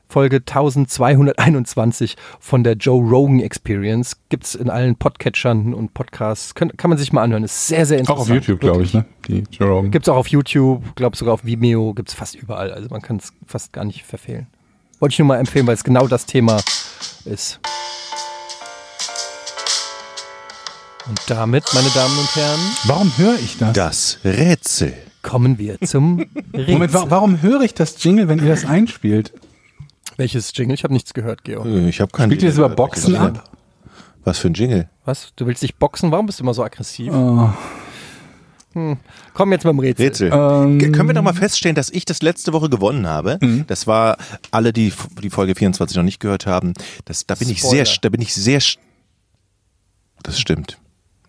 Folge 0.08 0.36
1221 0.36 2.16
von 2.38 2.62
der 2.64 2.74
Joe 2.74 3.02
Rogan 3.02 3.40
Experience. 3.40 4.16
Gibt 4.28 4.44
es 4.44 4.54
in 4.54 4.70
allen 4.70 4.96
Podcatchern 4.96 5.74
und 5.74 5.94
Podcasts. 5.94 6.54
Kann, 6.54 6.76
kann 6.76 6.90
man 6.90 6.98
sich 6.98 7.12
mal 7.12 7.22
anhören. 7.22 7.42
Ist 7.44 7.66
sehr, 7.66 7.84
sehr 7.86 7.98
Auch 7.98 8.00
interessant. 8.00 8.20
auf 8.30 8.34
YouTube, 8.34 8.60
glaube 8.60 8.82
ich, 8.84 8.94
ne? 8.94 9.04
Die 9.26 9.44
Joe 9.50 9.68
Rogan. 9.68 9.90
Gibt 9.90 10.06
es 10.06 10.08
auch 10.08 10.16
auf 10.16 10.28
YouTube, 10.28 10.94
glaube 10.94 11.16
sogar 11.16 11.34
auf 11.34 11.44
Vimeo, 11.44 11.92
gibt 11.94 12.08
es 12.10 12.14
fast 12.14 12.34
überall. 12.36 12.72
Also 12.72 12.88
man 12.90 13.02
kann 13.02 13.16
es 13.16 13.32
fast 13.46 13.72
gar 13.72 13.84
nicht 13.84 14.04
verfehlen. 14.04 14.46
Wollte 15.00 15.12
ich 15.14 15.18
nur 15.18 15.28
mal 15.28 15.38
empfehlen, 15.38 15.66
weil 15.66 15.74
es 15.74 15.84
genau 15.84 16.06
das 16.06 16.24
Thema 16.26 16.60
ist. 17.24 17.60
Und 21.08 21.20
damit, 21.28 21.64
meine 21.74 21.88
Damen 21.90 22.18
und 22.18 22.34
Herren, 22.36 22.60
Warum 22.84 23.12
höre 23.16 23.38
ich 23.38 23.58
das? 23.58 23.72
Das 23.74 24.18
Rätsel. 24.24 24.94
kommen 25.22 25.58
wir 25.58 25.78
zum 25.80 26.18
Rätsel. 26.54 26.72
Moment, 26.72 26.94
wa 26.94 27.06
warum 27.08 27.42
höre 27.42 27.60
ich 27.62 27.74
das 27.74 28.02
Jingle, 28.02 28.28
wenn 28.28 28.38
ihr 28.40 28.48
das 28.48 28.64
einspielt? 28.64 29.32
Welches 30.16 30.52
Jingle? 30.54 30.74
Ich 30.74 30.84
habe 30.84 30.92
nichts 30.94 31.12
gehört, 31.14 31.44
Georg. 31.44 31.66
Ich 31.66 32.00
habe 32.00 32.10
keinen 32.12 32.30
Spielt 32.30 32.42
ihr 32.42 32.48
das 32.48 32.56
Jingle 32.56 32.66
über. 32.72 32.76
Boxen 32.76 33.16
ab? 33.16 33.50
Was 34.24 34.38
für 34.38 34.48
ein 34.48 34.54
Jingle? 34.54 34.88
Was? 35.04 35.32
Du 35.36 35.46
willst 35.46 35.62
dich 35.62 35.76
boxen? 35.76 36.10
Warum 36.10 36.26
bist 36.26 36.40
du 36.40 36.44
immer 36.44 36.54
so 36.54 36.64
aggressiv? 36.64 37.12
Oh. 37.12 37.50
Komm 39.32 39.52
jetzt 39.52 39.64
dem 39.64 39.78
Rätsel. 39.78 40.06
Rätsel. 40.06 40.30
Ähm. 40.32 40.92
Können 40.92 41.08
wir 41.08 41.14
doch 41.14 41.22
mal 41.22 41.32
feststellen, 41.32 41.74
dass 41.74 41.88
ich 41.88 42.04
das 42.04 42.20
letzte 42.20 42.52
Woche 42.52 42.68
gewonnen 42.68 43.06
habe? 43.06 43.38
Das 43.66 43.86
war 43.86 44.18
alle, 44.50 44.72
die 44.74 44.92
die 45.22 45.30
Folge 45.30 45.54
24 45.54 45.96
noch 45.96 46.02
nicht 46.04 46.20
gehört 46.20 46.44
haben. 46.46 46.74
Das, 47.06 47.26
da 47.26 47.34
bin 47.36 47.48
ich 47.48 47.62
sehr, 47.62 47.86
da 48.02 48.08
bin 48.10 48.20
ich 48.20 48.34
sehr. 48.34 48.60
sch- 48.60 48.76
Das 50.22 50.38
stimmt. 50.38 50.78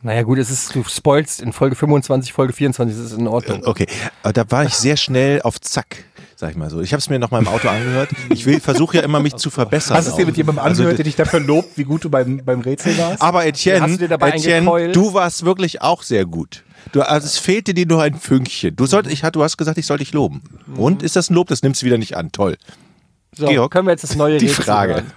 Naja 0.02 0.24
gut, 0.24 0.38
es 0.40 0.52
ist, 0.52 0.76
du 0.76 0.84
spoilst 0.84 1.42
in 1.42 1.54
Folge 1.54 1.76
25, 1.76 2.34
Folge 2.34 2.52
24, 2.54 2.96
das 2.98 3.12
ist 3.14 3.18
in 3.18 3.28
Ordnung. 3.28 3.62
Okay, 3.66 3.88
aber 4.24 4.34
da 4.34 4.50
war 4.52 4.66
ich 4.66 4.74
sehr 4.74 4.96
schnell 4.98 5.42
auf 5.42 5.60
Zack, 5.62 6.04
sag 6.40 6.52
ich 6.52 6.56
mal 6.56 6.70
so. 6.70 6.82
Ich 6.82 6.94
habe 6.94 7.00
es 7.00 7.10
mir 7.10 7.18
noch 7.18 7.32
mal 7.32 7.40
im 7.40 7.48
Auto 7.48 7.68
angehört. 7.68 8.12
Ich 8.30 8.46
will 8.46 8.60
versuche 8.60 8.98
ja 8.98 9.04
immer 9.04 9.20
mich 9.20 9.36
zu 9.36 9.50
verbessern. 9.50 9.98
Hast 9.98 10.08
du 10.08 10.12
es 10.12 10.18
dir 10.18 10.26
mit 10.28 10.38
jemandem 10.38 10.64
Also, 10.64 10.84
angehört, 10.84 11.00
der 11.00 11.06
dich 11.06 11.16
dafür 11.16 11.40
lobt, 11.40 11.78
wie 11.78 11.84
gut 11.84 12.04
du 12.04 12.10
beim, 12.10 12.42
beim 12.46 12.62
Rätsel 12.62 12.96
warst? 12.98 13.22
Aber 13.22 13.46
Etienne, 13.46 13.82
Hast 13.82 13.94
du 13.94 13.98
dir 13.98 14.08
dabei 14.08 14.32
Etienne 14.34 14.92
du 14.92 15.14
warst 15.14 15.44
wirklich 15.46 15.82
auch 15.82 16.04
sehr 16.04 16.26
gut. 16.26 16.64
Du, 16.92 17.02
also 17.02 17.26
es 17.26 17.40
fehlte 17.40 17.74
dir 17.74 17.88
nur 17.88 18.04
ein 18.04 18.14
Fünkchen. 18.16 18.76
Du, 18.76 18.86
sollt, 18.86 19.08
ich, 19.08 19.22
du 19.22 19.44
hast 19.44 19.58
gesagt, 19.58 19.78
ich 19.80 19.88
soll 19.88 19.98
dich 19.98 20.14
loben. 20.14 20.42
Und 20.76 21.02
ist 21.02 21.16
das 21.16 21.30
ein 21.30 21.34
Lob? 21.34 21.48
Das 21.48 21.64
nimmst 21.64 21.82
du 21.82 21.88
wieder 21.88 21.98
nicht 21.98 22.16
an. 22.16 22.32
Toll. 22.32 22.56
So, 23.36 23.48
Georg, 23.48 23.72
können 23.72 23.88
wir 23.88 23.92
jetzt 23.92 24.04
das 24.04 24.16
neue 24.16 24.38
Die 24.38 24.46
Rätsel 24.46 24.64
Frage. 24.64 24.94
hören? 24.94 25.12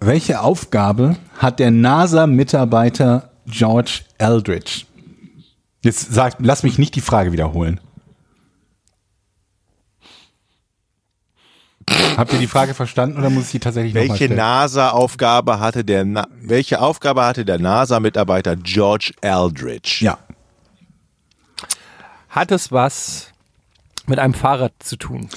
Welche 0.00 0.42
Aufgabe 0.42 1.16
hat 1.38 1.58
der 1.58 1.70
NASA-Mitarbeiter 1.70 3.30
George 3.46 4.00
Eldridge? 4.18 4.82
Jetzt 5.82 6.12
sag, 6.12 6.34
lass 6.40 6.62
mich 6.62 6.78
nicht 6.78 6.94
die 6.94 7.00
Frage 7.00 7.32
wiederholen. 7.32 7.80
Habt 12.16 12.32
ihr 12.32 12.38
die 12.38 12.46
Frage 12.46 12.74
verstanden 12.74 13.18
oder 13.18 13.30
muss 13.30 13.46
ich 13.46 13.50
die 13.52 13.60
tatsächlich 13.60 13.94
nochmal 13.94 14.08
Welche 14.08 14.24
stellen? 14.24 14.38
NASA-Aufgabe 14.38 15.60
hatte 15.60 15.84
der 15.84 16.04
Na 16.04 16.26
welche 16.40 16.80
Aufgabe 16.80 17.24
hatte 17.24 17.44
der 17.44 17.58
NASA-Mitarbeiter 17.58 18.56
George 18.56 19.12
Aldrich? 19.22 20.00
Ja. 20.00 20.18
Hat 22.28 22.50
es 22.50 22.72
was 22.72 23.32
mit 24.06 24.18
einem 24.18 24.34
Fahrrad 24.34 24.72
zu 24.78 24.96
tun? 24.96 25.28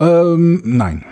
Ähm, 0.00 0.62
nein. 0.64 1.04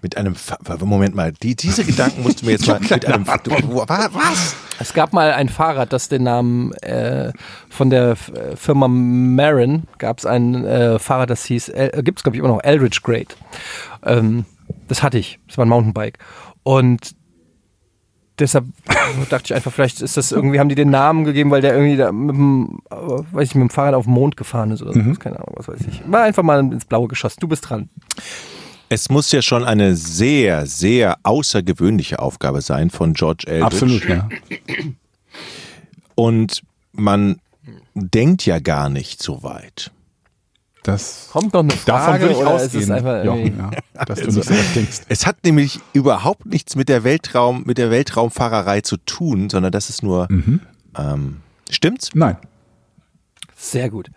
Mit 0.00 0.16
einem 0.16 0.36
Fa 0.36 0.58
Moment 0.84 1.14
mal, 1.16 1.32
die, 1.32 1.56
diese 1.56 1.84
Gedanken 1.84 2.22
musst 2.22 2.42
du 2.42 2.46
mir 2.46 2.52
jetzt 2.52 2.66
mal 2.68 2.78
mit 2.80 3.04
einem 3.04 3.24
du, 3.24 3.50
wa- 3.50 4.08
was? 4.12 4.54
Es 4.78 4.94
gab 4.94 5.12
mal 5.12 5.32
ein 5.32 5.48
Fahrrad, 5.48 5.92
das 5.92 6.08
den 6.08 6.22
Namen 6.22 6.72
äh, 6.74 7.32
von 7.68 7.90
der 7.90 8.10
F- 8.12 8.28
äh, 8.32 8.54
Firma 8.54 8.86
Marin, 8.86 9.84
gab 9.98 10.18
es 10.18 10.26
ein 10.26 10.64
äh, 10.64 10.98
Fahrrad, 11.00 11.30
das 11.30 11.44
hieß, 11.46 11.70
äh, 11.70 12.00
gibt 12.04 12.20
es 12.20 12.22
glaube 12.22 12.36
ich 12.36 12.40
immer 12.40 12.48
noch, 12.48 12.62
Eldridge 12.62 13.00
Great. 13.02 13.36
Ähm, 14.04 14.44
das 14.86 15.02
hatte 15.02 15.18
ich, 15.18 15.40
das 15.48 15.58
war 15.58 15.66
ein 15.66 15.68
Mountainbike. 15.68 16.18
Und 16.62 17.16
deshalb 18.38 18.66
dachte 19.30 19.46
ich 19.46 19.54
einfach, 19.54 19.72
vielleicht 19.72 20.00
ist 20.00 20.16
das 20.16 20.30
irgendwie, 20.30 20.60
haben 20.60 20.68
die 20.68 20.76
den 20.76 20.90
Namen 20.90 21.24
gegeben, 21.24 21.50
weil 21.50 21.60
der 21.60 21.74
irgendwie 21.74 21.96
da 21.96 22.12
mit 22.12 22.36
dem, 22.36 22.78
äh, 22.90 22.94
weiß 23.32 23.48
ich, 23.48 23.54
mit 23.56 23.62
dem 23.62 23.70
Fahrrad 23.70 23.94
auf 23.94 24.04
den 24.04 24.14
Mond 24.14 24.36
gefahren 24.36 24.70
ist 24.70 24.80
oder 24.82 24.92
so. 24.92 25.00
Keine 25.18 25.36
Ahnung, 25.40 25.54
was 25.56 25.66
weiß 25.66 25.80
ich. 25.90 26.02
War 26.06 26.22
einfach 26.22 26.44
mal 26.44 26.60
ins 26.60 26.84
Blaue 26.84 27.08
geschossen. 27.08 27.40
Du 27.40 27.48
bist 27.48 27.68
dran. 27.68 27.88
Es 28.90 29.10
muss 29.10 29.30
ja 29.32 29.42
schon 29.42 29.64
eine 29.64 29.96
sehr, 29.96 30.66
sehr 30.66 31.18
außergewöhnliche 31.22 32.18
Aufgabe 32.20 32.62
sein 32.62 32.90
von 32.90 33.12
George 33.12 33.44
Aldrich. 33.46 33.62
Absolut, 33.64 34.08
ja. 34.08 34.28
Und 36.14 36.62
man 36.92 37.40
denkt 37.94 38.46
ja 38.46 38.58
gar 38.60 38.88
nicht 38.88 39.22
so 39.22 39.42
weit. 39.42 39.90
Das, 40.84 41.28
Kommt 41.32 41.52
noch 41.52 41.60
eine 41.60 41.72
Frage 41.72 41.86
davon 41.86 42.20
würde 42.20 42.32
ich 42.32 42.38
oder 42.38 42.56
ist 42.56 42.62
es 42.62 42.68
ausgehen, 42.76 42.92
einfach 42.92 43.24
Jochen, 43.24 43.38
irgendwie- 43.44 43.76
ja, 43.94 44.04
dass 44.06 44.20
du 44.20 44.26
nicht 44.30 44.44
so 44.48 44.54
weit 44.54 44.74
denkst. 44.76 45.00
Es 45.08 45.26
hat 45.26 45.44
nämlich 45.44 45.80
überhaupt 45.92 46.46
nichts 46.46 46.76
mit 46.76 46.88
der 46.88 47.04
Weltraum, 47.04 47.64
mit 47.66 47.76
der 47.76 47.90
Weltraumfahrerei 47.90 48.80
zu 48.80 48.96
tun, 48.96 49.50
sondern 49.50 49.70
das 49.72 49.90
ist 49.90 50.02
nur. 50.02 50.28
Mhm. 50.30 50.60
Ähm, 50.96 51.40
stimmt's? 51.68 52.10
Nein. 52.14 52.38
Sehr 53.54 53.90
gut. 53.90 54.08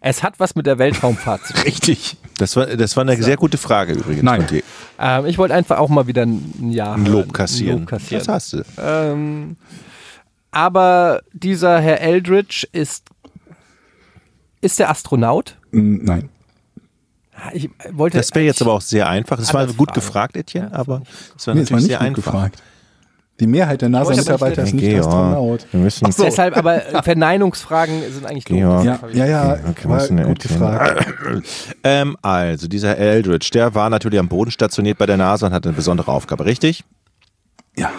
Es 0.00 0.22
hat 0.22 0.38
was 0.38 0.54
mit 0.54 0.66
der 0.66 0.78
Weltraumfahrt 0.78 1.44
zu 1.46 1.52
tun. 1.54 1.62
Richtig. 1.64 2.16
Das 2.40 2.56
war, 2.56 2.66
das 2.66 2.96
war 2.96 3.02
eine 3.02 3.22
sehr 3.22 3.36
gute 3.36 3.58
Frage 3.58 3.92
übrigens 3.92 4.22
Nein. 4.22 4.40
von 4.42 4.56
dir. 4.56 4.62
Ähm, 4.98 5.26
ich 5.26 5.36
wollte 5.38 5.54
einfach 5.54 5.78
auch 5.78 5.88
mal 5.88 6.06
wieder 6.06 6.22
ein 6.22 6.70
Ja 6.70 6.92
Ein. 6.94 7.06
Lob 7.06 7.32
kassieren. 7.34 7.76
Ein 7.76 7.80
Lob 7.80 7.88
kassieren. 7.88 8.24
Das 8.24 8.28
hast 8.28 8.52
du. 8.54 8.64
Ähm, 8.78 9.56
aber 10.50 11.20
dieser 11.32 11.80
Herr 11.80 12.00
Eldridge 12.00 12.66
ist, 12.72 13.04
ist 14.60 14.78
der 14.78 14.90
Astronaut? 14.90 15.56
Nein. 15.70 16.28
Ich 17.52 17.70
wollte. 17.92 18.18
Das 18.18 18.34
wäre 18.34 18.44
jetzt 18.44 18.60
aber 18.60 18.72
auch 18.74 18.80
sehr 18.82 19.08
einfach. 19.08 19.38
Das 19.38 19.54
war 19.54 19.66
gut 19.66 19.76
Frage. 19.88 19.92
gefragt, 19.92 20.36
Etienne, 20.36 20.74
aber 20.74 21.02
das 21.34 21.46
war 21.46 21.54
Nee, 21.54 21.62
es 21.62 21.70
war 21.70 21.78
natürlich 21.78 21.88
nicht 21.88 21.88
sehr 21.88 21.98
gut 21.98 22.06
einfach. 22.18 22.32
gefragt. 22.32 22.62
Die 23.40 23.46
Mehrheit 23.46 23.80
der 23.80 23.88
NASA-Mitarbeiter 23.88 24.62
ist 24.64 24.74
nicht 24.74 24.84
Georg, 24.84 25.06
Astronaut. 25.06 25.66
Wir 25.72 25.80
müssen, 25.80 26.08
Deshalb, 26.22 26.56
aber 26.56 26.80
Verneinungsfragen 27.02 28.02
sind 28.12 28.26
eigentlich. 28.26 28.44
Georg. 28.44 28.84
Ja, 28.84 29.00
ja, 29.12 29.26
ja, 29.26 29.58
Okay, 29.70 30.06
denn, 30.08 30.22
gut 30.24 30.40
gefragt. 30.40 31.06
ähm, 31.82 32.16
also, 32.20 32.68
dieser 32.68 32.98
Eldridge, 32.98 33.48
der 33.54 33.74
war 33.74 33.88
natürlich 33.88 34.18
am 34.18 34.28
Boden 34.28 34.50
stationiert 34.50 34.98
bei 34.98 35.06
der 35.06 35.16
NASA 35.16 35.46
und 35.46 35.54
hatte 35.54 35.70
eine 35.70 35.76
besondere 35.76 36.12
Aufgabe, 36.12 36.44
richtig? 36.44 36.84
Ja, 37.76 37.90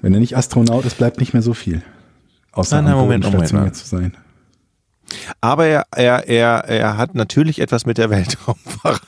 wenn 0.00 0.14
er 0.14 0.20
nicht 0.20 0.36
Astronaut 0.36 0.84
ist, 0.84 0.96
bleibt 0.96 1.18
nicht 1.18 1.32
mehr 1.32 1.42
so 1.42 1.54
viel. 1.54 1.82
Außer 2.52 2.76
Nein, 2.76 2.84
nein, 2.84 2.92
am 2.94 3.00
Moment, 3.00 3.24
stationiert 3.24 3.52
Moment. 3.52 3.76
zu 3.76 3.86
sein. 3.86 4.16
Aber 5.40 5.66
er, 5.66 5.86
er, 5.92 6.28
er, 6.28 6.64
er 6.68 6.96
hat 6.96 7.14
natürlich 7.14 7.60
etwas 7.60 7.86
mit 7.86 7.98
der 7.98 8.10
Weltraumfahrerei 8.10 8.98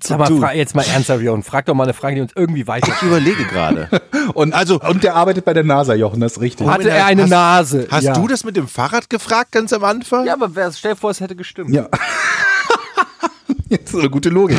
zu 0.00 0.16
mal, 0.16 0.26
tun. 0.28 0.40
fra 0.40 0.52
jetzt 0.54 0.74
mal 0.74 0.84
ernsthaft, 0.84 1.22
Jochen. 1.22 1.42
Frag 1.42 1.66
doch 1.66 1.74
mal 1.74 1.84
eine 1.84 1.94
Frage, 1.94 2.16
die 2.16 2.20
uns 2.22 2.32
irgendwie 2.34 2.66
weiter. 2.66 2.92
Ich 2.96 3.02
überlege 3.02 3.44
gerade. 3.44 3.88
Und, 4.34 4.54
also, 4.54 4.80
und 4.80 5.04
der 5.04 5.14
arbeitet 5.14 5.44
bei 5.44 5.54
der 5.54 5.62
NASA, 5.62 5.94
Jochen, 5.94 6.18
das 6.20 6.32
ist 6.32 6.40
richtig. 6.40 6.66
Hatte 6.66 6.90
er 6.90 7.06
eine 7.06 7.22
Hast- 7.22 7.30
Nase? 7.30 7.86
Hast 7.90 8.02
ja. 8.04 8.12
du 8.12 8.26
das 8.26 8.42
mit 8.44 8.56
dem 8.56 8.66
Fahrrad 8.66 9.08
gefragt 9.08 9.52
ganz 9.52 9.72
am 9.72 9.84
Anfang? 9.84 10.26
Ja, 10.26 10.32
aber 10.34 10.54
wer, 10.56 10.72
stell 10.72 10.92
dir 10.92 10.96
vor, 10.96 11.10
es 11.10 11.20
hätte 11.20 11.36
gestimmt. 11.36 11.70
Ja. 11.70 11.88
Jetzt 13.68 13.94
ist 13.94 14.00
eine 14.00 14.10
gute 14.10 14.28
Logik. 14.30 14.58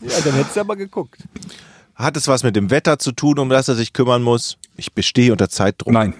Ja, 0.00 0.12
dann 0.24 0.34
hättest 0.34 0.56
du 0.56 0.60
aber 0.60 0.76
geguckt. 0.76 1.22
Hat 1.94 2.16
es 2.16 2.26
was 2.28 2.42
mit 2.42 2.56
dem 2.56 2.70
Wetter 2.70 2.98
zu 2.98 3.12
tun, 3.12 3.38
um 3.38 3.48
das 3.48 3.68
er 3.68 3.74
sich 3.74 3.92
kümmern 3.92 4.22
muss? 4.22 4.56
Ich 4.76 4.92
bestehe 4.92 5.32
unter 5.32 5.48
Zeitdruck. 5.48 5.92
Nein. 5.92 6.14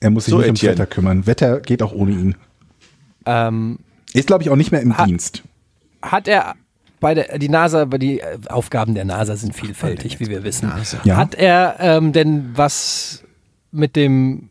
Er 0.00 0.10
muss 0.10 0.24
sich 0.24 0.32
So, 0.32 0.38
nicht 0.38 0.46
ums 0.46 0.60
Etienne. 0.60 0.74
Wetter 0.78 0.86
kümmern. 0.86 1.26
Wetter 1.26 1.60
geht 1.60 1.82
auch 1.82 1.92
ohne 1.92 2.12
ihn. 2.12 2.34
Ähm, 3.26 3.78
Ist, 4.12 4.26
glaube 4.26 4.42
ich, 4.42 4.50
auch 4.50 4.56
nicht 4.56 4.72
mehr 4.72 4.80
im 4.80 4.96
Ha- 4.96 5.04
Dienst. 5.06 5.42
hat 6.02 6.28
er 6.28 6.54
bei 7.00 7.12
der 7.14 7.38
die 7.38 7.48
NASA, 7.48 7.84
bei 7.84 7.98
die 7.98 8.20
äh, 8.20 8.38
Aufgaben 8.48 8.94
der 8.94 9.04
NASA 9.04 9.36
sind 9.36 9.54
vielfältig, 9.54 10.18
wie 10.20 10.28
wir 10.28 10.44
wissen. 10.44 10.72
Ja. 11.04 11.16
Hat 11.16 11.34
er 11.34 11.76
ähm, 11.80 12.12
denn 12.12 12.50
was 12.54 13.22
mit 13.70 13.96
dem 13.96 14.48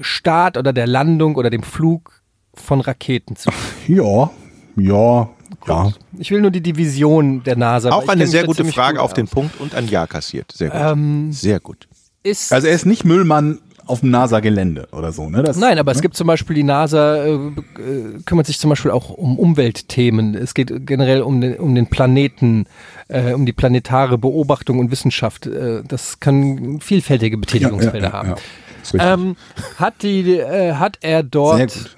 Start 0.00 0.56
oder 0.58 0.72
der 0.72 0.86
Landung 0.86 1.36
oder 1.36 1.48
dem 1.50 1.62
Flug 1.62 2.22
von 2.54 2.80
Raketen 2.80 3.36
zu 3.36 3.50
tun? 3.50 3.58
Ja, 3.88 4.30
ja, 4.76 5.28
ja. 5.66 5.92
Ich 6.18 6.30
will 6.30 6.40
nur 6.42 6.50
die 6.50 6.60
Division 6.60 7.42
der 7.42 7.56
NASA. 7.56 7.90
Auch 7.90 8.06
eine 8.08 8.26
sehr 8.26 8.44
gute 8.44 8.64
Frage 8.66 8.98
gut 8.98 9.04
auf 9.04 9.14
den. 9.14 9.26
Punkt 9.26 9.58
und 9.60 9.74
ein 9.74 9.88
Ja 9.88 10.06
kassiert. 10.06 10.52
Sehr 10.52 10.68
gut. 10.70 10.80
Ähm, 10.80 11.32
sehr 11.32 11.58
gut. 11.58 11.88
ist 12.22 12.52
Also 12.52 12.66
er 12.66 12.74
ist 12.74 12.84
nicht 12.86 13.04
Müllmann 13.04 13.60
auf 13.88 14.00
dem 14.00 14.10
NASA-Gelände 14.10 14.88
oder 14.92 15.12
so, 15.12 15.28
ne? 15.28 15.42
Das, 15.42 15.56
Nein, 15.56 15.78
aber 15.78 15.90
es 15.92 15.98
ne? 15.98 16.02
gibt 16.02 16.16
zum 16.16 16.26
Beispiel 16.26 16.54
die 16.54 16.62
NASA, 16.62 17.24
äh, 17.24 17.34
äh, 17.34 18.22
kümmert 18.24 18.46
sich 18.46 18.58
zum 18.58 18.70
Beispiel 18.70 18.90
auch 18.90 19.10
um 19.10 19.38
Umweltthemen. 19.38 20.34
Es 20.34 20.54
geht 20.54 20.86
generell 20.86 21.22
um 21.22 21.40
den, 21.40 21.56
um 21.56 21.74
den 21.74 21.86
Planeten, 21.86 22.66
äh, 23.08 23.32
um 23.32 23.46
die 23.46 23.52
planetare 23.52 24.18
Beobachtung 24.18 24.78
und 24.78 24.90
Wissenschaft. 24.90 25.46
Äh, 25.46 25.82
das 25.86 26.20
kann 26.20 26.80
vielfältige 26.80 27.38
Betätigungsfelder 27.38 28.12
haben. 28.12 28.34
Ist 28.82 28.94
richtig. 28.94 29.10
Ähm, 29.10 29.36
hat, 29.78 30.02
die, 30.02 30.36
äh, 30.36 30.74
hat 30.74 30.98
er 31.00 31.22
dort 31.22 31.96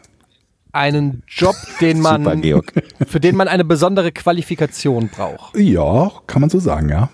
einen 0.72 1.22
Job, 1.26 1.57
den 1.80 2.01
man, 2.01 2.24
Super, 2.43 2.62
für 3.07 3.20
den 3.20 3.36
man 3.36 3.49
eine 3.49 3.64
besondere 3.64 4.12
Qualifikation 4.12 5.09
braucht? 5.09 5.57
Ja, 5.57 6.11
kann 6.26 6.41
man 6.41 6.51
so 6.51 6.59
sagen, 6.59 6.88
ja. 6.88 7.09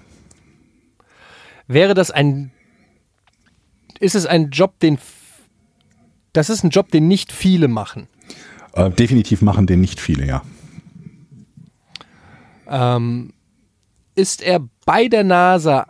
Wäre 1.68 1.95
das 1.95 2.11
ein, 2.11 2.53
ist 3.99 4.14
es 4.14 4.26
ein 4.26 4.51
Job, 4.51 4.78
den, 4.80 4.99
das 6.32 6.51
ist 6.51 6.64
ein 6.64 6.70
Job, 6.70 6.90
den 6.90 7.09
nicht 7.09 7.32
viele 7.32 7.68
machen. 7.68 8.09
Äh, 8.72 8.90
definitiv 8.90 9.42
machen 9.42 9.66
den 9.66 9.80
nicht 9.80 10.01
viele, 10.01 10.26
ja. 10.26 10.42
Ähm, 12.68 13.32
ist 14.14 14.42
er 14.42 14.61
bei 14.84 15.09
der 15.09 15.24
NASA 15.24 15.86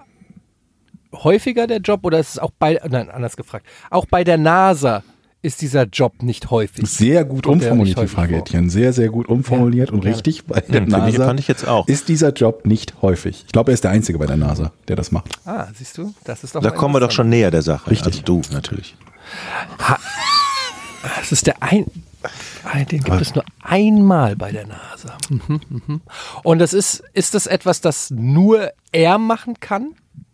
häufiger 1.13 1.67
der 1.67 1.79
Job 1.79 2.05
oder 2.05 2.19
ist 2.19 2.31
es 2.31 2.39
auch 2.39 2.51
bei, 2.59 2.81
nein, 2.89 3.11
anders 3.11 3.37
gefragt, 3.37 3.67
auch 3.91 4.07
bei 4.07 4.25
der 4.25 4.37
NASA 4.37 5.03
ist 5.47 5.63
dieser 5.63 5.85
Job 5.85 6.23
nicht 6.23 6.51
häufig? 6.51 6.89
Sehr 6.89 7.25
gut 7.25 7.47
umformuliert, 7.47 7.99
die 8.01 8.07
Frage? 8.09 8.37
Etienne. 8.37 8.69
Sehr, 8.69 8.93
sehr 8.93 9.09
gut 9.09 9.29
umformuliert 9.29 9.91
und 9.93 10.05
richtig. 10.05 10.45
Bei 10.45 10.61
der 10.61 10.81
Hm, 10.83 10.91
finde 10.91 11.09
ich- 11.09 11.15
NASA 11.15 11.27
fand 11.27 11.41
ich 11.41 11.49
jetzt 11.49 11.67
auch. 11.69 11.87
ist 11.89 12.09
dieser 12.09 12.33
Job 12.33 12.67
nicht 12.67 13.01
häufig. 13.03 13.45
Ich 13.47 13.53
glaube, 13.53 13.71
er 13.71 13.75
ist 13.75 13.85
der 13.85 13.93
Einzige 13.93 14.19
bei 14.19 14.27
der 14.27 14.37
NASA, 14.37 14.73
der 14.89 14.97
das 14.97 15.13
macht. 15.13 15.29
Ah, 15.47 15.69
siehst 15.75 15.97
du? 15.99 16.13
Das 16.25 16.45
ist 16.45 16.55
doch 16.55 16.63
Da 16.63 16.71
kommen 16.71 16.95
wir 16.95 17.01
doch 17.01 17.11
schon 17.11 17.29
näher 17.29 17.51
der 17.51 17.63
Sache. 17.63 17.91
Richtig. 17.91 18.07
Also 18.07 18.23
du 18.23 18.43
natürlich. 18.53 18.97
Das 21.19 21.33
ist 21.33 21.47
der 21.47 21.63
ein. 21.63 21.87
Den 22.91 23.01
gibt 23.01 23.21
es 23.21 23.35
nur 23.35 23.45
einmal 23.63 24.35
bei 24.35 24.51
der 24.51 24.67
NASA. 24.67 25.17
Mhm, 25.31 25.61
mhm. 25.69 26.01
Und 26.43 26.59
das 26.59 26.73
ist, 26.73 27.03
ist 27.13 27.35
das 27.35 27.47
etwas, 27.47 27.81
das 27.81 28.11
nur 28.11 28.71
er 28.91 29.19
machen 29.19 29.55
kann? 29.61 29.93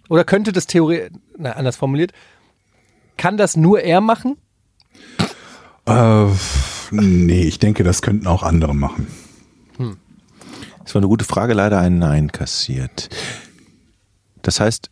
Oder 0.09 0.25
könnte 0.25 0.53
das 0.53 0.67
Theorie, 0.67 1.09
na, 1.39 1.53
anders 1.53 1.77
formuliert, 1.77 2.13
kann 3.19 3.37
das 3.37 3.57
nur 3.57 3.81
er 3.83 4.01
machen? 4.01 4.37
Äh, 5.87 6.27
nee, 6.91 7.43
ich 7.43 7.59
denke, 7.59 7.83
das 7.85 8.03
könnten 8.03 8.27
auch 8.27 8.43
andere 8.43 8.75
machen. 8.75 9.07
Das 10.85 10.95
war 10.95 11.01
eine 11.01 11.09
gute 11.09 11.25
Frage, 11.25 11.55
leider 11.55 11.79
ein 11.79 11.99
Nein 11.99 12.33
kassiert. 12.33 13.09
Das 14.43 14.61
heißt, 14.61 14.91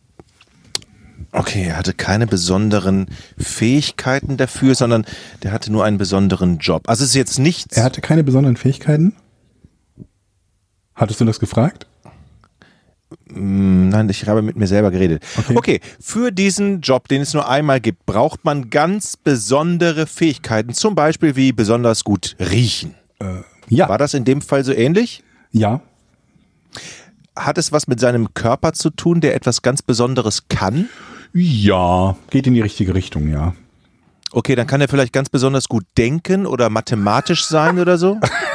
okay, 1.31 1.65
er 1.65 1.77
hatte 1.77 1.93
keine 1.93 2.27
besonderen 2.27 3.07
Fähigkeiten 3.37 4.37
dafür, 4.37 4.75
sondern 4.75 5.05
der 5.43 5.51
hatte 5.51 5.71
nur 5.71 5.83
einen 5.83 5.97
besonderen 5.97 6.57
Job. 6.57 6.87
Also 6.87 7.03
es 7.03 7.09
ist 7.11 7.15
jetzt 7.15 7.39
nichts. 7.39 7.77
Er 7.77 7.83
hatte 7.83 8.01
keine 8.01 8.23
besonderen 8.23 8.57
Fähigkeiten? 8.57 9.15
Hattest 10.95 11.19
du 11.19 11.25
das 11.25 11.39
gefragt? 11.39 11.87
Hm, 13.33 13.89
Nein, 13.89 14.09
ich 14.09 14.27
habe 14.27 14.41
mit 14.41 14.55
mir 14.55 14.67
selber 14.67 14.91
geredet. 14.91 15.23
Okay. 15.37 15.55
Okay. 15.55 15.79
für 15.99 16.31
diesen 16.31 16.81
Job, 16.81 17.07
den 17.07 17.21
es 17.21 17.33
nur 17.33 17.47
einmal 17.47 17.79
gibt, 17.79 18.05
braucht 18.05 18.43
man 18.45 18.69
ganz 18.69 19.17
besondere 19.17 20.07
Fähigkeiten. 20.07 20.73
Zum 20.73 20.95
Beispiel 20.95 21.35
wie 21.35 21.51
besonders 21.51 22.03
gut 22.03 22.35
riechen. 22.39 22.95
Ja. 23.69 23.87
War 23.87 23.97
das 23.97 24.13
in 24.13 24.25
dem 24.25 24.41
Fall 24.41 24.63
so 24.63 24.73
ähnlich? 24.73 25.23
Ja. 25.51 25.81
Hat 27.35 27.57
es 27.57 27.71
was 27.71 27.87
mit 27.87 27.99
seinem 27.99 28.33
Körper 28.33 28.73
zu 28.73 28.89
tun, 28.89 29.21
der 29.21 29.35
etwas 29.35 29.61
ganz 29.61 29.81
Besonderes 29.81 30.47
kann? 30.49 30.89
Ja. 31.33 32.17
Geht 32.29 32.47
in 32.47 32.53
die 32.53 32.61
richtige 32.61 32.93
Richtung, 32.93 33.29
ja. 33.29 33.53
Okay, 34.33 34.55
dann 34.55 34.67
kann 34.67 34.81
er 34.81 34.87
vielleicht 34.87 35.13
ganz 35.13 35.29
besonders 35.29 35.67
gut 35.67 35.85
denken 35.97 36.45
oder 36.45 36.69
mathematisch 36.69 37.45
sein 37.45 37.79
oder 37.79 37.97
so. 37.97 38.19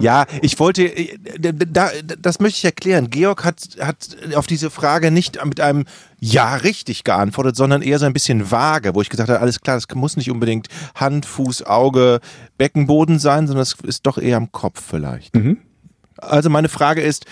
ja, 0.00 0.26
ich 0.42 0.58
wollte, 0.58 0.84
äh, 0.84 1.18
da, 1.52 1.90
das 2.20 2.40
möchte 2.40 2.58
ich 2.58 2.64
erklären. 2.64 3.10
Georg 3.10 3.44
hat, 3.44 3.76
hat 3.80 4.16
auf 4.34 4.46
diese 4.46 4.70
Frage 4.70 5.10
nicht 5.10 5.44
mit 5.44 5.60
einem 5.60 5.84
Ja 6.20 6.56
richtig 6.56 7.04
geantwortet, 7.04 7.56
sondern 7.56 7.82
eher 7.82 7.98
so 7.98 8.06
ein 8.06 8.12
bisschen 8.12 8.50
vage, 8.50 8.94
wo 8.94 9.02
ich 9.02 9.08
gesagt 9.08 9.30
habe, 9.30 9.40
alles 9.40 9.60
klar, 9.60 9.76
das 9.76 9.86
muss 9.94 10.16
nicht 10.16 10.30
unbedingt 10.30 10.68
Hand, 10.94 11.26
Fuß, 11.26 11.64
Auge, 11.64 12.20
Beckenboden 12.58 13.18
sein, 13.18 13.46
sondern 13.46 13.62
das 13.62 13.76
ist 13.86 14.06
doch 14.06 14.18
eher 14.18 14.36
am 14.36 14.52
Kopf 14.52 14.82
vielleicht. 14.82 15.34
Also 16.16 16.50
meine 16.50 16.68
Frage 16.68 17.02
ist, 17.02 17.26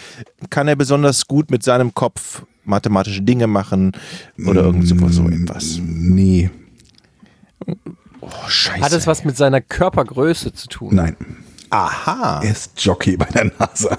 kann 0.51 0.68
er 0.68 0.76
besonders 0.76 1.26
gut 1.26 1.51
mit 1.51 1.62
seinem 1.62 1.95
Kopf 1.95 2.43
mathematische 2.64 3.22
Dinge 3.22 3.47
machen 3.47 3.93
oder 4.47 4.62
irgend 4.62 4.87
so, 4.87 5.09
so 5.09 5.28
etwas? 5.28 5.80
Nee. 5.83 6.51
Oh, 8.23 8.31
scheiße. 8.47 8.81
Hat 8.81 8.93
es 8.93 9.07
was 9.07 9.25
mit 9.25 9.37
seiner 9.37 9.61
Körpergröße 9.61 10.53
zu 10.53 10.68
tun? 10.68 10.95
Nein. 10.95 11.16
Aha. 11.70 12.41
Er 12.43 12.51
ist 12.51 12.73
Jockey 12.83 13.16
bei 13.16 13.27
der 13.27 13.51
NASA. 13.59 13.99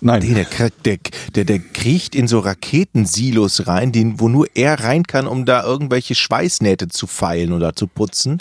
Nein. 0.00 0.22
Nee, 0.22 0.34
der, 0.34 0.70
der, 0.84 0.98
der, 1.34 1.44
der 1.44 1.58
kriecht 1.58 2.14
in 2.14 2.28
so 2.28 2.40
Raketensilos 2.40 3.66
rein, 3.66 3.92
den, 3.92 4.20
wo 4.20 4.28
nur 4.28 4.46
er 4.54 4.80
rein 4.80 5.04
kann, 5.04 5.26
um 5.26 5.44
da 5.44 5.64
irgendwelche 5.64 6.14
Schweißnähte 6.14 6.88
zu 6.88 7.06
feilen 7.06 7.52
oder 7.52 7.74
zu 7.74 7.86
putzen. 7.86 8.38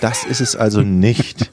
Das 0.00 0.24
ist 0.24 0.40
es 0.40 0.54
also 0.54 0.82
nicht. 0.82 1.50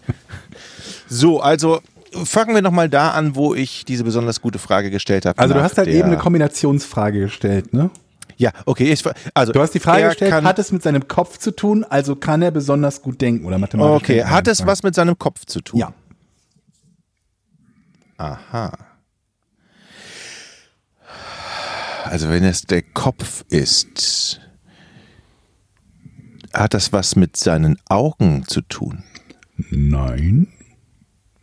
So, 1.07 1.39
also 1.39 1.81
fangen 2.23 2.53
wir 2.53 2.61
nochmal 2.61 2.89
da 2.89 3.11
an, 3.11 3.35
wo 3.35 3.55
ich 3.55 3.85
diese 3.85 4.03
besonders 4.03 4.41
gute 4.41 4.59
Frage 4.59 4.91
gestellt 4.91 5.25
habe. 5.25 5.39
Also 5.39 5.53
du 5.53 5.61
hast 5.61 5.77
halt 5.77 5.87
eben 5.87 6.07
eine 6.07 6.17
Kombinationsfrage 6.17 7.21
gestellt, 7.21 7.73
ne? 7.73 7.89
Ja, 8.37 8.51
okay. 8.65 8.91
Ich, 8.91 9.03
also 9.33 9.53
Du 9.53 9.61
hast 9.61 9.71
die 9.73 9.79
Frage 9.79 10.07
gestellt, 10.07 10.31
kann, 10.31 10.43
hat 10.45 10.59
es 10.59 10.71
mit 10.71 10.83
seinem 10.83 11.07
Kopf 11.07 11.37
zu 11.37 11.51
tun, 11.51 11.83
also 11.85 12.15
kann 12.15 12.41
er 12.41 12.51
besonders 12.51 13.01
gut 13.01 13.21
denken 13.21 13.45
oder 13.45 13.57
mathematisch 13.57 14.01
Okay, 14.03 14.15
denken? 14.17 14.29
hat 14.31 14.47
es 14.47 14.65
was 14.65 14.83
mit 14.83 14.93
seinem 14.95 15.17
Kopf 15.17 15.45
zu 15.45 15.61
tun? 15.61 15.79
Ja. 15.79 15.93
Aha. 18.17 18.77
Also 22.05 22.29
wenn 22.29 22.43
es 22.43 22.61
der 22.63 22.81
Kopf 22.83 23.43
ist, 23.49 24.39
hat 26.53 26.73
das 26.73 26.93
was 26.93 27.15
mit 27.15 27.35
seinen 27.35 27.77
Augen 27.89 28.45
zu 28.47 28.61
tun? 28.61 29.03
Nein. 29.71 30.47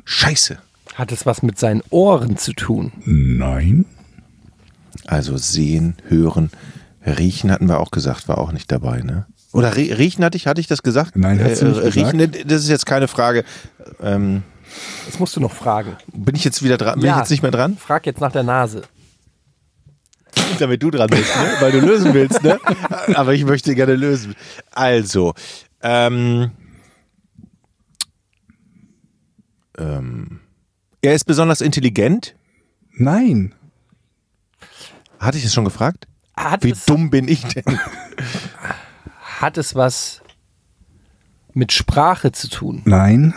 Scheiße. 0.04 0.58
Hat 0.94 1.10
es 1.12 1.26
was 1.26 1.42
mit 1.42 1.58
seinen 1.58 1.82
Ohren 1.90 2.36
zu 2.36 2.52
tun? 2.52 2.92
Nein. 3.04 3.84
Also 5.06 5.36
sehen, 5.36 5.96
hören, 6.08 6.50
riechen 7.04 7.50
hatten 7.50 7.66
wir 7.68 7.80
auch 7.80 7.90
gesagt, 7.90 8.28
war 8.28 8.38
auch 8.38 8.52
nicht 8.52 8.70
dabei, 8.70 9.00
ne? 9.02 9.26
Oder 9.52 9.76
rie- 9.76 9.92
riechen 9.92 10.24
hatte 10.24 10.36
ich, 10.36 10.46
hatte 10.46 10.60
ich 10.60 10.66
das 10.66 10.82
gesagt? 10.82 11.16
Nein, 11.16 11.38
hast 11.42 11.60
du 11.62 11.66
nicht 11.66 11.76
gesagt. 11.82 11.96
Riechen, 11.96 12.16
ne, 12.16 12.28
das 12.28 12.62
ist 12.62 12.68
jetzt 12.68 12.86
keine 12.86 13.06
Frage. 13.08 13.44
Ähm, 14.00 14.42
Das 15.06 15.18
musst 15.18 15.36
du 15.36 15.40
noch 15.40 15.52
fragen. 15.52 15.96
bin 16.12 16.34
ich 16.34 16.44
jetzt 16.44 16.62
wieder 16.62 16.78
dran? 16.78 17.00
Bin 17.00 17.10
ich 17.10 17.16
jetzt 17.16 17.30
nicht 17.30 17.42
mehr 17.42 17.50
dran? 17.50 17.76
Frag 17.76 18.06
jetzt 18.06 18.20
nach 18.20 18.32
der 18.32 18.44
Nase. 18.44 18.82
Damit 20.58 20.82
du 20.82 20.90
dran 20.90 21.08
bist, 21.10 21.36
ne? 21.36 21.50
weil 21.60 21.72
du 21.72 21.80
lösen 21.80 22.14
willst, 22.14 22.42
ne? 22.42 22.58
Aber 23.14 23.34
ich 23.34 23.44
möchte 23.44 23.74
gerne 23.74 23.96
lösen. 23.96 24.34
Also, 24.70 25.34
ähm, 25.82 26.50
ähm, 29.78 30.40
er 31.02 31.14
ist 31.14 31.24
besonders 31.24 31.60
intelligent. 31.60 32.34
Nein. 32.92 33.54
Hatte 35.18 35.38
ich 35.38 35.44
es 35.44 35.52
schon 35.54 35.64
gefragt? 35.64 36.06
Hat 36.36 36.64
Wie 36.64 36.70
es, 36.70 36.84
dumm 36.86 37.10
bin 37.10 37.28
ich 37.28 37.42
denn? 37.44 37.78
hat 39.40 39.58
es 39.58 39.74
was 39.74 40.22
mit 41.52 41.72
Sprache 41.72 42.32
zu 42.32 42.48
tun? 42.48 42.82
Nein. 42.84 43.34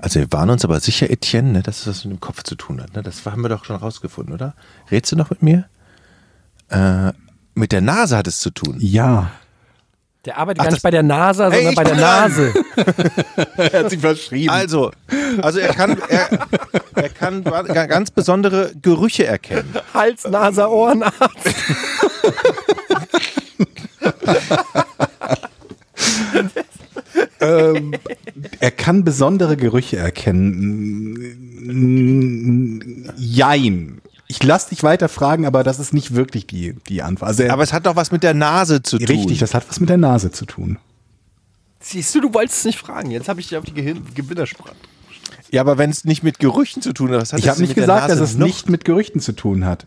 Also 0.00 0.20
wir 0.20 0.32
waren 0.32 0.50
uns 0.50 0.64
aber 0.64 0.80
sicher, 0.80 1.10
Etienne, 1.10 1.52
ne, 1.52 1.62
dass 1.62 1.80
es 1.80 1.86
was 1.86 2.04
mit 2.04 2.16
dem 2.16 2.20
Kopf 2.20 2.42
zu 2.42 2.54
tun 2.54 2.80
hat. 2.82 2.94
Ne? 2.94 3.02
Das 3.02 3.24
haben 3.26 3.42
wir 3.42 3.48
doch 3.48 3.64
schon 3.64 3.76
rausgefunden, 3.76 4.34
oder? 4.34 4.54
Redst 4.90 5.12
du 5.12 5.16
noch 5.16 5.30
mit 5.30 5.42
mir? 5.42 5.66
Äh, 6.68 7.12
mit 7.54 7.72
der 7.72 7.80
Nase 7.80 8.16
hat 8.16 8.26
es 8.26 8.38
zu 8.38 8.50
tun. 8.50 8.76
Ja. 8.78 9.30
Der 10.26 10.36
arbeitet 10.36 10.60
Ach, 10.60 10.64
gar 10.64 10.72
nicht 10.72 10.82
bei 10.82 10.90
der 10.90 11.02
NASA, 11.02 11.50
sondern 11.50 11.70
ich 11.70 11.76
bei 11.76 11.84
der. 11.84 11.96
Nase. 11.96 12.52
Er 13.56 13.80
hat 13.84 13.90
sich 13.90 14.00
verschrieben. 14.00 14.50
Also, 14.50 14.90
also 15.40 15.58
er 15.60 15.72
kann, 15.72 15.96
er, 16.08 16.28
er 16.94 17.08
kann 17.08 17.42
ga- 17.44 17.86
ganz 17.86 18.10
besondere 18.10 18.72
Gerüche 18.82 19.24
erkennen. 19.26 19.74
Hals, 19.94 20.24
Nase, 20.28 20.68
Ohrenarzt. 20.68 21.14
ähm, 27.40 27.92
er 28.60 28.70
kann 28.70 29.04
besondere 29.04 29.56
Gerüche 29.56 29.96
erkennen. 29.96 31.16
Jein. 33.16 34.00
Ich 34.30 34.42
lass 34.44 34.68
dich 34.68 34.82
weiter 34.84 35.08
fragen, 35.08 35.44
aber 35.44 35.64
das 35.64 35.78
ist 35.80 35.92
nicht 35.92 36.14
wirklich 36.14 36.46
die, 36.46 36.74
die 36.88 37.02
Antwort. 37.02 37.28
Also 37.28 37.42
er, 37.42 37.52
Aber 37.52 37.62
es 37.64 37.72
hat 37.72 37.86
doch 37.86 37.96
was 37.96 38.12
mit 38.12 38.22
der 38.22 38.32
Nase 38.34 38.80
zu 38.82 38.98
tun. 38.98 39.06
richtig, 39.08 39.38
das 39.40 39.54
hat 39.54 39.68
was 39.68 39.80
mit 39.80 39.88
der 39.88 39.96
Nase 39.96 40.30
zu 40.30 40.46
tun. 40.46 40.78
Siehst 41.80 42.14
du, 42.14 42.20
du 42.20 42.32
wolltest 42.34 42.58
es 42.60 42.64
nicht 42.64 42.78
fragen. 42.78 43.10
Jetzt 43.10 43.28
habe 43.28 43.40
ich 43.40 43.48
dich 43.48 43.58
auf 43.58 43.64
die 43.64 43.74
Gehirn 43.74 44.02
Gewinnersprache. 44.14 44.74
Ja, 45.50 45.62
aber 45.62 45.78
wenn 45.78 45.90
es 45.90 46.04
nicht 46.04 46.22
mit 46.22 46.38
Gerüchen 46.38 46.80
zu 46.82 46.92
tun 46.92 47.10
hat, 47.10 47.20
was 47.22 47.32
hat 47.32 47.40
Ich 47.40 47.48
habe 47.48 47.60
nicht 47.60 47.74
gesagt, 47.74 48.08
dass 48.08 48.20
es 48.20 48.36
noch? 48.36 48.46
nicht 48.46 48.68
mit 48.70 48.84
Gerüchten 48.84 49.20
zu 49.20 49.32
tun 49.32 49.64
hat. 49.64 49.86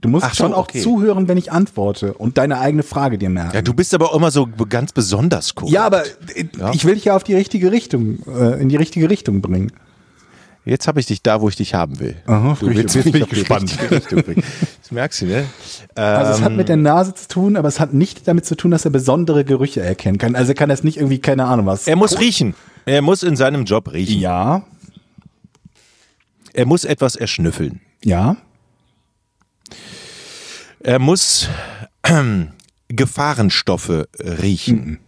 Du 0.00 0.08
musst 0.08 0.26
Ach 0.26 0.34
schon 0.34 0.52
auch 0.52 0.64
okay. 0.68 0.80
zuhören, 0.82 1.26
wenn 1.26 1.36
ich 1.38 1.52
antworte 1.52 2.14
und 2.14 2.38
deine 2.38 2.60
eigene 2.60 2.82
Frage 2.82 3.18
dir 3.18 3.28
merken. 3.30 3.54
Ja, 3.54 3.62
du 3.62 3.74
bist 3.74 3.92
aber 3.94 4.14
immer 4.14 4.30
so 4.30 4.46
ganz 4.68 4.92
besonders 4.92 5.54
cool. 5.60 5.70
Ja, 5.70 5.84
aber 5.84 6.04
äh, 6.06 6.44
Ja. 6.58 6.72
ich 6.72 6.84
will 6.84 6.94
dich 6.94 7.06
ja 7.06 7.16
auf 7.16 7.24
die 7.24 7.34
richtige 7.34 7.72
Richtung, 7.72 8.18
äh, 8.26 8.60
in 8.60 8.68
die 8.68 8.76
richtige 8.76 9.08
Richtung 9.10 9.40
bringen. 9.40 9.72
Jetzt 10.68 10.88
habe 10.88 10.98
ich 10.98 11.06
dich 11.06 11.22
da, 11.22 11.40
wo 11.40 11.48
ich 11.48 11.54
dich 11.54 11.74
haben 11.74 12.00
will. 12.00 12.16
Aha, 12.26 12.56
du 12.58 12.66
willst 12.66 12.96
jetzt 12.96 13.12
bin 13.12 13.22
ich 13.22 13.28
gespannt. 13.28 13.78
Das 13.88 14.90
merkst 14.90 15.22
du, 15.22 15.26
ne? 15.26 15.46
Also 15.94 16.32
es 16.32 16.40
hat 16.42 16.52
mit 16.54 16.68
der 16.68 16.76
Nase 16.76 17.14
zu 17.14 17.28
tun, 17.28 17.56
aber 17.56 17.68
es 17.68 17.78
hat 17.78 17.94
nicht 17.94 18.26
damit 18.26 18.44
zu 18.46 18.56
tun, 18.56 18.72
dass 18.72 18.84
er 18.84 18.90
besondere 18.90 19.44
Gerüche 19.44 19.80
erkennen 19.80 20.18
kann. 20.18 20.34
Also 20.34 20.50
er 20.50 20.54
kann 20.56 20.68
das 20.68 20.82
nicht 20.82 20.96
irgendwie, 20.96 21.20
keine 21.20 21.44
Ahnung 21.44 21.66
was. 21.66 21.86
Er 21.86 21.94
muss 21.94 22.18
riechen. 22.18 22.54
Er 22.84 23.00
muss 23.00 23.22
in 23.22 23.36
seinem 23.36 23.64
Job 23.64 23.92
riechen. 23.92 24.18
ja, 24.20 24.64
Er 26.52 26.66
muss 26.66 26.84
etwas 26.84 27.14
erschnüffeln. 27.16 27.80
ja, 28.04 28.36
Er 30.80 30.98
muss 30.98 31.48
ähm, 32.04 32.48
Gefahrenstoffe 32.88 34.04
riechen. 34.20 34.98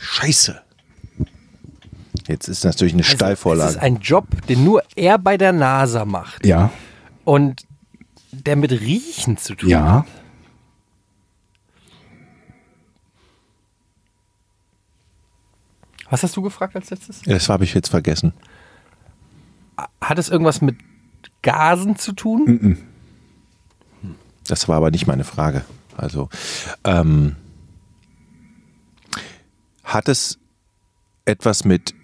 Scheiße. 0.00 0.60
Jetzt 2.32 2.48
ist 2.48 2.64
natürlich 2.64 2.94
eine 2.94 3.02
Also, 3.02 3.14
Steilvorlage. 3.14 3.68
Es 3.68 3.76
ist 3.76 3.82
ein 3.82 3.98
Job, 4.00 4.26
den 4.48 4.64
nur 4.64 4.82
er 4.96 5.18
bei 5.18 5.36
der 5.36 5.52
NASA 5.52 6.06
macht. 6.06 6.46
Ja. 6.46 6.70
Und 7.24 7.66
der 8.30 8.56
mit 8.56 8.72
Riechen 8.72 9.36
zu 9.36 9.54
tun 9.54 9.74
hat. 9.74 9.80
Ja. 9.84 10.06
Was 16.08 16.22
hast 16.22 16.34
du 16.36 16.40
gefragt 16.40 16.74
als 16.74 16.88
letztes? 16.88 17.20
das 17.20 17.50
habe 17.50 17.64
ich 17.64 17.74
jetzt 17.74 17.88
vergessen. 17.90 18.32
Hat 20.00 20.18
es 20.18 20.30
irgendwas 20.30 20.62
mit 20.62 20.76
Gasen 21.42 21.96
zu 21.96 22.12
tun? 22.12 22.78
Das 24.46 24.68
war 24.68 24.76
aber 24.78 24.90
nicht 24.90 25.06
meine 25.06 25.24
Frage. 25.24 25.66
Also, 25.98 26.30
ähm, 26.84 27.36
hat 29.84 30.08
es 30.08 30.38
etwas 31.26 31.66
mit. 31.66 31.94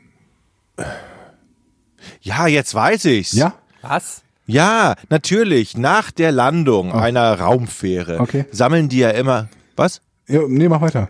Ja, 2.20 2.46
jetzt 2.46 2.74
weiß 2.74 3.04
ich's. 3.06 3.32
Ja? 3.32 3.54
Was? 3.82 4.22
Ja, 4.46 4.94
natürlich. 5.10 5.76
Nach 5.76 6.10
der 6.10 6.32
Landung 6.32 6.92
einer 6.92 7.38
Raumfähre 7.38 8.18
Okay. 8.20 8.44
sammeln 8.50 8.88
die 8.88 8.98
ja 8.98 9.10
immer. 9.10 9.48
Was? 9.76 10.00
ja 10.26 10.40
nee, 10.48 10.68
mach 10.68 10.80
weiter. 10.80 11.08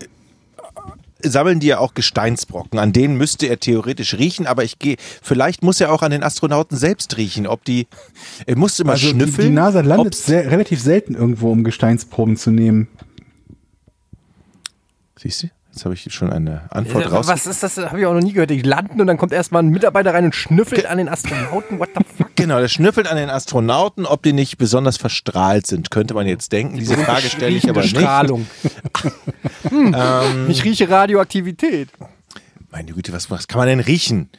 Sammeln 1.20 1.58
die 1.58 1.66
ja 1.68 1.78
auch 1.78 1.94
Gesteinsbrocken. 1.94 2.78
An 2.78 2.92
denen 2.92 3.16
müsste 3.16 3.46
er 3.46 3.58
theoretisch 3.58 4.14
riechen, 4.14 4.46
aber 4.46 4.62
ich 4.62 4.78
gehe. 4.78 4.96
Vielleicht 5.22 5.62
muss 5.64 5.80
er 5.80 5.92
auch 5.92 6.02
an 6.02 6.12
den 6.12 6.22
Astronauten 6.22 6.76
selbst 6.76 7.16
riechen. 7.16 7.46
Ob 7.48 7.64
die. 7.64 7.88
Er 8.46 8.56
muss 8.56 8.78
immer 8.78 8.92
Also 8.92 9.06
die, 9.06 9.12
schnüffeln. 9.14 9.48
die 9.48 9.54
NASA 9.54 9.80
landet 9.80 10.14
sehr, 10.14 10.48
relativ 10.50 10.80
selten 10.80 11.14
irgendwo, 11.14 11.50
um 11.50 11.64
Gesteinsproben 11.64 12.36
zu 12.36 12.50
nehmen. 12.52 12.86
Siehst 15.18 15.42
du? 15.44 15.48
Jetzt 15.78 15.84
habe 15.84 15.94
ich 15.94 16.12
schon 16.12 16.32
eine 16.32 16.62
Antwort 16.70 17.04
Äh, 17.04 17.08
raus. 17.08 17.28
Was 17.28 17.46
ist 17.46 17.62
das? 17.62 17.76
Habe 17.78 18.00
ich 18.00 18.06
auch 18.06 18.12
noch 18.12 18.20
nie 18.20 18.32
gehört. 18.32 18.50
Die 18.50 18.62
landen 18.62 19.00
und 19.00 19.06
dann 19.06 19.16
kommt 19.16 19.32
erstmal 19.32 19.62
ein 19.62 19.68
Mitarbeiter 19.68 20.12
rein 20.12 20.24
und 20.24 20.34
schnüffelt 20.34 20.86
an 20.86 20.98
den 20.98 21.08
Astronauten. 21.08 21.78
What 21.78 21.90
the 21.94 22.04
fuck? 22.16 22.34
Genau, 22.34 22.58
der 22.58 22.66
schnüffelt 22.66 23.06
an 23.06 23.16
den 23.16 23.30
Astronauten, 23.30 24.04
ob 24.04 24.24
die 24.24 24.32
nicht 24.32 24.58
besonders 24.58 24.96
verstrahlt 24.96 25.68
sind, 25.68 25.92
könnte 25.92 26.14
man 26.14 26.26
jetzt 26.26 26.50
denken. 26.50 26.78
Diese 26.78 26.96
Frage 26.96 27.28
stelle 27.28 27.56
ich 27.56 27.70
aber 27.70 27.82
nicht. 27.82 27.96
Strahlung. 27.96 28.48
hm, 29.68 29.94
ich 30.48 30.64
rieche 30.64 30.90
Radioaktivität. 30.90 31.90
Meine 32.72 32.92
Güte, 32.92 33.12
was, 33.12 33.30
was 33.30 33.46
kann 33.46 33.60
man 33.60 33.68
denn 33.68 33.78
riechen? 33.78 34.30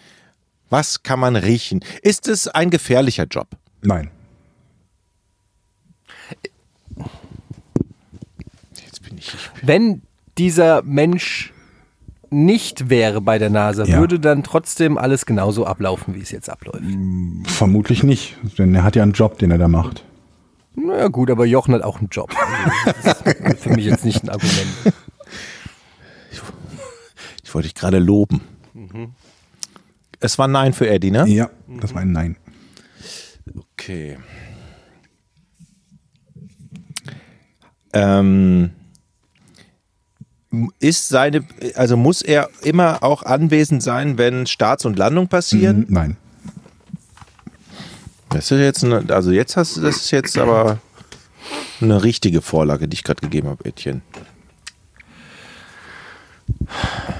Was 0.69 1.03
kann 1.03 1.21
man 1.21 1.37
riechen? 1.37 1.85
Ist 2.01 2.27
es 2.27 2.49
ein 2.49 2.69
gefährlicher 2.69 3.27
Job? 3.31 3.47
Nein. 3.81 4.11
Jetzt 8.75 9.01
bin 9.03 9.17
ich. 9.17 9.33
ich 9.33 9.49
Wenn 9.61 10.01
dieser 10.39 10.81
Mensch 10.81 11.53
nicht 12.31 12.89
wäre 12.89 13.21
bei 13.21 13.37
der 13.39 13.49
NASA, 13.49 13.83
Ja. 13.85 13.99
würde 13.99 14.19
dann 14.19 14.43
trotzdem 14.43 14.97
alles 14.97 15.25
genauso 15.25 15.65
ablaufen, 15.65 16.15
wie 16.15 16.21
es 16.21 16.31
jetzt 16.31 16.49
abläuft. 16.49 16.83
Vermutlich 17.45 18.03
nicht, 18.03 18.37
denn 18.57 18.73
er 18.73 18.83
hat 18.83 18.95
ja 18.95 19.03
einen 19.03 19.13
Job, 19.13 19.37
den 19.39 19.51
er 19.51 19.57
da 19.57 19.67
macht. 19.67 20.03
Naja 20.75 21.07
gut, 21.07 21.29
aber 21.31 21.45
Jochen 21.45 21.73
hat 21.73 21.81
auch 21.81 21.99
einen 21.99 22.09
Job. 22.09 22.31
Also, 22.85 23.23
das 23.23 23.53
ist 23.53 23.63
für 23.63 23.69
mich 23.71 23.85
jetzt 23.85 24.05
nicht 24.05 24.23
ein 24.23 24.29
Argument. 24.29 24.67
ich 27.43 27.53
wollte 27.53 27.67
dich 27.67 27.75
gerade 27.75 27.99
loben. 27.99 28.41
Es 30.19 30.37
war 30.37 30.47
Nein 30.47 30.73
für 30.73 30.87
Eddie, 30.89 31.11
ne? 31.11 31.25
Ja, 31.27 31.49
das 31.81 31.93
war 31.95 32.01
ein 32.01 32.11
Nein. 32.11 32.37
Okay. 33.73 34.17
Ähm, 37.93 38.71
ist 40.79 41.09
seine, 41.09 41.45
also 41.75 41.95
muss 41.95 42.21
er 42.21 42.49
immer 42.63 43.03
auch 43.03 43.23
anwesend 43.23 43.83
sein, 43.83 44.17
wenn 44.17 44.47
Starts 44.47 44.85
und 44.85 44.97
Landung 44.97 45.27
passieren? 45.27 45.79
Mhm, 45.81 45.85
Nein. 45.89 46.17
Das 48.29 48.51
ist 48.51 48.59
jetzt, 48.59 48.83
eine, 48.83 49.03
also 49.13 49.31
jetzt 49.31 49.57
hast 49.57 49.77
du, 49.77 49.81
das 49.81 49.97
ist 49.97 50.11
jetzt 50.11 50.37
aber 50.37 50.79
eine 51.81 52.03
richtige 52.03 52.41
Vorlage, 52.41 52.87
die 52.87 52.95
ich 52.95 53.03
gerade 53.03 53.21
gegeben 53.21 53.47
habe, 53.47 53.65
Etienne. 53.65 54.01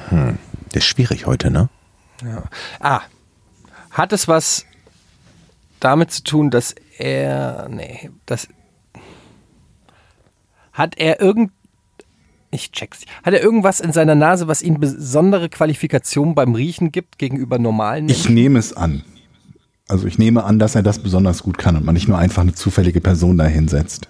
Hm. 0.10 0.38
Der 0.74 0.78
ist 0.78 0.86
schwierig 0.86 1.26
heute, 1.26 1.50
ne? 1.50 1.70
Ja. 2.24 2.44
Ah, 2.80 3.02
hat 3.92 4.14
es 4.14 4.28
was 4.28 4.66
damit 5.80 6.12
zu 6.12 6.24
tun, 6.24 6.52
dass 6.52 6.76
er, 6.98 7.68
nee, 7.70 8.12
das, 8.26 8.48
hat 10.74 10.98
er 10.98 11.22
irgend, 11.22 11.52
ich 12.52 12.72
check's, 12.72 13.02
hat 13.24 13.34
er 13.34 13.42
irgendwas 13.42 13.80
in 13.80 13.92
seiner 13.94 14.16
Nase, 14.16 14.48
was 14.48 14.62
ihm 14.62 14.80
besondere 14.80 15.50
Qualifikationen 15.50 16.36
beim 16.36 16.56
Riechen 16.56 16.92
gibt 16.92 17.18
gegenüber 17.18 17.60
normalen 17.60 18.06
Ich 18.10 18.18
Menschen? 18.18 18.34
nehme 18.36 18.60
es 18.60 18.74
an. 18.74 19.04
Also 19.88 20.06
ich 20.08 20.18
nehme 20.20 20.44
an, 20.44 20.60
dass 20.60 20.76
er 20.76 20.84
das 20.84 21.00
besonders 21.00 21.42
gut 21.44 21.58
kann 21.58 21.76
und 21.76 21.86
man 21.86 21.94
nicht 21.96 22.08
nur 22.08 22.18
einfach 22.18 22.42
eine 22.44 22.54
zufällige 22.54 23.02
Person 23.02 23.38
da 23.38 23.46
hinsetzt. 23.46 24.08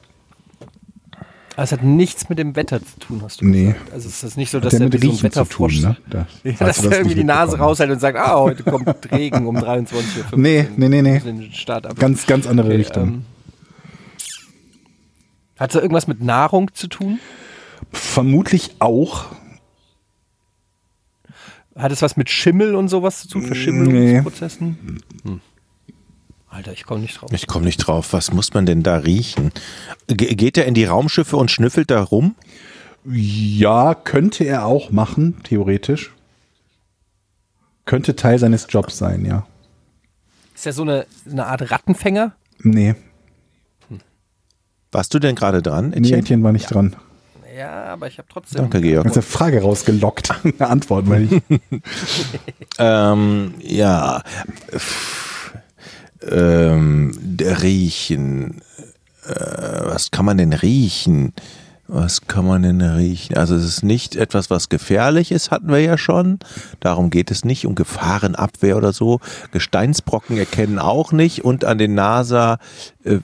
Also 1.55 1.75
es 1.75 1.79
hat 1.81 1.83
nichts 1.85 2.29
mit 2.29 2.39
dem 2.39 2.55
Wetter 2.55 2.79
zu 2.81 2.99
tun, 2.99 3.21
hast 3.21 3.41
du 3.41 3.45
Nee. 3.45 3.73
gesagt. 3.73 3.91
Also 3.93 4.07
es 4.07 4.23
ist 4.23 4.37
nicht 4.37 4.49
so, 4.49 4.61
dass 4.61 4.73
er 4.73 4.79
mit 4.81 4.93
so 4.93 4.99
Riechen 5.09 5.29
zu 5.31 5.43
tun, 5.43 5.71
ne? 5.81 5.97
Da- 6.09 6.25
ja, 6.45 6.51
dass 6.59 6.77
er 6.83 6.89
das 6.89 6.97
irgendwie 6.99 7.15
die 7.15 7.23
Nase 7.25 7.57
raushält 7.57 7.91
und 7.91 7.99
sagt, 7.99 8.17
ah, 8.17 8.35
heute 8.39 8.63
kommt 8.63 9.11
Regen 9.11 9.45
um 9.45 9.57
23.15 9.57 9.93
Uhr. 10.31 10.37
Nee, 10.39 10.67
nee, 10.77 10.87
nee, 10.87 11.01
nee. 11.01 11.21
Ganz, 11.97 12.25
ganz 12.27 12.47
andere 12.47 12.67
Okay, 12.67 12.77
Richtung. 12.77 13.03
ähm, 13.09 13.25
Hat 15.57 15.75
es 15.75 15.81
irgendwas 15.81 16.07
mit 16.07 16.23
Nahrung 16.23 16.73
zu 16.73 16.87
tun? 16.87 17.19
Vermutlich 17.91 18.75
auch. 18.79 19.27
Hat 21.75 21.91
es 21.91 22.01
was 22.01 22.17
mit 22.17 22.29
Schimmel 22.29 22.75
und 22.75 22.89
sowas 22.89 23.21
zu 23.21 23.27
tun? 23.29 23.41
Nee. 23.41 23.47
Verschimmelungsprozessen? 23.47 25.01
Hm. 25.23 25.41
Alter, 26.49 26.73
ich 26.73 26.83
komme 26.85 27.01
nicht 27.01 27.21
drauf. 27.21 27.31
Ich 27.31 27.47
komme 27.47 27.65
nicht 27.65 27.77
drauf. 27.77 28.11
Was 28.11 28.33
muss 28.33 28.53
man 28.53 28.65
denn 28.65 28.83
da 28.83 28.97
riechen? 28.97 29.51
Ge 30.07 30.35
geht 30.35 30.57
er 30.57 30.65
in 30.65 30.73
die 30.73 30.85
Raumschiffe 30.85 31.37
und 31.37 31.51
schnüffelt 31.51 31.91
da 31.91 32.01
rum? 32.01 32.35
Ja, 33.05 33.93
könnte 33.95 34.43
er 34.43 34.65
auch 34.65 34.91
machen, 34.91 35.41
theoretisch. 35.43 36.13
Könnte 37.85 38.15
Teil 38.15 38.39
seines 38.39 38.67
Jobs 38.69 38.97
sein, 38.97 39.25
ja. 39.25 39.47
Ist 40.53 40.65
er 40.65 40.73
so 40.73 40.81
eine, 40.81 41.05
eine 41.29 41.45
Art 41.45 41.71
Rattenfänger? 41.71 42.35
Nee, 42.61 42.95
Warst 44.91 45.13
du 45.13 45.19
denn 45.19 45.35
gerade 45.35 45.61
dran, 45.61 45.89
nee 45.89 45.97
Etienne? 45.97 46.17
Etienne 46.17 46.43
war 46.43 46.51
nicht 46.51 46.73
dran. 46.73 46.95
Ja, 47.59 47.83
aber 47.83 48.07
ich 48.07 48.17
habe 48.17 48.27
trotzdem. 48.31 48.61
Danke, 48.61 48.79
Georg. 48.79 49.05
Eine 49.05 49.21
Frage 49.21 49.61
rausgelockt. 49.61 50.31
Eine 50.43 50.69
Antwort, 50.69 51.09
weil 51.09 51.23
ich. 51.23 51.41
Ähm, 52.81 53.55
ja. 53.59 54.23
Ähm, 56.21 57.11
der 57.19 57.61
riechen. 57.61 58.61
Äh, 59.27 59.33
was 59.33 60.11
kann 60.11 60.23
man 60.23 60.37
denn 60.37 60.53
riechen? 60.53 61.33
Was 61.91 62.27
kann 62.27 62.45
man 62.45 62.61
denn 62.61 62.81
riechen? 62.81 63.35
Also 63.35 63.55
es 63.55 63.63
ist 63.65 63.83
nicht 63.83 64.15
etwas, 64.15 64.51
was 64.51 64.69
gefährlich 64.69 65.31
ist, 65.31 65.49
hatten 65.49 65.69
wir 65.69 65.79
ja 65.79 65.97
schon. 65.97 66.37
Darum 66.79 67.09
geht 67.09 67.31
es 67.31 67.43
nicht, 67.43 67.65
um 67.65 67.73
Gefahrenabwehr 67.73 68.77
oder 68.77 68.93
so. 68.93 69.19
Gesteinsbrocken 69.51 70.37
erkennen 70.37 70.77
auch 70.77 71.11
nicht 71.11 71.43
und 71.43 71.65
an 71.65 71.79
den 71.79 71.95
NASA, 71.95 72.59
äh, 73.03 73.17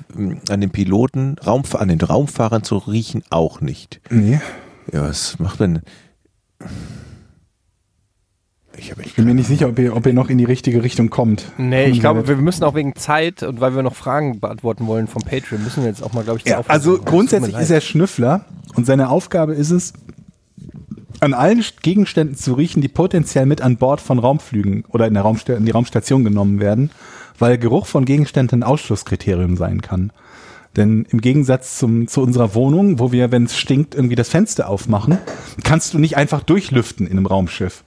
an 0.49 0.61
den 0.61 0.71
Piloten, 0.71 1.35
Raumf 1.45 1.75
an 1.75 1.89
den 1.89 2.01
Raumfahrern 2.01 2.63
zu 2.63 2.77
riechen 2.77 3.21
auch 3.29 3.61
nicht. 3.61 4.01
Nee, 4.09 4.41
Ja, 4.91 5.03
was 5.03 5.37
macht 5.37 5.59
man? 5.59 5.81
Ich 8.77 8.91
echt 8.97 9.15
bin 9.15 9.25
mir 9.25 9.33
nicht 9.33 9.47
sicher, 9.47 9.67
ob 9.69 9.79
ihr, 9.79 9.95
ob 9.95 10.05
ihr 10.05 10.13
noch 10.13 10.29
in 10.29 10.37
die 10.37 10.45
richtige 10.45 10.83
Richtung 10.83 11.09
kommt. 11.09 11.51
Nee, 11.57 11.85
ich 11.85 11.99
glaube, 11.99 12.27
wir 12.27 12.35
müssen 12.37 12.63
auch 12.63 12.75
wegen 12.75 12.95
Zeit 12.95 13.43
und 13.43 13.61
weil 13.61 13.75
wir 13.75 13.83
noch 13.83 13.95
Fragen 13.95 14.39
beantworten 14.39 14.87
wollen 14.87 15.07
vom 15.07 15.21
Patreon, 15.21 15.63
müssen 15.63 15.83
wir 15.83 15.89
jetzt 15.89 16.03
auch 16.03 16.13
mal, 16.13 16.23
glaube 16.23 16.39
ich, 16.39 16.45
zur 16.45 16.53
Ja, 16.53 16.63
also 16.67 16.99
grundsätzlich 16.99 17.57
ist 17.57 17.69
er 17.69 17.81
Schnüffler 17.81 18.45
und 18.75 18.85
seine 18.85 19.09
Aufgabe 19.09 19.53
ist 19.53 19.71
es, 19.71 19.93
an 21.21 21.33
allen 21.33 21.63
Gegenständen 21.81 22.35
zu 22.35 22.53
riechen, 22.53 22.81
die 22.81 22.87
potenziell 22.87 23.45
mit 23.45 23.61
an 23.61 23.77
Bord 23.77 24.01
von 24.01 24.19
Raumflügen 24.19 24.83
oder 24.89 25.07
in, 25.07 25.13
der 25.13 25.23
Raumsta 25.23 25.53
in 25.53 25.65
die 25.65 25.71
Raumstation 25.71 26.23
genommen 26.23 26.59
werden, 26.59 26.91
weil 27.39 27.57
Geruch 27.57 27.85
von 27.85 28.05
Gegenständen 28.05 28.59
ein 28.59 28.63
Ausschlusskriterium 28.63 29.57
sein 29.57 29.81
kann. 29.81 30.11
Denn 30.75 31.07
im 31.09 31.21
Gegensatz 31.21 31.77
zum, 31.77 32.07
zu 32.07 32.21
unserer 32.21 32.53
Wohnung, 32.53 32.99
wo 32.99 33.11
wir, 33.11 33.31
wenn 33.31 33.45
es 33.45 33.57
stinkt, 33.57 33.95
irgendwie 33.95 34.15
das 34.15 34.29
Fenster 34.29 34.69
aufmachen, 34.69 35.17
kannst 35.63 35.93
du 35.93 35.99
nicht 35.99 36.17
einfach 36.17 36.43
durchlüften 36.43 37.07
in 37.07 37.17
einem 37.17 37.25
Raumschiff. 37.25 37.83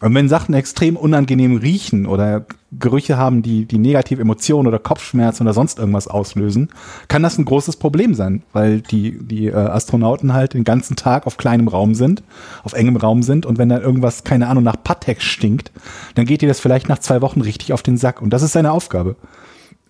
Und 0.00 0.14
wenn 0.14 0.28
Sachen 0.28 0.54
extrem 0.54 0.96
unangenehm 0.96 1.56
riechen 1.56 2.06
oder 2.06 2.44
Gerüche 2.78 3.16
haben, 3.16 3.42
die, 3.42 3.66
die 3.66 3.78
negative 3.78 4.22
Emotionen 4.22 4.66
oder 4.66 4.78
Kopfschmerzen 4.78 5.44
oder 5.44 5.52
sonst 5.52 5.78
irgendwas 5.78 6.08
auslösen, 6.08 6.70
kann 7.08 7.22
das 7.22 7.38
ein 7.38 7.44
großes 7.44 7.76
Problem 7.76 8.14
sein, 8.14 8.42
weil 8.52 8.80
die, 8.80 9.18
die 9.18 9.46
äh, 9.46 9.54
Astronauten 9.54 10.32
halt 10.32 10.54
den 10.54 10.64
ganzen 10.64 10.96
Tag 10.96 11.26
auf 11.26 11.36
kleinem 11.36 11.68
Raum 11.68 11.94
sind, 11.94 12.22
auf 12.64 12.72
engem 12.72 12.96
Raum 12.96 13.22
sind 13.22 13.46
und 13.46 13.58
wenn 13.58 13.68
da 13.68 13.78
irgendwas, 13.78 14.24
keine 14.24 14.48
Ahnung, 14.48 14.64
nach 14.64 14.82
Patex 14.82 15.24
stinkt, 15.24 15.70
dann 16.14 16.26
geht 16.26 16.42
dir 16.42 16.48
das 16.48 16.60
vielleicht 16.60 16.88
nach 16.88 16.98
zwei 16.98 17.20
Wochen 17.20 17.40
richtig 17.40 17.72
auf 17.72 17.82
den 17.82 17.96
Sack 17.96 18.22
und 18.22 18.30
das 18.30 18.42
ist 18.42 18.52
seine 18.52 18.72
Aufgabe. 18.72 19.16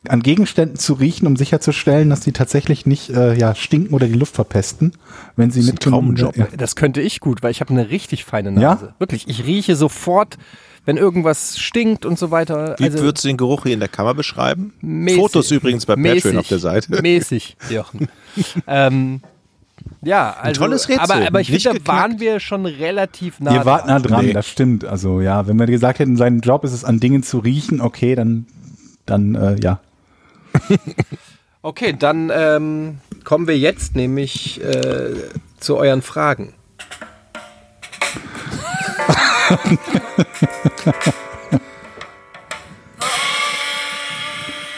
An 0.09 0.23
Gegenständen 0.23 0.77
zu 0.77 0.95
riechen, 0.95 1.27
um 1.27 1.37
sicherzustellen, 1.37 2.11
dass 2.11 2.21
die 2.21 2.33
tatsächlich 2.33 2.87
nicht 2.87 3.11
äh, 3.11 3.35
ja, 3.39 3.55
stinken 3.55 3.95
oder 3.95 4.07
die 4.07 4.15
Luft 4.15 4.35
verpesten, 4.35 4.93
wenn 5.37 5.51
sie 5.51 5.61
Das 5.61 5.69
ein 5.69 5.75
mitgenommen 5.75 6.17
Traumjob. 6.17 6.37
Ja. 6.37 6.57
Das 6.57 6.75
könnte 6.75 7.01
ich 7.01 7.21
gut, 7.21 7.43
weil 7.43 7.53
ich 7.53 7.61
habe 7.61 7.71
eine 7.71 7.91
richtig 7.91 8.25
feine 8.25 8.51
Ja? 8.61 8.75
Nase. 8.75 8.95
Wirklich, 8.99 9.29
ich 9.29 9.45
rieche 9.45 9.77
sofort, 9.77 10.39
wenn 10.85 10.97
irgendwas 10.97 11.59
stinkt 11.59 12.05
und 12.05 12.19
so 12.19 12.33
weiter. 12.33 12.75
Wie 12.79 12.85
also 12.85 12.99
würdest 12.99 13.25
du 13.25 13.29
den 13.29 13.37
Geruch 13.37 13.63
hier 13.63 13.75
in 13.75 13.81
der 13.81 13.89
Kammer 13.89 14.15
beschreiben? 14.15 14.73
mäßig. 14.81 15.21
Fotos 15.21 15.51
übrigens 15.53 15.87
bei 15.87 15.95
Patreon 15.95 16.39
auf 16.39 16.49
der 16.49 16.59
Seite. 16.59 17.01
Mäßig, 17.01 17.57
Jochen. 17.71 18.09
ähm, 18.67 19.21
ja, 20.03 20.37
also, 20.41 20.63
tolles 20.63 20.89
Rätsel. 20.89 21.05
Aber, 21.05 21.27
aber 21.27 21.41
ich 21.41 21.49
finde, 21.49 21.63
da 21.63 21.73
geknackt. 21.73 21.89
waren 21.89 22.21
wir 22.21 22.41
schon 22.41 22.67
relativ 22.67 23.39
nah. 23.41 23.55
Ihr 23.55 23.65
wart 23.65 23.87
nah 23.87 24.01
dran, 24.01 24.27
Nee. 24.27 24.33
das 24.33 24.49
stimmt. 24.49 24.85
Also 24.85 25.21
ja, 25.21 25.47
wenn 25.47 25.59
wir 25.59 25.67
gesagt 25.67 26.01
hätten, 26.01 26.17
sein 26.17 26.41
Job 26.41 26.65
ist 26.65 26.73
es, 26.73 26.85
an 26.85 26.99
Dingen 26.99 27.23
zu 27.23 27.39
riechen, 27.39 27.81
okay, 27.81 28.15
dann, 28.17 28.47
dann 29.07 29.35
äh, 29.37 29.57
ja. 29.61 29.81
Okay, 31.65 31.95
dann 31.97 32.33
ähm, 32.35 32.99
kommen 33.23 33.47
wir 33.47 33.57
jetzt 33.57 33.95
nämlich 33.95 34.61
äh, 34.65 35.15
zu 35.61 35.77
euren 35.77 36.03
Fragen. 36.03 36.55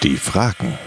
Die 0.02 0.19
Fragen. 0.19 0.78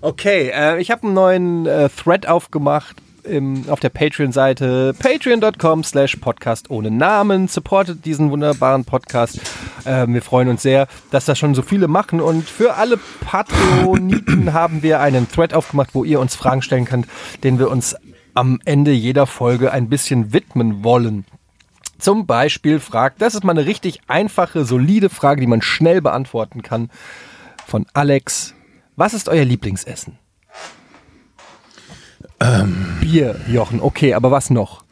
Okay, 0.00 0.52
äh, 0.54 0.80
ich 0.80 0.92
habe 0.92 1.02
einen 1.02 1.14
neuen 1.14 1.66
äh, 1.66 1.88
Thread 1.88 2.28
aufgemacht 2.28 3.02
im, 3.30 3.68
auf 3.68 3.80
der 3.80 3.88
Patreon-Seite 3.88 4.94
patreon.com 4.98 5.84
slash 5.84 6.16
podcast 6.16 6.70
ohne 6.70 6.90
Namen. 6.90 7.48
Supportet 7.48 8.04
diesen 8.04 8.30
wunderbaren 8.30 8.84
Podcast. 8.84 9.40
Äh, 9.84 10.06
wir 10.08 10.20
freuen 10.20 10.48
uns 10.48 10.62
sehr, 10.62 10.88
dass 11.10 11.24
das 11.24 11.38
schon 11.38 11.54
so 11.54 11.62
viele 11.62 11.88
machen. 11.88 12.20
Und 12.20 12.48
für 12.48 12.74
alle 12.74 12.98
Patreoniten 13.20 14.52
haben 14.52 14.82
wir 14.82 15.00
einen 15.00 15.30
Thread 15.30 15.54
aufgemacht, 15.54 15.90
wo 15.94 16.04
ihr 16.04 16.20
uns 16.20 16.34
Fragen 16.36 16.62
stellen 16.62 16.84
könnt, 16.84 17.06
den 17.42 17.58
wir 17.58 17.70
uns 17.70 17.96
am 18.34 18.60
Ende 18.64 18.92
jeder 18.92 19.26
Folge 19.26 19.72
ein 19.72 19.88
bisschen 19.88 20.32
widmen 20.32 20.84
wollen. 20.84 21.24
Zum 21.98 22.26
Beispiel 22.26 22.80
fragt, 22.80 23.20
das 23.20 23.34
ist 23.34 23.44
mal 23.44 23.52
eine 23.52 23.66
richtig 23.66 24.00
einfache, 24.06 24.64
solide 24.64 25.10
Frage, 25.10 25.42
die 25.42 25.46
man 25.46 25.62
schnell 25.62 26.00
beantworten 26.00 26.62
kann. 26.62 26.90
Von 27.66 27.86
Alex. 27.92 28.54
Was 28.96 29.14
ist 29.14 29.28
euer 29.28 29.44
Lieblingsessen? 29.44 30.18
Bier, 33.00 33.36
Jochen. 33.48 33.80
Okay, 33.80 34.14
aber 34.14 34.30
was 34.30 34.50
noch? 34.50 34.82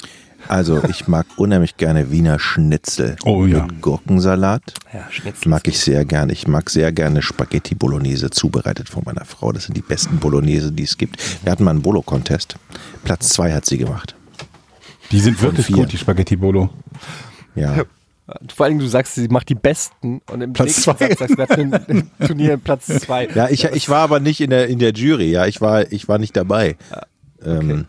Also, 0.47 0.83
ich 0.89 1.09
mag 1.09 1.27
unheimlich 1.37 1.77
gerne 1.77 2.11
Wiener 2.11 2.39
Schnitzel 2.39 3.17
Oh 3.25 3.45
ja. 3.45 3.65
mit 3.67 3.83
Gurkensalat. 3.83 4.63
Ja, 4.95 5.07
Schnitzel. 5.11 5.49
Mag 5.49 5.67
ich 5.69 5.79
sehr 5.79 6.05
gerne. 6.05 6.33
Ich 6.33 6.47
mag 6.47 6.71
sehr 6.71 6.91
gerne 6.93 7.21
Spaghetti 7.23 7.75
Bolognese 7.75 8.31
zubereitet 8.31 8.89
von 8.89 9.03
meiner 9.05 9.25
Frau. 9.25 9.53
Das 9.53 9.65
sind 9.65 9.77
die 9.77 9.83
besten 9.83 10.19
Bolognese, 10.19 10.73
die 10.73 10.85
es 10.85 10.97
gibt. 10.97 11.17
Wir 11.43 11.53
hatten 11.53 11.65
mal 11.65 11.73
einen 11.73 11.83
Bolo-Contest. 11.83 12.57
Platz 13.05 13.31
zwei 13.31 13.53
hat 13.53 13.67
sie 13.67 13.77
gemacht. 13.79 14.15
Die 15.11 15.21
sind 15.21 15.41
wirklich 15.43 15.69
gut, 15.69 15.93
die 15.93 15.99
Spaghetti 15.99 16.37
Bolo. 16.37 16.71
Ja. 17.55 17.85
Vor 18.55 18.67
allem, 18.67 18.79
du 18.79 18.87
sagst, 18.87 19.15
sie 19.15 19.29
macht 19.29 19.49
die 19.49 19.55
besten 19.55 20.21
und 20.31 20.43
im 20.43 20.53
Platz 20.53 20.87
nächsten 20.87 20.97
zwei. 20.99 21.15
Satz 21.15 21.33
sagst 21.37 21.57
du, 21.57 21.63
ein 21.63 22.11
Turnier 22.27 22.59
Platz 22.59 22.87
zwei. 22.87 23.27
Ja, 23.35 23.49
ich, 23.49 23.65
ich 23.65 23.89
war 23.89 24.01
aber 24.01 24.21
nicht 24.21 24.43
in 24.43 24.51
der, 24.51 24.69
in 24.69 24.79
der 24.79 24.93
Jury. 24.93 25.31
Ja, 25.31 25.47
ich 25.47 25.63
war, 25.63 25.91
ich 25.93 26.09
war 26.09 26.19
nicht 26.19 26.37
dabei. 26.37 26.77
Ähm, 27.45 27.87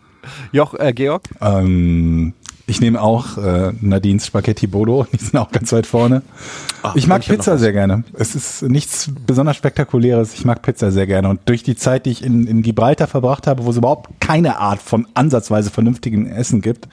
Joch, 0.52 0.74
äh, 0.74 0.92
Georg? 0.92 1.28
Ähm, 1.40 2.34
ich 2.70 2.80
nehme 2.80 3.02
auch 3.02 3.36
äh, 3.36 3.72
Nadines 3.80 4.26
Spaghetti 4.26 4.68
Bolo, 4.68 5.06
die 5.12 5.16
sind 5.16 5.36
auch 5.36 5.50
ganz 5.50 5.72
weit 5.72 5.86
vorne. 5.86 6.22
Ach, 6.82 6.94
ich 6.94 7.08
mag 7.08 7.22
ich 7.22 7.28
Pizza 7.28 7.58
sehr 7.58 7.72
gerne. 7.72 8.04
Es 8.14 8.34
ist 8.34 8.62
nichts 8.62 9.10
besonders 9.26 9.56
Spektakuläres. 9.56 10.34
Ich 10.34 10.44
mag 10.44 10.62
Pizza 10.62 10.92
sehr 10.92 11.06
gerne. 11.06 11.28
Und 11.28 11.40
durch 11.46 11.62
die 11.64 11.74
Zeit, 11.74 12.06
die 12.06 12.10
ich 12.10 12.24
in, 12.24 12.46
in 12.46 12.62
Gibraltar 12.62 13.08
verbracht 13.08 13.46
habe, 13.46 13.64
wo 13.64 13.70
es 13.70 13.76
überhaupt 13.76 14.20
keine 14.20 14.58
Art 14.58 14.80
von 14.80 15.08
ansatzweise 15.14 15.70
vernünftigem 15.70 16.26
Essen 16.26 16.62
gibt, 16.62 16.88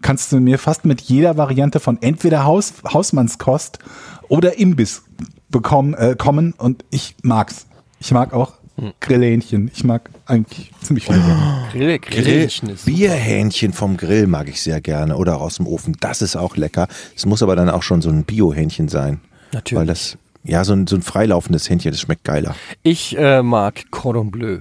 kannst 0.00 0.30
du 0.30 0.38
mir 0.38 0.58
fast 0.60 0.84
mit 0.84 1.00
jeder 1.00 1.36
Variante 1.36 1.80
von 1.80 2.00
entweder 2.00 2.44
Haus, 2.44 2.74
Hausmannskost 2.92 3.80
oder 4.28 4.58
Imbiss 4.58 5.02
bekommen, 5.48 5.94
äh, 5.94 6.14
kommen 6.16 6.54
und 6.56 6.84
ich 6.90 7.16
mag's. 7.22 7.66
Ich 7.98 8.12
mag 8.12 8.32
auch 8.32 8.52
Grillhähnchen. 9.00 9.70
Ich 9.74 9.84
mag 9.84 10.10
eigentlich 10.26 10.70
ziemlich 10.82 11.06
viel. 11.06 11.14
Grill, 11.72 11.98
Grill, 11.98 12.22
Grillchen 12.24 12.68
ist 12.70 12.84
Bierhähnchen 12.86 13.72
vom 13.72 13.96
Grill 13.96 14.26
mag 14.26 14.48
ich 14.48 14.60
sehr 14.60 14.80
gerne 14.80 15.16
oder 15.16 15.40
aus 15.40 15.56
dem 15.56 15.66
Ofen. 15.66 15.96
Das 16.00 16.20
ist 16.22 16.36
auch 16.36 16.56
lecker. 16.56 16.88
Es 17.14 17.24
muss 17.26 17.42
aber 17.42 17.56
dann 17.56 17.70
auch 17.70 17.82
schon 17.82 18.02
so 18.02 18.10
ein 18.10 18.24
Bio-Hähnchen 18.24 18.88
sein. 18.88 19.20
Natürlich. 19.52 19.80
Weil 19.80 19.86
das, 19.86 20.18
ja, 20.44 20.64
so 20.64 20.72
ein, 20.74 20.86
so 20.86 20.96
ein 20.96 21.02
freilaufendes 21.02 21.68
Hähnchen, 21.70 21.90
das 21.92 22.00
schmeckt 22.00 22.24
geiler. 22.24 22.54
Ich 22.82 23.16
äh, 23.18 23.42
mag 23.42 23.90
Cordon 23.90 24.30
Bleu. 24.30 24.58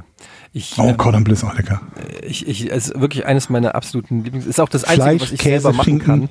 Ich, 0.53 0.75
Oh, 0.77 0.83
ähm, 0.87 0.95
Cordon 0.97 1.23
Bleu 1.25 1.33
ist 1.33 1.43
auch 1.43 1.53
lecker. 1.55 1.81
ich, 2.25 2.47
ich, 2.47 2.71
es 2.71 2.89
ist 2.89 2.99
wirklich 3.01 3.25
eines 3.25 3.49
meiner 3.49 3.75
absoluten 3.75 4.23
Lieblings. 4.23 4.45
Ist 4.45 4.61
auch 4.61 4.69
das 4.69 4.85
Einzige, 4.85 5.03
Fleisch, 5.03 5.21
was 5.23 5.31
ich 5.33 5.39
Käse, 5.39 5.61
selber 5.63 5.73
machen 5.75 5.83
Schinken. 5.85 6.05
kann. 6.05 6.29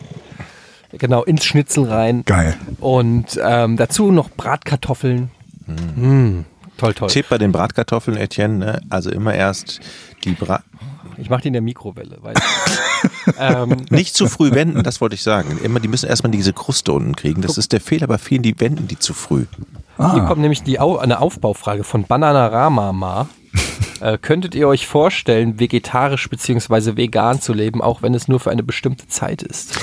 Genau, 0.97 1.23
ins 1.25 1.45
Schnitzel 1.45 1.85
rein. 1.85 2.23
Geil. 2.25 2.55
Und 2.81 3.39
ähm, 3.45 3.77
dazu 3.77 4.13
noch 4.13 4.31
Bratkartoffeln. 4.31 5.31
Mm, 5.97 6.41
toll, 6.77 6.95
toll. 6.95 7.09
Tipp 7.09 7.27
bei 7.29 7.39
den 7.39 7.53
Bratkartoffeln, 7.53 8.17
Etienne, 8.17 8.59
ne? 8.59 8.81
also 8.91 9.11
immer 9.11 9.35
erst 9.35 9.81
die 10.25 10.33
Brat... 10.33 10.63
Ich 11.17 11.31
mache 11.31 11.43
die 11.43 11.49
in 11.49 11.53
der 11.53 11.63
Mikrowelle. 11.63 12.19
Weil, 12.23 12.35
ähm, 13.39 13.77
Nicht 13.91 14.17
zu 14.17 14.27
früh 14.27 14.51
wenden, 14.51 14.83
das 14.83 15.01
wollte 15.01 15.15
ich 15.15 15.23
sagen. 15.23 15.59
Immer, 15.63 15.79
die 15.79 15.89
müssen 15.89 16.09
erstmal 16.09 16.33
diese 16.33 16.53
Kruste 16.53 16.93
unten 16.93 17.15
kriegen. 17.15 17.41
Das 17.43 17.57
ist 17.57 17.73
der 17.73 17.81
Fehler 17.81 18.09
bei 18.09 18.19
vielen, 18.19 18.43
die 18.43 18.59
wenden 18.59 18.89
die 18.89 18.99
zu 18.99 19.15
früh. 19.15 19.47
Hier 19.97 20.07
Ah, 20.07 20.27
kommt 20.27 20.41
nämlich 20.41 20.65
die 20.65 20.81
Au 20.81 20.99
eine 20.99 21.21
Aufbaufrage 21.21 21.85
von 21.85 22.05
Bananarama. 22.05 23.29
äh, 24.01 24.19
könntet 24.19 24.57
ihr 24.57 24.67
euch 24.67 24.89
vorstellen, 24.89 25.61
vegetarisch 25.61 26.29
bzw. 26.29 26.97
vegan 26.97 27.41
zu 27.41 27.53
leben, 27.53 27.81
auch 27.81 28.03
wenn 28.03 28.15
es 28.15 28.27
nur 28.27 28.41
für 28.41 28.51
eine 28.51 28.65
bestimmte 28.65 29.07
Zeit 29.07 29.43
ist? 29.43 29.79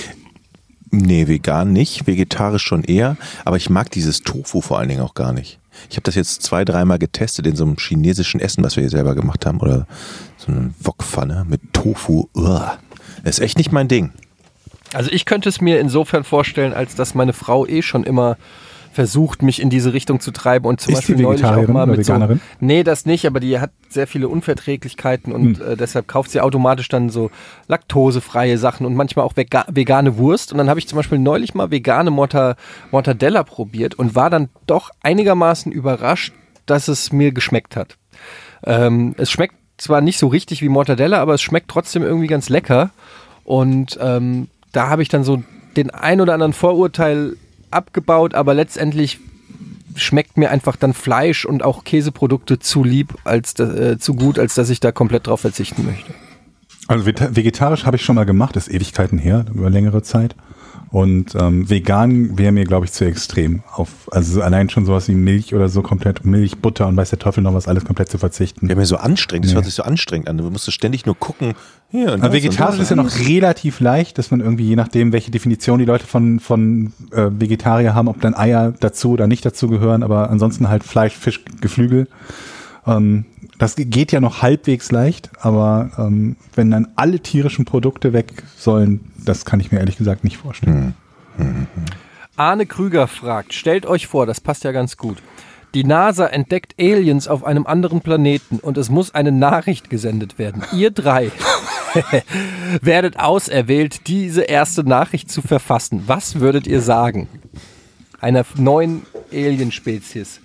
Nee, 0.89 1.27
vegan 1.27 1.71
nicht, 1.71 2.05
vegetarisch 2.05 2.63
schon 2.63 2.83
eher, 2.83 3.15
aber 3.45 3.55
ich 3.55 3.69
mag 3.69 3.89
dieses 3.91 4.21
Tofu 4.21 4.59
vor 4.59 4.79
allen 4.79 4.89
Dingen 4.89 5.01
auch 5.01 5.13
gar 5.13 5.31
nicht. 5.31 5.60
Ich 5.89 5.95
habe 5.95 6.03
das 6.03 6.15
jetzt 6.15 6.43
zwei, 6.43 6.65
dreimal 6.65 6.99
getestet 6.99 7.47
in 7.47 7.55
so 7.55 7.63
einem 7.63 7.77
chinesischen 7.77 8.39
Essen, 8.39 8.63
was 8.63 8.75
wir 8.75 8.81
hier 8.81 8.89
selber 8.89 9.15
gemacht 9.15 9.45
haben, 9.45 9.59
oder 9.59 9.87
so 10.37 10.51
eine 10.51 10.73
Wokpfanne 10.79 11.45
mit 11.47 11.61
Tofu. 11.73 12.27
Uah. 12.33 12.77
Ist 13.23 13.39
echt 13.39 13.57
nicht 13.57 13.71
mein 13.71 13.87
Ding. 13.87 14.11
Also 14.93 15.09
ich 15.11 15.25
könnte 15.25 15.49
es 15.49 15.61
mir 15.61 15.79
insofern 15.79 16.23
vorstellen, 16.23 16.73
als 16.73 16.95
dass 16.95 17.15
meine 17.15 17.33
Frau 17.33 17.65
eh 17.65 17.81
schon 17.81 18.03
immer 18.03 18.37
versucht, 18.91 19.41
mich 19.41 19.61
in 19.61 19.69
diese 19.69 19.93
Richtung 19.93 20.19
zu 20.19 20.31
treiben 20.31 20.65
und 20.65 20.81
zum 20.81 20.93
Ist 20.93 20.99
Beispiel 20.99 21.17
neulich 21.17 21.43
auch 21.45 21.67
mal 21.67 21.87
mit 21.87 22.05
so? 22.05 22.37
Nee, 22.59 22.83
das 22.83 23.05
nicht, 23.05 23.25
aber 23.25 23.39
die 23.39 23.59
hat 23.59 23.71
sehr 23.89 24.07
viele 24.07 24.27
Unverträglichkeiten 24.27 25.33
und 25.33 25.59
Hm. 25.59 25.71
äh, 25.71 25.75
deshalb 25.77 26.07
kauft 26.07 26.31
sie 26.31 26.41
automatisch 26.41 26.89
dann 26.89 27.09
so 27.09 27.31
laktosefreie 27.67 28.57
Sachen 28.57 28.85
und 28.85 28.95
manchmal 28.95 29.25
auch 29.25 29.35
vega 29.35 29.65
vegane 29.69 30.17
Wurst. 30.17 30.51
Und 30.51 30.57
dann 30.57 30.69
habe 30.69 30.79
ich 30.79 30.87
zum 30.87 30.97
Beispiel 30.97 31.19
neulich 31.19 31.53
mal 31.53 31.71
vegane 31.71 32.11
Morta 32.11 32.55
Mortadella 32.91 33.43
probiert 33.43 33.95
und 33.95 34.15
war 34.15 34.29
dann 34.29 34.49
doch 34.67 34.91
einigermaßen 35.01 35.71
überrascht, 35.71 36.33
dass 36.65 36.87
es 36.87 37.11
mir 37.11 37.31
geschmeckt 37.31 37.75
hat. 37.75 37.97
Ähm, 38.63 39.15
es 39.17 39.31
schmeckt 39.31 39.55
zwar 39.77 40.01
nicht 40.01 40.19
so 40.19 40.27
richtig 40.27 40.61
wie 40.61 40.69
Mortadella, 40.69 41.19
aber 41.19 41.33
es 41.33 41.41
schmeckt 41.41 41.69
trotzdem 41.69 42.03
irgendwie 42.03 42.27
ganz 42.27 42.49
lecker. 42.49 42.91
Und 43.43 43.97
ähm, 44.01 44.47
da 44.71 44.89
habe 44.89 45.01
ich 45.01 45.09
dann 45.09 45.23
so 45.23 45.43
den 45.75 45.89
ein 45.89 46.21
oder 46.21 46.33
anderen 46.33 46.53
Vorurteil 46.53 47.35
abgebaut, 47.71 48.33
aber 48.33 48.53
letztendlich 48.53 49.19
schmeckt 49.95 50.37
mir 50.37 50.51
einfach 50.51 50.75
dann 50.75 50.93
Fleisch 50.93 51.45
und 51.45 51.63
auch 51.63 51.83
Käseprodukte 51.83 52.59
zu 52.59 52.83
lieb, 52.83 53.15
als 53.23 53.59
äh, 53.59 53.97
zu 53.99 54.13
gut, 54.13 54.39
als 54.39 54.55
dass 54.55 54.69
ich 54.69 54.79
da 54.79 54.91
komplett 54.91 55.27
drauf 55.27 55.41
verzichten 55.41 55.85
möchte. 55.85 56.13
Also 56.87 57.05
vegetarisch 57.05 57.85
habe 57.85 57.97
ich 57.97 58.03
schon 58.03 58.15
mal 58.15 58.25
gemacht, 58.25 58.55
ist 58.55 58.69
Ewigkeiten 58.69 59.17
her, 59.17 59.45
über 59.53 59.69
längere 59.69 60.01
Zeit. 60.01 60.35
Und 60.91 61.35
ähm, 61.35 61.69
vegan 61.69 62.37
wäre 62.37 62.51
mir, 62.51 62.65
glaube 62.65 62.85
ich, 62.85 62.91
zu 62.91 63.05
extrem. 63.05 63.63
Auf, 63.73 63.89
also 64.11 64.41
allein 64.41 64.69
schon 64.69 64.85
sowas 64.85 65.07
wie 65.07 65.13
Milch 65.13 65.55
oder 65.55 65.69
so 65.69 65.81
komplett, 65.81 66.25
Milch, 66.25 66.57
Butter 66.57 66.85
und 66.87 66.97
weiß 66.97 67.11
der 67.11 67.19
Teufel 67.19 67.41
noch 67.41 67.53
was, 67.53 67.69
alles 67.69 67.85
komplett 67.85 68.09
zu 68.09 68.17
verzichten. 68.17 68.67
Wäre 68.67 68.77
mir 68.77 68.85
so 68.85 68.97
anstrengend, 68.97 69.45
das 69.45 69.51
Nee. 69.51 69.55
hört 69.55 69.65
sich 69.65 69.73
so 69.73 69.83
anstrengend 69.83 70.27
an. 70.27 70.37
Du 70.37 70.49
musst 70.49 70.69
ständig 70.71 71.05
nur 71.05 71.17
gucken. 71.17 71.53
Hier 71.91 72.11
und 72.13 72.23
vegetarisch 72.33 72.79
ist 72.79 72.89
ja 72.89 72.97
noch 72.97 73.09
relativ 73.19 73.79
leicht, 73.79 74.17
dass 74.17 74.31
man 74.31 74.41
irgendwie, 74.41 74.65
je 74.65 74.75
nachdem, 74.75 75.13
welche 75.13 75.31
Definition 75.31 75.79
die 75.79 75.85
Leute 75.85 76.05
von, 76.05 76.41
von 76.41 76.91
äh, 77.11 77.29
Vegetarier 77.31 77.95
haben, 77.95 78.09
ob 78.09 78.19
dann 78.19 78.33
Eier 78.35 78.73
dazu 78.77 79.11
oder 79.11 79.27
nicht 79.27 79.45
dazu 79.45 79.69
gehören, 79.69 80.03
aber 80.03 80.29
ansonsten 80.29 80.67
halt 80.67 80.83
Fleisch, 80.83 81.13
Fisch, 81.15 81.41
Geflügel. 81.61 82.07
Ähm, 82.85 83.25
das 83.59 83.75
geht 83.77 84.11
ja 84.11 84.19
noch 84.19 84.41
halbwegs 84.41 84.91
leicht, 84.91 85.29
aber 85.39 85.91
ähm, 85.97 86.35
wenn 86.55 86.71
dann 86.71 86.87
alle 86.95 87.19
tierischen 87.19 87.63
Produkte 87.63 88.11
weg 88.11 88.43
sollen, 88.57 89.10
das 89.25 89.45
kann 89.45 89.59
ich 89.59 89.71
mir 89.71 89.79
ehrlich 89.79 89.97
gesagt 89.97 90.23
nicht 90.23 90.37
vorstellen. 90.37 90.95
Arne 92.35 92.65
Krüger 92.65 93.07
fragt, 93.07 93.53
stellt 93.53 93.85
euch 93.85 94.07
vor, 94.07 94.25
das 94.25 94.41
passt 94.41 94.63
ja 94.63 94.71
ganz 94.71 94.97
gut. 94.97 95.17
Die 95.73 95.85
NASA 95.85 96.25
entdeckt 96.25 96.75
Aliens 96.79 97.29
auf 97.29 97.45
einem 97.45 97.65
anderen 97.65 98.01
Planeten 98.01 98.59
und 98.59 98.77
es 98.77 98.89
muss 98.89 99.15
eine 99.15 99.31
Nachricht 99.31 99.89
gesendet 99.89 100.37
werden. 100.37 100.63
Ihr 100.73 100.91
drei 100.91 101.31
werdet 102.81 103.17
auserwählt, 103.17 104.07
diese 104.07 104.41
erste 104.41 104.83
Nachricht 104.83 105.31
zu 105.31 105.41
verfassen. 105.41 106.03
Was 106.07 106.41
würdet 106.41 106.67
ihr 106.67 106.81
sagen? 106.81 107.29
Einer 108.19 108.45
neuen 108.55 109.03
Alienspezies? 109.31 110.41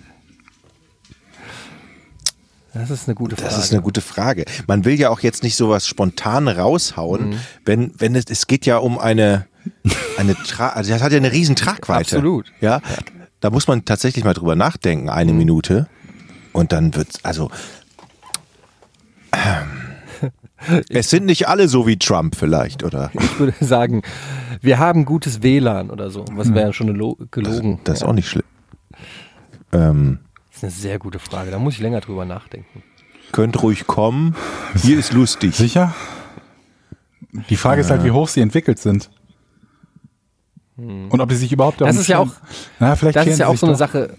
Das 2.77 2.89
ist 2.91 3.07
eine 3.07 3.15
gute 3.15 3.35
Frage. 3.35 3.49
Das 3.49 3.63
ist 3.65 3.71
eine 3.73 3.81
gute 3.81 4.01
Frage. 4.01 4.45
Man 4.67 4.85
will 4.85 4.99
ja 4.99 5.09
auch 5.09 5.19
jetzt 5.21 5.43
nicht 5.43 5.55
sowas 5.55 5.87
spontan 5.87 6.47
raushauen, 6.47 7.29
Mhm. 7.31 7.39
wenn, 7.65 7.91
wenn 7.97 8.15
es, 8.15 8.25
es 8.29 8.47
geht 8.47 8.65
ja 8.65 8.77
um 8.77 8.97
eine, 8.99 9.47
eine 10.17 10.35
Tra 10.35 10.69
also 10.69 10.91
das 10.91 11.01
hat 11.01 11.11
ja 11.11 11.17
eine 11.17 11.31
riesen 11.31 11.55
Tragweite. 11.55 12.15
Absolut. 12.17 12.51
Ja, 12.61 12.81
da 13.39 13.49
muss 13.49 13.67
man 13.67 13.85
tatsächlich 13.85 14.23
mal 14.23 14.33
drüber 14.33 14.55
nachdenken, 14.55 15.09
eine 15.09 15.31
Mhm. 15.31 15.37
Minute. 15.37 15.87
Und 16.53 16.71
dann 16.71 16.95
wird's, 16.95 17.23
also, 17.23 17.51
ähm, 19.31 20.31
es 20.89 21.09
sind 21.09 21.25
nicht 21.25 21.47
alle 21.47 21.67
so 21.67 21.85
wie 21.87 21.97
Trump 21.97 22.35
vielleicht, 22.35 22.83
oder? 22.83 23.11
ich 23.13 23.39
würde 23.39 23.53
sagen, 23.63 24.01
wir 24.61 24.79
haben 24.79 25.05
gutes 25.05 25.43
WLAN 25.43 25.89
oder 25.91 26.09
so. 26.09 26.25
Was 26.31 26.53
wäre 26.53 26.73
schon 26.73 26.89
eine 26.89 26.97
Lo 26.97 27.15
gelogen? 27.31 27.79
Das 27.83 27.95
ist 27.97 28.01
Ja. 28.01 28.07
auch 28.07 28.13
nicht 28.13 28.27
schlimm. 28.27 28.43
Ähm, 29.71 30.19
Das 30.59 30.73
ist 30.73 30.75
eine 30.75 30.89
sehr 30.89 30.97
gute 30.97 31.19
Frage. 31.19 31.51
Da 31.51 31.59
muss 31.59 31.75
ich 31.75 31.81
länger 31.81 32.01
drüber 32.01 32.25
nachdenken. 32.25 32.81
könnt 33.31 33.61
ruhig 33.61 33.85
kommen. 33.85 34.35
Hier 34.81 34.97
ist 34.97 35.13
lustig. 35.13 35.53
Sicher? 35.53 35.93
Die 37.47 37.57
Frage 37.57 37.81
ist 37.81 37.91
halt, 37.91 38.03
wie 38.03 38.09
hoch 38.09 38.27
sie 38.27 38.41
entwickelt 38.41 38.79
sind. 38.79 39.11
Und 40.75 41.21
ob 41.21 41.29
sie 41.29 41.37
sich 41.37 41.51
überhaupt 41.51 41.79
darum 41.79 41.91
Hm. 41.91 41.97
Das 41.97 42.01
ist 42.01 42.07
ja 42.07 42.25
scheren. 42.25 42.31
Na, 42.79 42.95
vielleicht 42.95 43.17
Das 43.17 43.27
ist 43.27 43.37
ja 43.37 43.45
auch 43.45 43.55
so 43.55 43.67
eine 43.67 43.73
doch. 43.73 43.79
Sache. 43.79 44.17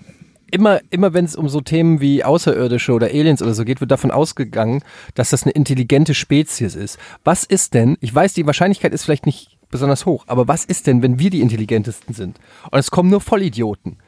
Immer, 0.49 0.79
immer 0.91 1.13
wenn 1.13 1.25
es 1.25 1.35
um 1.35 1.49
so 1.49 1.61
Themen 1.61 2.01
wie 2.01 2.23
Außerirdische 2.23 2.93
oder 2.93 3.09
Aliens 3.09 3.43
oder 3.43 3.55
so 3.55 3.65
geht, 3.65 3.81
wird 3.81 3.91
davon 3.91 4.13
ausgegangen, 4.13 4.85
dass 5.15 5.31
das 5.31 5.43
eine 5.43 5.53
intelligente 5.53 6.15
Spezies 6.15 6.77
ist. 6.77 6.99
Was 7.25 7.43
ist 7.43 7.75
denn, 7.75 7.99
ich 8.01 8.15
weiß, 8.15 8.33
die 8.33 8.47
Wahrscheinlichkeit 8.47 8.93
ist 8.93 9.03
vielleicht 9.03 9.27
nicht 9.27 9.59
besonders 9.71 10.07
hoch, 10.07 10.25
aber 10.29 10.47
was 10.47 10.65
ist 10.65 10.87
denn, 10.87 11.03
wenn 11.03 11.19
wir 11.19 11.31
die 11.31 11.41
intelligentesten 11.41 12.15
sind? 12.15 12.39
Und 12.71 12.79
es 12.79 12.93
kommen 12.93 13.11
nur 13.11 13.21
Vollidioten. 13.21 13.99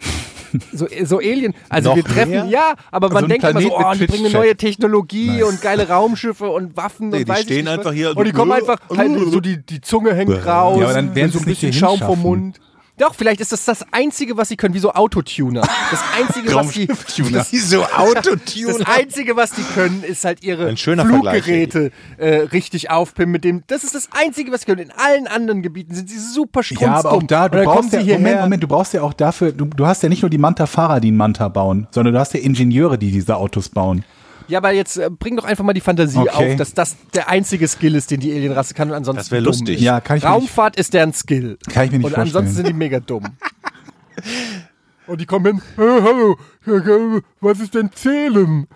So, 0.72 0.86
so 1.04 1.18
Alien, 1.18 1.54
also 1.68 1.90
Noch 1.90 1.96
wir 1.96 2.04
treffen, 2.04 2.30
mehr? 2.30 2.44
ja, 2.46 2.74
aber 2.90 3.08
man 3.08 3.16
Also 3.16 3.26
ein 3.26 3.28
denkt 3.30 3.44
immer 3.48 3.60
so, 3.60 3.76
oh, 3.78 3.92
die 3.94 4.06
bringen 4.06 4.26
eine 4.26 4.34
neue 4.34 4.56
Technologie 4.56 5.42
und 5.42 5.60
geile 5.62 5.88
Raumschiffe 5.88 6.48
und 6.48 6.76
Waffen 6.76 7.10
Nee, 7.10 7.18
und 7.18 7.24
die 7.24 7.28
weiß 7.28 7.38
ich 7.40 7.44
stehen 7.44 7.64
nicht 7.64 7.68
einfach 7.72 7.90
was. 7.90 7.94
hier 7.94 8.16
Und 8.16 8.24
die 8.26 8.32
kommen 8.32 8.52
einfach, 8.52 8.78
halt, 8.96 9.12
so 9.30 9.40
die, 9.40 9.58
die 9.64 9.80
Zunge 9.80 10.14
hängt 10.14 10.30
raus, 10.46 10.78
Ja, 10.78 10.84
aber 10.86 10.94
dann 10.94 11.14
werden 11.14 11.30
so 11.32 11.38
ein 11.38 11.44
bisschen 11.44 11.72
Schaum 11.72 11.98
vom. 11.98 12.20
Mund. 12.20 12.60
Doch, 13.00 13.14
vielleicht 13.14 13.40
ist 13.40 13.50
das 13.50 13.64
das 13.64 13.86
Einzige, 13.92 14.36
was 14.36 14.50
sie 14.50 14.58
können, 14.58 14.74
wie 14.74 14.78
so 14.78 14.92
Autotuner. 14.92 15.62
Das 15.90 16.04
Einzige, 16.18 16.48
was 16.54 16.74
sie, 16.74 16.84
Raumschiff-Tuner. 16.84 17.44
so 17.50 17.80
das 17.80 17.94
Autotune. 17.94 18.86
Einzige, 18.86 19.36
was 19.36 19.52
die 19.52 19.62
können, 19.62 20.02
ist 20.02 20.22
halt 20.26 20.44
ihre 20.44 20.76
Fluggeräte 20.76 21.92
äh, 22.18 22.28
richtig 22.52 22.90
aufpimpen. 22.90 23.32
Mit 23.32 23.44
dem, 23.44 23.62
das 23.68 23.84
ist 23.84 23.94
das 23.94 24.10
Einzige, 24.12 24.52
was 24.52 24.60
sie 24.60 24.66
können. 24.66 24.82
In 24.82 24.90
allen 24.90 25.26
anderen 25.26 25.62
Gebieten 25.62 25.94
sind 25.94 26.10
sie 26.10 26.18
super 26.18 26.62
strunzdumm. 26.62 26.88
Ja, 26.90 26.98
aber 26.98 27.12
auch 27.12 27.22
da, 27.22 27.48
du 27.48 27.64
brauchst 27.64 27.92
sie 27.92 28.00
ja. 28.00 28.18
Moment, 28.18 28.42
Moment, 28.42 28.62
du 28.62 28.68
brauchst 28.68 28.92
ja 28.92 29.00
auch 29.00 29.14
dafür, 29.14 29.52
du, 29.52 29.64
du 29.64 29.86
hast 29.86 30.02
ja 30.02 30.10
nicht 30.10 30.20
nur 30.20 30.28
die 30.28 30.36
Manta-Fahrer, 30.36 31.00
die 31.00 31.10
ein 31.10 31.16
Manta 31.16 31.48
bauen, 31.48 31.86
sondern 31.92 32.12
du 32.12 32.20
hast 32.20 32.34
ja 32.34 32.40
Ingenieure, 32.40 32.98
die 32.98 33.10
diese 33.10 33.34
Autos 33.36 33.70
bauen. 33.70 34.04
Ja, 34.50 34.58
aber 34.58 34.72
jetzt 34.72 34.96
äh, 34.96 35.08
bring 35.10 35.36
doch 35.36 35.44
einfach 35.44 35.64
mal 35.64 35.72
die 35.72 35.80
Fantasie 35.80 36.18
Okay. 36.18 36.52
auf, 36.52 36.56
dass 36.56 36.74
das 36.74 36.96
der 37.14 37.28
einzige 37.28 37.66
Skill 37.68 37.94
ist, 37.94 38.10
den 38.10 38.20
die 38.20 38.32
Alienrasse 38.32 38.74
kann 38.74 38.88
und 38.90 38.94
ansonsten 38.96 39.18
Das 39.20 39.30
wär 39.30 39.38
dumm 39.40 39.46
lustig. 39.46 39.76
Ist. 39.76 39.82
Ja, 39.82 40.00
kann 40.00 40.18
ich 40.18 40.24
mir 40.24 40.30
nicht, 40.30 40.36
Raumfahrt 40.42 40.76
ist 40.76 40.92
deren 40.92 41.12
Skill. 41.12 41.56
kann 41.72 41.84
ich 41.86 41.92
mir 41.92 41.98
nicht 41.98 42.06
Und 42.06 42.14
vorstellen. 42.14 42.36
ansonsten 42.36 42.56
sind 42.56 42.66
die 42.68 42.72
mega 42.74 43.00
dumm. 43.00 43.24
Und 45.06 45.20
die 45.20 45.26
kommen 45.26 45.46
hin, 45.46 45.62
hey, 45.76 46.00
hallo, 46.02 46.36
äh, 46.66 47.20
was 47.40 47.58
ist 47.60 47.74
denn 47.74 47.90
Zählen? 47.92 48.66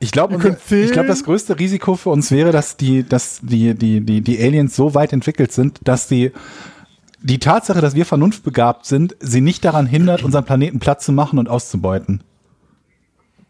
Ich 0.00 0.10
glaube, 0.10 0.34
Ihr 0.34 0.40
könnt 0.40 0.58
ich 0.58 0.66
glaube, 0.68 0.92
zählen. 0.92 1.06
das 1.06 1.24
größte 1.24 1.58
Risiko 1.58 1.94
für 1.94 2.10
uns 2.10 2.30
wäre, 2.30 2.50
dass 2.50 2.76
die, 2.76 3.04
dass 3.08 3.40
die, 3.42 3.74
die, 3.74 4.00
die, 4.00 4.20
die 4.20 4.42
Aliens 4.42 4.74
so 4.74 4.94
weit 4.94 5.12
entwickelt 5.12 5.52
sind, 5.52 5.78
dass 5.84 6.08
die 6.08 6.32
die 7.22 7.38
Tatsache, 7.38 7.80
dass 7.80 7.94
wir 7.94 8.04
vernunftbegabt 8.04 8.84
sind, 8.84 9.16
sie 9.18 9.40
nicht 9.40 9.64
daran 9.64 9.86
hindert, 9.86 10.22
unseren 10.24 10.44
Planeten 10.44 10.78
platt 10.78 11.00
zu 11.00 11.10
machen 11.10 11.38
und 11.38 11.48
auszubeuten. 11.48 12.22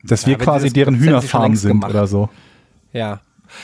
Dass 0.06 0.26
wir 0.26 0.36
quasi 0.38 0.66
das- 0.66 0.72
deren 0.74 0.96
Hühnerfarm 0.96 1.56
sind 1.56 1.70
gemacht. 1.80 1.90
oder 1.90 2.06
so. 2.06 2.28
Ja. 2.92 3.20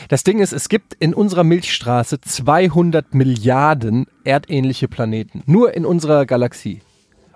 Das 0.09 0.23
Ding 0.25 0.39
ist, 0.39 0.53
es 0.53 0.69
gibt 0.69 0.95
in 0.95 1.15
unserer 1.15 1.43
Milchstraße 1.45 2.21
200 2.21 3.13
Milliarden 3.15 4.07
erdähnliche 4.25 4.89
Planeten. 4.89 5.43
Nur 5.47 5.75
in 5.75 5.85
unserer 5.85 6.27
Galaxie. 6.27 6.81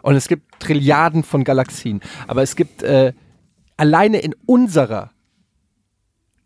Und 0.02 0.14
es 0.14 0.28
gibt 0.28 0.60
Trilliarden 0.60 1.22
von 1.24 1.44
Galaxien. 1.44 2.00
Aber 2.28 2.42
es 2.42 2.54
gibt 2.56 2.82
äh, 2.82 3.12
alleine 3.76 4.18
in 4.18 4.34
unserer 4.46 5.10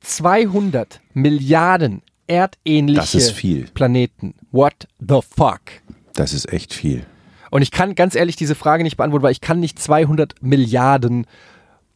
200 0.00 1.00
Milliarden 1.14 2.02
erdähnliche 2.26 3.00
Das 3.00 3.14
ist 3.14 3.32
viel. 3.32 3.66
Planeten. 3.74 4.34
What 4.52 4.86
the 5.00 5.20
fuck? 5.28 5.60
Das 6.14 6.32
ist 6.32 6.52
echt 6.52 6.72
viel. 6.74 7.04
Und 7.50 7.62
ich 7.62 7.70
kann 7.70 7.94
ganz 7.94 8.14
ehrlich 8.14 8.36
diese 8.36 8.54
Frage 8.54 8.82
nicht 8.84 8.96
beantworten, 8.96 9.22
weil 9.24 9.32
ich 9.32 9.40
kann 9.40 9.60
nicht 9.60 9.78
200 9.78 10.34
Milliarden 10.42 11.26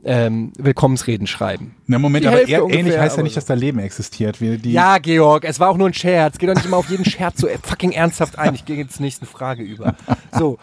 ähm, 0.05 0.53
Willkommensreden 0.59 1.27
schreiben. 1.27 1.77
Na 1.87 1.99
Moment, 1.99 2.24
Die 2.24 2.29
aber 2.29 2.39
Hälfte 2.39 2.55
erdähnlich 2.55 2.79
ungefähr, 2.79 3.03
heißt 3.03 3.16
ja 3.16 3.23
nicht, 3.23 3.37
dass 3.37 3.45
da 3.45 3.55
Leben 3.55 3.79
existiert. 3.79 4.39
Ja, 4.41 4.99
Georg, 4.99 5.45
es 5.45 5.61
war 5.61 5.69
auch 5.69 5.77
nur 5.77 5.89
ein 5.89 5.95
Scherz. 5.95 6.39
Geh 6.39 6.47
doch 6.47 6.55
nicht 6.55 6.66
immer 6.66 6.77
auf 6.77 6.91
jeden 6.91 7.05
Scherz 7.05 7.41
so 7.41 7.49
fucking 7.62 7.93
ernsthaft 7.93 8.39
ein. 8.39 8.55
Ich 8.55 8.65
gehe 8.65 8.77
jetzt 8.77 8.95
zur 8.95 9.03
nächsten 9.03 9.27
Frage 9.27 9.62
über. 9.62 9.95
So, 10.39 10.59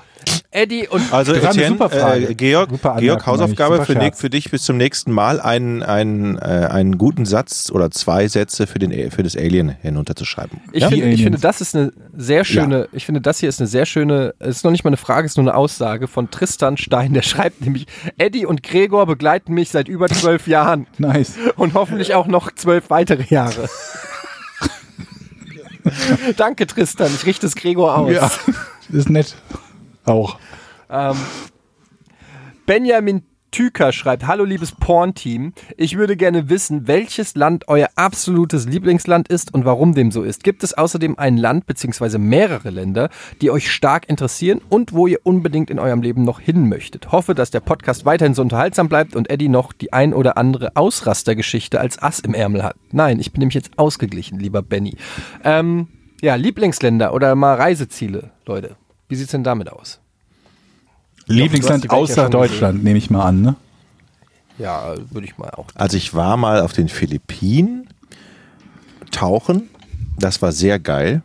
Eddie 0.51 0.87
und 0.87 1.13
Also 1.13 1.33
Das 1.33 1.43
war 1.43 1.49
eine 1.51 1.59
Etienne, 1.59 1.77
super 1.77 1.89
Frage. 1.91 2.29
äh, 2.29 2.33
Georg, 2.33 2.71
Super 2.71 2.89
Anmerkung 2.93 3.03
Georg 3.05 3.27
Hausaufgabe 3.27 3.85
für, 3.85 3.93
Scherz. 3.93 4.19
für 4.19 4.31
dich 4.31 4.49
bis 4.49 4.63
zum 4.63 4.77
nächsten 4.77 5.11
Mal 5.11 5.39
einen, 5.39 5.83
einen, 5.83 6.39
äh, 6.39 6.41
einen 6.41 6.97
guten 6.97 7.25
Satz 7.25 7.69
oder 7.71 7.91
zwei 7.91 8.27
Sätze 8.27 8.65
für, 8.65 8.79
den, 8.79 9.11
für 9.11 9.21
das 9.21 9.37
Alien 9.37 9.69
hinunterzuschreiben. 9.69 10.59
ich, 10.71 10.81
Ja? 10.81 10.89
finde, 10.89 11.07
ich 11.09 11.21
finde, 11.21 11.37
das 11.37 11.61
ist 11.61 11.75
eine 11.75 11.93
sehr 12.17 12.45
schöne, 12.45 12.89
ich 12.93 13.05
finde, 13.05 13.21
das 13.21 13.37
hier 13.39 13.47
ist 13.49 13.59
eine 13.61 13.67
sehr 13.67 13.85
schöne, 13.85 14.33
es 14.39 14.55
ist 14.57 14.63
noch 14.65 14.71
nicht 14.71 14.83
mal 14.83 14.89
eine 14.89 14.97
Frage, 14.97 15.27
es 15.27 15.33
ist 15.33 15.37
nur 15.37 15.45
eine 15.47 15.55
Aussage 15.55 16.07
von 16.07 16.31
Tristan 16.31 16.77
Stein, 16.77 17.13
der 17.13 17.21
schreibt 17.21 17.61
nämlich, 17.61 17.85
Eddie 18.17 18.47
und 18.47 18.63
Gregor 18.63 19.05
begleiten 19.05 19.53
mich 19.53 19.69
seit 19.69 19.87
über 19.87 20.07
zwölf 20.09 20.47
Jahren 20.47 20.87
nice. 20.97 21.33
und 21.57 21.75
hoffentlich 21.75 22.15
auch 22.15 22.25
noch 22.25 22.51
zwölf 22.55 22.89
weitere 22.89 23.23
Jahre. 23.29 23.69
Danke, 26.37 26.65
Tristan, 26.67 27.09
ich 27.15 27.25
richte 27.27 27.45
es 27.45 27.53
Gregor 27.55 27.95
aus. 27.97 28.11
Ja, 28.11 28.31
ist 28.91 29.09
nett. 29.11 29.35
Auch. 30.05 30.37
Ähm, 30.89 31.17
Benjamin 32.65 33.23
Tüker 33.51 33.91
schreibt, 33.91 34.27
hallo 34.27 34.43
liebes 34.43 34.71
Porn-Team, 34.71 35.53
ich 35.75 35.97
würde 35.97 36.15
gerne 36.15 36.49
wissen, 36.49 36.87
welches 36.87 37.35
Land 37.35 37.67
euer 37.67 37.89
absolutes 37.95 38.67
Lieblingsland 38.67 39.27
ist 39.27 39.53
und 39.53 39.65
warum 39.65 39.95
dem 39.95 40.11
so 40.11 40.23
ist. 40.23 40.43
Gibt 40.43 40.63
es 40.63 40.77
außerdem 40.77 41.17
ein 41.17 41.37
Land 41.37 41.65
bzw. 41.65 42.19
mehrere 42.19 42.69
Länder, 42.69 43.09
die 43.41 43.49
euch 43.49 43.71
stark 43.71 44.07
interessieren 44.07 44.61
und 44.69 44.93
wo 44.93 45.07
ihr 45.07 45.19
unbedingt 45.23 45.69
in 45.69 45.79
eurem 45.79 46.01
Leben 46.01 46.23
noch 46.23 46.39
hin 46.39 46.69
möchtet? 46.69 47.11
Hoffe, 47.11 47.33
dass 47.33 47.49
der 47.49 47.59
Podcast 47.59 48.05
weiterhin 48.05 48.35
so 48.35 48.41
unterhaltsam 48.41 48.87
bleibt 48.87 49.15
und 49.15 49.29
Eddie 49.29 49.49
noch 49.49 49.73
die 49.73 49.93
ein 49.93 50.13
oder 50.13 50.37
andere 50.37 50.75
Ausrastergeschichte 50.75 51.79
als 51.79 52.01
Ass 52.01 52.19
im 52.19 52.33
Ärmel 52.33 52.63
hat. 52.63 52.75
Nein, 52.91 53.19
ich 53.19 53.31
bin 53.31 53.39
nämlich 53.39 53.55
jetzt 53.55 53.77
ausgeglichen, 53.77 54.39
lieber 54.39 54.61
Benny. 54.61 54.95
Ähm, 55.43 55.87
ja, 56.21 56.35
Lieblingsländer 56.35 57.13
oder 57.13 57.33
mal 57.35 57.55
Reiseziele, 57.55 58.31
Leute. 58.45 58.75
Wie 59.09 59.15
sieht's 59.15 59.31
denn 59.31 59.43
damit 59.43 59.69
aus? 59.69 59.99
Lieblingsland 61.25 61.85
ja 61.85 61.89
außer 61.91 62.23
schon 62.23 62.31
Deutschland, 62.31 62.83
nehme 62.83 62.97
ich 62.97 63.09
mal 63.09 63.25
an, 63.25 63.41
ne? 63.41 63.55
Ja, 64.57 64.95
würde 65.11 65.25
ich 65.27 65.37
mal 65.37 65.49
auch. 65.51 65.67
Also 65.75 65.97
ich 65.97 66.13
war 66.13 66.37
mal 66.37 66.61
auf 66.61 66.73
den 66.73 66.89
Philippinen 66.89 67.87
tauchen. 69.11 69.69
Das 70.17 70.41
war 70.41 70.51
sehr 70.51 70.79
geil. 70.79 71.21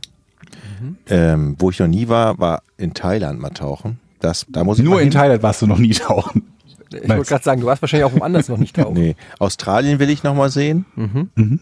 Mhm. 0.80 0.96
Ähm, 1.08 1.56
wo 1.58 1.70
ich 1.70 1.78
noch 1.78 1.88
nie 1.88 2.08
war, 2.08 2.38
war 2.38 2.62
in 2.76 2.94
Thailand 2.94 3.40
mal 3.40 3.50
tauchen. 3.50 3.98
Das, 4.20 4.46
da 4.48 4.62
muss 4.62 4.78
ich 4.78 4.84
Nur 4.84 4.94
mal 4.94 5.02
in. 5.02 5.10
Thailand 5.10 5.42
warst 5.42 5.62
du 5.62 5.66
noch 5.66 5.78
nie 5.78 5.92
tauchen. 5.94 6.42
Ich 6.90 7.08
wollte 7.08 7.24
gerade 7.24 7.44
sagen, 7.44 7.60
du 7.60 7.66
warst 7.66 7.82
wahrscheinlich 7.82 8.04
auch 8.04 8.18
woanders 8.18 8.48
noch 8.48 8.58
nicht 8.58 8.76
tauchen. 8.76 8.94
Nee, 8.94 9.16
Australien 9.40 9.98
will 9.98 10.10
ich 10.10 10.22
noch 10.22 10.34
mal 10.34 10.50
sehen. 10.50 10.84
Mhm. 10.94 11.60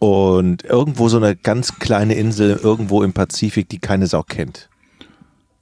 Und 0.00 0.64
irgendwo 0.64 1.08
so 1.08 1.18
eine 1.18 1.36
ganz 1.36 1.78
kleine 1.78 2.14
Insel 2.14 2.58
irgendwo 2.60 3.02
im 3.02 3.12
Pazifik, 3.12 3.68
die 3.68 3.78
keine 3.78 4.06
Sau 4.08 4.22
kennt. 4.22 4.69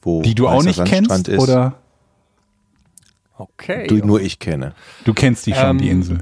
Wo 0.03 0.23
Die 0.23 0.35
du 0.35 0.49
auch 0.49 0.63
nicht 0.63 0.77
Sandstrand 0.77 1.09
kennst, 1.09 1.29
ist, 1.29 1.41
oder? 1.43 1.75
Okay. 3.37 3.87
die 3.89 4.03
nur 4.03 4.21
ich 4.21 4.39
kenne. 4.39 4.75
Du 5.05 5.15
kennst 5.15 5.47
die 5.47 5.55
schon, 5.55 5.71
Ähm, 5.71 5.79
die 5.79 5.89
Insel. 5.91 6.19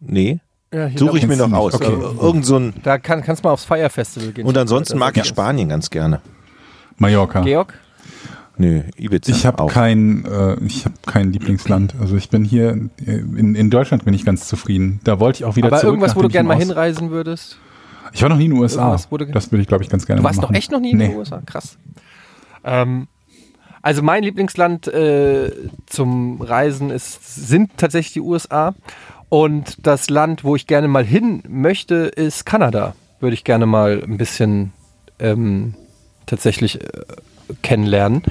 Nee, 0.00 0.40
Ja, 0.72 0.88
suche 0.96 1.18
ich 1.18 1.22
noch- 1.26 1.36
mir 1.36 1.48
noch 1.48 1.52
aus. 1.52 1.74
Okay. 1.74 1.86
Äh, 1.86 2.22
Irgend 2.24 2.44
so 2.46 2.56
ein, 2.58 2.74
Da 2.82 2.98
kann, 2.98 3.22
kannst 3.22 3.42
du 3.44 3.48
mal 3.48 3.52
aufs 3.52 3.64
Fire 3.64 3.88
Festival 3.90 4.32
gehen. 4.32 4.46
und 4.46 4.56
ansonsten 4.56 4.98
mag 4.98 5.16
ich 5.16 5.24
Spanien 5.24 5.68
ganz 5.68 5.90
gerne. 5.90 6.20
Mallorca. 6.98 7.40
Georg? 7.42 7.74
Nö, 8.58 8.82
Ibiza 8.96 9.30
Ich 9.32 9.44
habe 9.44 9.66
kein, 9.66 10.24
äh, 10.24 10.56
ich 10.64 10.86
habe 10.86 10.94
kein 11.04 11.30
Lieblingsland. 11.32 11.94
Also 12.00 12.16
ich 12.16 12.30
bin 12.30 12.42
hier 12.44 12.70
in, 13.04 13.54
in 13.54 13.68
Deutschland 13.70 14.06
bin 14.06 14.14
ich 14.14 14.24
ganz 14.24 14.48
zufrieden. 14.48 15.00
Da 15.04 15.20
wollte 15.20 15.40
ich 15.40 15.44
auch 15.44 15.56
wieder 15.56 15.66
Aber 15.68 15.78
zurück. 15.78 15.92
irgendwas, 15.94 16.16
wo 16.16 16.22
du 16.22 16.28
gerne 16.28 16.48
mal 16.48 16.56
hinreisen 16.56 17.10
würdest? 17.10 17.58
Ich 18.16 18.22
war 18.22 18.30
noch 18.30 18.38
nie 18.38 18.46
in 18.46 18.52
den 18.52 18.60
USA. 18.60 18.92
Das 18.92 19.10
würde 19.10 19.26
ich, 19.60 19.68
glaube 19.68 19.84
ich, 19.84 19.90
ganz 19.90 20.06
gerne 20.06 20.22
Du 20.22 20.24
warst 20.24 20.40
machen. 20.40 20.54
echt 20.54 20.72
noch 20.72 20.80
nie 20.80 20.92
in 20.92 20.96
nee. 20.96 21.08
den 21.08 21.18
USA? 21.18 21.42
Krass. 21.44 21.76
Ähm, 22.64 23.08
also 23.82 24.02
mein 24.02 24.22
Lieblingsland 24.22 24.88
äh, 24.88 25.52
zum 25.84 26.40
Reisen 26.40 26.88
ist, 26.88 27.46
sind 27.46 27.76
tatsächlich 27.76 28.14
die 28.14 28.20
USA. 28.20 28.74
Und 29.28 29.86
das 29.86 30.08
Land, 30.08 30.44
wo 30.44 30.56
ich 30.56 30.66
gerne 30.66 30.88
mal 30.88 31.04
hin 31.04 31.42
möchte, 31.46 31.94
ist 31.94 32.46
Kanada. 32.46 32.94
Würde 33.20 33.34
ich 33.34 33.44
gerne 33.44 33.66
mal 33.66 34.02
ein 34.02 34.16
bisschen 34.16 34.72
ähm, 35.18 35.74
tatsächlich 36.24 36.80
äh, 36.82 36.88
kennenlernen. 37.60 38.22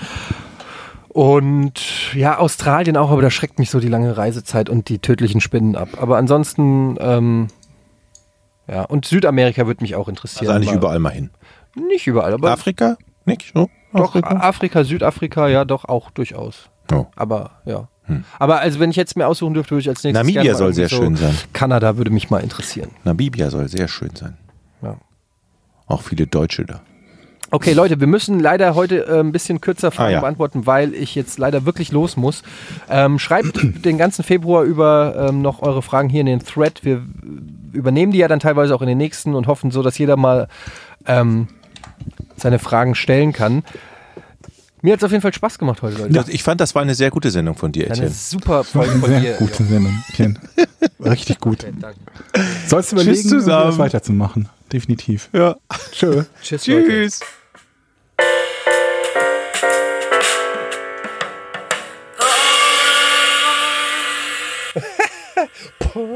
Und 1.10 2.14
ja, 2.16 2.40
Australien 2.40 2.98
auch, 2.98 3.12
aber 3.12 3.22
da 3.22 3.30
schreckt 3.30 3.60
mich 3.60 3.70
so 3.70 3.80
die 3.80 3.88
lange 3.88 4.18
Reisezeit 4.18 4.68
und 4.68 4.90
die 4.90 4.98
tödlichen 4.98 5.42
Spinnen 5.42 5.76
ab. 5.76 5.90
Aber 6.02 6.18
ansonsten, 6.18 6.98
ähm, 7.00 7.48
ja, 8.68 8.84
und 8.84 9.06
Südamerika 9.06 9.68
würde 9.68 9.84
mich 9.84 9.96
auch 9.96 10.08
interessieren. 10.08 10.48
Also 10.48 10.54
eigentlich 10.54 10.70
aber- 10.70 10.78
überall 10.78 11.00
mal 11.00 11.10
hin. 11.12 11.30
Nicht 11.76 12.08
überall, 12.08 12.34
aber 12.34 12.52
Afrika? 12.52 12.98
Nicht 13.26 13.52
so? 13.54 13.70
doch 13.94 14.16
Afrika? 14.16 14.30
Afrika? 14.38 14.84
Südafrika, 14.84 15.48
ja, 15.48 15.66
doch 15.66 15.86
auch 15.86 16.10
durchaus. 16.12 16.70
Oh. 16.94 17.06
Aber 17.16 17.52
ja. 17.66 17.88
Aber 18.38 18.60
also 18.60 18.80
wenn 18.80 18.92
ich 18.92 18.96
jetzt 18.98 19.18
mir 19.18 19.26
aussuchen 19.28 19.56
dürfte, 19.56 19.72
würde 19.72 19.82
ich 19.82 19.90
als 19.90 20.04
nächstes 20.04 20.26
Namibia 20.28 20.54
soll 20.54 20.74
sehr 20.74 20.92
irgendwie 20.92 21.06
schön 21.06 21.16
sein. 21.16 21.36
Kanada 21.54 21.98
würde 21.98 22.12
mich 22.12 22.30
mal 22.30 22.38
interessieren. 22.44 22.92
Namibia 23.04 23.50
soll 23.50 23.68
sehr 23.68 23.88
schön 23.88 24.12
sein. 24.16 24.38
Ja. 24.84 24.98
Auch 25.88 26.04
viele 26.04 26.28
Deutsche 26.28 26.66
da. 26.66 26.82
Okay, 27.50 27.74
Leute, 27.74 28.00
wir 28.00 28.08
müssen 28.08 28.40
leider 28.40 28.76
heute 28.76 29.06
äh, 29.08 29.20
ein 29.22 29.32
bisschen 29.32 29.60
kürzer 29.60 29.90
Fragen 29.92 30.10
Ah, 30.10 30.14
ja. 30.14 30.20
beantworten, 30.20 30.66
weil 30.68 30.94
ich 30.94 31.16
jetzt 31.16 31.40
leider 31.40 31.66
wirklich 31.66 31.92
los 31.92 32.16
muss. 32.16 32.44
Ähm, 32.90 33.18
schreibt 33.18 33.60
den 33.86 33.98
ganzen 33.98 34.24
Februar 34.24 34.64
über 34.64 35.28
ähm, 35.30 35.42
noch 35.42 35.62
eure 35.64 35.82
Fragen 35.82 36.10
hier 36.10 36.22
in 36.22 36.28
den 36.28 36.40
Thread. 36.44 36.84
Wir 36.84 37.02
übernehmen 37.76 38.12
die 38.12 38.20
ja 38.20 38.28
dann 38.28 38.40
teilweise 38.40 38.74
auch 38.76 38.82
in 38.82 38.88
den 38.88 38.98
nächsten 38.98 39.36
und 39.36 39.48
hoffen 39.48 39.72
so, 39.72 39.84
dass 39.84 39.98
jeder 39.98 40.18
mal 40.18 40.48
ähm, 41.06 41.48
seine 42.38 42.60
Fragen 42.60 42.96
stellen 42.96 43.34
kann. 43.34 43.64
Mir 44.82 44.94
hat 44.94 45.00
es 45.00 45.04
auf 45.04 45.12
jeden 45.12 45.22
Fall 45.22 45.34
Spaß 45.34 45.58
gemacht 45.58 45.82
heute, 45.82 45.98
Leute. 45.98 46.14
Ja, 46.14 46.24
ich 46.28 46.44
fand, 46.44 46.62
das 46.62 46.76
war 46.76 46.84
eine 46.84 46.94
sehr 46.94 47.10
gute 47.10 47.32
Sendung 47.32 47.56
von 47.56 47.72
dir, 47.72 47.86
Etienne. 47.86 48.08
Eine 48.08 48.10
super 48.12 48.64
Folge 48.64 49.00
von 49.00 49.10
sehr 49.10 49.20
dir. 49.20 49.34
Gute. 49.38 49.64
Sendung, 49.64 50.04
Etienne. 50.10 50.40
Richtig 51.00 51.40
gut. 51.40 51.64
Okay, 51.64 51.74
danke. 51.80 52.00
Sollst 52.68 52.92
du 52.92 52.98
überlegen, 52.98 53.30
das 53.30 53.78
weiterzumachen. 53.80 54.48
Definitiv. 54.72 55.30
Ja. 55.34 55.56
Tschö. 55.92 56.24
Tschüss. 56.44 56.64
Tschüss. 56.64 57.20
Leute. 57.20 57.26